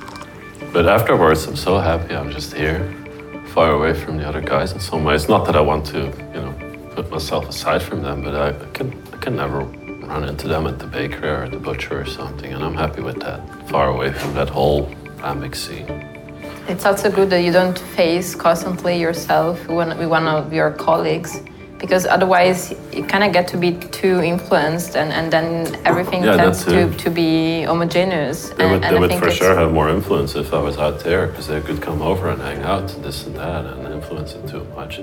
But 0.73 0.87
afterwards, 0.87 1.45
I'm 1.49 1.57
so 1.57 1.79
happy 1.79 2.15
I'm 2.15 2.31
just 2.31 2.55
here, 2.55 2.95
far 3.49 3.73
away 3.73 3.95
from 3.95 4.17
the 4.17 4.29
other 4.29 4.41
guys 4.41 4.71
in 4.71 4.79
some 4.79 5.03
ways. 5.03 5.29
Not 5.29 5.45
that 5.47 5.57
I 5.57 5.61
want 5.61 5.85
to, 5.87 6.05
you 6.35 6.41
know, 6.41 6.55
put 6.95 7.11
myself 7.11 7.49
aside 7.49 7.83
from 7.83 8.03
them, 8.03 8.23
but 8.23 8.37
I, 8.37 8.51
I 8.51 8.71
can 8.73 8.95
I 9.13 9.17
can 9.17 9.35
never 9.35 9.63
run 10.07 10.23
into 10.23 10.47
them 10.47 10.69
at 10.69 10.79
the 10.79 10.87
bakery 10.87 11.31
or 11.31 11.43
at 11.43 11.51
the 11.51 11.59
butcher 11.59 12.01
or 12.01 12.07
something, 12.07 12.53
and 12.53 12.63
I'm 12.63 12.77
happy 12.77 13.03
with 13.03 13.19
that. 13.23 13.41
Far 13.69 13.89
away 13.89 14.13
from 14.13 14.35
that 14.35 14.49
whole 14.49 14.87
lambic 15.19 15.57
scene. 15.57 16.16
It's 16.69 16.85
also 16.85 17.11
good 17.11 17.31
that 17.31 17.43
you 17.43 17.53
don't 17.53 17.79
face 17.79 18.35
constantly 18.35 19.01
yourself 19.01 19.69
with 19.69 20.09
one 20.09 20.27
of 20.27 20.53
your 20.53 20.73
colleagues 20.73 21.41
because 21.79 22.07
otherwise 22.07 22.75
you 22.93 23.05
kind 23.05 23.23
of 23.23 23.33
get 23.33 23.47
to 23.49 23.57
be 23.57 23.73
too 23.73 24.21
influenced 24.21 24.97
and, 24.97 25.13
and 25.13 25.33
then 25.33 25.79
everything 25.85 26.25
yeah, 26.25 26.37
tends 26.37 26.65
to, 26.65 26.93
to 26.97 27.11
be 27.11 27.63
homogeneous. 27.63 28.51
They 28.51 28.69
would, 28.69 28.83
and, 28.83 28.97
they 28.97 28.99
would 28.99 29.13
for 29.15 29.31
sure 29.31 29.55
have 29.55 29.73
more 29.73 29.89
influence 29.89 30.35
if 30.35 30.53
I 30.53 30.59
was 30.59 30.77
out 30.79 31.01
there 31.01 31.29
because 31.29 31.47
they 31.47 31.61
could 31.61 31.81
come 31.81 32.03
over 32.03 32.31
and 32.31 32.41
hang 32.41 32.63
out 32.63 32.93
and 32.95 33.05
this 33.05 33.27
and 33.27 33.37
that 33.37 33.65
and 33.65 33.93
influence 33.93 34.33
it 34.35 34.49
too 34.49 34.65
much. 34.75 35.01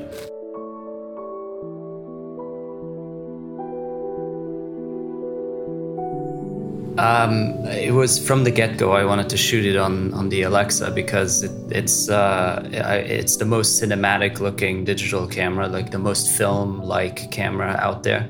Um, 7.03 7.65
it 7.65 7.91
was 7.91 8.17
from 8.17 8.45
the 8.45 8.51
get 8.51 8.77
go. 8.77 8.93
I 8.93 9.03
wanted 9.03 9.27
to 9.29 9.35
shoot 9.35 9.65
it 9.65 9.75
on 9.75 10.13
on 10.13 10.29
the 10.29 10.43
Alexa 10.43 10.91
because 10.91 11.43
it, 11.43 11.51
it's 11.69 12.07
uh, 12.07 12.63
it's 12.71 13.35
the 13.35 13.45
most 13.45 13.81
cinematic 13.81 14.39
looking 14.39 14.85
digital 14.85 15.27
camera, 15.27 15.67
like 15.67 15.91
the 15.91 15.99
most 15.99 16.29
film 16.37 16.81
like 16.81 17.29
camera 17.29 17.75
out 17.81 18.03
there. 18.03 18.29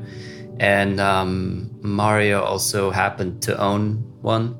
And 0.60 1.00
um, 1.00 1.70
Mario 1.82 2.42
also 2.42 2.90
happened 2.90 3.44
to 3.44 3.56
own 3.62 3.98
one, 4.22 4.58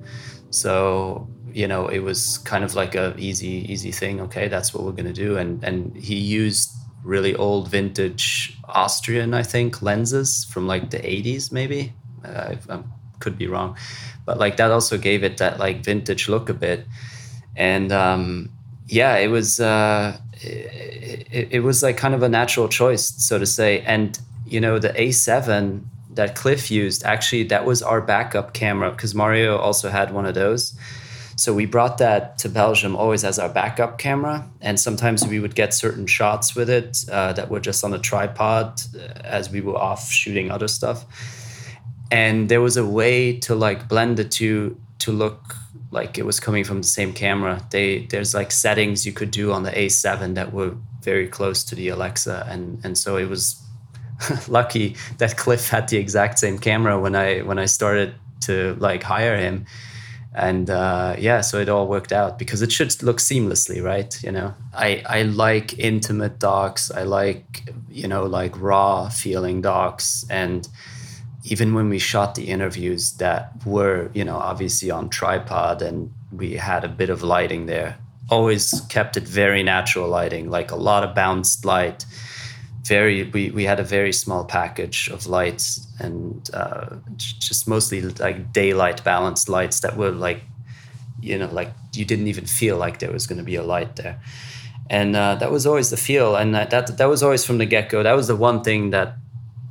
so 0.52 1.28
you 1.52 1.68
know 1.68 1.88
it 1.88 2.00
was 2.00 2.38
kind 2.40 2.64
of 2.64 2.76
like 2.76 2.94
a 2.94 3.16
easy 3.18 3.66
easy 3.74 3.92
thing. 3.92 4.22
Okay, 4.22 4.48
that's 4.48 4.76
what 4.76 4.84
we're 4.84 4.98
gonna 5.00 5.12
do. 5.28 5.38
And 5.38 5.64
and 5.64 5.98
he 5.98 6.18
used 6.18 6.70
really 7.04 7.34
old 7.36 7.68
vintage 7.68 8.60
Austrian, 8.66 9.34
I 9.34 9.42
think, 9.44 9.82
lenses 9.82 10.46
from 10.46 10.68
like 10.68 10.92
the 10.92 11.00
80s, 11.00 11.52
maybe. 11.52 11.94
Uh, 12.24 12.56
could 13.24 13.38
be 13.38 13.48
wrong, 13.48 13.76
but 14.26 14.38
like 14.38 14.58
that 14.58 14.70
also 14.70 14.98
gave 14.98 15.24
it 15.24 15.38
that 15.38 15.58
like 15.58 15.84
vintage 15.84 16.30
look 16.30 16.50
a 16.50 16.54
bit, 16.54 16.86
and 17.56 17.92
um, 17.92 18.50
yeah, 18.88 19.16
it 19.18 19.28
was 19.28 19.60
uh, 19.60 20.18
it, 20.42 21.48
it 21.52 21.60
was 21.64 21.82
like 21.82 21.98
kind 21.98 22.14
of 22.14 22.22
a 22.24 22.30
natural 22.30 22.68
choice, 22.68 23.06
so 23.18 23.40
to 23.40 23.46
say. 23.46 23.82
And 23.82 24.20
you 24.46 24.60
know, 24.60 24.80
the 24.80 24.90
A7 24.90 25.84
that 26.12 26.36
Cliff 26.36 26.70
used 26.70 27.04
actually 27.04 27.44
that 27.44 27.66
was 27.66 27.82
our 27.82 28.02
backup 28.02 28.54
camera 28.54 28.92
because 28.92 29.16
Mario 29.16 29.58
also 29.58 29.90
had 29.90 30.14
one 30.14 30.26
of 30.26 30.36
those. 30.36 30.78
So 31.36 31.52
we 31.52 31.66
brought 31.66 31.98
that 31.98 32.38
to 32.40 32.50
Belgium 32.50 32.96
always 32.96 33.24
as 33.24 33.40
our 33.40 33.50
backup 33.50 33.98
camera, 33.98 34.48
and 34.62 34.80
sometimes 34.80 35.26
we 35.26 35.40
would 35.40 35.56
get 35.56 35.74
certain 35.74 36.06
shots 36.06 36.56
with 36.56 36.70
it 36.70 37.04
uh, 37.12 37.34
that 37.34 37.50
were 37.50 37.60
just 37.60 37.84
on 37.84 37.94
a 37.94 38.00
tripod 38.00 38.80
uh, 38.96 39.20
as 39.24 39.50
we 39.50 39.62
were 39.62 39.76
off 39.76 40.12
shooting 40.12 40.52
other 40.52 40.68
stuff 40.68 41.06
and 42.14 42.48
there 42.48 42.62
was 42.62 42.78
a 42.78 42.86
way 42.86 43.40
to 43.40 43.56
like 43.56 43.90
blend 43.90 44.18
the 44.18 44.24
two 44.24 44.80
to 45.00 45.12
look 45.12 45.56
like 45.90 46.20
it 46.20 46.26
was 46.26 46.40
coming 46.40 46.64
from 46.64 46.78
the 46.78 46.88
same 46.88 47.12
camera. 47.12 47.60
They 47.72 48.06
there's 48.06 48.36
like 48.36 48.52
settings 48.52 49.06
you 49.06 49.14
could 49.14 49.32
do 49.32 49.52
on 49.52 49.64
the 49.64 49.72
A7 49.72 50.36
that 50.36 50.54
were 50.54 50.76
very 51.02 51.28
close 51.28 51.64
to 51.66 51.76
the 51.76 51.90
Alexa, 51.90 52.46
and 52.48 52.80
and 52.84 52.98
so 52.98 53.18
it 53.18 53.28
was 53.28 53.60
lucky 54.48 54.96
that 55.18 55.38
Cliff 55.38 55.70
had 55.70 55.88
the 55.88 55.98
exact 55.98 56.38
same 56.38 56.60
camera 56.60 57.00
when 57.00 57.16
I 57.16 57.42
when 57.42 57.58
I 57.58 57.66
started 57.66 58.14
to 58.42 58.76
like 58.80 59.02
hire 59.02 59.36
him, 59.36 59.66
and 60.36 60.70
uh, 60.70 61.16
yeah, 61.18 61.42
so 61.42 61.60
it 61.60 61.68
all 61.68 61.88
worked 61.88 62.12
out 62.12 62.38
because 62.38 62.62
it 62.62 62.72
should 62.72 63.02
look 63.02 63.18
seamlessly, 63.18 63.84
right? 63.84 64.22
You 64.24 64.32
know, 64.32 64.54
I 64.72 65.02
I 65.08 65.24
like 65.24 65.80
intimate 65.80 66.38
docs. 66.38 66.92
I 66.92 67.04
like 67.04 67.64
you 67.90 68.08
know 68.08 68.26
like 68.26 68.54
raw 68.62 69.10
feeling 69.10 69.62
docs 69.62 70.28
and 70.30 70.68
even 71.44 71.74
when 71.74 71.90
we 71.90 72.00
shot 72.00 72.36
the 72.36 72.46
interviews 72.46 73.14
that 73.14 73.52
were, 73.66 74.10
you 74.14 74.24
know, 74.24 74.38
obviously 74.38 74.90
on 74.90 75.10
tripod 75.10 75.82
and 75.82 76.12
we 76.32 76.54
had 76.54 76.84
a 76.84 76.88
bit 76.88 77.10
of 77.10 77.22
lighting 77.22 77.66
there, 77.66 77.98
always 78.30 78.82
kept 78.90 79.18
it 79.18 79.24
very 79.24 79.62
natural 79.62 80.08
lighting, 80.08 80.50
like 80.50 80.72
a 80.72 80.76
lot 80.76 81.04
of 81.04 81.14
bounced 81.14 81.66
light. 81.66 82.06
Very, 82.86 83.24
we, 83.24 83.52
we 83.52 83.64
had 83.66 83.80
a 83.80 83.84
very 83.84 84.14
small 84.14 84.46
package 84.46 85.10
of 85.10 85.28
lights 85.28 85.86
and 86.00 86.50
uh, 86.54 86.96
just 87.16 87.68
mostly 87.68 88.02
like 88.02 88.54
daylight 88.54 89.04
balanced 89.04 89.50
lights 89.50 89.82
that 89.82 89.98
were 89.98 90.12
like, 90.12 90.44
you 91.22 91.38
know, 91.38 91.48
like 91.52 91.74
you 91.94 92.06
didn't 92.06 92.28
even 92.28 92.46
feel 92.46 92.78
like 92.78 93.00
there 93.00 93.12
was 93.12 93.28
going 93.28 93.38
to 93.38 93.44
be 93.44 93.56
a 93.56 93.64
light 93.64 93.98
there. 93.98 94.20
And 94.90 95.16
uh, 95.16 95.36
that 95.36 95.52
was 95.52 95.66
always 95.66 95.90
the 95.90 95.98
feel. 95.98 96.36
And 96.36 96.54
that, 96.56 96.70
that, 96.72 96.98
that 96.98 97.06
was 97.06 97.24
always 97.24 97.46
from 97.46 97.58
the 97.58 97.66
get 97.66 97.90
go. 97.90 98.04
That 98.04 98.14
was 98.14 98.28
the 98.28 98.36
one 98.36 98.64
thing 98.64 98.90
that 98.92 99.18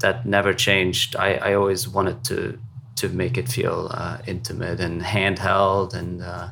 that 0.02 0.26
never 0.26 0.52
changed. 0.52 1.16
I, 1.16 1.34
I 1.34 1.54
always 1.54 1.88
wanted 1.88 2.22
to 2.24 2.58
to 2.96 3.08
make 3.08 3.36
it 3.36 3.48
feel 3.48 3.90
uh, 3.92 4.18
intimate 4.26 4.78
and 4.78 5.02
handheld. 5.02 5.94
And 5.94 6.22
uh, 6.22 6.50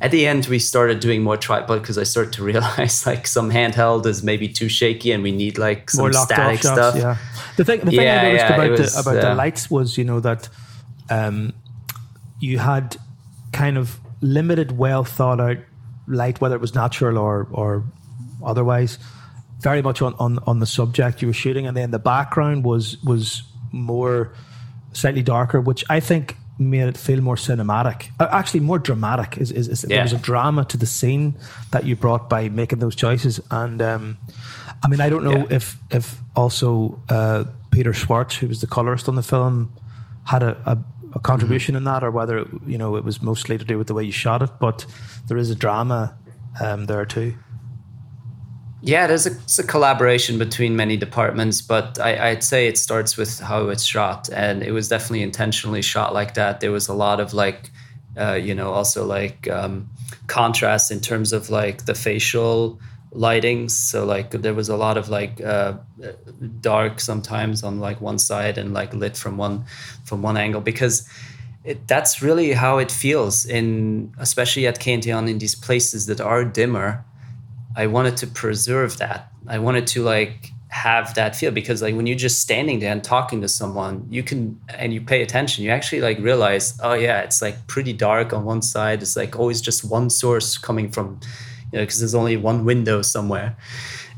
at 0.00 0.10
the 0.10 0.26
end, 0.26 0.46
we 0.46 0.58
started 0.58 1.00
doing 1.00 1.22
more 1.22 1.36
tripod 1.36 1.80
because 1.82 1.98
I 1.98 2.02
started 2.02 2.32
to 2.34 2.44
realize 2.52 3.06
like 3.06 3.26
some 3.26 3.50
handheld 3.50 4.06
is 4.06 4.22
maybe 4.22 4.48
too 4.48 4.68
shaky, 4.68 5.12
and 5.12 5.22
we 5.22 5.32
need 5.32 5.58
like 5.58 5.90
some 5.90 6.12
static 6.12 6.62
shots, 6.62 6.74
stuff. 6.74 6.96
Yeah. 6.96 7.16
The 7.56 7.64
thing, 7.64 7.80
the 7.80 7.90
thing 7.90 8.00
yeah, 8.00 8.20
I 8.20 8.24
noticed 8.24 8.44
yeah, 8.44 8.54
about 8.54 8.70
was, 8.70 8.94
the 8.94 9.00
about 9.00 9.20
the 9.22 9.34
lights 9.34 9.70
was, 9.70 9.98
you 9.98 10.04
know, 10.04 10.20
that 10.20 10.48
um, 11.10 11.52
you 12.40 12.58
had 12.58 12.96
kind 13.52 13.78
of 13.78 13.98
limited, 14.20 14.76
well 14.76 15.04
thought 15.04 15.40
out 15.40 15.58
light, 16.08 16.40
whether 16.40 16.54
it 16.54 16.60
was 16.60 16.74
natural 16.74 17.18
or 17.18 17.46
or 17.52 17.84
otherwise 18.44 18.98
very 19.60 19.82
much 19.82 20.02
on, 20.02 20.14
on, 20.18 20.38
on 20.46 20.60
the 20.60 20.66
subject 20.66 21.22
you 21.22 21.28
were 21.28 21.34
shooting, 21.34 21.66
and 21.66 21.76
then 21.76 21.90
the 21.90 21.98
background 21.98 22.64
was 22.64 23.02
was 23.02 23.42
more 23.72 24.32
slightly 24.92 25.22
darker, 25.22 25.60
which 25.60 25.84
I 25.88 26.00
think 26.00 26.36
made 26.58 26.88
it 26.88 26.96
feel 26.96 27.20
more 27.20 27.36
cinematic. 27.36 28.08
Uh, 28.18 28.28
actually, 28.30 28.60
more 28.60 28.78
dramatic. 28.78 29.38
Is, 29.38 29.50
is, 29.50 29.68
is 29.68 29.84
yeah. 29.84 29.96
there 29.96 30.04
was 30.04 30.12
a 30.12 30.18
drama 30.18 30.64
to 30.66 30.76
the 30.76 30.86
scene 30.86 31.36
that 31.70 31.84
you 31.84 31.96
brought 31.96 32.28
by 32.28 32.48
making 32.48 32.78
those 32.78 32.96
choices, 32.96 33.40
and 33.50 33.80
um, 33.82 34.18
I 34.84 34.88
mean, 34.88 35.00
I 35.00 35.08
don't 35.08 35.24
know 35.24 35.38
yeah. 35.38 35.56
if 35.56 35.78
if 35.90 36.20
also 36.34 37.00
uh, 37.08 37.44
Peter 37.70 37.92
Schwartz, 37.92 38.36
who 38.36 38.48
was 38.48 38.60
the 38.60 38.66
colorist 38.66 39.08
on 39.08 39.16
the 39.16 39.22
film, 39.22 39.72
had 40.24 40.42
a, 40.42 40.56
a, 40.66 40.78
a 41.14 41.18
contribution 41.20 41.74
mm-hmm. 41.74 41.86
in 41.86 41.92
that, 41.92 42.04
or 42.04 42.10
whether 42.10 42.38
it, 42.38 42.48
you 42.66 42.78
know 42.78 42.96
it 42.96 43.04
was 43.04 43.22
mostly 43.22 43.58
to 43.58 43.64
do 43.64 43.78
with 43.78 43.86
the 43.86 43.94
way 43.94 44.04
you 44.04 44.12
shot 44.12 44.42
it. 44.42 44.50
But 44.60 44.86
there 45.28 45.36
is 45.36 45.50
a 45.50 45.54
drama 45.54 46.16
um, 46.60 46.86
there 46.86 47.04
too. 47.04 47.34
Yeah, 48.86 49.08
there's 49.08 49.26
a, 49.26 49.32
it's 49.32 49.58
a 49.58 49.64
collaboration 49.66 50.38
between 50.38 50.76
many 50.76 50.96
departments, 50.96 51.60
but 51.60 51.98
I, 51.98 52.34
would 52.34 52.44
say 52.44 52.68
it 52.68 52.78
starts 52.78 53.16
with 53.16 53.40
how 53.40 53.68
it's 53.68 53.82
shot, 53.82 54.30
and 54.32 54.62
it 54.62 54.70
was 54.70 54.88
definitely 54.88 55.22
intentionally 55.22 55.82
shot 55.82 56.14
like 56.14 56.34
that. 56.34 56.60
There 56.60 56.70
was 56.70 56.86
a 56.86 56.94
lot 56.94 57.18
of 57.18 57.34
like, 57.34 57.72
uh, 58.16 58.34
you 58.34 58.54
know, 58.54 58.70
also 58.70 59.04
like 59.04 59.50
um, 59.50 59.90
contrast 60.28 60.92
in 60.92 61.00
terms 61.00 61.32
of 61.32 61.50
like 61.50 61.86
the 61.86 61.96
facial 61.96 62.78
lightings. 63.12 63.72
So 63.72 64.04
like 64.04 64.30
there 64.30 64.54
was 64.54 64.68
a 64.68 64.76
lot 64.76 64.96
of 64.96 65.08
like 65.08 65.40
uh, 65.40 65.78
dark 66.60 67.00
sometimes 67.00 67.64
on 67.64 67.80
like 67.80 68.00
one 68.00 68.20
side 68.20 68.56
and 68.56 68.72
like 68.72 68.94
lit 68.94 69.16
from 69.16 69.36
one 69.36 69.64
from 70.04 70.22
one 70.22 70.36
angle 70.36 70.60
because. 70.60 71.08
It, 71.64 71.88
that's 71.88 72.22
really 72.22 72.52
how 72.52 72.78
it 72.78 72.92
feels 72.92 73.44
in 73.44 74.14
especially 74.18 74.68
at 74.68 74.78
Cantillon 74.78 75.26
in 75.26 75.38
these 75.38 75.56
places 75.56 76.06
that 76.06 76.20
are 76.20 76.44
dimmer 76.44 77.04
I 77.76 77.86
wanted 77.86 78.16
to 78.18 78.26
preserve 78.26 78.96
that. 78.98 79.30
I 79.46 79.58
wanted 79.58 79.86
to 79.88 80.02
like 80.02 80.52
have 80.68 81.14
that 81.14 81.36
feel 81.36 81.52
because 81.52 81.80
like 81.80 81.94
when 81.94 82.06
you're 82.06 82.16
just 82.16 82.40
standing 82.40 82.80
there 82.80 82.90
and 82.90 83.04
talking 83.04 83.40
to 83.42 83.48
someone, 83.48 84.06
you 84.10 84.22
can 84.22 84.60
and 84.70 84.92
you 84.92 85.00
pay 85.00 85.22
attention, 85.22 85.62
you 85.62 85.70
actually 85.70 86.00
like 86.00 86.18
realize, 86.18 86.78
oh 86.82 86.94
yeah, 86.94 87.20
it's 87.20 87.40
like 87.40 87.66
pretty 87.66 87.92
dark 87.92 88.32
on 88.32 88.44
one 88.44 88.62
side. 88.62 89.02
It's 89.02 89.16
like 89.16 89.38
always 89.38 89.60
just 89.60 89.84
one 89.84 90.10
source 90.10 90.58
coming 90.58 90.90
from, 90.90 91.20
you 91.70 91.78
know, 91.78 91.82
because 91.82 92.00
there's 92.00 92.14
only 92.14 92.36
one 92.36 92.64
window 92.64 93.02
somewhere. 93.02 93.56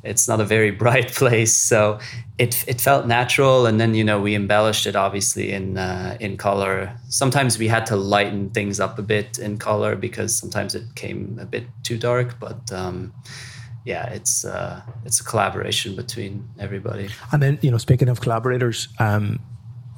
It's 0.09 0.29
not 0.29 0.41
a 0.41 0.45
very 0.45 0.71
bright 0.83 1.13
place, 1.13 1.55
so 1.55 1.99
it 2.39 2.65
it 2.67 2.81
felt 2.81 3.07
natural. 3.07 3.67
And 3.67 3.81
then 3.81 3.95
you 3.95 4.05
know 4.05 4.21
we 4.21 4.35
embellished 4.35 4.87
it 4.87 4.97
obviously 4.97 5.53
in 5.53 5.79
uh, 5.79 6.17
in 6.21 6.37
color. 6.37 6.93
Sometimes 7.09 7.59
we 7.59 7.69
had 7.69 7.87
to 7.87 7.97
lighten 7.97 8.51
things 8.51 8.81
up 8.81 8.99
a 8.99 9.03
bit 9.03 9.39
in 9.39 9.59
color 9.59 9.97
because 9.97 10.37
sometimes 10.37 10.75
it 10.75 10.85
came 10.95 11.39
a 11.41 11.47
bit 11.47 11.65
too 11.83 11.99
dark, 11.99 12.39
but. 12.41 12.73
Um, 12.73 13.13
yeah, 13.85 14.07
it's 14.11 14.45
uh, 14.45 14.83
it's 15.07 15.19
a 15.21 15.25
collaboration 15.25 15.97
between 15.97 16.47
everybody. 16.59 17.09
And 17.33 17.43
then 17.43 17.59
you 17.63 17.71
know, 17.71 17.79
speaking 17.79 18.11
of 18.11 18.21
collaborators, 18.21 18.89
um, 18.99 19.39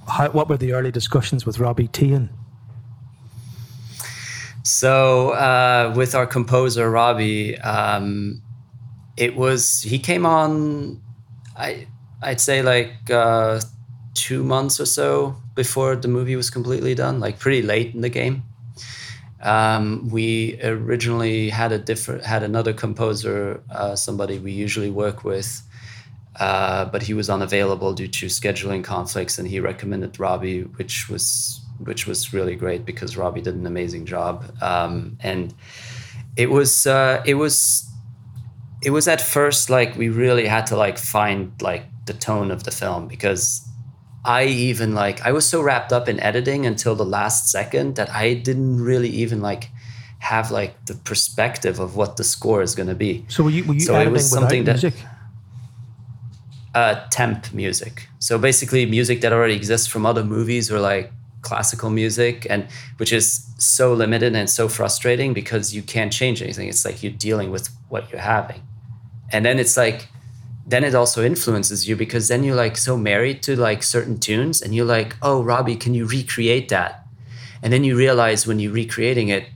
how, 0.06 0.28
what 0.30 0.48
were 0.48 0.56
the 0.56 0.72
early 0.74 0.92
discussions 0.92 1.44
with 1.44 1.58
Robbie 1.58 1.88
Tian? 1.88 2.30
So 4.62 5.30
uh, 5.30 5.92
with 5.96 6.14
our 6.14 6.26
composer 6.26 6.90
Robbie, 6.90 7.58
um, 7.58 8.42
it 9.20 9.36
was 9.36 9.82
he 9.82 9.98
came 9.98 10.24
on. 10.26 11.00
I 11.56 11.86
I'd 12.22 12.40
say 12.40 12.62
like 12.62 13.10
uh, 13.10 13.60
two 14.14 14.42
months 14.42 14.80
or 14.80 14.86
so 14.86 15.36
before 15.54 15.94
the 15.94 16.08
movie 16.08 16.36
was 16.36 16.50
completely 16.50 16.94
done, 16.94 17.20
like 17.20 17.38
pretty 17.38 17.62
late 17.62 17.94
in 17.94 18.00
the 18.00 18.08
game. 18.08 18.42
Um, 19.42 20.08
we 20.10 20.58
originally 20.62 21.50
had 21.50 21.70
a 21.72 21.78
different 21.78 22.24
had 22.24 22.42
another 22.42 22.72
composer, 22.72 23.62
uh, 23.70 23.94
somebody 23.94 24.38
we 24.38 24.52
usually 24.52 24.90
work 24.90 25.22
with, 25.22 25.62
uh, 26.38 26.86
but 26.86 27.02
he 27.02 27.14
was 27.14 27.28
unavailable 27.28 27.92
due 27.92 28.08
to 28.08 28.26
scheduling 28.26 28.82
conflicts, 28.82 29.38
and 29.38 29.46
he 29.46 29.60
recommended 29.60 30.18
Robbie, 30.18 30.62
which 30.62 31.10
was 31.10 31.60
which 31.78 32.06
was 32.06 32.32
really 32.32 32.56
great 32.56 32.84
because 32.86 33.16
Robbie 33.16 33.40
did 33.42 33.54
an 33.54 33.66
amazing 33.66 34.06
job, 34.06 34.44
um, 34.62 35.18
and 35.20 35.54
it 36.36 36.50
was 36.50 36.86
uh, 36.86 37.22
it 37.26 37.34
was 37.34 37.89
it 38.82 38.90
was 38.90 39.08
at 39.08 39.20
first 39.20 39.70
like 39.70 39.96
we 39.96 40.08
really 40.08 40.46
had 40.46 40.66
to 40.66 40.76
like 40.76 40.98
find 40.98 41.52
like 41.60 41.84
the 42.06 42.14
tone 42.14 42.50
of 42.50 42.64
the 42.64 42.70
film 42.70 43.08
because 43.08 43.66
I 44.24 44.44
even 44.44 44.94
like 44.94 45.22
I 45.22 45.32
was 45.32 45.46
so 45.46 45.62
wrapped 45.62 45.92
up 45.92 46.08
in 46.08 46.20
editing 46.20 46.66
until 46.66 46.94
the 46.94 47.04
last 47.04 47.50
second 47.50 47.96
that 47.96 48.10
I 48.10 48.34
didn't 48.34 48.82
really 48.82 49.08
even 49.08 49.40
like 49.40 49.70
have 50.20 50.50
like 50.50 50.84
the 50.86 50.94
perspective 50.94 51.80
of 51.80 51.96
what 51.96 52.16
the 52.16 52.24
score 52.24 52.62
is 52.62 52.74
going 52.74 52.88
to 52.88 52.94
be. 52.94 53.24
So 53.28 53.42
were 53.44 53.50
you, 53.50 53.64
were 53.64 53.74
you 53.74 53.80
so 53.80 53.94
editing 53.94 54.10
it 54.10 54.12
was 54.12 54.30
something 54.30 54.64
that, 54.64 54.82
music? 54.82 54.94
Uh, 56.74 57.06
temp 57.10 57.52
music. 57.52 58.06
So 58.18 58.38
basically, 58.38 58.86
music 58.86 59.22
that 59.22 59.32
already 59.32 59.54
exists 59.54 59.86
from 59.86 60.06
other 60.06 60.22
movies 60.22 60.70
or 60.70 60.78
like 60.78 61.10
classical 61.42 61.88
music, 61.88 62.46
and 62.50 62.68
which 62.98 63.12
is 63.12 63.46
so 63.56 63.94
limited 63.94 64.36
and 64.36 64.48
so 64.48 64.68
frustrating 64.68 65.32
because 65.32 65.74
you 65.74 65.82
can't 65.82 66.12
change 66.12 66.42
anything. 66.42 66.68
It's 66.68 66.84
like 66.84 67.02
you're 67.02 67.12
dealing 67.12 67.50
with 67.50 67.70
what 67.88 68.10
you're 68.10 68.20
having, 68.20 68.62
and 69.32 69.44
then 69.44 69.58
it's 69.58 69.76
like 69.76 70.08
then 70.66 70.84
it 70.84 70.94
also 70.94 71.24
influences 71.24 71.88
you 71.88 71.96
because 71.96 72.28
then 72.28 72.44
you're 72.44 72.56
like 72.56 72.76
so 72.76 72.96
married 72.96 73.42
to 73.42 73.56
like 73.56 73.82
certain 73.82 74.18
tunes 74.18 74.62
and 74.62 74.74
you're 74.74 74.86
like 74.86 75.16
oh 75.22 75.42
robbie 75.42 75.76
can 75.76 75.94
you 75.94 76.06
recreate 76.06 76.68
that? 76.68 77.06
And 77.62 77.72
then 77.72 77.84
you 77.84 77.96
realize 77.96 78.46
when 78.46 78.58
you're 78.58 78.72
recreating 78.72 79.28
it 79.28 79.48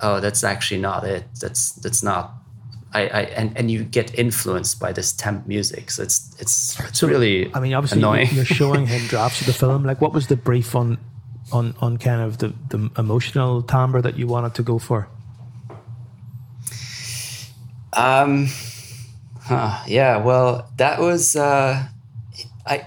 oh 0.00 0.20
that's 0.20 0.44
actually 0.44 0.80
not 0.80 1.04
it. 1.04 1.24
That's 1.40 1.72
that's 1.72 2.02
not 2.02 2.34
I, 2.92 3.02
I 3.02 3.20
and, 3.36 3.56
and 3.56 3.70
you 3.70 3.84
get 3.84 4.18
influenced 4.18 4.80
by 4.80 4.92
this 4.92 5.12
temp 5.12 5.46
music. 5.46 5.90
So 5.90 6.02
it's 6.02 6.34
it's, 6.40 6.80
it's 6.80 6.98
so, 6.98 7.06
really 7.06 7.52
I 7.54 7.60
mean 7.60 7.74
obviously 7.74 7.98
annoying. 7.98 8.28
you're 8.32 8.44
showing 8.44 8.86
him 8.86 9.06
drafts 9.08 9.40
of 9.40 9.46
the 9.46 9.52
film. 9.52 9.84
Like 9.84 10.00
what 10.00 10.12
was 10.12 10.26
the 10.26 10.36
brief 10.36 10.74
on 10.74 10.98
on 11.52 11.74
on 11.80 11.98
kind 11.98 12.20
of 12.20 12.38
the 12.38 12.52
the 12.68 12.90
emotional 12.98 13.62
timbre 13.62 14.02
that 14.02 14.18
you 14.18 14.26
wanted 14.26 14.54
to 14.54 14.62
go 14.62 14.78
for? 14.78 15.08
Um 17.92 18.48
Huh, 19.48 19.82
yeah, 19.86 20.18
well, 20.18 20.70
that 20.76 21.00
was 21.00 21.34
uh, 21.34 21.82
I 22.66 22.86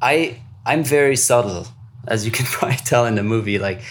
I 0.00 0.40
I'm 0.64 0.82
very 0.82 1.14
subtle, 1.14 1.66
as 2.08 2.24
you 2.24 2.32
can 2.32 2.46
probably 2.54 2.78
tell 2.78 3.04
in 3.04 3.16
the 3.16 3.22
movie. 3.22 3.58
Like 3.58 3.82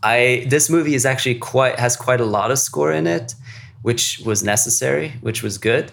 I 0.00 0.46
this 0.48 0.70
movie 0.70 0.94
is 0.94 1.04
actually 1.04 1.40
quite 1.40 1.80
has 1.80 1.96
quite 1.96 2.20
a 2.20 2.24
lot 2.24 2.52
of 2.52 2.60
score 2.60 2.92
in 2.92 3.08
it, 3.08 3.34
which 3.82 4.20
was 4.24 4.44
necessary, 4.44 5.14
which 5.22 5.42
was 5.42 5.58
good. 5.58 5.90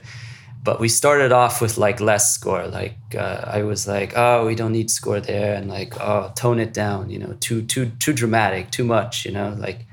But 0.63 0.79
we 0.79 0.89
started 0.89 1.31
off 1.31 1.59
with 1.59 1.79
like 1.79 1.99
less 1.99 2.35
score. 2.35 2.67
Like 2.67 2.97
uh, 3.17 3.43
I 3.47 3.63
was 3.63 3.87
like, 3.87 4.13
oh, 4.15 4.45
we 4.45 4.53
don't 4.53 4.73
need 4.73 4.91
score 4.91 5.21
there, 5.21 5.55
and 5.55 5.71
like, 5.71 5.99
oh, 5.99 6.31
tone 6.35 6.59
it 6.59 6.71
down. 6.71 7.09
You 7.09 7.17
know, 7.17 7.35
too 7.39 7.63
too 7.63 7.91
too 7.97 8.13
dramatic, 8.13 8.69
too 8.69 8.83
much. 8.83 9.25
You 9.25 9.31
know, 9.31 9.55
like. 9.57 9.87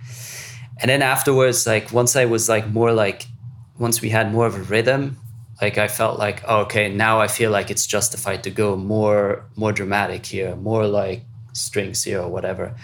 And 0.82 0.88
then 0.90 1.02
afterwards, 1.02 1.66
like 1.66 1.90
once 1.90 2.16
I 2.16 2.26
was 2.26 2.48
like 2.50 2.66
more 2.68 2.92
like, 2.92 3.26
once 3.78 4.00
we 4.00 4.08
had 4.10 4.32
more 4.32 4.46
of 4.46 4.54
a 4.54 4.62
rhythm, 4.62 5.18
like 5.60 5.78
I 5.78 5.88
felt 5.88 6.18
like 6.18 6.42
oh, 6.46 6.60
okay 6.62 6.88
now 6.88 7.20
I 7.20 7.28
feel 7.28 7.50
like 7.50 7.70
it's 7.70 7.86
justified 7.86 8.42
to 8.44 8.50
go 8.50 8.76
more 8.76 9.44
more 9.56 9.72
dramatic 9.72 10.26
here 10.26 10.56
more 10.56 10.86
like 10.86 11.22
strings 11.52 12.04
here 12.04 12.20
or 12.20 12.28
whatever. 12.28 12.74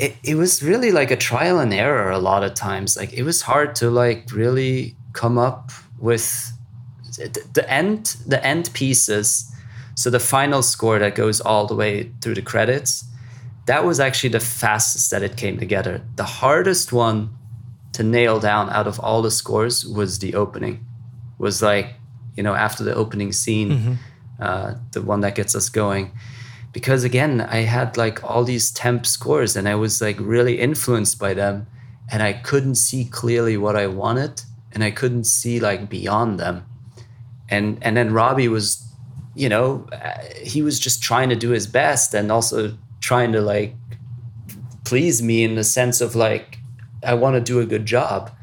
It, 0.00 0.16
it 0.24 0.34
was 0.34 0.62
really 0.62 0.90
like 0.90 1.10
a 1.10 1.16
trial 1.16 1.60
and 1.60 1.72
error 1.72 2.10
a 2.10 2.18
lot 2.18 2.42
of 2.42 2.54
times. 2.54 2.96
Like 2.96 3.12
it 3.12 3.22
was 3.22 3.42
hard 3.42 3.76
to 3.76 3.90
like 3.90 4.32
really 4.32 4.96
come 5.12 5.38
up 5.38 5.70
with 5.98 6.52
the 7.52 7.64
end 7.68 8.16
the 8.26 8.44
end 8.44 8.70
pieces. 8.72 9.50
So 9.94 10.10
the 10.10 10.18
final 10.18 10.62
score 10.62 10.98
that 10.98 11.14
goes 11.14 11.40
all 11.40 11.66
the 11.66 11.76
way 11.76 12.10
through 12.20 12.34
the 12.34 12.42
credits 12.42 13.04
that 13.66 13.84
was 13.84 13.98
actually 13.98 14.30
the 14.30 14.40
fastest 14.40 15.10
that 15.10 15.22
it 15.22 15.36
came 15.36 15.58
together. 15.58 16.02
The 16.16 16.24
hardest 16.24 16.92
one 16.92 17.30
to 17.92 18.02
nail 18.02 18.38
down 18.40 18.68
out 18.70 18.86
of 18.86 19.00
all 19.00 19.22
the 19.22 19.30
scores 19.30 19.86
was 19.86 20.18
the 20.18 20.34
opening 20.34 20.84
was 21.38 21.62
like 21.62 21.94
you 22.36 22.42
know 22.42 22.54
after 22.54 22.84
the 22.84 22.94
opening 22.94 23.32
scene 23.32 23.70
mm-hmm. 23.70 23.94
uh, 24.40 24.74
the 24.92 25.02
one 25.02 25.20
that 25.20 25.34
gets 25.34 25.54
us 25.54 25.68
going. 25.68 26.10
Because 26.72 27.04
again 27.04 27.40
i 27.40 27.58
had 27.58 27.96
like 27.96 28.24
all 28.24 28.42
these 28.42 28.72
temp 28.72 29.06
scores 29.06 29.54
and 29.54 29.68
i 29.68 29.76
was 29.76 30.00
like 30.02 30.18
really 30.18 30.58
influenced 30.58 31.20
by 31.20 31.32
them 31.32 31.68
and 32.10 32.20
i 32.20 32.32
couldn't 32.32 32.74
see 32.74 33.04
clearly 33.04 33.56
what 33.56 33.76
i 33.76 33.86
wanted 33.86 34.42
and 34.72 34.82
i 34.82 34.90
couldn't 34.90 35.24
see 35.24 35.60
like 35.60 35.88
beyond 35.88 36.40
them. 36.40 36.66
And 37.48 37.78
and 37.80 37.96
then 37.96 38.12
robbie 38.12 38.48
was 38.48 38.84
you 39.34 39.48
know 39.48 39.86
uh, 39.92 40.18
he 40.42 40.62
was 40.62 40.78
just 40.78 41.02
trying 41.02 41.28
to 41.28 41.36
do 41.36 41.50
his 41.50 41.66
best 41.66 42.14
and 42.14 42.30
also 42.30 42.76
trying 43.00 43.32
to 43.32 43.40
like 43.40 43.74
please 44.84 45.22
me 45.22 45.44
in 45.44 45.54
the 45.54 45.64
sense 45.64 46.00
of 46.00 46.14
like 46.14 46.58
i 47.02 47.14
want 47.14 47.34
to 47.34 47.40
do 47.40 47.60
a 47.60 47.66
good 47.66 47.86
job 47.86 48.33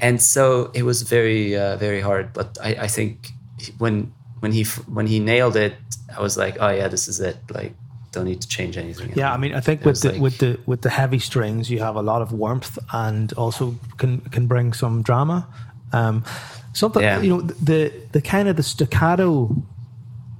and 0.00 0.20
so 0.20 0.70
it 0.74 0.82
was 0.82 1.02
very 1.02 1.56
uh, 1.56 1.76
very 1.76 2.00
hard 2.00 2.32
but 2.32 2.58
I, 2.62 2.70
I 2.82 2.86
think 2.88 3.30
when 3.78 4.12
when 4.40 4.52
he 4.52 4.64
when 4.64 5.06
he 5.06 5.18
nailed 5.18 5.56
it 5.56 5.74
i 6.16 6.20
was 6.20 6.36
like 6.36 6.56
oh 6.60 6.68
yeah 6.68 6.88
this 6.88 7.08
is 7.08 7.20
it. 7.20 7.36
Like 7.50 7.74
don't 8.12 8.24
need 8.24 8.40
to 8.40 8.48
change 8.48 8.78
anything 8.78 9.12
yeah 9.14 9.32
i 9.32 9.36
mean 9.36 9.54
i 9.54 9.60
think 9.60 9.84
with 9.84 10.00
the 10.00 10.12
like, 10.12 10.20
with 10.20 10.38
the 10.38 10.58
with 10.64 10.80
the 10.80 10.90
heavy 10.90 11.18
strings 11.18 11.70
you 11.70 11.78
have 11.78 11.94
a 11.94 12.02
lot 12.02 12.22
of 12.22 12.32
warmth 12.32 12.78
and 12.92 13.32
also 13.34 13.74
can 13.98 14.20
can 14.30 14.46
bring 14.46 14.72
some 14.72 15.02
drama. 15.02 15.46
Um 15.92 16.24
something 16.72 17.02
yeah. 17.02 17.20
you 17.20 17.30
know 17.30 17.40
the 17.40 17.92
the 18.12 18.22
kind 18.22 18.48
of 18.48 18.56
the 18.56 18.62
staccato 18.62 19.54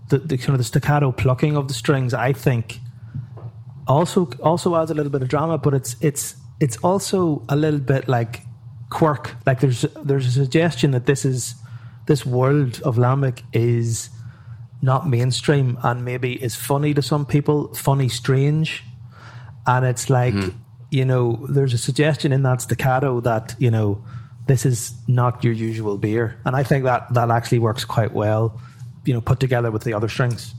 the, 0.09 0.18
the 0.18 0.38
kind 0.38 0.51
of 0.51 0.59
the 0.59 0.64
staccato 0.64 1.12
plucking 1.12 1.57
of 1.57 1.68
the 1.68 1.74
strings 1.74 2.14
i 2.14 2.32
think 2.32 2.78
also 3.86 4.26
also 4.42 4.76
adds 4.76 4.90
a 4.90 4.94
little 4.94 5.11
bit 5.11 5.22
of 5.22 5.28
drama 5.28 5.59
but 5.59 5.74
it's 5.74 5.96
it's 6.01 6.36
it's 6.61 6.76
also 6.78 7.42
a 7.49 7.57
little 7.57 7.80
bit 7.80 8.09
like 8.09 8.42
quirk. 8.91 9.34
Like 9.47 9.61
there's 9.61 9.82
there's 10.03 10.26
a 10.26 10.30
suggestion 10.30 10.93
that 10.93 11.07
this 11.07 11.24
is 11.24 11.55
this 12.07 12.24
world 12.24 12.80
of 12.84 12.97
Lambic 12.97 13.43
is 13.53 14.11
not 14.80 15.09
mainstream 15.09 15.78
and 15.82 16.05
maybe 16.05 16.43
is 16.43 16.55
funny 16.55 16.95
to 16.95 17.03
some 17.03 17.26
people, 17.26 17.74
funny 17.74 18.09
strange. 18.09 18.84
And 19.66 19.84
it's 19.84 20.09
like, 20.09 20.34
mm. 20.34 20.55
you 20.91 21.05
know, 21.05 21.47
there's 21.49 21.74
a 21.74 21.78
suggestion 21.78 22.32
in 22.32 22.43
that 22.45 22.62
staccato 22.62 23.20
that, 23.20 23.55
you 23.59 23.70
know, 23.70 24.03
this 24.47 24.64
is 24.64 24.95
not 25.07 25.45
your 25.45 25.53
usual 25.53 25.99
beer. 25.99 26.41
And 26.45 26.57
I 26.57 26.62
think 26.62 26.84
that 26.84 27.12
that 27.12 27.30
actually 27.30 27.59
works 27.59 27.84
quite 27.84 28.12
well, 28.12 28.59
you 29.05 29.12
know, 29.12 29.20
put 29.20 29.41
together 29.41 29.70
with 29.70 29.84
the 29.84 29.93
other 29.93 30.09
strings. 30.09 30.55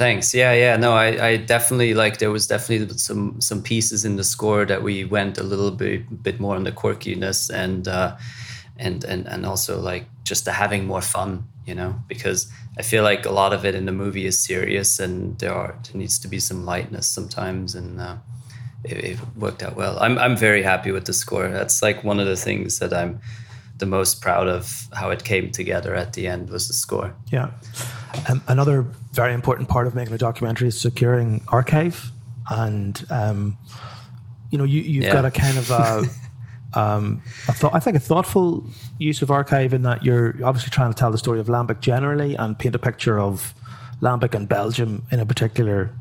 Thanks. 0.00 0.32
Yeah, 0.32 0.54
yeah. 0.54 0.76
No, 0.78 0.94
I, 0.94 1.26
I 1.26 1.36
definitely 1.36 1.92
like 1.92 2.16
there 2.20 2.30
was 2.30 2.46
definitely 2.46 2.96
some 2.96 3.38
some 3.38 3.62
pieces 3.62 4.02
in 4.06 4.16
the 4.16 4.24
score 4.24 4.64
that 4.64 4.82
we 4.82 5.04
went 5.04 5.36
a 5.36 5.42
little 5.42 5.70
bit 5.70 6.22
bit 6.22 6.40
more 6.40 6.56
on 6.56 6.64
the 6.64 6.72
quirkiness 6.72 7.50
and 7.52 7.86
uh 7.86 8.16
and 8.78 9.04
and 9.04 9.26
and 9.28 9.44
also 9.44 9.78
like 9.78 10.06
just 10.24 10.46
having 10.46 10.86
more 10.86 11.02
fun, 11.02 11.44
you 11.66 11.74
know, 11.74 11.96
because 12.08 12.50
I 12.78 12.82
feel 12.82 13.02
like 13.04 13.26
a 13.26 13.30
lot 13.30 13.52
of 13.52 13.66
it 13.66 13.74
in 13.74 13.84
the 13.84 13.92
movie 13.92 14.24
is 14.24 14.38
serious 14.38 14.98
and 15.00 15.38
there 15.38 15.52
are 15.52 15.78
there 15.84 15.98
needs 16.00 16.18
to 16.20 16.28
be 16.28 16.40
some 16.40 16.64
lightness 16.64 17.06
sometimes 17.06 17.74
and 17.74 18.00
uh, 18.00 18.16
it, 18.84 19.04
it 19.04 19.18
worked 19.36 19.62
out 19.62 19.76
well. 19.76 19.98
I'm 20.00 20.16
I'm 20.16 20.34
very 20.34 20.62
happy 20.62 20.92
with 20.92 21.04
the 21.04 21.12
score. 21.12 21.50
That's 21.50 21.82
like 21.82 22.02
one 22.04 22.18
of 22.20 22.26
the 22.26 22.36
things 22.36 22.78
that 22.78 22.94
I'm 22.94 23.20
the 23.80 23.86
most 23.86 24.22
proud 24.22 24.46
of 24.46 24.86
how 24.92 25.10
it 25.10 25.24
came 25.24 25.50
together 25.50 25.94
at 25.94 26.12
the 26.12 26.26
end 26.26 26.50
was 26.50 26.68
the 26.68 26.74
score. 26.74 27.14
Yeah. 27.32 27.50
Um, 28.28 28.42
another 28.48 28.82
very 29.12 29.34
important 29.34 29.68
part 29.68 29.86
of 29.86 29.94
making 29.94 30.14
a 30.14 30.18
documentary 30.18 30.68
is 30.68 30.80
securing 30.80 31.42
archive. 31.48 32.12
And, 32.48 33.04
um, 33.10 33.58
you 34.50 34.58
know, 34.58 34.64
you, 34.64 34.82
you've 34.82 35.04
yeah. 35.04 35.12
got 35.12 35.24
a 35.24 35.30
kind 35.30 35.58
of 35.58 35.70
a, 35.70 36.04
um, 36.78 37.22
a 37.48 37.52
th- 37.52 37.72
I 37.72 37.80
think 37.80 37.96
a 37.96 38.00
thoughtful 38.00 38.64
use 38.98 39.22
of 39.22 39.30
archive 39.30 39.74
in 39.74 39.82
that 39.82 40.04
you're 40.04 40.36
obviously 40.44 40.70
trying 40.70 40.92
to 40.92 40.98
tell 40.98 41.10
the 41.10 41.18
story 41.18 41.40
of 41.40 41.46
Lambic 41.46 41.80
generally 41.80 42.36
and 42.36 42.58
paint 42.58 42.74
a 42.74 42.78
picture 42.78 43.18
of 43.18 43.54
Lambic 44.00 44.34
and 44.34 44.48
Belgium 44.48 45.06
in 45.10 45.20
a 45.20 45.26
particular 45.26 45.94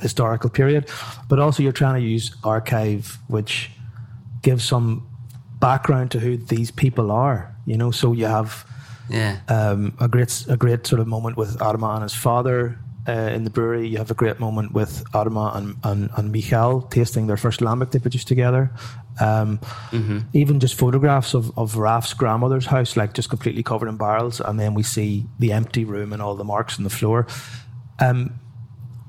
historical 0.00 0.50
period, 0.50 0.88
but 1.28 1.38
also 1.38 1.62
you're 1.62 1.72
trying 1.72 2.00
to 2.00 2.06
use 2.06 2.34
archive, 2.44 3.18
which 3.28 3.70
gives 4.42 4.64
some 4.64 5.07
background 5.60 6.10
to 6.12 6.20
who 6.20 6.36
these 6.36 6.70
people 6.70 7.10
are. 7.10 7.54
You 7.66 7.76
know, 7.76 7.90
so 7.90 8.12
you 8.12 8.26
have 8.26 8.64
yeah 9.08 9.40
um, 9.48 9.96
a 10.00 10.08
great 10.08 10.44
a 10.48 10.56
great 10.56 10.86
sort 10.86 11.00
of 11.00 11.06
moment 11.06 11.36
with 11.36 11.60
Armand 11.60 11.96
and 11.96 12.02
his 12.02 12.14
father 12.14 12.78
uh, 13.08 13.12
in 13.12 13.44
the 13.44 13.50
brewery. 13.50 13.88
You 13.88 13.98
have 13.98 14.10
a 14.10 14.14
great 14.14 14.38
moment 14.38 14.72
with 14.72 15.04
Armand 15.14 15.56
and, 15.56 15.76
and, 15.84 16.10
and 16.16 16.32
Michael 16.32 16.82
tasting 16.82 17.26
their 17.26 17.36
first 17.36 17.60
lambic 17.60 17.90
they 17.90 17.98
produced 17.98 18.28
together. 18.28 18.70
Um, 19.20 19.58
mm-hmm. 19.90 20.18
Even 20.32 20.60
just 20.60 20.74
photographs 20.74 21.34
of, 21.34 21.56
of 21.58 21.76
Raf's 21.76 22.14
grandmother's 22.14 22.66
house, 22.66 22.96
like 22.96 23.14
just 23.14 23.30
completely 23.30 23.62
covered 23.62 23.88
in 23.88 23.96
barrels, 23.96 24.40
and 24.40 24.60
then 24.60 24.74
we 24.74 24.82
see 24.82 25.26
the 25.38 25.52
empty 25.52 25.84
room 25.84 26.12
and 26.12 26.22
all 26.22 26.36
the 26.36 26.44
marks 26.44 26.78
on 26.78 26.84
the 26.84 26.90
floor. 26.90 27.26
Um, 27.98 28.38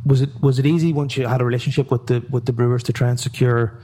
was 0.06 0.22
it 0.22 0.30
was 0.42 0.60
it 0.60 0.66
easy 0.66 0.94
once 0.94 1.18
you 1.18 1.28
had 1.28 1.42
a 1.42 1.46
relationship 1.46 1.92
with 1.92 2.08
the 2.08 2.26
with 2.30 2.46
the 2.46 2.54
brewers 2.54 2.84
to 2.84 2.94
try 2.94 3.10
and 3.10 3.20
secure 3.20 3.80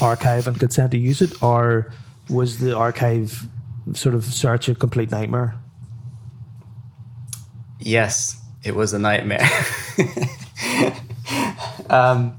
archive 0.00 0.46
and 0.46 0.58
consent 0.58 0.92
to 0.92 0.98
use 0.98 1.20
it, 1.20 1.42
or 1.42 1.92
was 2.28 2.58
the 2.58 2.76
archive 2.76 3.46
sort 3.94 4.14
of 4.14 4.24
search 4.24 4.68
a 4.68 4.74
complete 4.74 5.10
nightmare? 5.10 5.54
Yes, 7.80 8.40
it 8.64 8.74
was 8.74 8.92
a 8.92 8.98
nightmare. 8.98 9.48
um, 11.90 12.38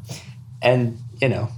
and 0.61 0.97
you 1.21 1.29
know, 1.29 1.49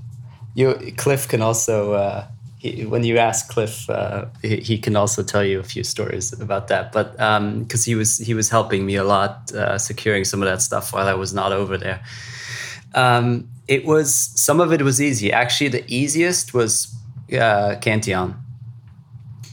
you 0.55 0.93
Cliff 0.97 1.27
can 1.27 1.41
also 1.41 1.93
uh, 1.93 2.27
he, 2.57 2.85
when 2.85 3.03
you 3.03 3.17
ask 3.17 3.49
Cliff, 3.49 3.89
uh, 3.89 4.25
he, 4.41 4.57
he, 4.57 4.77
can 4.77 4.95
also 4.95 5.23
tell 5.23 5.43
you 5.43 5.59
a 5.59 5.63
few 5.63 5.83
stories 5.83 6.33
about 6.39 6.67
that. 6.69 6.91
But 6.91 7.11
because 7.11 7.87
um, 7.87 7.91
he 7.91 7.95
was 7.95 8.17
he 8.17 8.33
was 8.33 8.49
helping 8.49 8.85
me 8.85 8.95
a 8.95 9.03
lot 9.03 9.51
uh, 9.53 9.77
securing 9.77 10.25
some 10.25 10.41
of 10.41 10.47
that 10.47 10.61
stuff 10.61 10.93
while 10.93 11.07
I 11.07 11.13
was 11.13 11.33
not 11.33 11.51
over 11.51 11.77
there. 11.77 12.03
Um, 12.93 13.47
it 13.67 13.85
was 13.85 14.13
some 14.13 14.59
of 14.59 14.71
it 14.71 14.81
was 14.81 15.01
easy. 15.01 15.31
Actually, 15.31 15.69
the 15.69 15.83
easiest 15.87 16.53
was 16.53 16.95
uh, 17.33 17.75
Cantillon. 17.81 18.35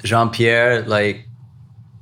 Jean 0.04 0.30
Pierre, 0.30 0.82
like, 0.82 1.28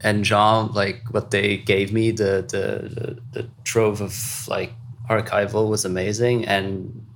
and 0.00 0.24
Jean, 0.24 0.72
like, 0.72 1.02
what 1.11 1.30
they 1.30 1.58
gave 1.58 1.92
me, 1.92 2.11
the, 2.11 2.44
the 2.48 3.20
the 3.32 3.42
the 3.42 3.48
trove 3.64 4.00
of 4.00 4.48
like 4.48 4.72
archival 5.08 5.68
was 5.68 5.84
amazing, 5.84 6.46
and 6.46 7.06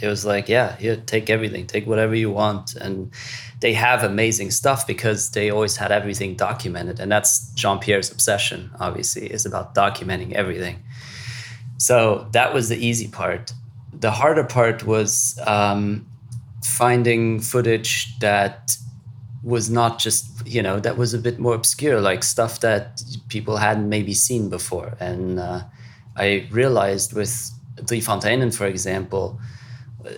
it 0.00 0.08
was 0.08 0.26
like, 0.26 0.48
yeah, 0.48 0.76
here, 0.76 0.96
take 0.96 1.30
everything, 1.30 1.66
take 1.66 1.86
whatever 1.86 2.14
you 2.14 2.30
want, 2.30 2.74
and 2.74 3.12
they 3.60 3.72
have 3.72 4.02
amazing 4.02 4.50
stuff 4.50 4.86
because 4.86 5.30
they 5.30 5.50
always 5.50 5.76
had 5.76 5.92
everything 5.92 6.34
documented, 6.34 6.98
and 6.98 7.10
that's 7.10 7.52
Jean 7.54 7.78
Pierre's 7.78 8.10
obsession. 8.10 8.70
Obviously, 8.80 9.28
is 9.32 9.46
about 9.46 9.74
documenting 9.74 10.32
everything. 10.32 10.82
So 11.78 12.28
that 12.32 12.52
was 12.52 12.68
the 12.68 12.76
easy 12.76 13.08
part 13.08 13.52
the 14.02 14.10
harder 14.10 14.44
part 14.44 14.84
was 14.84 15.38
um, 15.46 16.06
finding 16.62 17.40
footage 17.40 18.18
that 18.18 18.76
was 19.42 19.70
not 19.70 19.98
just 19.98 20.26
you 20.46 20.62
know 20.62 20.78
that 20.78 20.96
was 20.96 21.14
a 21.14 21.18
bit 21.18 21.38
more 21.38 21.54
obscure 21.54 22.00
like 22.00 22.22
stuff 22.22 22.60
that 22.60 23.02
people 23.28 23.56
hadn't 23.56 23.88
maybe 23.88 24.12
seen 24.12 24.50
before. 24.50 24.96
And 25.00 25.40
uh, 25.40 25.62
i 26.16 26.46
realized 26.50 27.14
with 27.14 27.32
Driefonteinen 27.76 28.54
for 28.54 28.66
example 28.66 29.40
uh, 30.04 30.10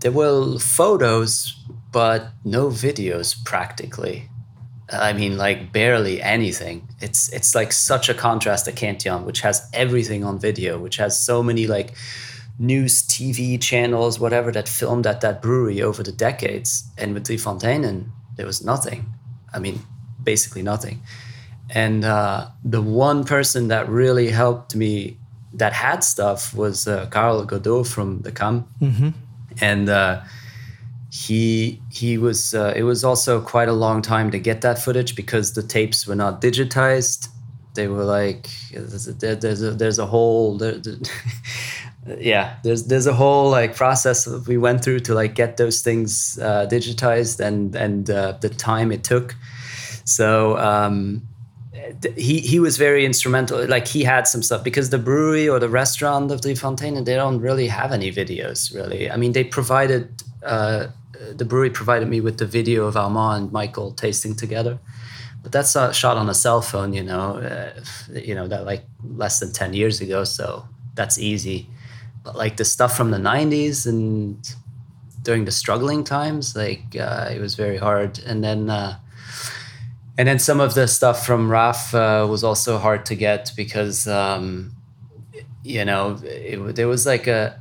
there 0.00 0.12
were 0.12 0.58
photos 0.58 1.56
but 1.92 2.28
no 2.44 2.68
videos 2.68 3.34
practically. 3.44 4.28
I 4.92 5.12
mean 5.14 5.36
like 5.38 5.72
barely 5.72 6.20
anything. 6.20 6.86
It's 7.00 7.32
it's 7.32 7.54
like 7.54 7.72
such 7.72 8.10
a 8.10 8.14
contrast 8.14 8.66
to 8.66 8.72
cantillon 8.72 9.24
which 9.24 9.40
has 9.40 9.68
everything 9.72 10.22
on 10.22 10.38
video 10.38 10.78
which 10.78 10.96
has 10.96 11.18
so 11.18 11.42
many 11.42 11.66
like 11.66 11.94
news 12.60 13.02
TV 13.02 13.60
channels, 13.60 14.20
whatever, 14.20 14.52
that 14.52 14.68
filmed 14.68 15.06
at 15.06 15.22
that 15.22 15.40
brewery 15.40 15.82
over 15.82 16.02
the 16.02 16.12
decades. 16.12 16.84
And 16.98 17.14
with 17.14 17.24
Driefonteinen, 17.24 18.10
there 18.36 18.46
was 18.46 18.62
nothing. 18.62 19.06
I 19.52 19.58
mean, 19.58 19.80
basically 20.22 20.62
nothing. 20.62 21.00
And 21.70 22.04
uh, 22.04 22.48
the 22.62 22.82
one 22.82 23.24
person 23.24 23.68
that 23.68 23.88
really 23.88 24.28
helped 24.28 24.76
me 24.76 25.16
that 25.54 25.72
had 25.72 26.04
stuff 26.04 26.54
was 26.54 26.86
uh, 26.86 27.06
Carl 27.06 27.44
Goddeau 27.46 27.86
from 27.86 28.20
the 28.20 28.30
CAM. 28.30 28.68
Mm-hmm. 28.80 29.08
And 29.60 29.88
uh, 29.88 30.22
he 31.10 31.80
he 31.90 32.18
was 32.18 32.54
uh, 32.54 32.72
it 32.76 32.82
was 32.82 33.04
also 33.04 33.40
quite 33.40 33.68
a 33.68 33.72
long 33.72 34.02
time 34.02 34.30
to 34.30 34.38
get 34.38 34.60
that 34.60 34.78
footage 34.78 35.16
because 35.16 35.54
the 35.54 35.62
tapes 35.62 36.06
were 36.06 36.14
not 36.14 36.40
digitized 36.40 37.28
they 37.74 37.88
were 37.88 38.04
like 38.04 38.48
there's 38.72 39.08
a, 39.08 39.12
there's 39.12 39.62
a, 39.62 39.70
there's 39.70 39.98
a 39.98 40.06
whole 40.06 40.56
there, 40.58 40.74
yeah. 42.18 42.56
There's 42.62 42.84
there's 42.84 43.06
a 43.06 43.12
whole 43.12 43.50
like 43.50 43.74
process 43.76 44.24
that 44.24 44.46
we 44.46 44.56
went 44.56 44.82
through 44.82 45.00
to 45.00 45.14
like 45.14 45.34
get 45.34 45.56
those 45.56 45.82
things 45.82 46.38
uh, 46.40 46.66
digitized 46.70 47.40
and 47.40 47.74
and 47.74 48.10
uh, 48.10 48.32
the 48.40 48.48
time 48.48 48.92
it 48.92 49.04
took. 49.04 49.34
So 50.04 50.56
um, 50.58 51.28
he 52.16 52.40
he 52.40 52.60
was 52.60 52.76
very 52.76 53.04
instrumental. 53.04 53.66
Like 53.66 53.86
he 53.86 54.02
had 54.02 54.26
some 54.26 54.42
stuff. 54.42 54.64
Because 54.64 54.90
the 54.90 54.98
brewery 54.98 55.48
or 55.48 55.58
the 55.58 55.68
restaurant 55.68 56.30
of 56.30 56.40
Driefonteinen 56.40 57.04
they 57.04 57.16
don't 57.16 57.40
really 57.40 57.68
have 57.68 57.92
any 57.92 58.10
videos 58.12 58.74
really. 58.74 59.10
I 59.10 59.16
mean 59.16 59.32
they 59.32 59.44
provided 59.44 60.22
uh, 60.44 60.88
the 61.34 61.44
brewery 61.44 61.70
provided 61.70 62.08
me 62.08 62.20
with 62.20 62.38
the 62.38 62.46
video 62.46 62.86
of 62.86 62.96
Armand 62.96 63.42
and 63.42 63.52
Michael 63.52 63.92
tasting 63.92 64.34
together. 64.34 64.78
But 65.42 65.52
that's 65.52 65.74
uh, 65.74 65.92
shot 65.92 66.16
on 66.16 66.28
a 66.28 66.34
cell 66.34 66.60
phone 66.62 66.92
you 66.92 67.02
know 67.02 67.36
uh, 67.36 67.72
you 68.12 68.34
know 68.34 68.48
that 68.48 68.64
like 68.64 68.84
less 69.02 69.40
than 69.40 69.52
10 69.52 69.74
years 69.74 70.00
ago. 70.00 70.24
So 70.24 70.66
that's 70.94 71.18
easy 71.18 71.68
like 72.24 72.56
the 72.56 72.64
stuff 72.64 72.96
from 72.96 73.10
the 73.10 73.18
90s 73.18 73.86
and 73.86 74.54
during 75.22 75.44
the 75.44 75.52
struggling 75.52 76.02
times 76.04 76.56
like 76.56 76.96
uh, 76.98 77.28
it 77.30 77.40
was 77.40 77.54
very 77.54 77.76
hard. 77.76 78.18
And 78.26 78.42
then 78.42 78.70
uh, 78.70 78.98
and 80.18 80.28
then 80.28 80.38
some 80.38 80.60
of 80.60 80.74
the 80.74 80.86
stuff 80.86 81.24
from 81.24 81.50
raf 81.50 81.94
uh, 81.94 82.26
was 82.28 82.44
also 82.44 82.78
hard 82.78 83.06
to 83.06 83.14
get 83.14 83.52
because 83.56 84.06
um, 84.06 84.72
you 85.62 85.84
know 85.84 86.18
it, 86.22 86.76
there 86.76 86.88
was 86.88 87.06
like 87.06 87.26
a 87.26 87.58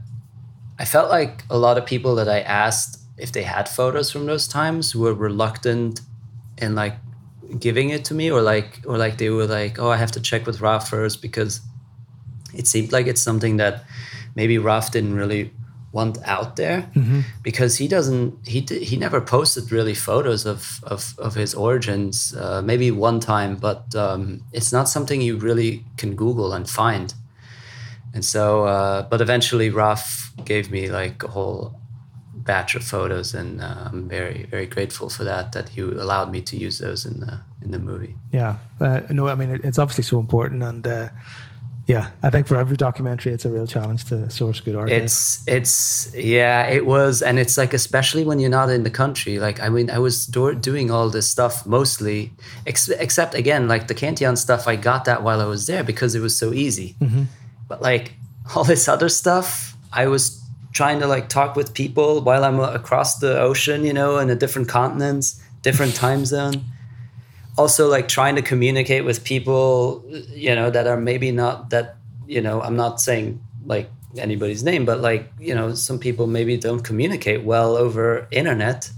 i 0.77 0.85
felt 0.85 1.09
like 1.09 1.43
a 1.49 1.57
lot 1.57 1.77
of 1.77 1.85
people 1.85 2.15
that 2.15 2.29
i 2.29 2.39
asked 2.41 2.99
if 3.17 3.31
they 3.31 3.43
had 3.43 3.67
photos 3.67 4.11
from 4.11 4.25
those 4.25 4.47
times 4.47 4.95
were 4.95 5.13
reluctant 5.13 6.01
in 6.57 6.75
like 6.75 6.95
giving 7.59 7.89
it 7.89 8.05
to 8.05 8.13
me 8.13 8.31
or 8.31 8.41
like 8.41 8.81
or 8.85 8.97
like 8.97 9.17
they 9.17 9.29
were 9.29 9.47
like 9.47 9.79
oh 9.79 9.89
i 9.89 9.97
have 9.97 10.11
to 10.11 10.21
check 10.21 10.45
with 10.45 10.61
raf 10.61 10.89
first 10.89 11.21
because 11.21 11.61
it 12.53 12.67
seemed 12.67 12.91
like 12.91 13.07
it's 13.07 13.21
something 13.21 13.57
that 13.57 13.83
maybe 14.39 14.57
Raf 14.57 14.85
didn't 14.95 15.15
really 15.21 15.51
want 15.91 16.15
out 16.35 16.55
there 16.55 16.79
mm-hmm. 16.95 17.21
because 17.41 17.73
he 17.81 17.87
doesn't 17.95 18.47
he 18.53 18.59
he 18.89 18.95
never 19.05 19.19
posted 19.35 19.71
really 19.77 19.95
photos 19.95 20.45
of 20.45 20.61
of, 20.83 21.01
of 21.17 21.31
his 21.35 21.51
origins 21.55 22.35
uh, 22.43 22.61
maybe 22.71 22.91
one 22.91 23.19
time 23.19 23.51
but 23.67 23.83
um, 24.05 24.21
it's 24.57 24.71
not 24.71 24.87
something 24.87 25.19
you 25.19 25.35
really 25.49 25.83
can 25.97 26.15
google 26.15 26.53
and 26.57 26.69
find 26.69 27.07
and 28.13 28.23
so 28.23 28.65
uh, 28.65 29.01
but 29.11 29.19
eventually 29.21 29.69
Raf 29.69 30.31
gave 30.45 30.71
me 30.71 30.89
like 30.99 31.23
a 31.23 31.27
whole 31.27 31.79
batch 32.33 32.73
of 32.75 32.83
photos, 32.83 33.33
and 33.33 33.61
uh, 33.61 33.89
I'm 33.91 34.07
very 34.07 34.47
very 34.49 34.65
grateful 34.65 35.09
for 35.09 35.23
that 35.23 35.51
that 35.51 35.69
he 35.69 35.81
allowed 35.81 36.31
me 36.31 36.41
to 36.41 36.57
use 36.57 36.79
those 36.79 37.05
in 37.05 37.19
the 37.19 37.33
in 37.63 37.71
the 37.71 37.79
movie. 37.79 38.15
Yeah, 38.31 38.55
uh, 38.79 39.01
no, 39.09 39.27
I 39.27 39.35
mean 39.35 39.61
it's 39.63 39.77
obviously 39.77 40.03
so 40.03 40.19
important, 40.19 40.63
and 40.63 40.85
uh, 40.87 41.09
yeah, 41.89 42.11
I 42.21 42.29
think 42.29 42.45
for 42.45 42.55
every 42.55 42.77
documentary, 42.77 43.33
it's 43.33 43.45
a 43.45 43.49
real 43.49 43.65
challenge 43.65 44.05
to 44.05 44.29
source 44.29 44.59
good 44.59 44.75
art. 44.75 44.91
It's 44.91 45.43
it's 45.47 46.13
yeah, 46.13 46.67
it 46.67 46.85
was, 46.85 47.23
and 47.23 47.39
it's 47.39 47.57
like 47.57 47.73
especially 47.73 48.23
when 48.23 48.37
you're 48.39 48.51
not 48.51 48.69
in 48.69 48.83
the 48.83 48.91
country. 48.91 49.39
Like 49.39 49.59
I 49.59 49.69
mean, 49.69 49.89
I 49.89 49.97
was 49.97 50.27
do- 50.27 50.53
doing 50.53 50.91
all 50.91 51.09
this 51.09 51.27
stuff 51.27 51.65
mostly, 51.65 52.31
ex- 52.67 52.89
except 52.89 53.33
again, 53.33 53.67
like 53.67 53.87
the 53.87 53.95
Cantillon 53.95 54.35
stuff. 54.35 54.67
I 54.67 54.75
got 54.75 55.05
that 55.05 55.23
while 55.23 55.41
I 55.41 55.45
was 55.45 55.65
there 55.65 55.83
because 55.83 56.13
it 56.13 56.19
was 56.19 56.37
so 56.37 56.53
easy. 56.53 56.95
Mm-hmm. 57.01 57.23
But 57.67 57.81
like 57.81 58.13
all 58.55 58.63
this 58.63 58.87
other 58.87 59.09
stuff, 59.09 59.75
I 59.91 60.05
was 60.05 60.43
trying 60.73 60.99
to 60.99 61.07
like 61.07 61.27
talk 61.27 61.55
with 61.55 61.73
people 61.73 62.21
while 62.21 62.43
I'm 62.43 62.59
across 62.59 63.17
the 63.17 63.41
ocean, 63.41 63.83
you 63.83 63.93
know, 63.93 64.19
in 64.19 64.29
a 64.29 64.35
different 64.35 64.69
continent, 64.69 65.33
different 65.63 65.95
time 65.95 66.23
zone 66.25 66.65
also 67.59 67.89
like 67.89 68.07
trying 68.07 68.35
to 68.35 68.41
communicate 68.41 69.03
with 69.03 69.17
people 69.25 70.03
you 70.45 70.55
know 70.55 70.69
that 70.69 70.87
are 70.87 70.99
maybe 71.11 71.29
not 71.29 71.69
that 71.71 71.97
you 72.25 72.41
know 72.45 72.61
i'm 72.61 72.77
not 72.77 73.01
saying 73.01 73.25
like 73.65 73.89
anybody's 74.17 74.63
name 74.63 74.85
but 74.85 75.01
like 75.01 75.31
you 75.39 75.53
know 75.53 75.73
some 75.73 75.99
people 75.99 76.25
maybe 76.25 76.57
don't 76.57 76.83
communicate 76.83 77.43
well 77.43 77.75
over 77.77 78.27
internet. 78.31 78.89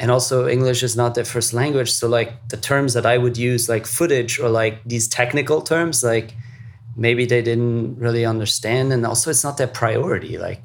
And 0.00 0.12
also 0.12 0.46
english 0.46 0.84
is 0.84 0.94
not 0.96 1.16
their 1.16 1.24
first 1.24 1.52
language. 1.52 1.90
So 1.90 2.08
like 2.08 2.30
the 2.48 2.56
terms 2.56 2.94
that 2.94 3.04
i 3.04 3.18
would 3.18 3.36
use 3.36 3.68
like 3.68 3.84
footage 3.84 4.38
or 4.38 4.48
like 4.48 4.74
these 4.84 5.08
technical 5.08 5.60
terms 5.60 6.04
like 6.04 6.34
maybe 6.96 7.26
they 7.26 7.42
didn't 7.42 7.98
really 7.98 8.24
understand. 8.24 8.92
And 8.92 9.04
also 9.04 9.30
it's 9.30 9.42
not 9.42 9.56
their 9.56 9.72
priority 9.82 10.38
like 10.38 10.62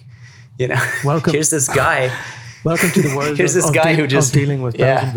you 0.59 0.67
know 0.67 0.81
welcome 1.03 1.33
here's 1.37 1.49
this 1.49 1.67
guy. 1.67 2.15
Welcome 2.63 2.91
to 2.91 3.01
the 3.01 3.13
world 3.17 3.35
here's 3.41 3.55
this 3.55 3.67
of, 3.67 3.73
guy 3.73 3.89
of 3.89 3.97
who 3.97 4.07
just 4.07 4.33
dealing 4.33 4.61
with 4.61 4.79
yeah. 4.79 5.11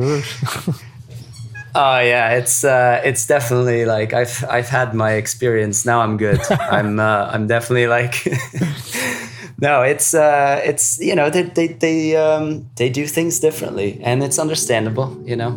Oh 1.79 1.99
yeah, 1.99 2.31
it's 2.31 2.64
uh, 2.64 3.03
it's 3.05 3.27
definitely 3.27 3.85
like 3.85 4.14
I've 4.14 4.43
I've 4.49 4.68
had 4.70 4.95
my 4.95 5.12
experience. 5.12 5.85
Now 5.85 6.01
I'm 6.01 6.16
good. 6.16 6.41
I'm 6.51 6.99
uh, 6.99 7.29
I'm 7.31 7.47
definitely 7.47 7.87
like. 7.87 8.27
no, 9.61 9.83
it's 9.83 10.14
uh, 10.14 10.59
it's 10.64 10.99
you 10.99 11.14
know 11.14 11.29
they 11.29 11.43
they 11.43 11.66
they 11.66 12.16
um, 12.16 12.66
they 12.77 12.89
do 12.89 13.07
things 13.07 13.41
differently, 13.41 14.01
and 14.03 14.22
it's 14.22 14.39
understandable. 14.39 15.22
You 15.27 15.37
know. 15.37 15.53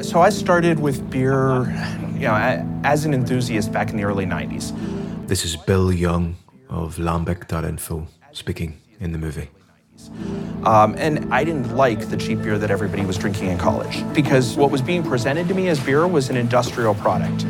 So 0.00 0.22
I 0.22 0.30
started 0.30 0.80
with 0.80 1.10
beer, 1.10 1.68
you 2.14 2.28
know, 2.28 2.80
as 2.82 3.04
an 3.04 3.12
enthusiast 3.12 3.70
back 3.70 3.90
in 3.90 3.98
the 3.98 4.04
early 4.04 4.24
'90s. 4.24 4.72
This 5.28 5.44
is 5.44 5.54
Bill 5.54 5.92
Young 5.92 6.34
of 6.70 6.96
Lambic.info 6.96 8.06
speaking 8.32 8.80
in 9.00 9.12
the 9.12 9.18
movie. 9.18 9.50
Um, 10.64 10.94
and 10.96 11.32
I 11.32 11.44
didn't 11.44 11.76
like 11.76 12.08
the 12.10 12.16
cheap 12.16 12.42
beer 12.42 12.58
that 12.58 12.70
everybody 12.70 13.04
was 13.04 13.18
drinking 13.18 13.48
in 13.48 13.58
college 13.58 14.04
because 14.14 14.56
what 14.56 14.70
was 14.70 14.80
being 14.80 15.02
presented 15.02 15.48
to 15.48 15.54
me 15.54 15.68
as 15.68 15.80
beer 15.80 16.06
was 16.06 16.30
an 16.30 16.36
industrial 16.36 16.94
product. 16.94 17.44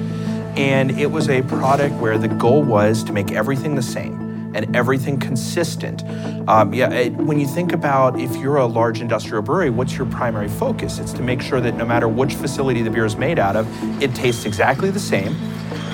And 0.57 0.99
it 0.99 1.11
was 1.11 1.29
a 1.29 1.43
product 1.43 1.95
where 1.97 2.19
the 2.19 2.29
goal 2.29 2.63
was 2.63 3.05
to 3.05 3.13
make 3.13 3.33
everything 3.33 3.75
the 3.75 3.83
same 3.83 4.23
and 4.55 4.75
everything 4.77 5.19
consistent. 5.19 6.05
Um, 6.49 6.75
yeah, 6.75 6.91
it, 6.93 7.13
when 7.15 7.39
you 7.41 7.47
think 7.47 7.73
about 7.73 8.19
if 8.21 8.35
you're 8.37 8.57
a 8.57 8.67
large 8.67 9.01
industrial 9.01 9.43
brewery, 9.43 9.71
what's 9.71 9.97
your 9.97 10.07
primary 10.07 10.49
focus? 10.49 10.99
It's 10.99 11.13
to 11.15 11.23
make 11.23 11.41
sure 11.41 11.61
that 11.61 11.75
no 11.77 11.85
matter 11.85 12.09
which 12.09 12.35
facility 12.35 12.83
the 12.83 12.91
beer 12.91 13.07
is 13.07 13.17
made 13.17 13.39
out 13.39 13.57
of, 13.57 13.67
it 14.03 14.15
tastes 14.15 14.45
exactly 14.45 14.91
the 14.91 15.01
same. 15.01 15.37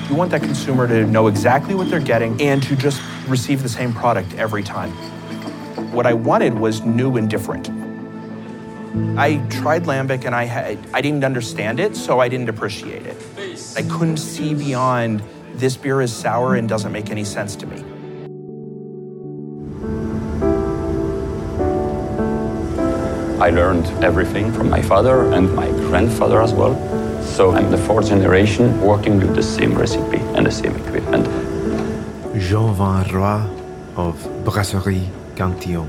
You 0.09 0.15
want 0.15 0.31
that 0.31 0.41
consumer 0.41 0.87
to 0.87 1.05
know 1.05 1.27
exactly 1.27 1.75
what 1.75 1.89
they're 1.89 1.99
getting 1.99 2.41
and 2.41 2.61
to 2.63 2.75
just 2.75 3.01
receive 3.27 3.61
the 3.61 3.69
same 3.69 3.93
product 3.93 4.33
every 4.35 4.63
time. 4.63 4.91
What 5.99 6.07
I 6.07 6.13
wanted 6.13 6.57
was 6.57 6.85
new 6.85 7.17
and 7.17 7.29
different. 7.29 7.67
I 9.19 9.45
tried 9.49 9.83
lambic 9.83 10.23
and 10.23 10.33
I 10.33 10.45
had, 10.45 10.77
I 10.93 11.01
didn't 11.01 11.25
understand 11.25 11.77
it, 11.77 11.93
so 11.93 12.21
I 12.21 12.29
didn't 12.29 12.47
appreciate 12.47 13.05
it. 13.05 13.17
I 13.75 13.81
couldn't 13.81 14.15
see 14.15 14.53
beyond 14.53 15.21
this 15.55 15.75
beer 15.75 16.01
is 16.01 16.15
sour 16.15 16.55
and 16.55 16.69
doesn't 16.69 16.93
make 16.93 17.09
any 17.09 17.25
sense 17.25 17.57
to 17.57 17.67
me. 17.67 17.83
I 23.41 23.49
learned 23.49 23.87
everything 24.01 24.53
from 24.53 24.69
my 24.69 24.81
father 24.81 25.33
and 25.33 25.53
my 25.53 25.67
grandfather 25.89 26.41
as 26.41 26.53
well. 26.53 26.75
So 27.21 27.51
I'm 27.51 27.71
the 27.71 27.77
fourth 27.77 28.07
generation 28.07 28.79
working 28.79 29.19
with 29.19 29.35
the 29.35 29.43
same 29.43 29.77
recipe 29.77 30.19
and 30.37 30.45
the 30.45 30.51
same 30.51 30.77
equipment. 30.77 31.25
Jean 32.39 32.73
Van 32.73 33.05
Roy 33.13 33.43
of 33.97 34.15
Brasserie 34.45 35.18
Cantillon. 35.39 35.87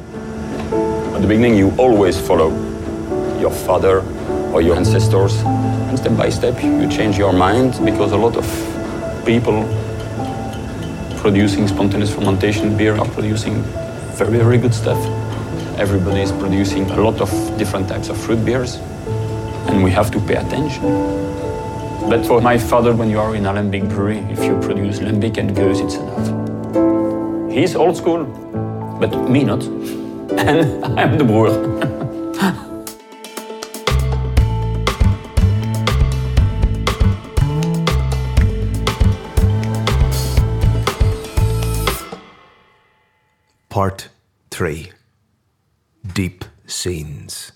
At 1.13 1.23
the 1.23 1.27
beginning, 1.27 1.57
you 1.57 1.75
always 1.77 2.17
follow 2.17 2.51
your 3.41 3.51
father 3.51 4.01
or 4.53 4.63
your 4.63 4.77
ancestors, 4.77 5.35
and 5.89 5.99
step 5.99 6.17
by 6.17 6.31
step, 6.31 6.63
you 6.63 6.89
change 6.89 7.19
your 7.19 7.33
mind 7.33 7.73
because 7.85 8.13
a 8.13 8.17
lot 8.17 8.37
of 8.37 8.47
people 9.27 9.65
producing 11.19 11.67
spontaneous 11.67 12.15
fermentation 12.15 12.77
beer 12.77 12.97
are 12.97 13.09
producing 13.09 13.63
very, 14.15 14.39
very 14.39 14.57
good 14.57 14.73
stuff. 14.73 14.99
Everybody 15.81 16.21
is 16.21 16.31
producing 16.31 16.89
a 16.93 17.01
lot 17.01 17.21
of 17.21 17.31
different 17.59 17.89
types 17.89 18.09
of 18.09 18.17
fruit 18.17 18.45
beers, 18.45 18.77
and 19.67 19.83
we 19.83 19.91
have 19.91 20.13
to 20.13 20.21
pay 20.21 20.37
attention. 20.37 20.83
But 22.09 22.25
for 22.25 22.41
my 22.41 22.57
father, 22.57 22.95
when 22.95 23.11
you 23.11 23.19
are 23.19 23.35
in 23.35 23.47
a 23.47 23.53
lambic 23.53 23.89
brewery, 23.89 24.19
if 24.31 24.45
you 24.45 24.61
produce 24.61 25.01
lambic 25.01 25.39
and 25.39 25.51
gueuze, 25.57 25.81
it's 25.85 25.97
enough. 25.97 27.53
He's 27.53 27.75
old 27.75 27.97
school, 27.97 28.27
but 29.01 29.31
me 29.31 29.45
not. 29.45 29.63
And 29.65 30.85
I'm 31.01 31.17
the 31.17 31.25
brewer. 31.25 31.51
Part 43.71 44.09
3 44.51 44.91
Deep 46.13 46.45
Scenes. 46.67 47.53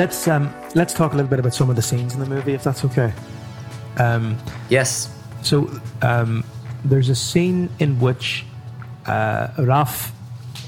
Let's 0.00 0.26
um, 0.28 0.50
let's 0.74 0.94
talk 0.94 1.12
a 1.12 1.16
little 1.16 1.28
bit 1.28 1.40
about 1.40 1.52
some 1.52 1.68
of 1.68 1.76
the 1.76 1.82
scenes 1.82 2.14
in 2.14 2.20
the 2.20 2.26
movie, 2.26 2.54
if 2.54 2.64
that's 2.64 2.86
okay. 2.86 3.12
Um, 3.98 4.38
yes. 4.70 5.14
So 5.42 5.70
um, 6.00 6.42
there's 6.86 7.10
a 7.10 7.14
scene 7.14 7.68
in 7.80 8.00
which 8.00 8.46
uh, 9.04 9.48
Raf 9.58 10.10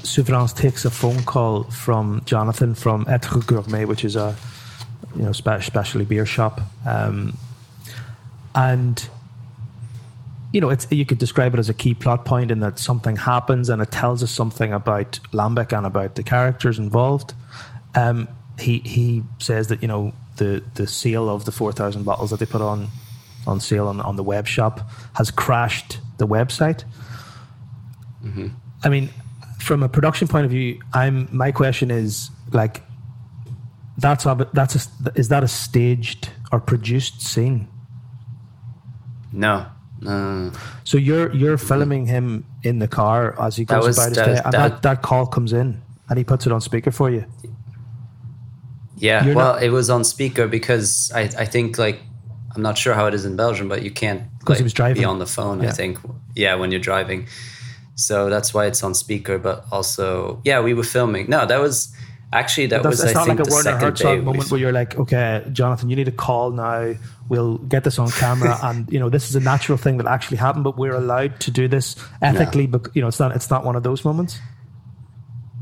Souvereyns 0.03 0.55
takes 0.55 0.85
a 0.85 0.91
phone 0.91 1.23
call 1.23 1.63
from 1.63 2.21
Jonathan 2.25 2.75
from 2.75 3.07
Etre 3.09 3.39
Gourmet, 3.39 3.85
which 3.85 4.05
is 4.05 4.15
a 4.15 4.35
you 5.15 5.23
know 5.23 5.31
spe- 5.31 5.63
specialty 5.63 6.05
beer 6.05 6.27
shop, 6.27 6.61
um, 6.85 7.35
and 8.53 9.09
you 10.51 10.61
know 10.61 10.69
it's 10.69 10.85
you 10.91 11.07
could 11.07 11.17
describe 11.17 11.55
it 11.55 11.59
as 11.59 11.69
a 11.69 11.73
key 11.73 11.95
plot 11.95 12.23
point 12.23 12.51
in 12.51 12.59
that 12.59 12.77
something 12.77 13.15
happens 13.15 13.69
and 13.69 13.81
it 13.81 13.89
tells 13.89 14.21
us 14.21 14.29
something 14.29 14.71
about 14.71 15.19
Lambic 15.31 15.75
and 15.75 15.87
about 15.87 16.13
the 16.13 16.21
characters 16.21 16.77
involved. 16.77 17.33
Um, 17.95 18.27
he 18.59 18.79
he 18.79 19.23
says 19.39 19.67
that 19.67 19.81
you 19.81 19.87
know 19.87 20.13
the 20.37 20.63
the 20.75 20.87
sale 20.87 21.29
of 21.29 21.45
the 21.45 21.51
four 21.51 21.71
thousand 21.71 22.03
bottles 22.03 22.29
that 22.31 22.39
they 22.39 22.45
put 22.45 22.61
on 22.61 22.87
on 23.45 23.59
sale 23.59 23.87
on, 23.87 23.99
on 24.01 24.15
the 24.15 24.23
web 24.23 24.47
shop 24.47 24.89
has 25.15 25.29
crashed 25.31 25.99
the 26.17 26.27
website. 26.27 26.83
Mm-hmm. 28.23 28.47
I 28.83 28.89
mean, 28.89 29.09
from 29.59 29.83
a 29.83 29.89
production 29.89 30.27
point 30.27 30.45
of 30.45 30.51
view, 30.51 30.81
I'm 30.93 31.27
my 31.31 31.51
question 31.51 31.91
is 31.91 32.29
like 32.51 32.83
that's 33.97 34.25
a, 34.25 34.49
that's 34.53 34.75
a, 34.75 35.11
is 35.15 35.29
that 35.29 35.43
a 35.43 35.47
staged 35.47 36.29
or 36.51 36.59
produced 36.59 37.21
scene? 37.21 37.67
No, 39.31 39.65
no. 40.01 40.51
So 40.83 40.97
you're 40.97 41.33
you're 41.33 41.57
filming 41.57 42.05
him 42.05 42.45
in 42.63 42.79
the 42.79 42.87
car 42.87 43.39
as 43.41 43.55
he 43.55 43.65
goes 43.65 43.97
about 43.97 44.09
his 44.09 44.17
day, 44.17 44.41
and 44.43 44.53
that, 44.53 44.81
that 44.83 45.01
call 45.01 45.25
comes 45.25 45.53
in, 45.53 45.81
and 46.09 46.17
he 46.17 46.23
puts 46.23 46.45
it 46.45 46.51
on 46.51 46.61
speaker 46.61 46.91
for 46.91 47.09
you. 47.09 47.25
Yeah, 48.97 49.25
You're 49.25 49.35
well, 49.35 49.53
not, 49.53 49.63
it 49.63 49.69
was 49.69 49.89
on 49.89 50.03
speaker 50.03 50.47
because 50.47 51.11
I, 51.13 51.21
I 51.21 51.45
think 51.45 51.77
like 51.77 51.99
I'm 52.55 52.61
not 52.61 52.77
sure 52.77 52.93
how 52.93 53.07
it 53.07 53.13
is 53.13 53.25
in 53.25 53.35
Belgium, 53.35 53.67
but 53.67 53.83
you 53.83 53.91
can't 53.91 54.23
like, 54.47 54.57
he 54.57 54.63
was 54.63 54.73
driving. 54.73 55.01
be 55.01 55.05
on 55.05 55.19
the 55.19 55.25
phone. 55.25 55.61
Yeah. 55.61 55.69
I 55.69 55.71
think 55.71 55.97
yeah, 56.35 56.55
when 56.55 56.71
you're 56.71 56.79
driving, 56.79 57.27
so 57.95 58.29
that's 58.29 58.53
why 58.53 58.65
it's 58.67 58.83
on 58.83 58.93
speaker. 58.93 59.37
But 59.37 59.65
also, 59.71 60.41
yeah, 60.43 60.61
we 60.61 60.73
were 60.73 60.83
filming. 60.83 61.29
No, 61.29 61.45
that 61.45 61.59
was 61.59 61.93
actually 62.31 62.67
that 62.67 62.83
was. 62.83 63.03
It's 63.03 63.15
I 63.15 63.25
not 63.25 63.27
like 63.27 63.47
a 63.47 63.49
Werner 63.49 63.77
Herzog 63.77 64.23
moment 64.23 64.51
where 64.51 64.59
you're 64.59 64.71
like, 64.71 64.97
okay, 64.97 65.43
Jonathan, 65.51 65.89
you 65.89 65.95
need 65.95 66.07
a 66.07 66.11
call 66.11 66.51
now. 66.51 66.93
We'll 67.29 67.57
get 67.57 67.83
this 67.83 67.97
on 67.97 68.11
camera, 68.11 68.59
and 68.63 68.91
you 68.91 68.99
know 68.99 69.09
this 69.09 69.29
is 69.29 69.35
a 69.35 69.39
natural 69.39 69.77
thing 69.77 69.97
that 69.97 70.07
actually 70.07 70.37
happened, 70.37 70.63
but 70.63 70.77
we're 70.77 70.95
allowed 70.95 71.39
to 71.41 71.51
do 71.51 71.67
this 71.67 71.95
ethically. 72.21 72.67
No. 72.67 72.77
But 72.77 72.95
you 72.95 73.01
know, 73.01 73.07
it's 73.07 73.19
not. 73.19 73.35
It's 73.35 73.49
not 73.49 73.65
one 73.65 73.75
of 73.75 73.83
those 73.83 74.05
moments. 74.05 74.39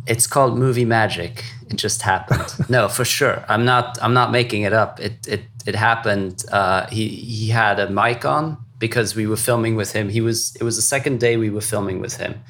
It's 0.08 0.28
called 0.28 0.58
movie 0.58 0.86
magic. 0.86 1.44
It 1.70 1.76
just 1.76 2.02
happened. 2.02 2.48
no, 2.70 2.88
for 2.88 3.06
sure. 3.06 3.46
I'm 3.48 3.66
not. 3.66 3.98
I'm 4.02 4.14
not 4.14 4.32
making 4.32 4.64
it 4.64 4.74
up. 4.74 5.00
It 5.00 5.28
it 5.28 5.42
it 5.66 5.76
happened. 5.76 6.44
Uh, 6.52 6.88
he 6.88 7.08
he 7.08 7.50
had 7.50 7.80
a 7.80 7.90
mic 7.90 8.26
on 8.26 8.58
because 8.80 9.16
we 9.16 9.28
were 9.28 9.38
filming 9.38 9.76
with 9.76 9.94
him. 9.94 10.10
He 10.10 10.22
was. 10.22 10.56
It 10.56 10.64
was 10.64 10.76
the 10.76 10.82
second 10.82 11.20
day 11.20 11.38
we 11.38 11.50
were 11.50 11.62
filming 11.62 12.00
with 12.00 12.18
him 12.18 12.42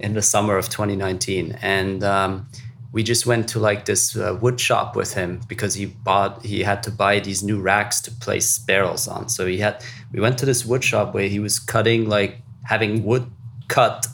in 0.00 0.14
the 0.14 0.22
summer 0.22 0.56
of 0.56 0.68
2019, 0.68 1.58
and 1.62 2.02
um, 2.02 2.48
we 2.90 3.02
just 3.02 3.26
went 3.26 3.48
to 3.48 3.58
like 3.58 3.84
this 3.84 4.16
uh, 4.16 4.36
wood 4.40 4.58
shop 4.58 4.96
with 4.96 5.12
him 5.14 5.40
because 5.46 5.74
he 5.74 5.86
bought. 5.86 6.44
He 6.44 6.62
had 6.62 6.82
to 6.84 6.90
buy 6.90 7.20
these 7.20 7.42
new 7.42 7.60
racks 7.60 8.00
to 8.02 8.10
place 8.10 8.58
barrels 8.58 9.06
on. 9.06 9.28
So 9.28 9.46
he 9.46 9.58
had. 9.58 9.84
We 10.12 10.20
went 10.20 10.38
to 10.38 10.46
this 10.46 10.64
wood 10.64 10.82
shop 10.82 11.12
where 11.12 11.28
he 11.28 11.38
was 11.38 11.58
cutting 11.58 12.08
like 12.08 12.40
having 12.64 13.04
wood 13.04 13.30
cut 13.68 14.06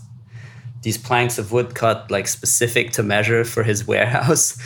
these 0.83 0.99
planks 0.99 1.39
of 1.39 1.53
wood 1.53 1.75
cut 1.75 2.11
like 2.11 2.27
specific 2.27 2.93
to 2.93 3.03
measure 3.03 3.45
for 3.45 3.63
his 3.63 3.87
warehouse. 3.93 4.59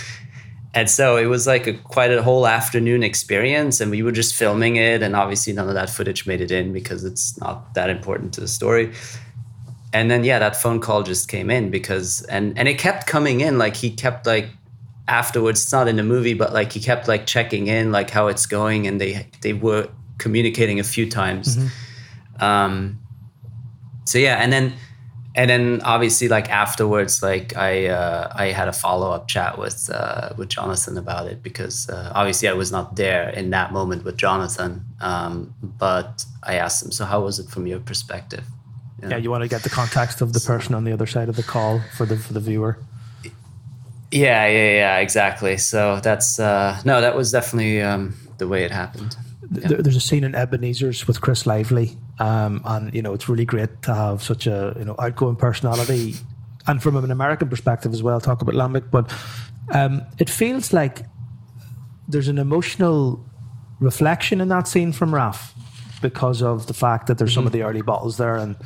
And 0.76 0.90
so 0.90 1.16
it 1.16 1.26
was 1.26 1.46
like 1.46 1.68
a 1.68 1.74
quite 1.74 2.10
a 2.10 2.20
whole 2.20 2.48
afternoon 2.48 3.04
experience, 3.04 3.80
and 3.80 3.92
we 3.92 4.02
were 4.02 4.10
just 4.10 4.34
filming 4.34 4.74
it. 4.74 5.02
And 5.02 5.14
obviously, 5.14 5.52
none 5.52 5.68
of 5.68 5.74
that 5.74 5.88
footage 5.88 6.26
made 6.26 6.40
it 6.40 6.50
in 6.50 6.72
because 6.72 7.04
it's 7.04 7.38
not 7.38 7.74
that 7.74 7.90
important 7.90 8.34
to 8.34 8.40
the 8.40 8.48
story. 8.48 8.92
And 9.92 10.10
then, 10.10 10.24
yeah, 10.24 10.40
that 10.40 10.56
phone 10.56 10.80
call 10.80 11.04
just 11.04 11.28
came 11.28 11.48
in 11.48 11.70
because, 11.70 12.22
and 12.22 12.58
and 12.58 12.66
it 12.66 12.78
kept 12.78 13.06
coming 13.06 13.40
in. 13.40 13.56
Like 13.56 13.76
he 13.76 13.88
kept 13.88 14.26
like 14.26 14.48
afterwards. 15.06 15.62
It's 15.62 15.70
not 15.70 15.86
in 15.86 15.94
the 15.94 16.02
movie, 16.02 16.34
but 16.34 16.52
like 16.52 16.72
he 16.72 16.80
kept 16.80 17.06
like 17.06 17.24
checking 17.24 17.68
in, 17.68 17.92
like 17.92 18.10
how 18.10 18.26
it's 18.26 18.44
going, 18.44 18.88
and 18.88 19.00
they 19.00 19.28
they 19.42 19.52
were 19.52 19.88
communicating 20.18 20.80
a 20.80 20.84
few 20.84 21.08
times. 21.08 21.56
Mm-hmm. 21.56 22.44
Um, 22.44 22.98
so 24.06 24.18
yeah, 24.18 24.42
and 24.42 24.52
then 24.52 24.72
and 25.34 25.50
then 25.50 25.80
obviously 25.82 26.28
like 26.28 26.48
afterwards 26.50 27.22
like 27.22 27.56
i 27.56 27.86
uh, 27.86 28.32
i 28.34 28.46
had 28.46 28.68
a 28.68 28.72
follow-up 28.72 29.26
chat 29.28 29.58
with 29.58 29.90
uh, 29.92 30.30
with 30.36 30.48
jonathan 30.48 30.96
about 30.96 31.26
it 31.26 31.42
because 31.42 31.88
uh, 31.88 32.12
obviously 32.14 32.48
i 32.48 32.52
was 32.52 32.70
not 32.70 32.96
there 32.96 33.30
in 33.30 33.50
that 33.50 33.72
moment 33.72 34.04
with 34.04 34.16
jonathan. 34.16 34.84
Um, 35.00 35.54
but 35.62 36.24
i 36.42 36.54
asked 36.54 36.84
him 36.84 36.92
so 36.92 37.04
how 37.04 37.20
was 37.22 37.38
it 37.38 37.48
from 37.48 37.66
your 37.66 37.80
perspective? 37.80 38.44
Know? 39.02 39.08
yeah 39.10 39.16
you 39.16 39.30
want 39.30 39.42
to 39.42 39.48
get 39.48 39.62
the 39.62 39.70
context 39.70 40.20
of 40.20 40.32
the 40.32 40.40
person 40.40 40.74
on 40.74 40.84
the 40.84 40.92
other 40.92 41.06
side 41.06 41.28
of 41.28 41.36
the 41.36 41.42
call 41.42 41.80
for 41.96 42.06
the 42.06 42.16
for 42.16 42.32
the 42.32 42.40
viewer? 42.40 42.78
Yeah 44.10 44.46
yeah 44.46 44.70
yeah 44.76 44.98
exactly. 44.98 45.56
So 45.56 45.98
that's 46.00 46.38
uh, 46.38 46.80
no 46.84 47.00
that 47.00 47.16
was 47.16 47.32
definitely 47.32 47.82
um, 47.82 48.14
the 48.38 48.46
way 48.46 48.62
it 48.62 48.70
happened. 48.70 49.16
Yeah. 49.50 49.76
there's 49.78 49.96
a 49.96 50.00
scene 50.00 50.24
in 50.24 50.34
ebenezer's 50.34 51.06
with 51.06 51.20
chris 51.20 51.46
lively 51.46 51.96
um, 52.18 52.62
and 52.64 52.94
you 52.94 53.02
know, 53.02 53.12
it's 53.12 53.28
really 53.28 53.44
great 53.44 53.82
to 53.82 53.94
have 53.94 54.22
such 54.22 54.46
a 54.46 54.74
you 54.78 54.84
know 54.84 54.94
outgoing 54.98 55.36
personality, 55.36 56.14
and 56.66 56.82
from 56.82 56.96
an 56.96 57.10
American 57.10 57.48
perspective 57.48 57.92
as 57.92 58.02
well. 58.02 58.20
Talk 58.20 58.42
about 58.42 58.54
Lambic, 58.54 58.90
but 58.90 59.12
um, 59.72 60.02
it 60.18 60.30
feels 60.30 60.72
like 60.72 61.06
there's 62.06 62.28
an 62.28 62.38
emotional 62.38 63.24
reflection 63.80 64.40
in 64.40 64.48
that 64.48 64.68
scene 64.68 64.92
from 64.92 65.14
Raf 65.14 65.54
because 66.00 66.42
of 66.42 66.66
the 66.66 66.74
fact 66.74 67.06
that 67.06 67.18
there's 67.18 67.30
mm-hmm. 67.30 67.38
some 67.40 67.46
of 67.46 67.52
the 67.52 67.62
early 67.62 67.82
bottles 67.82 68.16
there, 68.16 68.36
and 68.36 68.56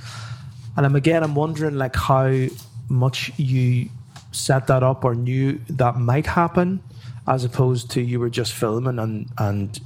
and 0.76 0.84
I'm 0.84 0.94
again 0.94 1.22
I'm 1.22 1.34
wondering 1.34 1.76
like 1.76 1.96
how 1.96 2.46
much 2.90 3.32
you 3.38 3.88
set 4.32 4.66
that 4.66 4.82
up 4.82 5.04
or 5.04 5.14
knew 5.14 5.58
that 5.70 5.96
might 5.96 6.26
happen, 6.26 6.82
as 7.26 7.44
opposed 7.44 7.90
to 7.92 8.02
you 8.02 8.20
were 8.20 8.30
just 8.30 8.52
filming 8.52 8.98
and 8.98 9.26
and 9.38 9.80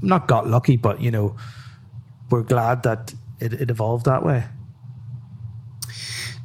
not 0.00 0.28
got 0.28 0.46
lucky, 0.46 0.76
but 0.76 1.00
you 1.00 1.10
know 1.10 1.34
we're 2.34 2.42
glad 2.42 2.82
that 2.82 3.14
it, 3.38 3.52
it 3.52 3.70
evolved 3.70 4.06
that 4.06 4.24
way. 4.24 4.42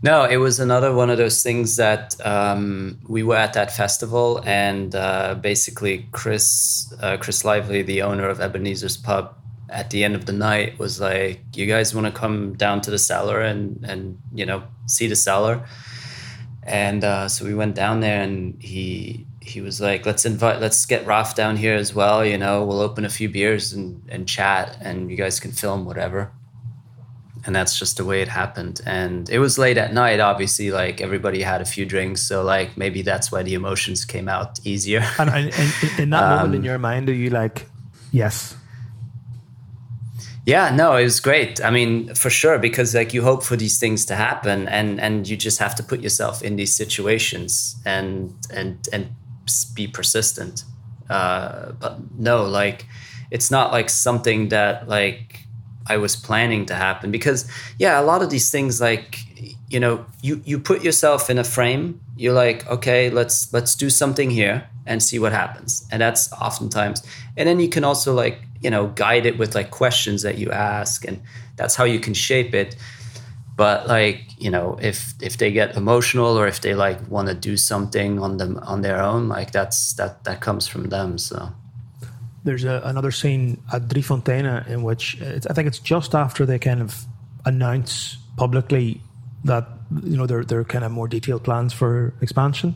No, 0.03 0.23
it 0.23 0.37
was 0.37 0.59
another 0.59 0.93
one 0.93 1.09
of 1.09 1.17
those 1.17 1.41
things 1.41 1.77
that 1.77 2.15
um, 2.23 2.99
we 3.07 3.23
were 3.23 3.35
at 3.35 3.53
that 3.53 3.71
festival, 3.71 4.41
and 4.45 4.93
uh, 4.93 5.33
basically 5.33 6.07
Chris 6.11 6.93
uh, 7.01 7.17
Chris 7.17 7.43
Lively, 7.43 7.81
the 7.81 8.03
owner 8.03 8.29
of 8.29 8.39
Ebenezer's 8.39 8.97
Pub, 8.97 9.35
at 9.69 9.89
the 9.89 10.03
end 10.03 10.15
of 10.15 10.27
the 10.27 10.31
night 10.31 10.77
was 10.77 11.01
like, 11.01 11.41
"You 11.55 11.65
guys 11.65 11.95
want 11.95 12.05
to 12.05 12.13
come 12.13 12.53
down 12.53 12.81
to 12.81 12.91
the 12.91 12.99
cellar 12.99 13.41
and 13.41 13.83
and 13.83 14.17
you 14.31 14.45
know 14.45 14.63
see 14.85 15.07
the 15.07 15.15
cellar?" 15.15 15.65
And 16.61 17.03
uh, 17.03 17.27
so 17.27 17.45
we 17.45 17.55
went 17.55 17.73
down 17.73 17.99
there, 17.99 18.21
and 18.21 18.61
he 18.61 19.25
he 19.49 19.61
was 19.61 19.81
like, 19.81 20.05
let's 20.05 20.25
invite, 20.25 20.61
let's 20.61 20.85
get 20.85 21.05
Raf 21.05 21.35
down 21.35 21.57
here 21.57 21.75
as 21.75 21.93
well. 21.93 22.23
You 22.23 22.37
know, 22.37 22.63
we'll 22.65 22.81
open 22.81 23.05
a 23.05 23.09
few 23.09 23.29
beers 23.29 23.73
and, 23.73 24.01
and 24.09 24.27
chat 24.27 24.77
and 24.81 25.09
you 25.09 25.17
guys 25.17 25.39
can 25.39 25.51
film 25.51 25.85
whatever. 25.85 26.31
And 27.45 27.55
that's 27.55 27.79
just 27.79 27.97
the 27.97 28.05
way 28.05 28.21
it 28.21 28.27
happened. 28.27 28.81
And 28.85 29.29
it 29.29 29.39
was 29.39 29.57
late 29.57 29.77
at 29.77 29.93
night, 29.93 30.19
obviously, 30.19 30.71
like 30.71 31.01
everybody 31.01 31.41
had 31.41 31.61
a 31.61 31.65
few 31.65 31.85
drinks. 31.85 32.21
So, 32.21 32.43
like, 32.43 32.77
maybe 32.77 33.01
that's 33.01 33.31
why 33.31 33.43
the 33.43 33.53
emotions 33.53 34.03
came 34.03 34.27
out 34.27 34.59
easier. 34.65 35.05
and, 35.17 35.29
and, 35.29 35.53
and 35.57 35.99
in 35.99 36.09
that 36.09 36.23
um, 36.23 36.35
moment 36.35 36.55
in 36.55 36.61
um, 36.61 36.65
your 36.65 36.77
mind, 36.77 37.09
are 37.09 37.13
you 37.13 37.29
like, 37.29 37.67
yes? 38.11 38.57
Yeah, 40.45 40.75
no, 40.75 40.95
it 40.95 41.03
was 41.03 41.19
great. 41.19 41.63
I 41.63 41.69
mean, 41.69 42.13
for 42.15 42.29
sure, 42.29 42.57
because 42.57 42.95
like 42.95 43.13
you 43.13 43.21
hope 43.21 43.43
for 43.43 43.55
these 43.55 43.79
things 43.79 44.05
to 44.07 44.15
happen, 44.15 44.67
and 44.67 44.99
and 44.99 45.27
you 45.29 45.37
just 45.37 45.59
have 45.59 45.75
to 45.75 45.83
put 45.83 45.99
yourself 46.01 46.41
in 46.41 46.55
these 46.55 46.75
situations 46.75 47.75
and 47.85 48.33
and 48.51 48.87
and 48.91 49.09
be 49.75 49.87
persistent. 49.87 50.63
Uh, 51.09 51.71
but 51.73 51.97
no, 52.17 52.45
like 52.45 52.85
it's 53.31 53.51
not 53.51 53.71
like 53.71 53.89
something 53.89 54.49
that 54.49 54.87
like 54.87 55.45
I 55.87 55.97
was 55.97 56.15
planning 56.15 56.65
to 56.67 56.75
happen 56.75 57.11
because 57.11 57.49
yeah, 57.77 57.99
a 57.99 58.03
lot 58.03 58.21
of 58.21 58.29
these 58.29 58.51
things 58.51 58.79
like 58.79 59.19
you 59.69 59.79
know 59.79 60.05
you 60.21 60.41
you 60.45 60.59
put 60.59 60.83
yourself 60.83 61.29
in 61.29 61.37
a 61.37 61.43
frame. 61.43 61.99
You're 62.15 62.33
like 62.33 62.67
okay, 62.67 63.09
let's 63.09 63.51
let's 63.53 63.75
do 63.75 63.89
something 63.89 64.29
here 64.29 64.67
and 64.85 65.01
see 65.01 65.19
what 65.19 65.31
happens, 65.31 65.85
and 65.91 66.01
that's 66.01 66.31
oftentimes. 66.33 67.03
And 67.37 67.47
then 67.47 67.59
you 67.59 67.69
can 67.69 67.83
also 67.83 68.13
like 68.13 68.41
you 68.61 68.69
know 68.69 68.87
guide 68.87 69.25
it 69.25 69.37
with 69.37 69.55
like 69.55 69.71
questions 69.71 70.21
that 70.21 70.37
you 70.37 70.51
ask, 70.51 71.05
and 71.05 71.21
that's 71.55 71.75
how 71.75 71.85
you 71.85 71.99
can 71.99 72.13
shape 72.13 72.53
it 72.53 72.75
but 73.59 73.87
like 73.87 74.21
you 74.37 74.49
know 74.49 74.77
if 74.81 75.13
if 75.21 75.35
they 75.35 75.51
get 75.51 75.75
emotional 75.75 76.39
or 76.39 76.47
if 76.47 76.61
they 76.61 76.73
like 76.73 76.97
want 77.09 77.27
to 77.27 77.33
do 77.33 77.57
something 77.57 78.17
on 78.17 78.37
them 78.37 78.57
on 78.63 78.81
their 78.81 79.01
own 79.01 79.27
like 79.27 79.51
that's 79.51 79.93
that 79.99 80.23
that 80.23 80.39
comes 80.39 80.65
from 80.65 80.87
them 80.89 81.17
so. 81.17 81.49
There's 82.45 82.63
a, 82.63 82.81
another 82.85 83.11
scene 83.11 83.61
at 83.73 83.89
Driefonteinen 83.89 84.65
in 84.69 84.81
which 84.81 85.21
I 85.21 85.53
think 85.53 85.67
it's 85.67 85.79
just 85.79 86.15
after 86.15 86.45
they 86.45 86.57
kind 86.57 86.81
of 86.81 87.05
announce 87.45 88.17
publicly 88.37 89.01
that 89.43 89.67
you 90.05 90.15
know 90.15 90.25
their 90.25 90.63
kind 90.63 90.85
of 90.85 90.91
more 90.91 91.09
detailed 91.09 91.43
plans 91.43 91.73
for 91.73 92.13
expansion, 92.21 92.75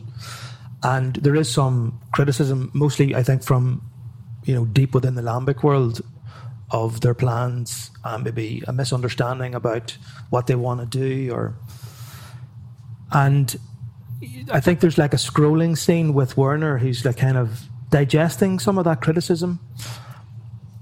and 0.82 1.16
there 1.16 1.34
is 1.34 1.48
some 1.50 1.98
criticism, 2.12 2.70
mostly 2.74 3.14
I 3.14 3.22
think 3.22 3.42
from 3.42 3.80
you 4.44 4.54
know 4.54 4.66
deep 4.66 4.92
within 4.92 5.14
the 5.14 5.22
Lambic 5.22 5.62
world, 5.62 6.02
of 6.70 7.00
their 7.00 7.14
plans, 7.14 7.90
uh, 8.04 8.18
maybe 8.18 8.62
a 8.66 8.72
misunderstanding 8.72 9.54
about 9.54 9.96
what 10.30 10.46
they 10.46 10.54
want 10.54 10.80
to 10.80 10.86
do, 10.86 11.32
or 11.32 11.54
and 13.12 13.56
I 14.50 14.60
think 14.60 14.80
there's 14.80 14.98
like 14.98 15.14
a 15.14 15.18
scrolling 15.18 15.76
scene 15.76 16.14
with 16.14 16.36
Werner 16.36 16.78
who's 16.78 17.04
like 17.04 17.16
kind 17.16 17.36
of 17.36 17.62
digesting 17.90 18.58
some 18.58 18.78
of 18.78 18.84
that 18.84 19.00
criticism. 19.00 19.60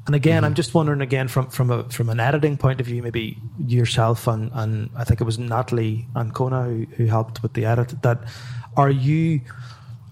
And 0.06 0.16
again, 0.16 0.38
mm-hmm. 0.38 0.46
I'm 0.46 0.54
just 0.54 0.74
wondering 0.74 1.00
again 1.00 1.28
from 1.28 1.48
from 1.48 1.70
a 1.70 1.84
from 1.90 2.08
an 2.08 2.20
editing 2.20 2.56
point 2.56 2.80
of 2.80 2.86
view, 2.86 3.02
maybe 3.02 3.38
yourself 3.58 4.26
and 4.26 4.50
and 4.54 4.90
I 4.96 5.04
think 5.04 5.20
it 5.20 5.24
was 5.24 5.38
Natalie 5.38 6.06
Ancona 6.16 6.64
who, 6.64 6.86
who 6.96 7.06
helped 7.06 7.42
with 7.42 7.52
the 7.54 7.66
edit. 7.66 8.02
That 8.02 8.24
are 8.76 8.90
you 8.90 9.42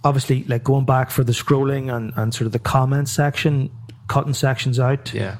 obviously 0.04 0.44
like 0.44 0.64
going 0.64 0.84
back 0.84 1.10
for 1.10 1.24
the 1.24 1.32
scrolling 1.32 1.94
and, 1.94 2.12
and 2.16 2.32
sort 2.34 2.46
of 2.46 2.52
the 2.52 2.58
comment 2.58 3.08
section, 3.08 3.70
cutting 4.08 4.34
sections 4.34 4.78
out? 4.78 5.12
Yeah 5.12 5.36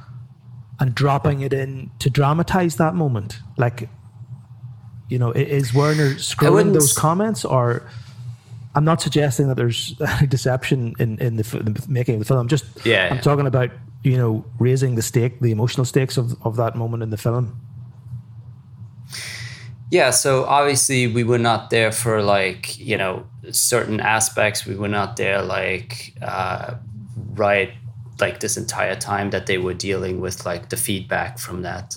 and 0.81 0.95
dropping 0.95 1.43
it 1.43 1.53
in 1.53 1.91
to 2.01 2.11
dramatize 2.11 2.77
that 2.77 2.95
moment? 2.95 3.39
Like, 3.57 3.89
you 5.09 5.19
know, 5.19 5.31
is 5.33 5.73
Werner 5.73 6.15
scrolling 6.15 6.73
those 6.73 6.97
comments 6.97 7.45
or? 7.45 7.89
I'm 8.73 8.85
not 8.85 9.03
suggesting 9.03 9.49
that 9.49 9.57
there's 9.57 9.95
deception 10.29 10.95
in, 11.01 11.19
in 11.19 11.35
the, 11.35 11.43
the, 11.43 11.85
making 11.89 12.15
of 12.15 12.19
the 12.21 12.25
film. 12.25 12.39
I'm 12.39 12.47
just 12.47 12.65
yeah, 12.87 13.09
I'm 13.11 13.17
yeah. 13.17 13.21
talking 13.21 13.49
about 13.49 13.71
you 14.05 14.17
know 14.17 14.45
raising 14.61 14.95
the 14.95 15.03
stake, 15.03 15.41
the 15.41 15.51
emotional 15.51 15.85
stakes 15.85 16.17
of, 16.17 16.41
of 16.47 16.55
that 16.57 16.77
moment 16.77 17.03
in 17.03 17.11
the 17.11 17.17
film. 17.17 17.61
Yeah, 19.91 20.11
so 20.11 20.45
obviously 20.45 21.09
we 21.09 21.25
were 21.25 21.39
not 21.39 21.71
there 21.71 21.91
for 21.91 22.23
like 22.23 22.79
you 22.79 22.97
know 22.97 23.27
certain 23.51 24.01
aspects. 24.01 24.65
We 24.65 24.77
were 24.77 24.89
not 24.89 25.17
there 25.17 25.43
like 25.43 26.15
uh, 26.23 26.75
right 27.35 27.73
like 28.21 28.41
this 28.41 28.57
entire 28.57 28.95
time 28.95 29.31
that 29.31 29.47
they 29.47 29.59
were 29.59 29.75
dealing 29.75 30.21
with 30.21 30.45
like 30.47 30.69
the 30.69 30.77
feedback 30.77 31.39
from 31.39 31.63
that. 31.63 31.97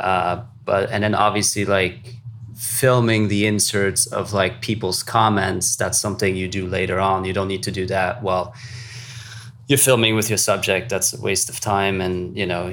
Uh, 0.00 0.42
but 0.64 0.90
and 0.90 1.02
then 1.02 1.14
obviously 1.14 1.64
like 1.64 2.18
filming 2.58 3.28
the 3.28 3.46
inserts 3.46 4.06
of 4.06 4.32
like 4.32 4.60
people's 4.60 5.02
comments. 5.02 5.76
That's 5.76 5.98
something 5.98 6.36
you 6.36 6.48
do 6.48 6.66
later 6.66 6.98
on. 6.98 7.24
You 7.24 7.32
don't 7.32 7.48
need 7.48 7.62
to 7.62 7.70
do 7.70 7.86
that. 7.86 8.22
Well, 8.22 8.54
you're 9.68 9.78
filming 9.78 10.16
with 10.16 10.28
your 10.28 10.38
subject. 10.38 10.88
That's 10.88 11.12
a 11.12 11.20
waste 11.20 11.48
of 11.48 11.60
time, 11.60 12.00
and 12.00 12.36
you 12.36 12.46
know. 12.46 12.72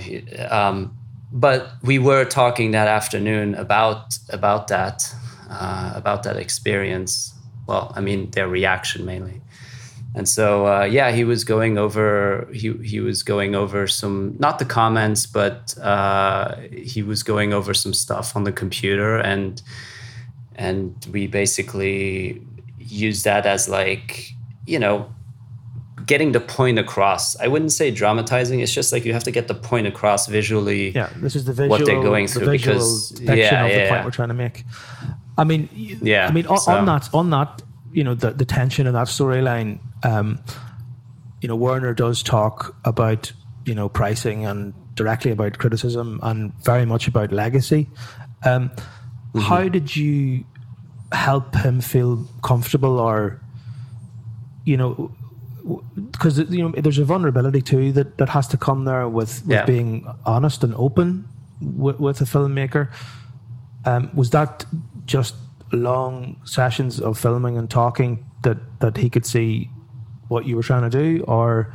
Um, 0.50 0.98
but 1.32 1.72
we 1.84 2.00
were 2.00 2.24
talking 2.26 2.72
that 2.72 2.88
afternoon 2.88 3.56
about 3.56 4.18
about 4.30 4.70
that 4.70 5.14
uh, 5.50 5.92
about 5.96 6.24
that 6.24 6.38
experience. 6.38 7.34
Well, 7.68 7.92
I 7.96 8.02
mean 8.02 8.32
their 8.32 8.48
reaction 8.48 9.06
mainly, 9.06 9.42
and 10.16 10.30
so 10.30 10.66
uh, 10.66 10.84
yeah, 10.86 11.12
he 11.12 11.26
was 11.26 11.44
going 11.44 11.78
over 11.78 12.48
he 12.54 12.72
he 12.84 13.02
was 13.02 13.22
going 13.22 13.54
over 13.54 13.86
some 13.86 14.36
not 14.40 14.60
the 14.60 14.66
comments, 14.66 15.26
but 15.26 15.78
uh, 15.80 16.56
he 16.72 17.04
was 17.04 17.22
going 17.22 17.54
over 17.54 17.74
some 17.74 17.94
stuff 17.94 18.34
on 18.34 18.46
the 18.46 18.54
computer, 18.54 19.18
and 19.18 19.62
and 20.56 21.06
we 21.12 21.28
basically 21.28 22.42
used 22.80 23.26
that 23.26 23.46
as 23.46 23.68
like 23.68 24.30
you 24.66 24.80
know 24.80 25.14
getting 26.06 26.32
the 26.32 26.40
point 26.40 26.80
across. 26.80 27.38
I 27.38 27.48
wouldn't 27.48 27.74
say 27.74 27.92
dramatizing. 27.92 28.62
It's 28.62 28.74
just 28.74 28.94
like 28.94 29.04
you 29.04 29.12
have 29.12 29.26
to 29.26 29.32
get 29.32 29.50
the 29.50 29.54
point 29.54 29.86
across 29.86 30.28
visually. 30.28 30.92
Yeah, 30.92 31.10
this 31.18 31.36
is 31.36 31.44
the 31.44 31.52
visual. 31.52 31.78
What 31.78 31.86
they're 31.86 32.02
going 32.02 32.28
through 32.28 32.46
the 32.46 32.52
because 32.52 33.10
depiction 33.10 33.38
yeah, 33.38 33.66
of 33.66 33.72
yeah, 33.72 33.84
the 33.84 33.90
point 33.90 34.06
we're 34.06 34.12
trying 34.12 34.30
to 34.30 34.34
make. 34.34 34.64
I 35.38 35.44
mean, 35.44 35.68
yeah. 35.74 36.28
I 36.28 36.32
mean, 36.32 36.48
on, 36.48 36.58
so. 36.60 36.72
on 36.72 36.86
that, 36.86 37.10
on 37.14 37.30
that, 37.32 37.62
you 37.96 38.04
know, 38.04 38.14
the 38.14 38.32
the 38.32 38.46
tension 38.46 38.88
in 38.88 38.94
that 38.94 39.08
storyline. 39.08 39.80
Um, 40.04 40.40
you 41.42 41.48
know, 41.48 41.56
Werner 41.56 41.94
does 41.94 42.22
talk 42.22 42.76
about 42.84 43.32
you 43.66 43.74
know 43.74 43.88
pricing 43.88 44.46
and 44.46 44.74
directly 44.96 45.32
about 45.32 45.58
criticism 45.58 46.20
and 46.22 46.54
very 46.64 46.86
much 46.86 47.08
about 47.08 47.32
legacy. 47.32 47.88
Um, 48.44 48.70
mm-hmm. 48.70 49.40
How 49.40 49.70
did 49.70 49.96
you 49.96 50.46
help 51.14 51.56
him 51.56 51.80
feel 51.80 52.28
comfortable 52.44 53.00
or 53.00 53.40
you 54.66 54.76
know 54.76 55.12
because 56.12 56.38
you 56.38 56.62
know 56.62 56.74
there's 56.78 57.00
a 57.00 57.06
vulnerability 57.06 57.62
too 57.62 57.92
that, 57.94 58.18
that 58.18 58.30
has 58.30 58.48
to 58.50 58.58
come 58.58 58.86
there 58.86 59.08
with, 59.08 59.42
with 59.46 59.52
yeah. 59.52 59.66
being 59.66 60.06
honest 60.26 60.64
and 60.64 60.76
open 60.76 61.28
with, 61.62 62.00
with 62.00 62.22
a 62.22 62.26
filmmaker. 62.26 62.92
Um, 63.86 64.12
was 64.14 64.32
that 64.32 64.66
just 65.06 65.36
long 65.76 66.42
sessions 66.44 67.00
of 67.00 67.18
filming 67.18 67.58
and 67.58 67.70
talking 67.70 68.26
that 68.44 68.58
that 68.80 68.98
he 68.98 69.10
could 69.10 69.26
see 69.26 69.70
what 70.28 70.46
you 70.46 70.56
were 70.56 70.64
trying 70.64 70.90
to 70.90 70.90
do, 70.90 71.24
or 71.28 71.74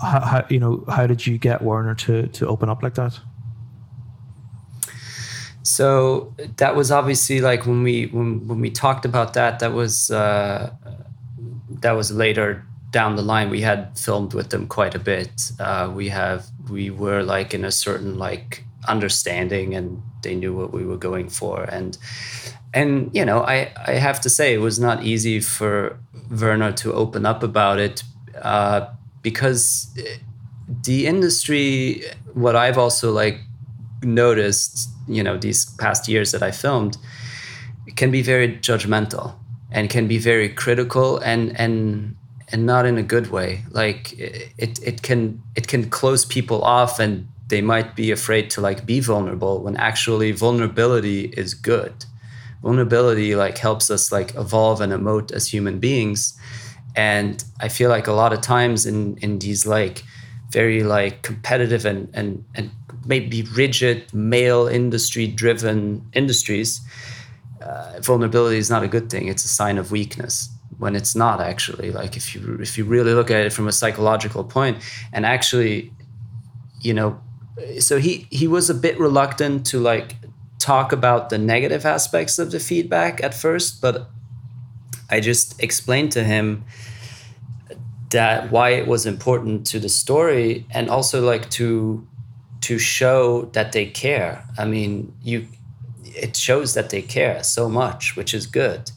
how, 0.00 0.20
how 0.20 0.46
you 0.48 0.58
know 0.58 0.84
how 0.88 1.06
did 1.06 1.26
you 1.26 1.38
get 1.38 1.62
Werner 1.62 1.94
to 1.94 2.26
to 2.28 2.46
open 2.46 2.68
up 2.68 2.82
like 2.82 2.94
that? 2.94 3.18
So 5.64 6.34
that 6.56 6.74
was 6.74 6.90
obviously 6.90 7.40
like 7.40 7.66
when 7.66 7.82
we 7.82 8.06
when 8.06 8.46
when 8.46 8.60
we 8.60 8.70
talked 8.70 9.04
about 9.04 9.34
that. 9.34 9.58
That 9.60 9.72
was 9.72 10.10
uh, 10.10 10.72
that 11.80 11.92
was 11.92 12.10
later 12.10 12.64
down 12.92 13.16
the 13.16 13.22
line 13.22 13.48
we 13.48 13.62
had 13.62 13.98
filmed 13.98 14.34
with 14.34 14.50
them 14.50 14.68
quite 14.68 14.94
a 14.94 14.98
bit 14.98 15.50
uh, 15.58 15.90
we 15.92 16.08
have 16.10 16.46
we 16.70 16.90
were 16.90 17.22
like 17.22 17.54
in 17.54 17.64
a 17.64 17.72
certain 17.72 18.18
like 18.18 18.64
understanding 18.86 19.74
and 19.74 20.02
they 20.22 20.34
knew 20.34 20.54
what 20.54 20.72
we 20.72 20.84
were 20.84 20.98
going 20.98 21.28
for 21.28 21.64
and 21.64 21.96
and 22.74 23.14
you 23.14 23.24
know 23.24 23.42
i 23.42 23.72
i 23.86 23.92
have 23.92 24.20
to 24.20 24.30
say 24.30 24.54
it 24.54 24.58
was 24.58 24.78
not 24.78 25.02
easy 25.04 25.40
for 25.40 25.98
werner 26.30 26.72
to 26.72 26.92
open 26.92 27.26
up 27.26 27.42
about 27.42 27.78
it 27.78 28.02
uh, 28.42 28.86
because 29.22 29.96
the 30.84 31.06
industry 31.06 32.02
what 32.34 32.56
i've 32.56 32.78
also 32.78 33.12
like 33.12 33.38
noticed 34.02 34.88
you 35.06 35.22
know 35.22 35.36
these 35.36 35.66
past 35.76 36.08
years 36.08 36.32
that 36.32 36.42
i 36.42 36.50
filmed 36.50 36.96
can 37.96 38.10
be 38.10 38.22
very 38.22 38.56
judgmental 38.58 39.34
and 39.70 39.90
can 39.90 40.06
be 40.06 40.18
very 40.18 40.48
critical 40.48 41.18
and 41.18 41.58
and 41.58 42.16
and 42.52 42.66
not 42.66 42.84
in 42.84 42.98
a 42.98 43.02
good 43.02 43.30
way. 43.30 43.64
Like 43.70 44.12
it, 44.18 44.78
it 44.82 45.02
can 45.02 45.42
it 45.56 45.66
can 45.66 45.88
close 45.90 46.24
people 46.24 46.62
off, 46.62 47.00
and 47.00 47.26
they 47.48 47.62
might 47.62 47.96
be 47.96 48.10
afraid 48.10 48.50
to 48.50 48.60
like 48.60 48.86
be 48.86 49.00
vulnerable 49.00 49.62
when 49.62 49.76
actually 49.76 50.32
vulnerability 50.32 51.32
is 51.36 51.54
good. 51.54 52.04
Vulnerability 52.62 53.34
like 53.34 53.58
helps 53.58 53.90
us 53.90 54.12
like 54.12 54.34
evolve 54.34 54.80
and 54.80 54.92
emote 54.92 55.32
as 55.32 55.48
human 55.48 55.78
beings, 55.78 56.38
and 56.94 57.42
I 57.60 57.68
feel 57.68 57.90
like 57.90 58.06
a 58.06 58.12
lot 58.12 58.32
of 58.32 58.40
times 58.40 58.86
in 58.86 59.16
in 59.18 59.38
these 59.38 59.66
like 59.66 60.04
very 60.52 60.82
like 60.82 61.22
competitive 61.22 61.84
and 61.84 62.08
and 62.14 62.44
and 62.54 62.70
maybe 63.04 63.42
rigid 63.54 64.12
male 64.14 64.68
industry 64.68 65.26
driven 65.26 66.06
industries. 66.12 66.80
Uh, 67.60 68.00
vulnerability 68.00 68.58
is 68.58 68.70
not 68.70 68.82
a 68.82 68.88
good 68.88 69.08
thing. 69.08 69.28
It's 69.28 69.44
a 69.44 69.48
sign 69.48 69.78
of 69.78 69.92
weakness 69.92 70.48
when 70.78 70.96
it's 70.96 71.14
not 71.14 71.40
actually 71.40 71.92
like 71.92 72.16
if 72.16 72.34
you 72.34 72.58
if 72.60 72.76
you 72.76 72.84
really 72.84 73.14
look 73.14 73.30
at 73.30 73.46
it 73.46 73.52
from 73.52 73.68
a 73.68 73.72
psychological 73.72 74.42
point 74.42 74.76
and 75.12 75.24
actually 75.24 75.92
you 76.80 76.92
know 76.92 77.20
so 77.78 77.98
he 77.98 78.26
he 78.30 78.48
was 78.48 78.68
a 78.68 78.74
bit 78.74 78.98
reluctant 78.98 79.64
to 79.66 79.78
like 79.78 80.16
talk 80.62 80.92
about 80.92 81.30
the 81.30 81.38
negative 81.38 81.84
aspects 81.84 82.38
of 82.38 82.50
the 82.50 82.60
feedback 82.60 83.22
at 83.22 83.34
first 83.34 83.80
but 83.80 84.08
i 85.10 85.18
just 85.20 85.60
explained 85.62 86.12
to 86.12 86.22
him 86.22 86.64
that 88.12 88.50
why 88.52 88.70
it 88.70 88.86
was 88.86 89.06
important 89.06 89.66
to 89.66 89.80
the 89.80 89.88
story 89.88 90.66
and 90.70 90.88
also 90.88 91.24
like 91.24 91.50
to 91.50 92.06
to 92.60 92.78
show 92.78 93.42
that 93.52 93.72
they 93.72 93.86
care. 93.86 94.44
I 94.56 94.64
mean 94.66 95.12
you 95.22 95.48
it 96.04 96.36
shows 96.36 96.74
that 96.74 96.90
they 96.90 97.02
care 97.02 97.42
so 97.42 97.68
much 97.68 98.16
which 98.16 98.32
is 98.34 98.46
good. 98.46 98.90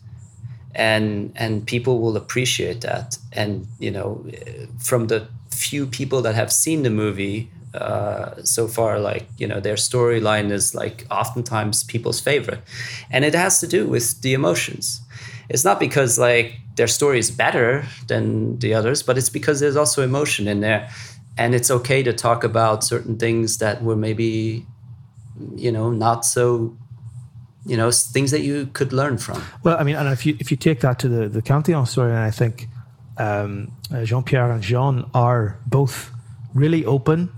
And 0.75 1.31
and 1.35 1.65
people 1.65 1.99
will 1.99 2.17
appreciate 2.17 2.81
that. 2.81 3.17
And 3.31 3.67
you 3.79 3.91
know 3.91 4.25
from 4.79 5.07
the 5.07 5.27
few 5.55 5.85
people 5.85 6.21
that 6.21 6.35
have 6.35 6.51
seen 6.51 6.83
the 6.83 6.89
movie 6.89 7.49
uh, 7.73 8.41
so 8.43 8.67
far 8.67 8.99
like 8.99 9.27
you 9.37 9.47
know 9.47 9.59
their 9.59 9.75
storyline 9.75 10.49
is 10.51 10.73
like 10.73 11.05
oftentimes 11.11 11.83
people's 11.83 12.21
favorite. 12.21 12.61
And 13.11 13.25
it 13.25 13.35
has 13.35 13.59
to 13.59 13.67
do 13.67 13.87
with 13.87 14.21
the 14.21 14.33
emotions. 14.33 15.01
It's 15.49 15.65
not 15.65 15.79
because 15.79 16.17
like 16.17 16.59
their 16.75 16.87
story 16.87 17.19
is 17.19 17.31
better 17.31 17.85
than 18.07 18.59
the 18.59 18.73
others 18.73 19.03
but 19.03 19.17
it's 19.17 19.29
because 19.29 19.59
there's 19.59 19.75
also 19.75 20.01
emotion 20.03 20.47
in 20.47 20.61
there. 20.61 20.89
And 21.37 21.53
it's 21.53 21.69
okay 21.69 22.01
to 22.03 22.13
talk 22.13 22.45
about 22.45 22.83
certain 22.83 23.17
things 23.17 23.57
that 23.57 23.83
were 23.83 23.97
maybe 23.97 24.65
you 25.55 25.71
know 25.71 25.91
not 25.91 26.25
so 26.25 26.77
you 27.65 27.75
know 27.75 27.91
things 27.91 28.31
that 28.31 28.41
you 28.41 28.67
could 28.67 28.93
learn 28.93 29.17
from. 29.17 29.41
Well, 29.63 29.77
I 29.77 29.83
mean, 29.83 29.95
and 29.95 30.07
if 30.09 30.25
you 30.25 30.37
if 30.39 30.51
you 30.51 30.57
take 30.57 30.79
that 30.81 30.99
to 30.99 31.09
the 31.09 31.27
the 31.27 31.41
Cantillon 31.41 31.85
story, 31.85 32.11
and 32.11 32.19
I 32.19 32.31
think 32.31 32.67
um, 33.17 33.71
uh, 33.93 34.03
Jean 34.03 34.23
Pierre 34.23 34.51
and 34.51 34.61
Jean 34.61 35.09
are 35.13 35.59
both 35.65 36.11
really 36.53 36.85
open. 36.85 37.31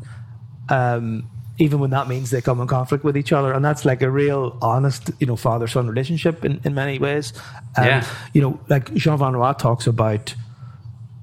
Um, 0.69 1.29
even 1.59 1.79
when 1.79 1.89
that 1.89 2.07
means 2.07 2.29
they 2.29 2.41
come 2.41 2.61
in 2.61 2.67
conflict 2.67 3.03
with 3.03 3.17
each 3.17 3.31
other. 3.31 3.51
And 3.51 3.65
that's 3.65 3.83
like 3.83 4.01
a 4.01 4.11
real 4.11 4.57
honest, 4.61 5.09
you 5.19 5.25
know, 5.25 5.35
father 5.35 5.67
son 5.67 5.87
relationship 5.87 6.45
in, 6.45 6.61
in 6.63 6.75
many 6.75 6.99
ways. 6.99 7.33
Um, 7.75 7.85
yeah. 7.85 8.07
You 8.33 8.41
know, 8.41 8.59
like 8.69 8.93
Jean 8.93 9.17
Van 9.17 9.35
Roy 9.35 9.53
talks 9.53 9.87
about 9.87 10.35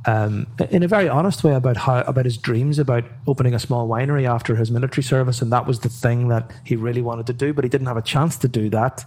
um, 0.07 0.47
in 0.71 0.83
a 0.83 0.89
very 0.89 1.09
honest 1.09 1.45
way 1.45 1.55
about 1.55 1.77
how 1.77 2.01
about 2.03 2.25
his 2.25 2.37
dreams 2.37 2.79
about 2.79 3.05
opening 3.27 3.55
a 3.55 3.59
small 3.59 3.89
winery 3.89 4.29
after 4.29 4.55
his 4.55 4.71
military 4.71 5.03
service, 5.03 5.41
and 5.41 5.51
that 5.53 5.67
was 5.67 5.81
the 5.81 5.89
thing 5.89 6.29
that 6.29 6.51
he 6.65 6.77
really 6.77 7.01
wanted 7.01 7.27
to 7.29 7.33
do, 7.33 7.55
but 7.55 7.65
he 7.65 7.71
didn't 7.71 7.87
have 7.87 7.97
a 7.97 8.03
chance 8.03 8.37
to 8.39 8.49
do 8.49 8.69
that 8.71 9.05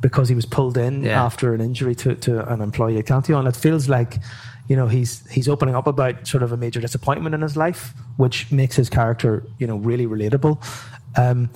because 0.00 0.28
he 0.28 0.36
was 0.36 0.46
pulled 0.46 0.76
in 0.76 1.02
yeah. 1.02 1.24
after 1.24 1.52
an 1.54 1.60
injury 1.60 1.94
to, 1.96 2.14
to 2.16 2.46
an 2.52 2.60
employee 2.60 2.98
at 2.98 3.06
Cantillon. 3.06 3.46
It 3.46 3.56
feels 3.56 3.88
like, 3.88 4.20
you 4.68 4.76
know, 4.76 4.88
he's 4.88 5.26
he's 5.30 5.48
opening 5.48 5.74
up 5.74 5.86
about 5.86 6.26
sort 6.26 6.42
of 6.42 6.52
a 6.52 6.56
major 6.56 6.80
disappointment 6.80 7.34
in 7.34 7.42
his 7.42 7.56
life, 7.56 7.94
which 8.16 8.50
makes 8.50 8.76
his 8.76 8.90
character, 8.90 9.44
you 9.58 9.66
know, 9.66 9.76
really 9.76 10.06
relatable. 10.06 10.62
Um, 11.16 11.50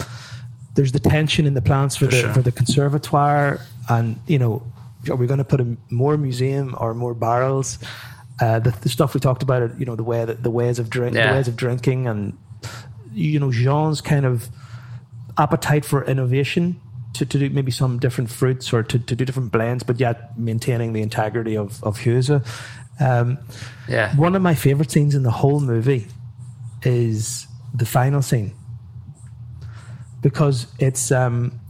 there's 0.75 0.93
the 0.93 1.01
tension 1.01 1.47
in 1.47 1.55
the 1.55 1.63
plans 1.63 1.97
for, 1.97 2.05
for 2.07 2.11
the 2.11 2.21
sure. 2.21 2.33
for 2.33 2.43
the 2.43 2.53
conservatoire, 2.53 3.61
and 3.89 4.21
you 4.27 4.39
know, 4.39 4.63
are 5.09 5.17
we 5.17 5.27
going 5.27 5.39
to 5.39 5.45
put 5.45 5.61
a 5.61 5.77
more 5.91 6.17
museum 6.17 6.75
or 6.79 6.95
more 6.95 7.15
barrels? 7.15 7.79
Uh, 8.41 8.59
the, 8.59 8.71
the, 8.71 8.89
stuff 8.89 9.13
we 9.13 9.21
talked 9.21 9.43
about, 9.43 9.79
you 9.79 9.85
know, 9.85 9.95
the 9.95 10.03
way 10.03 10.25
that 10.25 10.43
the 10.43 10.51
ways 10.51 10.79
of 10.79 10.89
drink, 10.89 11.15
yeah. 11.15 11.31
the 11.31 11.37
ways 11.37 11.49
of 11.49 11.57
drinking, 11.57 12.07
and 12.07 12.39
you 13.13 13.39
know, 13.39 13.51
Jean's 13.51 14.01
kind 14.01 14.25
of 14.25 14.49
appetite 15.37 15.85
for 15.85 16.05
innovation 16.05 16.81
to, 17.15 17.27
to 17.27 17.39
do 17.39 17.51
maybe 17.51 17.71
some 17.71 17.99
different 17.99 18.31
fruits 18.31 18.73
or 18.73 18.83
to, 18.83 18.99
to 18.99 19.17
do 19.17 19.25
different 19.25 19.53
blends, 19.53 19.83
but 19.83 20.01
yet 20.01 20.39
maintaining 20.39 20.93
the 20.93 21.03
integrity 21.03 21.57
of 21.57 21.83
of 21.83 21.99
gueuze. 21.99 22.31
Um, 23.01 23.39
yeah. 23.89 24.15
One 24.17 24.37
of 24.37 24.43
my 24.43 24.55
favorite 24.55 24.91
scenes 24.91 25.15
in 25.15 25.23
the 25.23 25.31
whole 25.31 25.61
movie 25.61 26.07
is 26.83 27.47
the 27.75 27.87
final 27.87 28.23
scene 28.23 28.55
because 30.23 30.67
it's 30.79 31.11
um, 31.11 31.61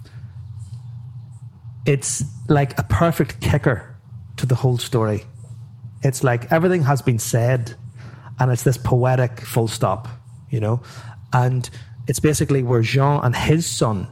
it's 1.86 2.24
like 2.48 2.78
a 2.78 2.82
perfect 2.84 3.40
kicker 3.40 3.96
to 4.36 4.46
the 4.46 4.54
whole 4.54 4.78
story. 4.78 5.24
It's 6.02 6.24
like 6.24 6.50
everything 6.50 6.82
has 6.82 7.02
been 7.02 7.18
said, 7.18 7.74
and 8.38 8.50
it's 8.50 8.62
this 8.62 8.78
poetic 8.78 9.40
full 9.40 9.68
stop, 9.68 10.08
you 10.50 10.60
know? 10.60 10.82
And 11.32 11.68
it's 12.08 12.20
basically 12.20 12.62
where 12.62 12.82
Jean 12.82 13.20
and 13.22 13.36
his 13.36 13.66
son, 13.66 14.08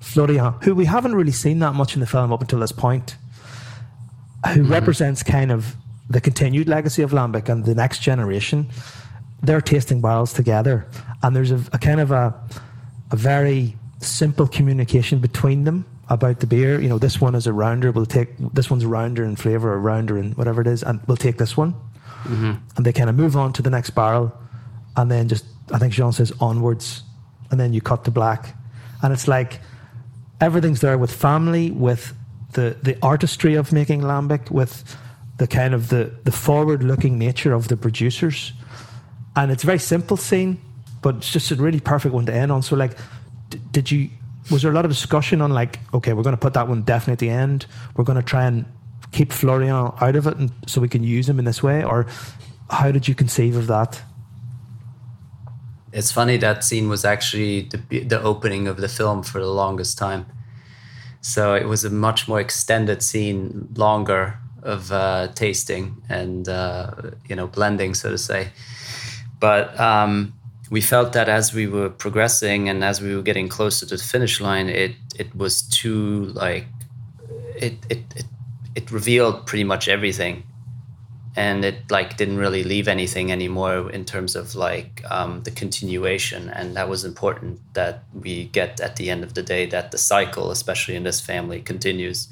Florian, 0.00 0.54
who 0.62 0.74
we 0.74 0.84
haven't 0.84 1.14
really 1.14 1.32
seen 1.32 1.60
that 1.60 1.74
much 1.74 1.94
in 1.94 2.00
the 2.00 2.06
film 2.06 2.32
up 2.32 2.40
until 2.40 2.58
this 2.60 2.72
point, 2.72 3.16
who 4.52 4.62
mm-hmm. 4.62 4.72
represents 4.72 5.22
kind 5.22 5.52
of 5.52 5.76
the 6.08 6.20
continued 6.20 6.68
legacy 6.68 7.02
of 7.02 7.12
Lambic 7.12 7.48
and 7.48 7.64
the 7.64 7.74
next 7.74 8.00
generation, 8.00 8.68
they're 9.42 9.60
tasting 9.60 10.00
barrels 10.00 10.32
together. 10.32 10.86
And 11.22 11.34
there's 11.34 11.50
a, 11.50 11.60
a 11.72 11.78
kind 11.78 12.00
of 12.00 12.10
a, 12.10 12.34
a 13.10 13.16
very 13.16 13.76
simple 14.00 14.46
communication 14.46 15.18
between 15.18 15.64
them 15.64 15.86
about 16.08 16.40
the 16.40 16.46
beer. 16.46 16.80
You 16.80 16.88
know, 16.88 16.98
this 16.98 17.20
one 17.20 17.34
is 17.34 17.46
a 17.46 17.52
rounder. 17.52 17.90
We'll 17.90 18.06
take 18.06 18.36
this 18.38 18.70
one's 18.70 18.84
a 18.84 18.88
rounder 18.88 19.24
in 19.24 19.36
flavor, 19.36 19.72
or 19.72 19.80
rounder 19.80 20.18
in 20.18 20.32
whatever 20.32 20.60
it 20.60 20.66
is, 20.66 20.82
and 20.82 21.00
we'll 21.06 21.16
take 21.16 21.38
this 21.38 21.56
one. 21.56 21.72
Mm-hmm. 22.24 22.52
And 22.76 22.86
they 22.86 22.92
kind 22.92 23.08
of 23.08 23.16
move 23.16 23.36
on 23.36 23.52
to 23.54 23.62
the 23.62 23.70
next 23.70 23.90
barrel, 23.90 24.32
and 24.96 25.10
then 25.10 25.28
just 25.28 25.44
I 25.72 25.78
think 25.78 25.92
Jean 25.92 26.12
says 26.12 26.32
onwards, 26.40 27.02
and 27.50 27.58
then 27.58 27.72
you 27.72 27.80
cut 27.80 28.04
to 28.04 28.10
black, 28.10 28.54
and 29.02 29.12
it's 29.12 29.28
like 29.28 29.60
everything's 30.40 30.80
there 30.80 30.98
with 30.98 31.12
family, 31.12 31.70
with 31.70 32.14
the 32.52 32.76
the 32.82 32.98
artistry 33.02 33.54
of 33.54 33.72
making 33.72 34.02
lambic, 34.02 34.50
with 34.50 34.84
the 35.36 35.46
kind 35.46 35.74
of 35.74 35.88
the 35.88 36.12
the 36.24 36.32
forward 36.32 36.82
looking 36.82 37.18
nature 37.18 37.52
of 37.52 37.68
the 37.68 37.76
producers, 37.76 38.52
and 39.36 39.50
it's 39.50 39.64
a 39.64 39.66
very 39.66 39.78
simple 39.78 40.16
scene, 40.16 40.60
but 41.02 41.16
it's 41.16 41.32
just 41.32 41.50
a 41.50 41.56
really 41.56 41.80
perfect 41.80 42.14
one 42.14 42.26
to 42.26 42.32
end 42.32 42.52
on. 42.52 42.62
So 42.62 42.76
like, 42.76 42.96
d- 43.50 43.60
did 43.70 43.90
you? 43.90 44.10
Was 44.50 44.62
there 44.62 44.70
a 44.70 44.74
lot 44.74 44.84
of 44.84 44.90
discussion 44.90 45.40
on 45.40 45.52
like, 45.52 45.78
okay, 45.94 46.12
we're 46.12 46.22
going 46.22 46.36
to 46.36 46.40
put 46.40 46.52
that 46.52 46.68
one 46.68 46.82
definitely 46.82 47.12
at 47.12 47.18
the 47.18 47.30
end. 47.30 47.66
We're 47.96 48.04
going 48.04 48.20
to 48.20 48.22
try 48.22 48.44
and 48.44 48.66
keep 49.10 49.32
Florian 49.32 49.70
out 49.74 50.16
of 50.16 50.26
it, 50.26 50.36
and 50.36 50.52
so 50.66 50.80
we 50.80 50.88
can 50.88 51.02
use 51.02 51.28
him 51.28 51.38
in 51.38 51.44
this 51.44 51.62
way, 51.62 51.82
or 51.82 52.06
how 52.70 52.92
did 52.92 53.08
you 53.08 53.14
conceive 53.14 53.56
of 53.56 53.66
that? 53.68 54.02
It's 55.92 56.10
funny 56.12 56.36
that 56.38 56.64
scene 56.64 56.88
was 56.88 57.04
actually 57.04 57.62
the 57.62 58.04
the 58.04 58.22
opening 58.22 58.68
of 58.68 58.76
the 58.76 58.88
film 58.88 59.22
for 59.22 59.40
the 59.40 59.50
longest 59.50 59.98
time. 59.98 60.26
So 61.20 61.54
it 61.54 61.66
was 61.66 61.84
a 61.84 61.90
much 61.90 62.28
more 62.28 62.38
extended 62.38 63.02
scene, 63.02 63.68
longer 63.76 64.38
of 64.64 64.90
uh, 64.90 65.28
tasting 65.34 66.02
and 66.08 66.48
uh, 66.48 66.90
you 67.28 67.36
know 67.36 67.46
blending, 67.46 67.94
so 67.94 68.10
to 68.10 68.18
say. 68.18 68.48
But 69.38 69.78
um, 69.78 70.32
we 70.70 70.80
felt 70.80 71.12
that 71.12 71.28
as 71.28 71.52
we 71.52 71.66
were 71.66 71.90
progressing 71.90 72.68
and 72.68 72.82
as 72.82 73.00
we 73.00 73.14
were 73.14 73.22
getting 73.22 73.48
closer 73.48 73.86
to 73.86 73.96
the 73.96 74.02
finish 74.02 74.40
line, 74.40 74.68
it 74.68 74.96
it 75.16 75.34
was 75.36 75.62
too 75.62 76.26
like 76.34 76.66
it 77.56 77.74
it 77.90 78.02
it, 78.16 78.24
it 78.74 78.90
revealed 78.90 79.46
pretty 79.46 79.64
much 79.64 79.88
everything. 79.88 80.44
And 81.36 81.64
it 81.64 81.90
like 81.90 82.16
didn't 82.16 82.36
really 82.36 82.62
leave 82.62 82.86
anything 82.86 83.32
anymore 83.32 83.90
in 83.90 84.04
terms 84.04 84.36
of 84.36 84.54
like 84.54 85.02
um, 85.10 85.42
the 85.42 85.50
continuation. 85.50 86.48
And 86.48 86.76
that 86.76 86.88
was 86.88 87.04
important 87.04 87.58
that 87.74 88.04
we 88.14 88.44
get 88.44 88.80
at 88.80 88.94
the 88.94 89.10
end 89.10 89.24
of 89.24 89.34
the 89.34 89.42
day 89.42 89.66
that 89.66 89.90
the 89.90 89.98
cycle 89.98 90.52
especially 90.52 90.94
in 90.94 91.02
this 91.02 91.20
family 91.20 91.60
continues 91.60 92.28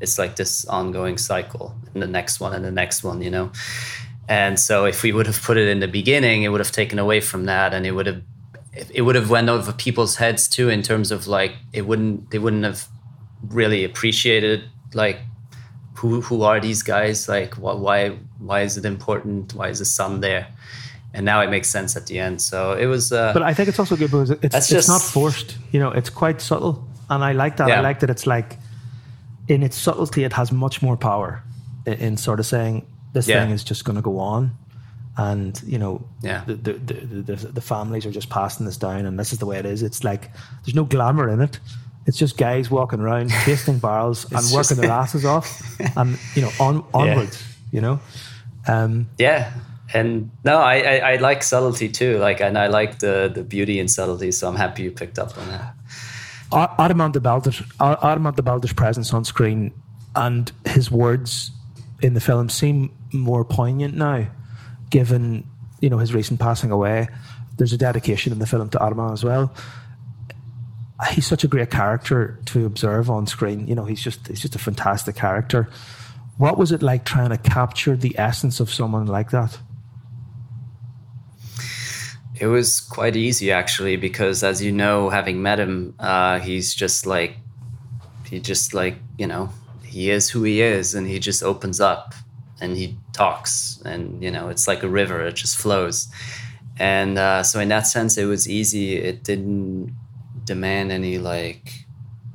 it's 0.00 0.18
like 0.18 0.36
this 0.36 0.64
ongoing 0.66 1.18
cycle 1.18 1.74
and 1.92 2.02
the 2.02 2.06
next 2.06 2.40
one 2.40 2.52
and 2.52 2.64
the 2.64 2.70
next 2.70 3.02
one 3.04 3.22
you 3.22 3.30
know 3.30 3.50
and 4.28 4.58
so 4.58 4.84
if 4.84 5.02
we 5.02 5.12
would 5.12 5.26
have 5.26 5.40
put 5.42 5.56
it 5.56 5.68
in 5.68 5.80
the 5.80 5.88
beginning 5.88 6.42
it 6.42 6.48
would 6.48 6.60
have 6.60 6.72
taken 6.72 6.98
away 6.98 7.20
from 7.20 7.44
that 7.46 7.74
and 7.74 7.86
it 7.86 7.92
would 7.92 8.06
have 8.06 8.22
it 8.92 9.02
would 9.02 9.14
have 9.14 9.30
went 9.30 9.48
over 9.48 9.72
people's 9.72 10.16
heads 10.16 10.48
too 10.48 10.68
in 10.68 10.82
terms 10.82 11.10
of 11.12 11.26
like 11.26 11.52
it 11.72 11.82
wouldn't 11.82 12.30
they 12.30 12.38
wouldn't 12.38 12.64
have 12.64 12.88
really 13.48 13.84
appreciated 13.84 14.64
like 14.94 15.18
who 16.04 16.20
who 16.20 16.42
are 16.42 16.60
these 16.60 16.82
guys? 16.82 17.28
Like, 17.28 17.54
why 17.54 18.10
why 18.38 18.60
is 18.62 18.76
it 18.76 18.84
important? 18.84 19.54
Why 19.54 19.68
is 19.68 19.78
the 19.78 19.84
sun 19.84 20.20
there? 20.20 20.46
And 21.14 21.24
now 21.24 21.40
it 21.40 21.50
makes 21.50 21.68
sense 21.68 21.96
at 21.96 22.06
the 22.06 22.18
end. 22.18 22.42
So 22.42 22.72
it 22.72 22.86
was. 22.86 23.12
Uh, 23.12 23.32
but 23.32 23.42
I 23.42 23.54
think 23.54 23.68
it's 23.68 23.78
also 23.78 23.96
good 23.96 24.10
because 24.10 24.30
it's 24.30 24.54
it's 24.56 24.68
just, 24.68 24.88
not 24.88 25.00
forced. 25.00 25.56
You 25.72 25.80
know, 25.80 25.90
it's 25.90 26.10
quite 26.10 26.40
subtle, 26.40 26.84
and 27.08 27.24
I 27.24 27.32
like 27.32 27.56
that. 27.56 27.68
Yeah. 27.68 27.78
I 27.78 27.80
like 27.80 28.00
that 28.00 28.10
it's 28.10 28.26
like 28.26 28.58
in 29.48 29.62
its 29.62 29.76
subtlety, 29.76 30.24
it 30.24 30.32
has 30.32 30.52
much 30.52 30.82
more 30.82 30.96
power 30.96 31.42
in, 31.86 31.94
in 31.94 32.16
sort 32.16 32.40
of 32.40 32.46
saying 32.46 32.86
this 33.12 33.28
yeah. 33.28 33.42
thing 33.42 33.52
is 33.52 33.64
just 33.64 33.84
going 33.84 33.96
to 33.96 34.02
go 34.02 34.18
on 34.18 34.56
and 35.16 35.62
you 35.64 35.78
know 35.78 36.04
yeah. 36.22 36.42
the, 36.44 36.54
the, 36.54 36.72
the, 36.72 37.22
the, 37.22 37.36
the 37.52 37.60
families 37.60 38.04
are 38.04 38.10
just 38.10 38.28
passing 38.30 38.66
this 38.66 38.76
down 38.76 39.06
and 39.06 39.16
this 39.16 39.32
is 39.32 39.38
the 39.38 39.46
way 39.46 39.56
it 39.56 39.64
is 39.64 39.80
it's 39.80 40.02
like 40.02 40.28
there's 40.64 40.74
no 40.74 40.82
glamour 40.82 41.28
in 41.28 41.40
it 41.40 41.60
it's 42.06 42.18
just 42.18 42.36
guys 42.36 42.70
walking 42.70 43.00
around 43.00 43.30
tasting 43.44 43.78
barrels 43.78 44.30
and 44.30 44.44
working 44.52 44.76
their 44.76 44.90
asses 45.02 45.24
off, 45.24 45.62
and 45.96 46.18
you 46.34 46.42
know, 46.42 46.50
on 46.60 46.84
onwards. 46.92 47.42
Yeah. 47.42 47.54
You 47.72 47.80
know. 47.80 48.00
Um, 48.66 49.08
yeah, 49.18 49.52
and 49.92 50.30
no, 50.44 50.58
I, 50.58 50.76
I, 50.76 50.96
I 50.96 51.16
like 51.16 51.42
subtlety 51.42 51.88
too. 51.88 52.18
Like, 52.18 52.40
and 52.40 52.58
I 52.58 52.68
like 52.68 52.98
the 52.98 53.30
the 53.34 53.42
beauty 53.42 53.78
in 53.78 53.88
subtlety. 53.88 54.32
So 54.32 54.48
I'm 54.48 54.56
happy 54.56 54.82
you 54.82 54.90
picked 54.90 55.18
up 55.18 55.36
on 55.38 55.48
that. 55.48 55.74
Armand 56.52 57.14
Debelder, 57.14 57.64
Armand 57.80 58.36
Debelder's 58.36 58.72
presence 58.72 59.12
on 59.12 59.24
screen 59.24 59.72
and 60.14 60.50
his 60.66 60.90
words 60.90 61.50
in 62.02 62.14
the 62.14 62.20
film 62.20 62.48
seem 62.48 62.94
more 63.12 63.44
poignant 63.44 63.94
now, 63.94 64.26
given 64.90 65.48
you 65.80 65.90
know 65.90 65.98
his 65.98 66.14
recent 66.14 66.38
passing 66.40 66.70
away. 66.70 67.08
There's 67.56 67.72
a 67.72 67.78
dedication 67.78 68.32
in 68.32 68.38
the 68.38 68.46
film 68.46 68.68
to 68.70 68.78
Armand 68.78 69.12
as 69.12 69.24
well 69.24 69.54
he's 71.10 71.26
such 71.26 71.44
a 71.44 71.48
great 71.48 71.70
character 71.70 72.38
to 72.46 72.66
observe 72.66 73.10
on 73.10 73.26
screen. 73.26 73.66
You 73.66 73.74
know, 73.74 73.84
he's 73.84 74.02
just 74.02 74.26
he's 74.28 74.40
just 74.40 74.54
a 74.54 74.58
fantastic 74.58 75.16
character. 75.16 75.68
What 76.38 76.58
was 76.58 76.72
it 76.72 76.82
like 76.82 77.04
trying 77.04 77.30
to 77.30 77.38
capture 77.38 77.96
the 77.96 78.18
essence 78.18 78.60
of 78.60 78.72
someone 78.72 79.06
like 79.06 79.30
that? 79.30 79.58
It 82.40 82.46
was 82.46 82.80
quite 82.80 83.16
easy 83.16 83.52
actually, 83.52 83.96
because 83.96 84.42
as 84.42 84.62
you 84.62 84.72
know, 84.72 85.08
having 85.08 85.42
met 85.42 85.60
him, 85.60 85.94
uh, 85.98 86.40
he's 86.40 86.74
just 86.74 87.06
like 87.06 87.36
he 88.24 88.40
just 88.40 88.74
like 88.74 88.96
you 89.18 89.26
know 89.26 89.50
he 89.84 90.10
is 90.10 90.30
who 90.30 90.42
he 90.42 90.60
is, 90.60 90.94
and 90.94 91.06
he 91.06 91.18
just 91.18 91.42
opens 91.42 91.80
up 91.80 92.14
and 92.60 92.76
he 92.76 92.96
talks, 93.12 93.80
and 93.84 94.22
you 94.22 94.30
know 94.30 94.48
it's 94.48 94.66
like 94.66 94.82
a 94.82 94.88
river; 94.88 95.20
it 95.22 95.36
just 95.36 95.56
flows. 95.56 96.08
And 96.76 97.18
uh, 97.18 97.44
so, 97.44 97.60
in 97.60 97.68
that 97.68 97.86
sense, 97.86 98.18
it 98.18 98.24
was 98.24 98.48
easy. 98.48 98.96
It 98.96 99.22
didn't 99.22 99.94
demand 100.44 100.92
any 100.92 101.18
like 101.18 101.84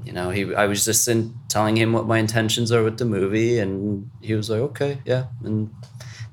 you 0.04 0.12
know 0.12 0.30
he 0.30 0.54
i 0.56 0.66
was 0.66 0.84
just 0.86 1.08
in 1.08 1.34
telling 1.48 1.76
him 1.78 1.94
what 1.94 2.08
my 2.08 2.18
intentions 2.18 2.72
are 2.72 2.84
with 2.84 2.98
the 2.98 3.06
movie 3.06 3.60
and 3.60 4.10
he 4.22 4.34
was 4.34 4.50
like 4.50 4.60
okay 4.60 5.00
yeah 5.06 5.28
and 5.44 5.70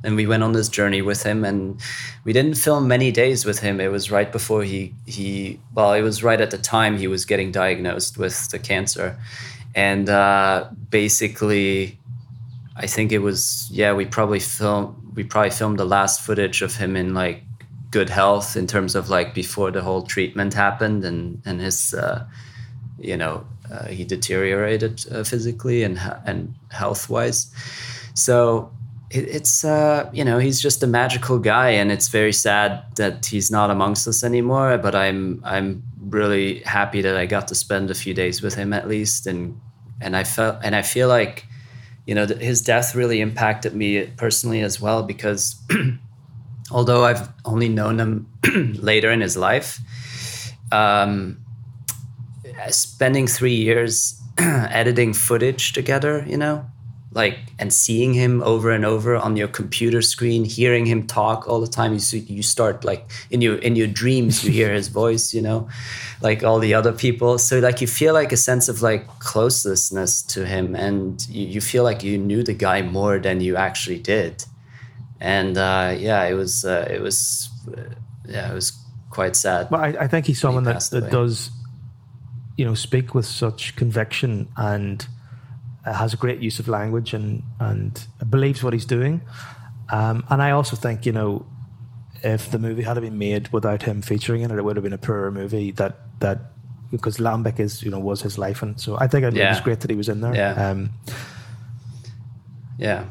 then 0.07 0.17
we 0.17 0.27
went 0.27 0.43
on 0.43 0.53
this 0.53 0.69
journey 0.69 1.03
with 1.03 1.23
him 1.25 1.45
and 1.45 1.81
we 2.25 2.33
didn't 2.33 2.55
film 2.55 2.87
many 2.87 3.11
days 3.11 3.45
with 3.45 3.59
him. 3.59 3.81
It 3.81 3.89
was 3.89 4.11
right 4.11 4.31
before 4.31 4.63
he 4.63 4.95
he 5.05 5.59
well 5.75 5.93
it 5.93 6.03
was 6.03 6.23
right 6.23 6.41
at 6.41 6.51
the 6.53 6.59
time 6.59 6.97
he 6.97 7.09
was 7.09 7.25
getting 7.25 7.51
diagnosed 7.51 8.17
with 8.17 8.49
the 8.51 8.59
cancer. 8.59 9.19
And 9.75 10.09
uh, 10.09 10.71
basically 10.89 11.99
i 12.77 12.87
think 12.87 13.11
it 13.11 13.19
was 13.19 13.69
yeah 13.73 13.93
we 13.93 14.05
probably 14.05 14.39
filmed 14.39 14.95
we 15.15 15.25
probably 15.25 15.51
filmed 15.51 15.79
the 15.79 15.85
last 15.85 16.21
footage 16.21 16.63
of 16.63 16.77
him 16.77 16.95
in 16.95 17.15
like 17.15 17.43
good 17.91 18.11
health 18.11 18.57
in 18.57 18.67
terms 18.67 18.95
of 18.95 19.09
like 19.09 19.35
before 19.35 19.71
the 19.71 19.83
whole 19.83 20.03
treatment 20.03 20.53
happened 20.55 21.05
and 21.05 21.41
and 21.47 21.61
his 21.61 21.95
uh, 21.95 22.25
you 22.99 23.17
know 23.17 23.47
uh, 23.73 23.87
he 23.87 24.05
deteriorated 24.05 25.05
uh, 25.11 25.25
physically 25.25 25.83
and 25.83 25.99
and 26.27 26.55
health 26.71 27.09
wise 27.09 27.51
so 28.15 28.71
it's 29.11 29.65
uh, 29.65 30.11
you 30.13 30.25
know 30.25 30.39
he's 30.39 30.61
just 30.61 30.83
a 30.83 30.87
magical 30.87 31.39
guy 31.39 31.71
and 31.71 31.93
it's 31.93 32.09
very 32.09 32.33
sad 32.33 32.83
that 32.97 33.27
he's 33.27 33.51
not 33.51 33.71
amongst 33.71 34.09
us 34.09 34.25
anymore 34.25 34.79
but 34.79 34.95
i'm 34.95 35.41
i'm 35.45 35.83
really 36.01 36.61
happy 36.61 37.01
that 37.01 37.17
i 37.17 37.25
got 37.25 37.47
to 37.49 37.55
spend 37.55 37.91
a 37.91 37.95
few 37.95 38.13
days 38.13 38.43
with 38.43 38.55
him 38.55 38.73
at 38.73 38.89
least 38.89 39.27
and 39.27 39.61
and 40.01 40.17
i 40.17 40.25
felt 40.25 40.57
and 40.65 40.75
i 40.75 40.83
feel 40.83 41.07
like 41.09 41.47
you 42.05 42.15
know 42.15 42.27
his 42.27 42.61
death 42.63 42.95
really 42.95 43.21
impacted 43.21 43.75
me 43.75 44.07
personally 44.17 44.61
as 44.61 44.81
well 44.81 45.05
because 45.05 45.55
although 46.71 47.05
I've 47.05 47.29
only 47.45 47.69
known 47.69 47.99
him 47.99 48.27
later 48.83 49.11
in 49.11 49.21
his 49.21 49.37
life, 49.37 49.81
um, 50.73 51.39
spending 52.71 53.27
three 53.27 53.55
years 53.55 54.21
editing 54.39 55.13
footage 55.13 55.73
together, 55.73 56.25
you 56.27 56.37
know, 56.37 56.67
like 57.17 57.39
and 57.59 57.73
seeing 57.73 58.15
him 58.15 58.43
over 58.43 58.71
and 58.71 58.85
over 58.85 59.17
on 59.17 59.37
your 59.37 59.49
computer 59.49 60.03
screen, 60.03 60.45
hearing 60.45 60.87
him 60.87 61.07
talk 61.07 61.49
all 61.49 61.61
the 61.61 61.73
time. 61.79 61.93
You 61.95 62.21
you 62.21 62.43
start 62.43 62.85
like 62.85 63.11
in 63.31 63.41
your 63.41 63.57
in 63.57 63.75
your 63.75 63.89
dreams, 63.89 64.45
you 64.45 64.53
hear 64.53 64.73
his 64.73 64.89
voice, 64.89 65.35
you 65.35 65.43
know, 65.43 65.69
like 66.21 66.45
all 66.45 66.61
the 66.61 66.75
other 66.75 66.93
people. 66.93 67.39
So 67.39 67.59
like 67.59 67.81
you 67.81 67.89
feel 67.89 68.15
like 68.15 68.31
a 68.33 68.37
sense 68.37 68.69
of 68.69 68.83
like 68.83 69.07
closeness 69.19 70.23
to 70.35 70.47
him, 70.47 70.77
and 70.77 71.27
you, 71.29 71.47
you 71.47 71.61
feel 71.61 71.83
like 71.83 72.05
you 72.05 72.19
knew 72.19 72.45
the 72.45 72.55
guy 72.55 72.83
more 72.83 73.19
than 73.19 73.41
you 73.41 73.57
actually 73.57 73.99
did 73.99 74.45
and 75.21 75.57
uh, 75.57 75.95
yeah, 75.97 76.25
it 76.25 76.35
was 76.35 76.65
uh, 76.65 76.87
it 76.91 77.01
was 77.01 77.49
uh, 77.69 77.95
yeah, 78.27 78.51
it 78.51 78.55
was 78.55 78.73
quite 79.11 79.37
sad. 79.37 79.69
But 79.71 79.81
I, 79.81 80.05
I 80.05 80.09
think 80.09 80.27
he's 80.27 80.41
someone 80.41 80.65
that, 80.65 80.83
that 80.91 81.11
does, 81.11 81.51
you 82.57 82.65
know, 82.65 82.75
speak 82.75 83.15
with 83.15 83.27
such 83.27 83.77
conviction 83.77 84.49
and 84.57 85.07
has 85.95 86.13
a 86.13 86.17
great 86.17 86.41
use 86.41 86.59
of 86.59 86.69
language 86.69 87.15
and 87.15 87.43
and 87.61 88.07
believes 88.29 88.63
what 88.63 88.73
he's 88.73 88.85
doing. 88.87 89.21
Um, 89.91 90.25
and 90.31 90.43
I 90.43 90.51
also 90.51 90.77
think 90.77 91.07
you 91.07 91.13
know 91.13 91.47
if 92.23 92.51
the 92.51 92.59
movie 92.59 92.83
had 92.83 93.01
been 93.01 93.19
made 93.19 93.49
without 93.49 93.83
him 93.83 94.03
featuring 94.03 94.43
in 94.43 94.51
it, 94.51 94.59
it 94.59 94.65
would 94.65 94.77
have 94.77 94.83
been 94.83 94.93
a 94.93 94.99
poorer 94.99 95.31
movie. 95.31 95.71
That 95.73 95.97
that 96.21 96.39
because 96.91 97.19
Lambic 97.19 97.61
is 97.61 97.83
you 97.83 97.91
know 97.91 98.01
was 98.01 98.23
his 98.23 98.39
life, 98.39 98.63
and 98.63 98.81
so 98.81 98.97
I 98.99 99.07
think 99.07 99.25
it 99.25 99.35
yeah. 99.35 99.51
was 99.51 99.61
great 99.61 99.81
that 99.81 99.91
he 99.91 99.97
was 99.97 100.09
in 100.09 100.21
there. 100.21 100.35
Yeah. 100.35 100.71
Um, 100.71 100.91
yeah. 102.79 103.07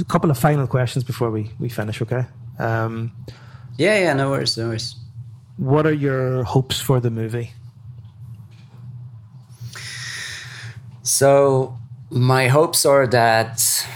A 0.00 0.04
couple 0.04 0.30
of 0.30 0.38
final 0.38 0.66
questions 0.66 1.04
before 1.04 1.30
we 1.30 1.50
we 1.58 1.68
finish. 1.68 2.00
Okay. 2.00 2.24
Um, 2.58 3.12
yeah. 3.76 3.98
Yeah. 3.98 4.12
No 4.14 4.30
worries. 4.30 4.56
No 4.56 4.68
worries. 4.68 4.96
What 5.56 5.86
are 5.86 5.92
your 5.92 6.44
hopes 6.44 6.80
for 6.80 7.00
the 7.00 7.10
movie? 7.10 7.52
So 11.02 11.77
my 12.10 12.48
hopes 12.48 12.84
are 12.86 13.06
that 13.06 13.86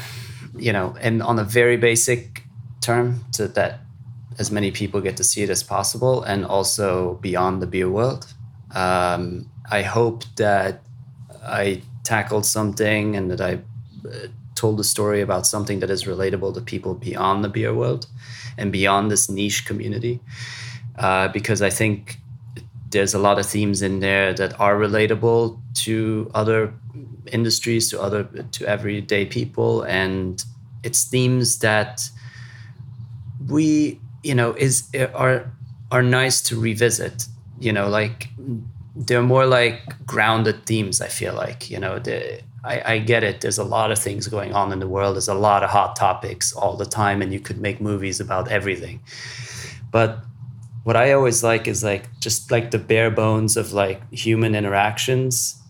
you 0.56 0.72
know, 0.72 0.94
and 1.01 1.22
on 1.22 1.39
a 1.39 1.44
very 1.44 1.76
basic 1.76 2.44
term, 2.80 3.24
to 3.32 3.48
that 3.48 3.80
as 4.39 4.51
many 4.51 4.70
people 4.70 5.01
get 5.01 5.16
to 5.16 5.24
see 5.24 5.43
it 5.43 5.51
as 5.51 5.62
possible, 5.62 6.22
and 6.22 6.44
also 6.44 7.14
beyond 7.14 7.62
the 7.62 7.66
beer 7.66 7.90
world. 7.90 8.32
Um, 8.74 9.51
I 9.70 9.82
hope 9.82 10.24
that 10.36 10.82
I 11.44 11.82
tackled 12.05 12.47
something 12.47 13.16
and 13.16 13.30
that 13.30 13.40
I 13.40 13.60
uh, 14.09 14.28
told 14.55 14.80
a 14.80 14.84
story 14.84 15.20
about 15.20 15.47
something 15.47 15.80
that 15.80 15.90
is 15.90 16.05
relatable 16.05 16.55
to 16.55 16.60
people 16.60 16.94
beyond 16.94 17.44
the 17.44 17.48
beer 17.48 17.74
world 17.74 18.06
and 18.56 18.72
beyond 18.72 19.10
this 19.10 19.28
niche 19.28 19.66
community. 19.66 20.20
Uh, 20.98 21.28
because 21.28 21.62
I 21.62 21.70
think 21.70 22.18
there's 22.90 23.14
a 23.14 23.18
lot 23.18 23.39
of 23.39 23.47
themes 23.47 23.82
in 23.82 24.01
there 24.01 24.34
that 24.34 24.59
are 24.60 24.76
relatable 24.76 25.59
to 25.74 26.30
other 26.34 26.74
industries, 27.31 27.90
to 27.90 28.01
other 28.01 28.24
to 28.24 28.66
everyday 28.66 29.27
people, 29.27 29.82
and 29.82 30.44
it's 30.82 31.05
themes 31.05 31.59
that 31.61 32.09
we 33.49 34.01
you 34.23 34.35
know 34.35 34.53
is 34.55 34.89
are 35.15 35.51
are 35.90 36.03
nice 36.03 36.40
to 36.40 36.59
revisit 36.59 37.27
you 37.61 37.73
know 37.73 37.89
like 37.89 38.28
they're 38.94 39.23
more 39.23 39.47
like 39.47 39.94
grounded 40.07 40.65
themes 40.66 41.01
i 41.01 41.09
feel 41.09 41.35
like 41.35 41.70
you 41.70 41.78
know 41.78 41.99
the, 41.99 42.40
I, 42.65 42.94
I 42.94 42.99
get 42.99 43.23
it 43.24 43.40
there's 43.40 43.59
a 43.59 43.65
lot 43.65 43.90
of 43.90 43.99
things 43.99 44.28
going 44.28 44.53
on 44.53 44.73
in 44.73 44.78
the 44.78 44.89
world 44.89 45.16
there's 45.16 45.28
a 45.28 45.35
lot 45.35 45.62
of 45.62 45.70
hot 45.70 45.97
topics 45.97 46.53
all 46.53 46.77
the 46.77 46.86
time 46.86 47.23
and 47.23 47.32
you 47.32 47.40
could 47.40 47.61
make 47.61 47.81
movies 47.81 48.20
about 48.20 48.49
everything. 48.49 49.01
But 49.90 50.19
what 50.85 50.97
i 50.97 51.12
always 51.12 51.44
like 51.44 51.69
is 51.69 51.85
like 51.85 52.09
just 52.19 52.51
like 52.51 52.73
the 52.73 52.78
bare 52.78 53.11
bones 53.11 53.57
of 53.57 53.73
like 53.73 54.01
human 54.12 54.55
interactions 54.55 55.61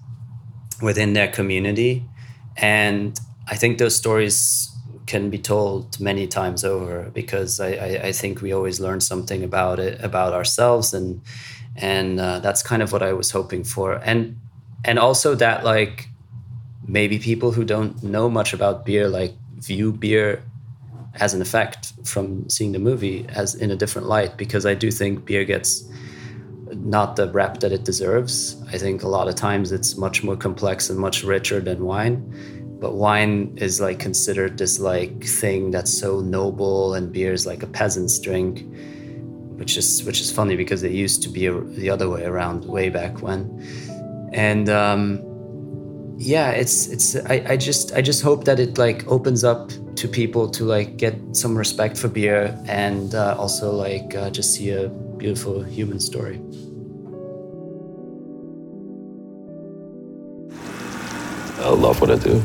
within 0.82 1.12
their 1.12 1.28
community. 1.28 2.04
And 2.56 3.18
i 3.48 3.56
think 3.56 3.78
those 3.78 3.96
stories 3.96 4.72
can 5.06 5.30
be 5.30 5.38
told 5.38 6.00
many 6.00 6.26
times 6.26 6.64
over 6.64 7.10
because 7.12 7.60
I, 7.60 7.70
I, 7.72 8.00
I, 8.04 8.12
think 8.12 8.40
we 8.40 8.52
always 8.52 8.78
learn 8.80 9.00
something 9.00 9.42
about 9.42 9.80
it 9.80 10.02
about 10.02 10.32
ourselves. 10.32 10.94
And 10.94 11.20
and 11.76 12.20
uh, 12.20 12.38
that's 12.40 12.62
kind 12.62 12.82
of 12.82 12.92
what 12.92 13.02
I 13.02 13.12
was 13.12 13.30
hoping 13.30 13.64
for. 13.64 13.94
And 14.04 14.38
and 14.84 14.98
also 14.98 15.34
that 15.34 15.64
like 15.64 16.08
maybe 16.86 17.18
people 17.18 17.52
who 17.52 17.64
don't 17.64 18.02
know 18.02 18.28
much 18.28 18.52
about 18.52 18.84
beer 18.84 19.08
like 19.08 19.34
view 19.58 19.92
beer 19.92 20.42
as 21.14 21.34
an 21.34 21.42
effect 21.42 21.92
from 22.04 22.48
seeing 22.48 22.72
the 22.72 22.78
movie 22.78 23.26
as 23.28 23.54
in 23.54 23.70
a 23.70 23.76
different 23.76 24.08
light 24.08 24.36
because 24.36 24.64
I 24.66 24.74
do 24.74 24.90
think 24.90 25.24
beer 25.24 25.44
gets 25.44 25.84
not 26.84 27.16
the 27.16 27.30
rep 27.30 27.60
that 27.60 27.72
it 27.72 27.84
deserves. 27.84 28.62
I 28.72 28.78
think 28.78 29.02
a 29.02 29.08
lot 29.08 29.28
of 29.28 29.34
times 29.34 29.72
it's 29.72 29.96
much 29.96 30.22
more 30.22 30.36
complex 30.36 30.90
and 30.90 30.98
much 30.98 31.22
richer 31.24 31.60
than 31.60 31.84
wine 31.84 32.60
but 32.82 32.96
wine 32.96 33.56
is 33.58 33.80
like 33.80 34.00
considered 34.00 34.58
this 34.58 34.80
like 34.80 35.22
thing 35.22 35.70
that's 35.70 35.96
so 35.96 36.18
noble 36.20 36.94
and 36.94 37.12
beer 37.12 37.32
is 37.32 37.46
like 37.46 37.62
a 37.62 37.66
peasant's 37.68 38.18
drink 38.18 38.66
which 39.56 39.76
is 39.76 40.02
which 40.02 40.20
is 40.20 40.32
funny 40.32 40.56
because 40.56 40.82
it 40.82 40.90
used 40.90 41.22
to 41.22 41.28
be 41.28 41.46
the 41.80 41.88
other 41.88 42.08
way 42.10 42.24
around 42.24 42.64
way 42.64 42.88
back 42.88 43.22
when 43.22 43.40
and 44.32 44.68
um, 44.68 45.22
yeah 46.18 46.50
it's 46.50 46.88
it's 46.88 47.14
I, 47.14 47.44
I 47.50 47.56
just 47.56 47.94
i 47.94 48.02
just 48.02 48.20
hope 48.20 48.44
that 48.46 48.58
it 48.58 48.78
like 48.78 49.06
opens 49.06 49.44
up 49.44 49.70
to 49.94 50.08
people 50.08 50.50
to 50.50 50.64
like 50.64 50.96
get 50.96 51.14
some 51.32 51.56
respect 51.56 51.96
for 51.96 52.08
beer 52.08 52.58
and 52.66 53.14
uh, 53.14 53.36
also 53.38 53.70
like 53.70 54.16
uh, 54.16 54.30
just 54.30 54.54
see 54.54 54.70
a 54.70 54.88
beautiful 54.88 55.62
human 55.62 56.00
story 56.00 56.40
I 61.62 61.68
love 61.68 62.00
what 62.00 62.10
I 62.10 62.16
do. 62.16 62.40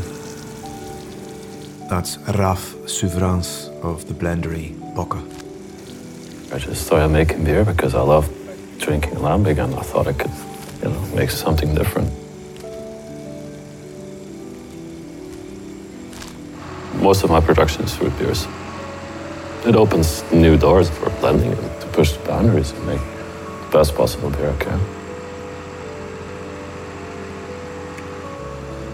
That's 1.90 2.18
Raf 2.38 2.76
Souvereyns 2.86 3.70
of 3.82 4.08
the 4.08 4.14
blendery 4.14 4.76
Bokke. 4.94 5.20
I 6.54 6.60
just 6.60 6.86
started 6.86 7.10
making 7.10 7.44
beer 7.44 7.66
because 7.66 7.96
I 7.96 8.02
love 8.02 8.30
drinking 8.78 9.16
lambic 9.16 9.58
and 9.58 9.74
I 9.74 9.82
thought 9.82 10.08
I 10.08 10.14
could, 10.14 10.32
you 10.84 10.90
know, 10.90 11.16
make 11.16 11.32
something 11.32 11.74
different. 11.74 12.12
Most 17.02 17.24
of 17.24 17.32
my 17.32 17.42
production 17.42 17.86
is 17.86 17.96
fruit 17.96 18.16
beers. 18.20 18.46
It 19.66 19.76
opens 19.76 20.24
new 20.32 20.58
doors 20.58 20.92
for 20.92 21.10
blending 21.22 21.54
and 21.54 21.82
to 21.82 21.88
push 21.88 22.12
the 22.12 22.24
boundaries 22.28 22.70
and 22.72 22.86
make 22.86 23.00
the 23.00 23.70
best 23.72 23.96
possible 23.96 24.30
beer 24.30 24.52
I 24.52 24.64
can. 24.64 24.97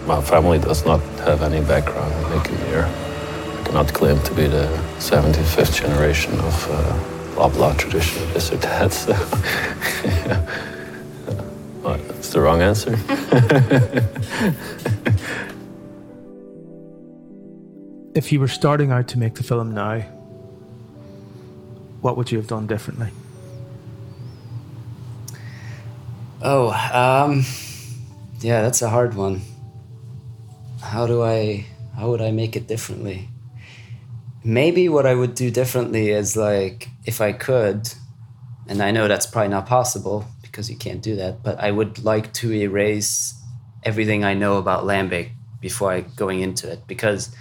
My 0.06 0.20
family 0.20 0.58
does 0.58 0.84
not 0.84 1.00
have 1.20 1.40
any 1.40 1.64
background 1.64 2.12
in 2.12 2.36
making 2.36 2.56
beer. 2.56 2.84
I 2.84 3.62
cannot 3.64 3.90
claim 3.94 4.20
to 4.24 4.34
be 4.34 4.46
the 4.46 4.66
75th 4.98 5.80
generation 5.80 6.34
of 6.40 6.70
uh, 6.70 6.92
Loblaw 7.36 7.78
tradition 7.78 8.22
of 8.22 8.34
this 8.34 8.52
or 8.52 8.56
that. 8.56 8.92
So, 8.92 9.12
yeah. 10.04 10.40
What, 11.80 12.06
that's 12.06 12.28
the 12.34 12.40
wrong 12.42 12.60
answer. 12.60 12.90
if 18.14 18.30
you 18.30 18.40
were 18.40 18.48
starting 18.48 18.90
out 18.90 19.08
to 19.08 19.18
make 19.18 19.36
the 19.36 19.42
film 19.42 19.72
now, 19.72 20.00
what 22.02 22.18
would 22.18 22.30
you 22.30 22.36
have 22.36 22.46
done 22.46 22.66
differently? 22.66 23.08
Oh, 26.42 26.68
um, 26.92 27.46
yeah, 28.40 28.60
that's 28.60 28.82
a 28.82 28.90
hard 28.90 29.14
one 29.14 29.40
how 30.84 31.06
do 31.06 31.22
I 31.22 31.66
how 31.96 32.10
would 32.10 32.20
I 32.20 32.30
make 32.30 32.56
it 32.56 32.66
differently? 32.66 33.28
Maybe 34.44 34.88
what 34.88 35.06
I 35.06 35.14
would 35.14 35.34
do 35.34 35.50
differently 35.50 36.10
is 36.10 36.36
like 36.36 36.88
if 37.06 37.20
I 37.20 37.32
could, 37.32 37.88
and 38.68 38.82
I 38.82 38.90
know 38.90 39.08
that's 39.08 39.26
probably 39.26 39.48
not 39.48 39.66
possible 39.66 40.26
because 40.42 40.70
you 40.70 40.76
can't 40.76 41.02
do 41.02 41.16
that, 41.16 41.42
but 41.42 41.58
I 41.58 41.70
would 41.70 42.04
like 42.04 42.32
to 42.34 42.52
erase 42.52 43.34
everything 43.82 44.24
I 44.24 44.34
know 44.34 44.58
about 44.58 44.84
Lambic 44.84 45.30
before 45.60 45.90
I 45.90 46.00
going 46.02 46.40
into 46.40 46.70
it 46.70 46.86
because 46.86 47.34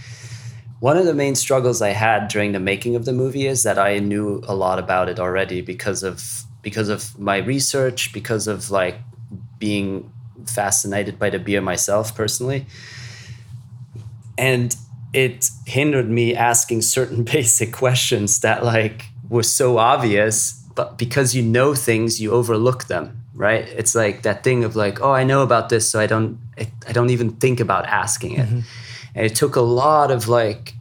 one 0.80 0.98
of 0.98 1.06
the 1.06 1.14
main 1.14 1.36
struggles 1.36 1.82
I 1.82 1.90
had 1.90 2.28
during 2.28 2.54
the 2.54 2.60
making 2.60 2.96
of 2.96 3.06
the 3.06 3.14
movie 3.14 3.48
is 3.48 3.64
that 3.64 3.78
I 3.78 4.00
knew 4.00 4.42
a 4.48 4.56
lot 4.56 4.80
about 4.80 5.10
it 5.10 5.20
already 5.20 5.62
because 5.62 6.04
of 6.04 6.44
because 6.62 6.88
of 6.88 7.20
my 7.20 7.38
research, 7.38 8.14
because 8.14 8.48
of 8.48 8.72
like 8.72 8.96
being 9.60 10.12
fascinated 10.46 11.20
by 11.20 11.30
the 11.30 11.40
beer 11.40 11.62
myself 11.62 12.16
personally 12.16 12.66
and 14.38 14.76
it 15.14 15.50
hindered 15.66 16.10
me 16.10 16.36
asking 16.36 16.82
certain 16.82 17.24
basic 17.36 17.72
questions 17.72 18.40
that 18.42 18.64
like 18.64 19.06
were 19.30 19.44
so 19.44 19.78
obvious 19.78 20.60
but 20.76 20.98
because 20.98 21.36
you 21.36 21.42
know 21.44 21.76
things 21.76 22.20
you 22.20 22.32
overlook 22.32 22.86
them 22.86 23.24
right? 23.36 23.68
It's 23.68 23.96
like 23.96 24.22
that 24.24 24.44
thing 24.44 24.64
of 24.64 24.76
like 24.76 25.02
oh 25.02 25.12
i 25.12 25.24
know 25.24 25.42
about 25.42 25.70
this 25.70 25.90
so 25.90 26.00
i 26.00 26.08
don't 26.08 26.38
i 26.88 26.92
don't 26.92 27.10
even 27.10 27.32
think 27.32 27.60
about 27.60 27.86
asking 27.86 28.34
it. 28.34 28.48
Mm-hmm. 28.48 28.60
and 29.16 29.26
it 29.26 29.36
took 29.36 29.56
a 29.56 29.62
lot 29.62 30.12
of 30.12 30.28
like 30.28 30.74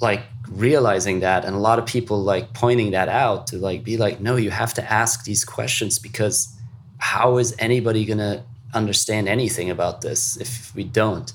like 0.00 0.22
realizing 0.48 1.20
that 1.20 1.44
and 1.44 1.54
a 1.54 1.58
lot 1.58 1.78
of 1.78 1.86
people 1.86 2.22
like 2.22 2.54
pointing 2.54 2.90
that 2.92 3.08
out 3.08 3.46
to 3.48 3.56
like 3.56 3.84
be 3.84 3.96
like 3.96 4.20
no 4.20 4.36
you 4.36 4.50
have 4.50 4.74
to 4.74 4.92
ask 4.92 5.24
these 5.24 5.44
questions 5.44 5.98
because 5.98 6.56
how 6.98 7.38
is 7.38 7.54
anybody 7.58 8.04
going 8.04 8.18
to 8.18 8.42
understand 8.74 9.28
anything 9.28 9.70
about 9.70 10.00
this 10.00 10.36
if 10.36 10.74
we 10.74 10.84
don't 10.84 11.32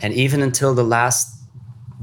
and 0.00 0.14
even 0.14 0.42
until 0.42 0.74
the 0.74 0.84
last 0.84 1.38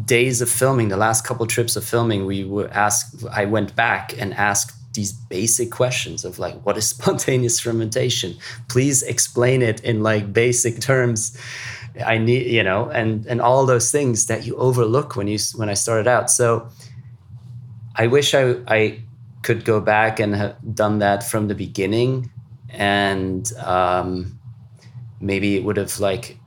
days 0.03 0.41
of 0.41 0.49
filming, 0.49 0.89
the 0.89 0.97
last 0.97 1.25
couple 1.25 1.45
trips 1.47 1.75
of 1.75 1.85
filming, 1.85 2.25
we 2.25 2.43
were 2.43 2.69
asked, 2.69 3.23
I 3.31 3.45
went 3.45 3.75
back 3.75 4.13
and 4.19 4.33
asked 4.33 4.73
these 4.93 5.11
basic 5.11 5.71
questions 5.71 6.25
of 6.25 6.39
like, 6.39 6.61
what 6.65 6.77
is 6.77 6.87
spontaneous 6.97 7.59
fermentation? 7.59 8.35
Please 8.69 9.03
explain 9.03 9.61
it 9.61 9.83
in 9.83 10.03
like 10.03 10.33
basic 10.33 10.79
terms. 10.79 11.37
I 12.05 12.17
need, 12.17 12.47
you 12.47 12.61
know, 12.61 12.89
and 12.89 13.25
and 13.25 13.39
all 13.39 13.65
those 13.65 13.89
things 13.89 14.25
that 14.25 14.45
you 14.45 14.57
overlook 14.57 15.15
when 15.15 15.27
you 15.27 15.39
when 15.55 15.69
I 15.69 15.75
started 15.75 16.07
out. 16.07 16.29
So 16.29 16.67
I 17.95 18.07
wish 18.07 18.35
I 18.35 18.55
I 18.67 19.01
could 19.43 19.63
go 19.63 19.79
back 19.79 20.19
and 20.19 20.35
have 20.35 20.57
done 20.75 20.99
that 20.99 21.23
from 21.23 21.47
the 21.47 21.55
beginning, 21.55 22.31
and 22.69 23.49
um, 23.63 24.37
maybe 25.21 25.55
it 25.55 25.63
would 25.63 25.77
have 25.77 25.97
like 26.01 26.37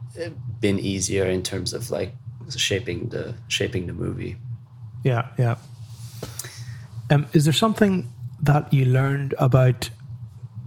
been 0.61 0.79
easier 0.79 1.25
in 1.27 1.43
terms 1.43 1.73
of 1.73 1.91
like 1.91 2.15
shaping 2.57 3.09
the 3.09 3.35
shaping 3.49 3.87
the 3.87 3.93
movie. 3.93 4.37
Yeah, 5.05 5.29
yeah. 5.39 5.57
Um, 7.11 7.27
is 7.33 7.45
there 7.45 7.53
something 7.53 8.13
that 8.43 8.73
you 8.73 8.85
learned 8.85 9.35
about 9.39 9.91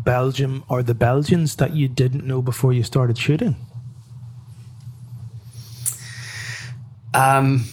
Belgium 0.03 0.63
or 0.67 0.83
the 0.83 0.95
Belgians 0.95 1.55
that 1.57 1.75
you 1.75 1.87
didn't 1.87 2.25
know 2.25 2.41
before 2.41 2.73
you 2.73 2.83
started 2.83 3.17
shooting? 3.17 3.55
Um, 7.13 7.65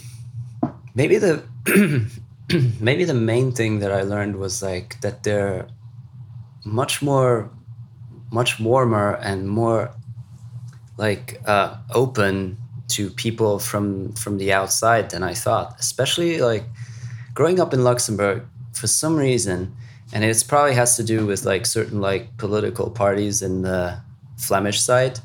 maybe 0.95 1.19
the 1.19 1.45
maybe 2.81 3.05
the 3.05 3.15
main 3.15 3.53
thing 3.53 3.79
that 3.81 3.93
I 3.93 4.03
learned 4.03 4.37
was 4.37 4.63
like 4.63 5.01
that 5.01 5.23
they're 5.23 5.69
much 6.65 7.01
more, 7.03 7.51
much 8.31 8.59
warmer 8.59 9.15
and 9.15 9.49
more 9.49 9.95
like 10.99 11.41
uh, 11.47 11.77
open 11.95 12.59
to 12.89 13.11
people 13.11 13.59
from 13.59 14.13
from 14.13 14.39
the 14.39 14.53
outside 14.53 15.11
than 15.11 15.23
I 15.23 15.35
thought. 15.35 15.77
Especially 15.79 16.41
like 16.41 16.65
growing 17.35 17.61
up 17.61 17.73
in 17.73 17.85
Luxembourg, 17.85 18.43
for 18.73 18.87
some 18.87 19.17
reason, 19.17 19.75
and 20.13 20.25
it 20.25 20.45
probably 20.47 20.75
has 20.75 20.97
to 20.97 21.03
do 21.03 21.27
with 21.27 21.45
like 21.45 21.65
certain 21.67 22.01
like 22.01 22.37
political 22.37 22.91
parties 22.91 23.43
in 23.43 23.63
the 23.63 24.01
Flemish 24.37 24.81
side. 24.81 25.21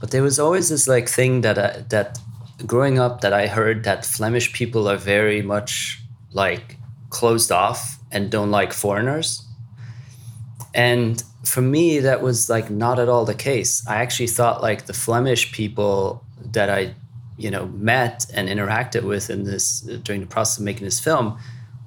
But 0.00 0.10
there 0.10 0.22
was 0.22 0.38
always 0.38 0.68
this 0.68 0.88
like 0.88 1.08
thing 1.08 1.42
that 1.42 1.58
I, 1.58 1.84
that 1.88 2.18
growing 2.66 2.98
up 2.98 3.20
that 3.20 3.32
I 3.32 3.46
heard 3.46 3.84
that 3.84 4.04
Flemish 4.04 4.52
people 4.52 4.88
are 4.88 4.96
very 4.96 5.42
much 5.42 6.00
like 6.32 6.76
closed 7.10 7.52
off 7.52 7.98
and 8.12 8.30
don't 8.30 8.50
like 8.50 8.72
foreigners. 8.72 9.42
And 10.74 11.22
for 11.46 11.62
me, 11.62 12.00
that 12.00 12.22
was 12.22 12.50
like 12.50 12.70
not 12.70 12.98
at 12.98 13.08
all 13.08 13.24
the 13.24 13.34
case. 13.34 13.86
I 13.86 13.96
actually 13.96 14.26
thought 14.26 14.62
like 14.62 14.86
the 14.86 14.92
Flemish 14.92 15.52
people 15.52 16.24
that 16.52 16.68
I, 16.68 16.94
you 17.36 17.50
know, 17.50 17.66
met 17.66 18.26
and 18.34 18.48
interacted 18.48 19.04
with 19.04 19.30
in 19.30 19.44
this 19.44 19.80
during 19.80 20.20
the 20.20 20.26
process 20.26 20.58
of 20.58 20.64
making 20.64 20.84
this 20.84 21.00
film 21.00 21.38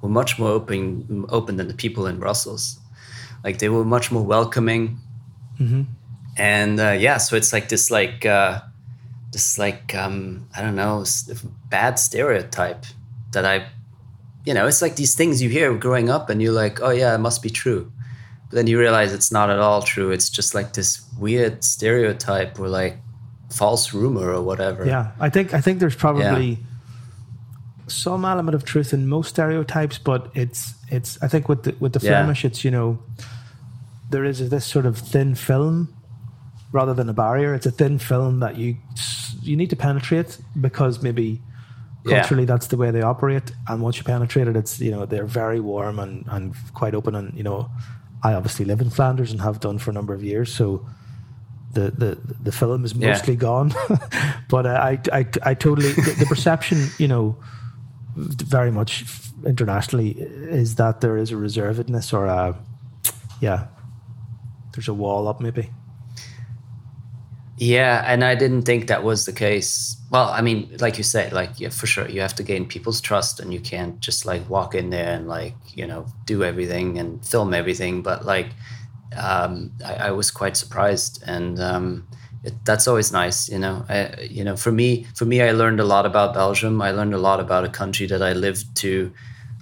were 0.02 0.08
much 0.08 0.38
more 0.38 0.50
open 0.50 1.26
open 1.28 1.56
than 1.56 1.68
the 1.68 1.74
people 1.74 2.06
in 2.06 2.18
Brussels. 2.18 2.78
Like 3.44 3.58
they 3.58 3.68
were 3.68 3.84
much 3.84 4.10
more 4.10 4.24
welcoming. 4.24 4.98
Mm-hmm. 5.58 5.82
And 6.36 6.80
uh, 6.80 6.92
yeah, 6.92 7.18
so 7.18 7.36
it's 7.36 7.52
like 7.52 7.68
this 7.68 7.90
like 7.90 8.24
uh, 8.24 8.60
this 9.32 9.58
like 9.58 9.94
um, 9.94 10.48
I 10.56 10.62
don't 10.62 10.76
know 10.76 11.04
bad 11.68 11.98
stereotype 11.98 12.86
that 13.32 13.44
I 13.44 13.66
you 14.44 14.54
know, 14.54 14.66
it's 14.66 14.80
like 14.80 14.96
these 14.96 15.14
things 15.14 15.42
you 15.42 15.50
hear 15.50 15.74
growing 15.74 16.08
up 16.08 16.30
and 16.30 16.40
you're 16.40 16.52
like, 16.52 16.80
oh 16.80 16.90
yeah, 16.90 17.14
it 17.14 17.18
must 17.18 17.42
be 17.42 17.50
true. 17.50 17.92
But 18.50 18.56
then 18.56 18.66
you 18.66 18.78
realize 18.78 19.12
it's 19.12 19.30
not 19.30 19.48
at 19.48 19.60
all 19.60 19.80
true. 19.80 20.10
It's 20.10 20.28
just 20.28 20.54
like 20.54 20.72
this 20.72 21.06
weird 21.18 21.62
stereotype 21.62 22.58
or 22.58 22.68
like 22.68 22.98
false 23.48 23.94
rumor 23.94 24.32
or 24.32 24.42
whatever. 24.42 24.84
Yeah. 24.84 25.12
I 25.20 25.30
think 25.30 25.54
I 25.54 25.60
think 25.60 25.78
there's 25.78 25.94
probably 25.94 26.48
yeah. 26.48 26.56
some 27.86 28.24
element 28.24 28.56
of 28.56 28.64
truth 28.64 28.92
in 28.92 29.08
most 29.08 29.28
stereotypes, 29.28 29.98
but 29.98 30.30
it's 30.34 30.74
it's 30.88 31.16
I 31.22 31.28
think 31.28 31.48
with 31.48 31.62
the 31.62 31.76
with 31.78 31.92
the 31.92 32.00
yeah. 32.04 32.10
Flemish 32.10 32.44
it's, 32.44 32.64
you 32.64 32.72
know, 32.72 32.98
there 34.10 34.24
is 34.24 34.50
this 34.50 34.66
sort 34.66 34.84
of 34.84 34.98
thin 34.98 35.36
film 35.36 35.94
rather 36.72 36.92
than 36.92 37.08
a 37.08 37.14
barrier. 37.14 37.54
It's 37.54 37.66
a 37.66 37.70
thin 37.70 38.00
film 38.00 38.40
that 38.40 38.56
you 38.56 38.76
you 39.42 39.56
need 39.56 39.70
to 39.70 39.76
penetrate 39.76 40.38
because 40.60 41.02
maybe 41.04 41.40
culturally 42.04 42.42
yeah. 42.42 42.46
that's 42.46 42.68
the 42.68 42.76
way 42.76 42.90
they 42.90 43.02
operate 43.02 43.52
and 43.68 43.82
once 43.82 43.98
you 43.98 44.04
penetrate 44.04 44.48
it 44.48 44.56
it's 44.56 44.80
you 44.80 44.90
know 44.90 45.04
they're 45.04 45.26
very 45.26 45.60
warm 45.60 45.98
and, 45.98 46.24
and 46.28 46.54
quite 46.72 46.94
open 46.94 47.14
and 47.14 47.36
you 47.36 47.42
know 47.42 47.70
i 48.22 48.34
obviously 48.34 48.64
live 48.64 48.80
in 48.80 48.90
flanders 48.90 49.30
and 49.32 49.40
have 49.40 49.60
done 49.60 49.78
for 49.78 49.90
a 49.90 49.94
number 49.94 50.14
of 50.14 50.22
years 50.22 50.52
so 50.52 50.86
the 51.72 51.90
the, 51.90 52.18
the 52.42 52.52
film 52.52 52.84
is 52.84 52.94
mostly 52.94 53.34
yeah. 53.34 53.40
gone 53.40 53.72
but 54.48 54.66
uh, 54.66 54.70
I, 54.70 55.00
I 55.12 55.26
i 55.42 55.54
totally 55.54 55.92
the, 55.92 56.16
the 56.20 56.26
perception 56.26 56.88
you 56.98 57.08
know 57.08 57.36
very 58.16 58.70
much 58.70 59.04
internationally 59.46 60.10
is 60.10 60.74
that 60.76 61.00
there 61.00 61.16
is 61.16 61.30
a 61.30 61.36
reservedness 61.36 62.12
or 62.12 62.26
a 62.26 62.56
yeah 63.40 63.66
there's 64.72 64.88
a 64.88 64.94
wall 64.94 65.28
up 65.28 65.40
maybe 65.40 65.70
yeah, 67.60 68.02
and 68.06 68.24
I 68.24 68.34
didn't 68.34 68.62
think 68.62 68.86
that 68.86 69.04
was 69.04 69.26
the 69.26 69.34
case. 69.34 69.94
Well, 70.10 70.30
I 70.30 70.40
mean, 70.40 70.74
like 70.80 70.96
you 70.96 71.04
said, 71.04 71.34
like 71.34 71.60
yeah, 71.60 71.68
for 71.68 71.86
sure, 71.86 72.08
you 72.08 72.22
have 72.22 72.34
to 72.36 72.42
gain 72.42 72.66
people's 72.66 73.02
trust, 73.02 73.38
and 73.38 73.52
you 73.52 73.60
can't 73.60 74.00
just 74.00 74.24
like 74.24 74.48
walk 74.48 74.74
in 74.74 74.88
there 74.88 75.14
and 75.14 75.28
like 75.28 75.54
you 75.74 75.86
know 75.86 76.06
do 76.24 76.42
everything 76.42 76.98
and 76.98 77.24
film 77.24 77.52
everything. 77.52 78.00
But 78.00 78.24
like, 78.24 78.48
um, 79.14 79.72
I, 79.84 79.94
I, 79.94 80.10
was 80.12 80.30
quite 80.30 80.56
surprised, 80.56 81.22
and 81.26 81.60
um, 81.60 82.08
it, 82.44 82.54
that's 82.64 82.88
always 82.88 83.12
nice, 83.12 83.50
you 83.50 83.58
know. 83.58 83.84
I, 83.90 84.18
you 84.22 84.42
know, 84.42 84.56
for 84.56 84.72
me, 84.72 85.06
for 85.14 85.26
me, 85.26 85.42
I 85.42 85.52
learned 85.52 85.80
a 85.80 85.84
lot 85.84 86.06
about 86.06 86.32
Belgium. 86.32 86.80
I 86.80 86.92
learned 86.92 87.12
a 87.12 87.18
lot 87.18 87.40
about 87.40 87.64
a 87.64 87.68
country 87.68 88.06
that 88.06 88.22
I 88.22 88.32
lived 88.32 88.74
to, 88.76 89.12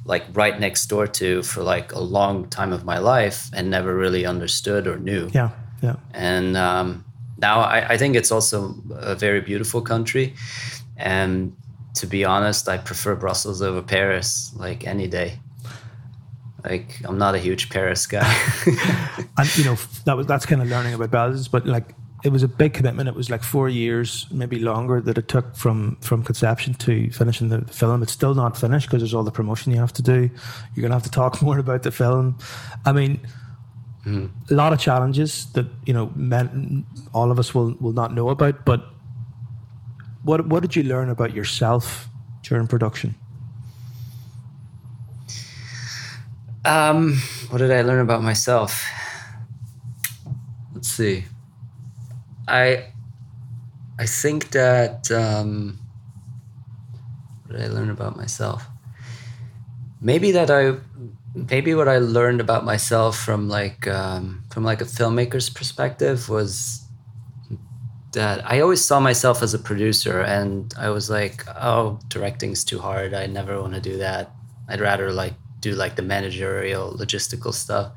like 0.05 0.25
right 0.35 0.59
next 0.61 0.87
door 0.87 1.09
to, 1.09 1.43
for 1.43 1.65
like 1.65 1.93
a 1.93 2.01
long 2.01 2.49
time 2.49 2.73
of 2.73 2.85
my 2.85 2.99
life, 2.99 3.51
and 3.53 3.69
never 3.69 3.93
really 3.93 4.25
understood 4.25 4.87
or 4.87 4.99
knew. 4.99 5.29
Yeah, 5.35 5.51
yeah. 5.83 5.97
And 6.15 6.57
um, 6.57 7.05
now 7.39 7.61
I, 7.61 7.91
I, 7.91 7.97
think 7.97 8.17
it's 8.17 8.31
also 8.31 8.75
a 8.91 9.15
very 9.15 9.41
beautiful 9.41 9.81
country. 9.81 10.35
And 10.97 11.57
to 11.95 12.07
be 12.07 12.25
honest 12.25 12.69
i 12.69 12.77
prefer 12.79 13.17
brussels 13.17 13.61
over 13.63 13.83
paris 13.83 14.53
like 14.57 14.87
any 14.87 15.07
day. 15.07 15.39
Like 16.65 17.01
i'm 17.05 17.19
not 17.19 17.35
a 17.35 17.39
huge 17.39 17.71
paris 17.71 18.07
guy. 18.07 18.31
And 19.39 19.57
you 19.57 19.65
know 19.65 19.77
that 20.05 20.17
was 20.17 20.27
that's 20.27 20.47
kind 20.47 20.61
of 20.63 20.69
learning 20.69 20.95
about 20.95 21.11
belgium 21.11 21.45
but 21.53 21.67
like 21.67 21.95
it 22.25 22.33
was 22.33 22.43
a 22.43 22.49
big 22.49 22.75
commitment. 22.75 23.09
It 23.09 23.15
was 23.15 23.31
like 23.31 23.43
four 23.43 23.69
years 23.69 24.27
maybe 24.31 24.59
longer 24.59 25.01
that 25.01 25.19
it 25.19 25.29
took 25.29 25.55
from 25.55 25.97
from 26.01 26.25
conception 26.25 26.75
to 26.75 27.11
finishing 27.11 27.49
the 27.49 27.61
film. 27.67 28.03
It's 28.03 28.13
still 28.13 28.35
not 28.35 28.57
finished 28.57 28.89
because 28.89 29.03
there's 29.03 29.15
all 29.15 29.23
the 29.23 29.31
promotion 29.31 29.73
you 29.73 29.79
have 29.79 29.93
to 29.95 30.03
do. 30.03 30.31
You're 30.75 30.89
to 30.89 30.95
have 30.95 31.05
to 31.05 31.11
talk 31.11 31.41
more 31.49 31.59
about 31.59 31.85
the 31.85 31.93
film. 31.93 32.39
I 32.85 32.93
mean 32.93 33.21
Mm. 34.07 34.31
A 34.51 34.55
lot 34.55 34.73
of 34.73 34.79
challenges 34.79 35.47
that 35.53 35.67
you 35.85 35.93
know, 35.93 36.13
men, 36.15 36.87
all 37.13 37.31
of 37.31 37.39
us 37.39 37.55
will 37.55 37.77
will 37.81 37.93
not 37.93 38.15
know 38.15 38.29
about. 38.29 38.65
But 38.65 38.85
what 40.23 40.47
what 40.47 40.63
did 40.63 40.77
you 40.77 40.83
learn 40.83 41.09
about 41.09 41.35
yourself 41.35 42.09
during 42.43 42.67
production? 42.67 43.15
Um, 46.65 47.17
what 47.51 47.59
did 47.59 47.71
I 47.71 47.83
learn 47.83 48.01
about 48.01 48.23
myself? 48.23 48.85
Let's 50.75 50.89
see. 50.89 51.25
I 52.47 52.93
I 53.99 54.07
think 54.07 54.51
that 54.51 55.11
um, 55.11 55.79
what 57.47 57.57
did 57.59 57.71
I 57.71 57.75
learn 57.75 57.91
about 57.91 58.17
myself? 58.17 58.67
Maybe 60.01 60.31
that 60.33 60.51
I 60.51 60.77
maybe 61.35 61.75
what 61.75 61.89
I 61.89 61.99
learned 61.99 62.41
about 62.41 62.65
myself 62.65 63.19
from 63.19 63.49
like 63.49 63.87
um, 63.87 64.45
from 64.51 64.65
like 64.65 64.81
a 64.81 64.85
filmmaker's 64.85 65.51
perspective 65.51 66.29
was 66.29 66.85
that 68.13 68.49
I 68.51 68.61
always 68.61 68.85
saw 68.85 69.01
myself 69.01 69.43
as 69.43 69.55
a 69.55 69.59
producer, 69.59 70.21
and 70.21 70.73
I 70.79 70.91
was 70.91 71.11
like, 71.11 71.45
oh, 71.61 72.01
directing's 72.09 72.65
too 72.65 72.79
hard. 72.79 73.15
I 73.15 73.27
never 73.27 73.61
want 73.61 73.75
to 73.75 73.81
do 73.81 73.99
that. 73.99 74.33
I'd 74.69 74.81
rather 74.81 75.13
like 75.13 75.35
do 75.61 75.73
like 75.73 75.97
the 75.97 76.03
managerial, 76.03 76.93
logistical 76.95 77.53
stuff. 77.53 77.93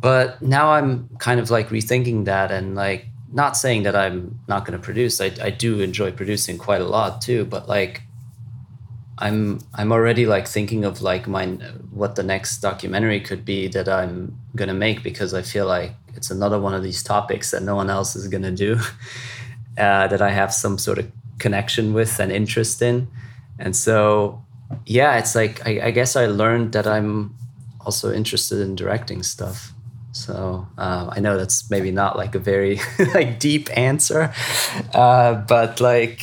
But 0.00 0.42
now 0.42 0.72
I'm 0.72 1.08
kind 1.18 1.40
of 1.40 1.50
like 1.50 1.68
rethinking 1.68 2.24
that 2.24 2.50
and 2.50 2.74
like 2.74 3.06
not 3.32 3.56
saying 3.56 3.84
that 3.84 3.96
I'm 3.96 4.40
not 4.48 4.66
going 4.66 4.78
to 4.78 4.84
produce. 4.84 5.20
I, 5.20 5.32
I 5.40 5.50
do 5.50 5.80
enjoy 5.80 6.12
producing 6.12 6.58
quite 6.58 6.80
a 6.80 6.86
lot 6.86 7.20
too, 7.20 7.44
but 7.44 7.68
like 7.68 8.02
I'm 9.22 9.60
I'm 9.72 9.92
already 9.92 10.26
like 10.26 10.48
thinking 10.48 10.84
of 10.84 11.00
like 11.00 11.28
my 11.28 11.46
what 11.90 12.16
the 12.16 12.24
next 12.24 12.58
documentary 12.58 13.20
could 13.20 13.44
be 13.44 13.68
that 13.68 13.88
I'm 13.88 14.36
gonna 14.56 14.74
make 14.74 15.04
because 15.04 15.32
I 15.32 15.42
feel 15.42 15.66
like 15.66 15.94
it's 16.16 16.30
another 16.30 16.58
one 16.58 16.74
of 16.74 16.82
these 16.82 17.04
topics 17.04 17.52
that 17.52 17.62
no 17.62 17.76
one 17.76 17.88
else 17.88 18.16
is 18.16 18.26
gonna 18.26 18.50
do 18.50 18.80
uh, 19.78 20.08
that 20.08 20.20
I 20.20 20.30
have 20.30 20.52
some 20.52 20.76
sort 20.76 20.98
of 20.98 21.06
connection 21.38 21.94
with 21.94 22.18
and 22.18 22.32
interest 22.32 22.82
in, 22.82 23.06
and 23.60 23.76
so 23.76 24.42
yeah, 24.86 25.16
it's 25.18 25.36
like 25.36 25.64
I, 25.64 25.86
I 25.86 25.90
guess 25.92 26.16
I 26.16 26.26
learned 26.26 26.72
that 26.72 26.88
I'm 26.88 27.36
also 27.80 28.12
interested 28.12 28.58
in 28.58 28.74
directing 28.74 29.22
stuff. 29.22 29.72
So 30.10 30.66
uh, 30.76 31.10
I 31.12 31.20
know 31.20 31.38
that's 31.38 31.70
maybe 31.70 31.92
not 31.92 32.18
like 32.18 32.34
a 32.34 32.40
very 32.40 32.80
like 33.14 33.38
deep 33.38 33.70
answer, 33.78 34.34
uh, 34.94 35.34
but 35.34 35.80
like 35.80 36.22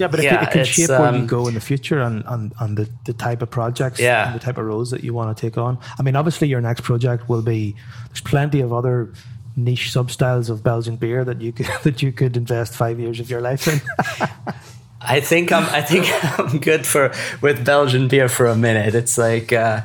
yeah, 0.00 0.08
but 0.08 0.22
yeah, 0.22 0.42
it, 0.42 0.48
it 0.48 0.52
can 0.52 0.64
shape 0.64 0.90
um, 0.90 1.02
where 1.02 1.12
you 1.12 1.18
um, 1.20 1.26
go 1.26 1.46
in 1.46 1.54
the 1.54 1.60
future 1.60 2.00
and, 2.00 2.24
and, 2.26 2.54
and 2.58 2.76
the, 2.78 2.88
the 3.04 3.12
type 3.12 3.42
of 3.42 3.50
projects 3.50 4.00
yeah. 4.00 4.26
and 4.26 4.34
the 4.34 4.42
type 4.42 4.56
of 4.56 4.64
roles 4.64 4.90
that 4.90 5.04
you 5.04 5.12
want 5.12 5.36
to 5.36 5.40
take 5.40 5.58
on. 5.58 5.78
I 5.98 6.02
mean, 6.02 6.16
obviously, 6.16 6.48
your 6.48 6.62
next 6.62 6.82
project 6.82 7.28
will 7.28 7.42
be 7.42 7.76
there's 8.08 8.22
plenty 8.22 8.60
of 8.62 8.72
other 8.72 9.12
niche 9.56 9.90
substyles 9.92 10.48
of 10.48 10.62
Belgian 10.62 10.96
beer 10.96 11.24
that 11.24 11.40
you 11.40 11.52
could 11.52 11.66
that 11.82 12.02
you 12.02 12.12
could 12.12 12.36
invest 12.36 12.74
five 12.74 12.98
years 12.98 13.20
of 13.20 13.30
your 13.30 13.42
life 13.42 13.68
in. 13.68 13.80
I 15.02 15.20
think 15.20 15.52
I'm 15.52 15.64
I 15.64 15.82
think 15.82 16.06
I'm 16.38 16.58
good 16.58 16.86
for 16.86 17.12
with 17.42 17.64
Belgian 17.64 18.08
beer 18.08 18.28
for 18.28 18.46
a 18.46 18.56
minute. 18.56 18.94
It's 18.94 19.18
like 19.18 19.52
uh, 19.52 19.82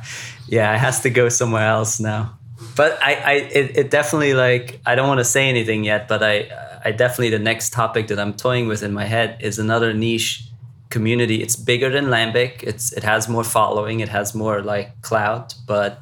yeah, 0.47 0.73
it 0.73 0.79
has 0.79 1.01
to 1.01 1.09
go 1.09 1.29
somewhere 1.29 1.67
else 1.67 1.99
now. 1.99 2.37
But 2.75 3.01
I, 3.01 3.13
I 3.13 3.33
it, 3.33 3.77
it 3.77 3.91
definitely 3.91 4.33
like 4.33 4.79
I 4.85 4.95
don't 4.95 5.07
want 5.07 5.19
to 5.19 5.25
say 5.25 5.49
anything 5.49 5.83
yet, 5.83 6.07
but 6.07 6.23
I 6.23 6.49
I 6.85 6.91
definitely 6.91 7.31
the 7.31 7.39
next 7.39 7.73
topic 7.73 8.07
that 8.07 8.19
I'm 8.19 8.33
toying 8.35 8.67
with 8.67 8.83
in 8.83 8.93
my 8.93 9.05
head 9.05 9.37
is 9.41 9.57
another 9.57 9.91
niche 9.91 10.43
community. 10.89 11.41
It's 11.41 11.55
bigger 11.55 11.89
than 11.89 12.05
Lambic. 12.05 12.61
It's 12.61 12.93
it 12.93 13.03
has 13.03 13.27
more 13.27 13.43
following. 13.43 14.01
It 14.01 14.09
has 14.09 14.35
more 14.35 14.61
like 14.61 15.01
clout, 15.01 15.55
but 15.65 15.99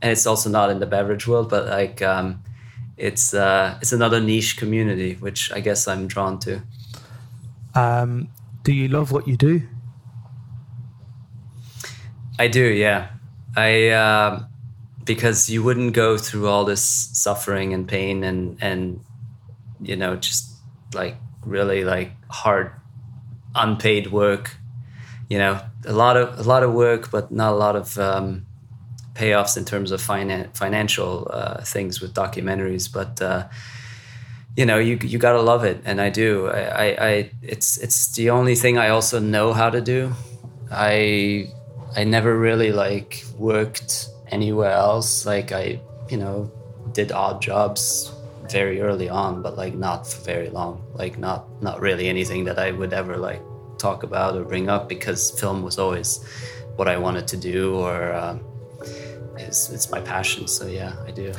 and 0.00 0.12
it's 0.12 0.24
also 0.24 0.48
not 0.48 0.70
in 0.70 0.78
the 0.78 0.86
beverage 0.86 1.26
world. 1.26 1.50
But 1.50 1.66
like 1.66 2.00
um, 2.02 2.40
it's 2.96 3.34
uh, 3.34 3.76
it's 3.82 3.92
another 3.92 4.20
niche 4.20 4.56
community, 4.56 5.14
which 5.14 5.50
I 5.50 5.58
guess 5.58 5.88
I'm 5.88 6.06
drawn 6.06 6.38
to. 6.40 6.62
Um, 7.74 8.28
do 8.62 8.72
you 8.72 8.86
love 8.86 9.10
what 9.10 9.26
you 9.26 9.36
do? 9.36 9.62
I 12.38 12.46
do, 12.46 12.64
yeah. 12.64 13.08
I 13.56 13.88
uh, 13.88 14.44
because 15.04 15.50
you 15.50 15.64
wouldn't 15.64 15.94
go 15.94 16.16
through 16.16 16.46
all 16.46 16.64
this 16.64 16.82
suffering 17.12 17.74
and 17.74 17.88
pain 17.88 18.22
and 18.22 18.56
and 18.60 19.00
you 19.82 19.96
know 19.96 20.16
just 20.16 20.50
like 20.94 21.16
really 21.44 21.84
like 21.84 22.12
hard 22.28 22.72
unpaid 23.54 24.10
work 24.10 24.56
you 25.32 25.38
know? 25.38 25.58
A 25.86 25.92
lot 25.94 26.16
of 26.18 26.38
a 26.38 26.42
lot 26.42 26.62
of 26.62 26.74
work 26.74 27.10
but 27.10 27.32
not 27.32 27.52
a 27.52 27.56
lot 27.56 27.74
of 27.74 27.98
um, 27.98 28.46
payoffs 29.14 29.56
in 29.56 29.64
terms 29.64 29.90
of 29.90 30.00
finan- 30.00 30.54
financial 30.54 31.26
uh, 31.30 31.62
things 31.64 32.00
with 32.00 32.14
documentaries 32.14 32.92
but 32.92 33.20
uh, 33.20 33.48
you 34.56 34.64
know 34.66 34.78
you 34.78 34.98
you 35.02 35.18
gotta 35.18 35.40
love 35.40 35.64
it 35.64 35.80
and 35.84 36.00
I 36.00 36.10
do. 36.10 36.46
I, 36.48 36.60
I, 36.60 37.08
I 37.08 37.30
it's 37.42 37.78
it's 37.78 38.14
the 38.14 38.30
only 38.30 38.54
thing 38.54 38.78
I 38.78 38.90
also 38.90 39.18
know 39.18 39.52
how 39.52 39.70
to 39.70 39.80
do. 39.80 40.12
I 40.70 41.48
I 41.96 42.04
never 42.04 42.38
really 42.38 42.70
like 42.70 43.24
worked 43.38 44.08
anywhere 44.28 44.70
else. 44.72 45.26
Like 45.26 45.50
I, 45.50 45.80
you 46.10 46.18
know, 46.18 46.50
did 46.92 47.10
odd 47.10 47.42
jobs 47.42 48.12
very 48.52 48.80
early 48.80 49.08
on, 49.08 49.42
but 49.42 49.56
like 49.56 49.74
not 49.74 50.06
for 50.06 50.22
very 50.22 50.50
long. 50.50 50.84
Like 50.94 51.18
not 51.18 51.62
not 51.62 51.80
really 51.80 52.08
anything 52.08 52.44
that 52.44 52.58
I 52.58 52.70
would 52.70 52.92
ever 52.92 53.16
like 53.16 53.42
talk 53.78 54.02
about 54.02 54.36
or 54.36 54.44
bring 54.44 54.68
up 54.68 54.88
because 54.88 55.30
film 55.40 55.62
was 55.62 55.78
always 55.78 56.24
what 56.76 56.88
I 56.88 56.96
wanted 56.96 57.26
to 57.28 57.36
do 57.36 57.74
or 57.74 58.12
um, 58.12 58.40
it's, 59.36 59.70
it's 59.70 59.90
my 59.90 60.00
passion. 60.00 60.46
So 60.46 60.66
yeah, 60.66 60.94
I 61.06 61.10
do. 61.10 61.32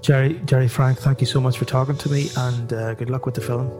Jerry, 0.00 0.40
Jerry 0.44 0.68
Franck, 0.68 0.98
thank 0.98 1.20
you 1.20 1.26
so 1.26 1.40
much 1.40 1.58
for 1.58 1.64
talking 1.64 1.96
to 1.96 2.08
me 2.10 2.28
and 2.36 2.72
uh, 2.72 2.94
good 2.94 3.10
luck 3.10 3.24
with 3.26 3.34
the 3.34 3.40
film. 3.40 3.70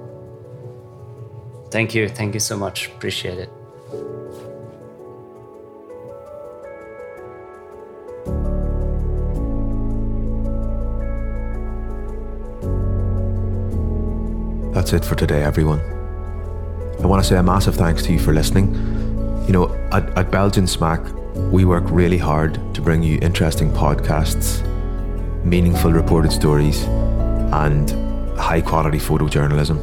Thank 1.71 1.95
you. 1.95 2.09
Thank 2.09 2.35
you 2.35 2.41
so 2.41 2.57
much. 2.57 2.89
Appreciate 2.89 3.39
it. 3.39 3.51
That's 14.73 14.95
it 14.95 15.05
for 15.05 15.17
today, 15.17 15.43
everyone. 15.43 15.81
I 17.03 17.07
want 17.07 17.23
to 17.23 17.29
say 17.29 17.37
a 17.37 17.43
massive 17.43 17.75
thanks 17.75 18.03
to 18.05 18.13
you 18.15 18.19
for 18.19 18.33
listening. 18.33 18.75
You 19.47 19.53
know, 19.53 19.75
at, 19.93 20.09
at 20.17 20.31
Belgian 20.31 20.65
Smaak, 20.65 21.13
we 21.51 21.67
work 21.67 21.85
really 21.89 22.17
hard 22.17 22.55
to 22.75 22.81
bring 22.81 23.03
you 23.03 23.19
interesting 23.21 23.71
podcasts, 23.71 24.65
meaningful 25.45 25.93
reported 25.93 26.33
stories, 26.33 26.85
and 26.85 27.91
high 28.39 28.63
quality 28.63 28.97
photojournalism. 28.97 29.77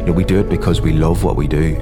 You 0.00 0.06
know, 0.08 0.12
we 0.12 0.24
do 0.24 0.38
it 0.38 0.50
because 0.50 0.82
we 0.82 0.92
love 0.92 1.24
what 1.24 1.36
we 1.36 1.48
do, 1.48 1.76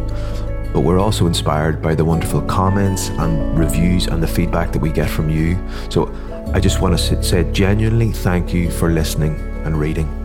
but 0.73 0.83
we're 0.83 1.01
also 1.01 1.27
inspired 1.27 1.83
by 1.83 1.97
the 1.97 2.05
wonderful 2.05 2.43
comments 2.43 3.09
and 3.09 3.59
reviews 3.59 4.07
and 4.07 4.23
the 4.23 4.29
feedback 4.29 4.71
that 4.71 4.79
we 4.79 4.93
get 4.93 5.11
from 5.11 5.29
you. 5.29 5.59
So 5.91 6.07
I 6.55 6.61
just 6.61 6.81
want 6.81 6.97
to 6.97 7.21
say 7.21 7.51
genuinely 7.51 8.13
thank 8.13 8.55
you 8.55 8.71
for 8.71 8.93
listening 8.93 9.35
and 9.65 9.77
reading. 9.77 10.18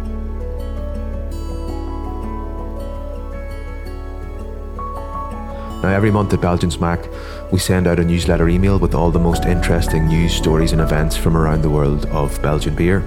Now, 5.83 5.89
every 5.89 6.11
month 6.11 6.31
at 6.33 6.39
Belgian 6.39 6.69
Smaak, 6.69 7.11
we 7.51 7.59
send 7.59 7.87
out 7.87 7.99
a 7.99 8.05
newsletter 8.05 8.47
email 8.47 8.79
with 8.79 8.95
all 8.95 9.11
the 9.11 9.19
most 9.19 9.43
interesting 9.43 10.07
news, 10.07 10.33
stories, 10.33 10.71
and 10.71 10.79
events 10.79 11.17
from 11.17 11.35
around 11.35 11.61
the 11.61 11.69
world 11.69 12.05
of 12.05 12.41
Belgian 12.41 12.73
beer. 12.73 13.03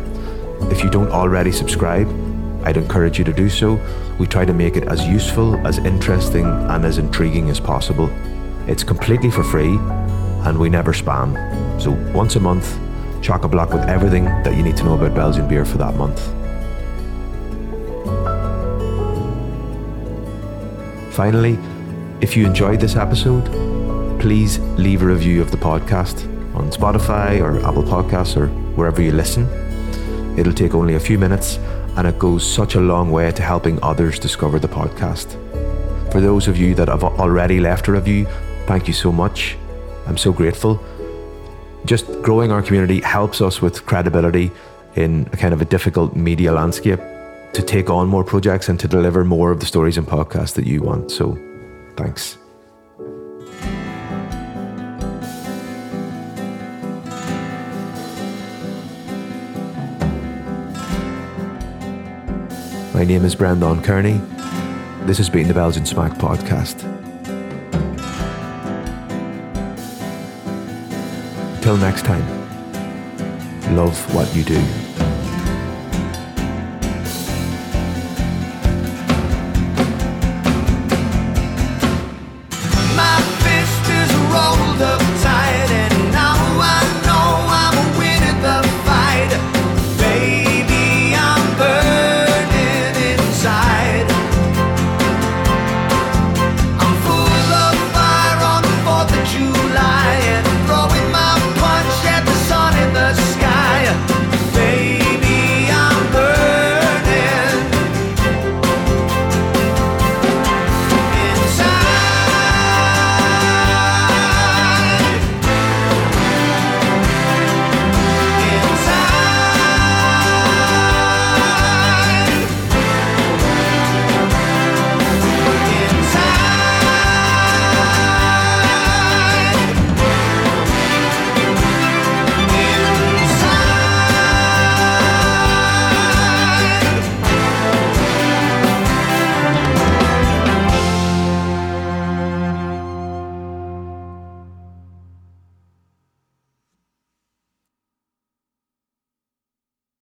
If 0.70 0.84
you 0.84 0.90
don't 0.90 1.08
already 1.08 1.52
subscribe, 1.52 2.06
I'd 2.66 2.76
encourage 2.76 3.18
you 3.18 3.24
to 3.24 3.32
do 3.32 3.48
so. 3.48 3.80
We 4.18 4.26
try 4.26 4.44
to 4.44 4.52
make 4.52 4.76
it 4.76 4.84
as 4.88 5.06
useful, 5.06 5.56
as 5.66 5.78
interesting, 5.78 6.44
and 6.44 6.84
as 6.84 6.98
intriguing 6.98 7.48
as 7.48 7.58
possible. 7.58 8.10
It's 8.66 8.84
completely 8.84 9.30
for 9.30 9.42
free, 9.42 9.78
and 10.44 10.58
we 10.58 10.68
never 10.68 10.92
spam. 10.92 11.32
So 11.80 11.92
once 12.12 12.36
a 12.36 12.40
month, 12.40 12.78
chock 13.22 13.44
a 13.44 13.48
block 13.48 13.72
with 13.72 13.88
everything 13.88 14.26
that 14.26 14.54
you 14.54 14.62
need 14.62 14.76
to 14.76 14.84
know 14.84 14.96
about 14.96 15.14
Belgian 15.14 15.48
beer 15.48 15.64
for 15.64 15.78
that 15.78 15.94
month. 15.94 16.20
Finally, 21.14 21.58
if 22.20 22.36
you 22.36 22.46
enjoyed 22.46 22.80
this 22.80 22.96
episode, 22.96 23.44
please 24.20 24.58
leave 24.78 25.02
a 25.02 25.06
review 25.06 25.42
of 25.42 25.50
the 25.50 25.56
podcast 25.56 26.24
on 26.54 26.70
Spotify 26.70 27.40
or 27.42 27.58
Apple 27.66 27.82
Podcasts 27.82 28.36
or 28.36 28.48
wherever 28.74 29.02
you 29.02 29.12
listen. 29.12 29.46
It'll 30.38 30.52
take 30.52 30.74
only 30.74 30.94
a 30.94 31.00
few 31.00 31.18
minutes 31.18 31.58
and 31.96 32.06
it 32.06 32.18
goes 32.18 32.50
such 32.50 32.74
a 32.74 32.80
long 32.80 33.10
way 33.10 33.32
to 33.32 33.42
helping 33.42 33.82
others 33.82 34.18
discover 34.18 34.58
the 34.58 34.68
podcast. 34.68 35.32
For 36.10 36.20
those 36.20 36.48
of 36.48 36.56
you 36.56 36.74
that 36.76 36.88
have 36.88 37.04
already 37.04 37.60
left 37.60 37.88
a 37.88 37.92
review, 37.92 38.26
thank 38.66 38.88
you 38.88 38.94
so 38.94 39.12
much. 39.12 39.56
I'm 40.06 40.16
so 40.16 40.32
grateful. 40.32 40.82
Just 41.84 42.06
growing 42.22 42.50
our 42.50 42.62
community 42.62 43.00
helps 43.00 43.40
us 43.40 43.60
with 43.60 43.84
credibility 43.84 44.50
in 44.94 45.28
a 45.32 45.36
kind 45.36 45.52
of 45.52 45.60
a 45.60 45.66
difficult 45.66 46.16
media 46.16 46.50
landscape 46.50 47.00
to 47.52 47.62
take 47.62 47.90
on 47.90 48.08
more 48.08 48.24
projects 48.24 48.70
and 48.70 48.80
to 48.80 48.88
deliver 48.88 49.24
more 49.24 49.50
of 49.50 49.60
the 49.60 49.66
stories 49.66 49.98
and 49.98 50.06
podcasts 50.06 50.54
that 50.54 50.66
you 50.66 50.82
want. 50.82 51.10
So 51.10 51.38
Thanks. 51.96 52.36
My 62.94 63.04
name 63.04 63.24
is 63.24 63.34
Breandán 63.34 63.82
Kearney. 63.82 64.20
This 65.06 65.18
has 65.18 65.30
been 65.30 65.48
the 65.48 65.54
Belgian 65.54 65.84
Smaak 65.84 66.16
Podcast. 66.18 66.80
Till 71.62 71.76
next 71.76 72.04
time, 72.04 72.24
love 73.74 74.14
what 74.14 74.34
you 74.34 74.44
do. 74.44 74.85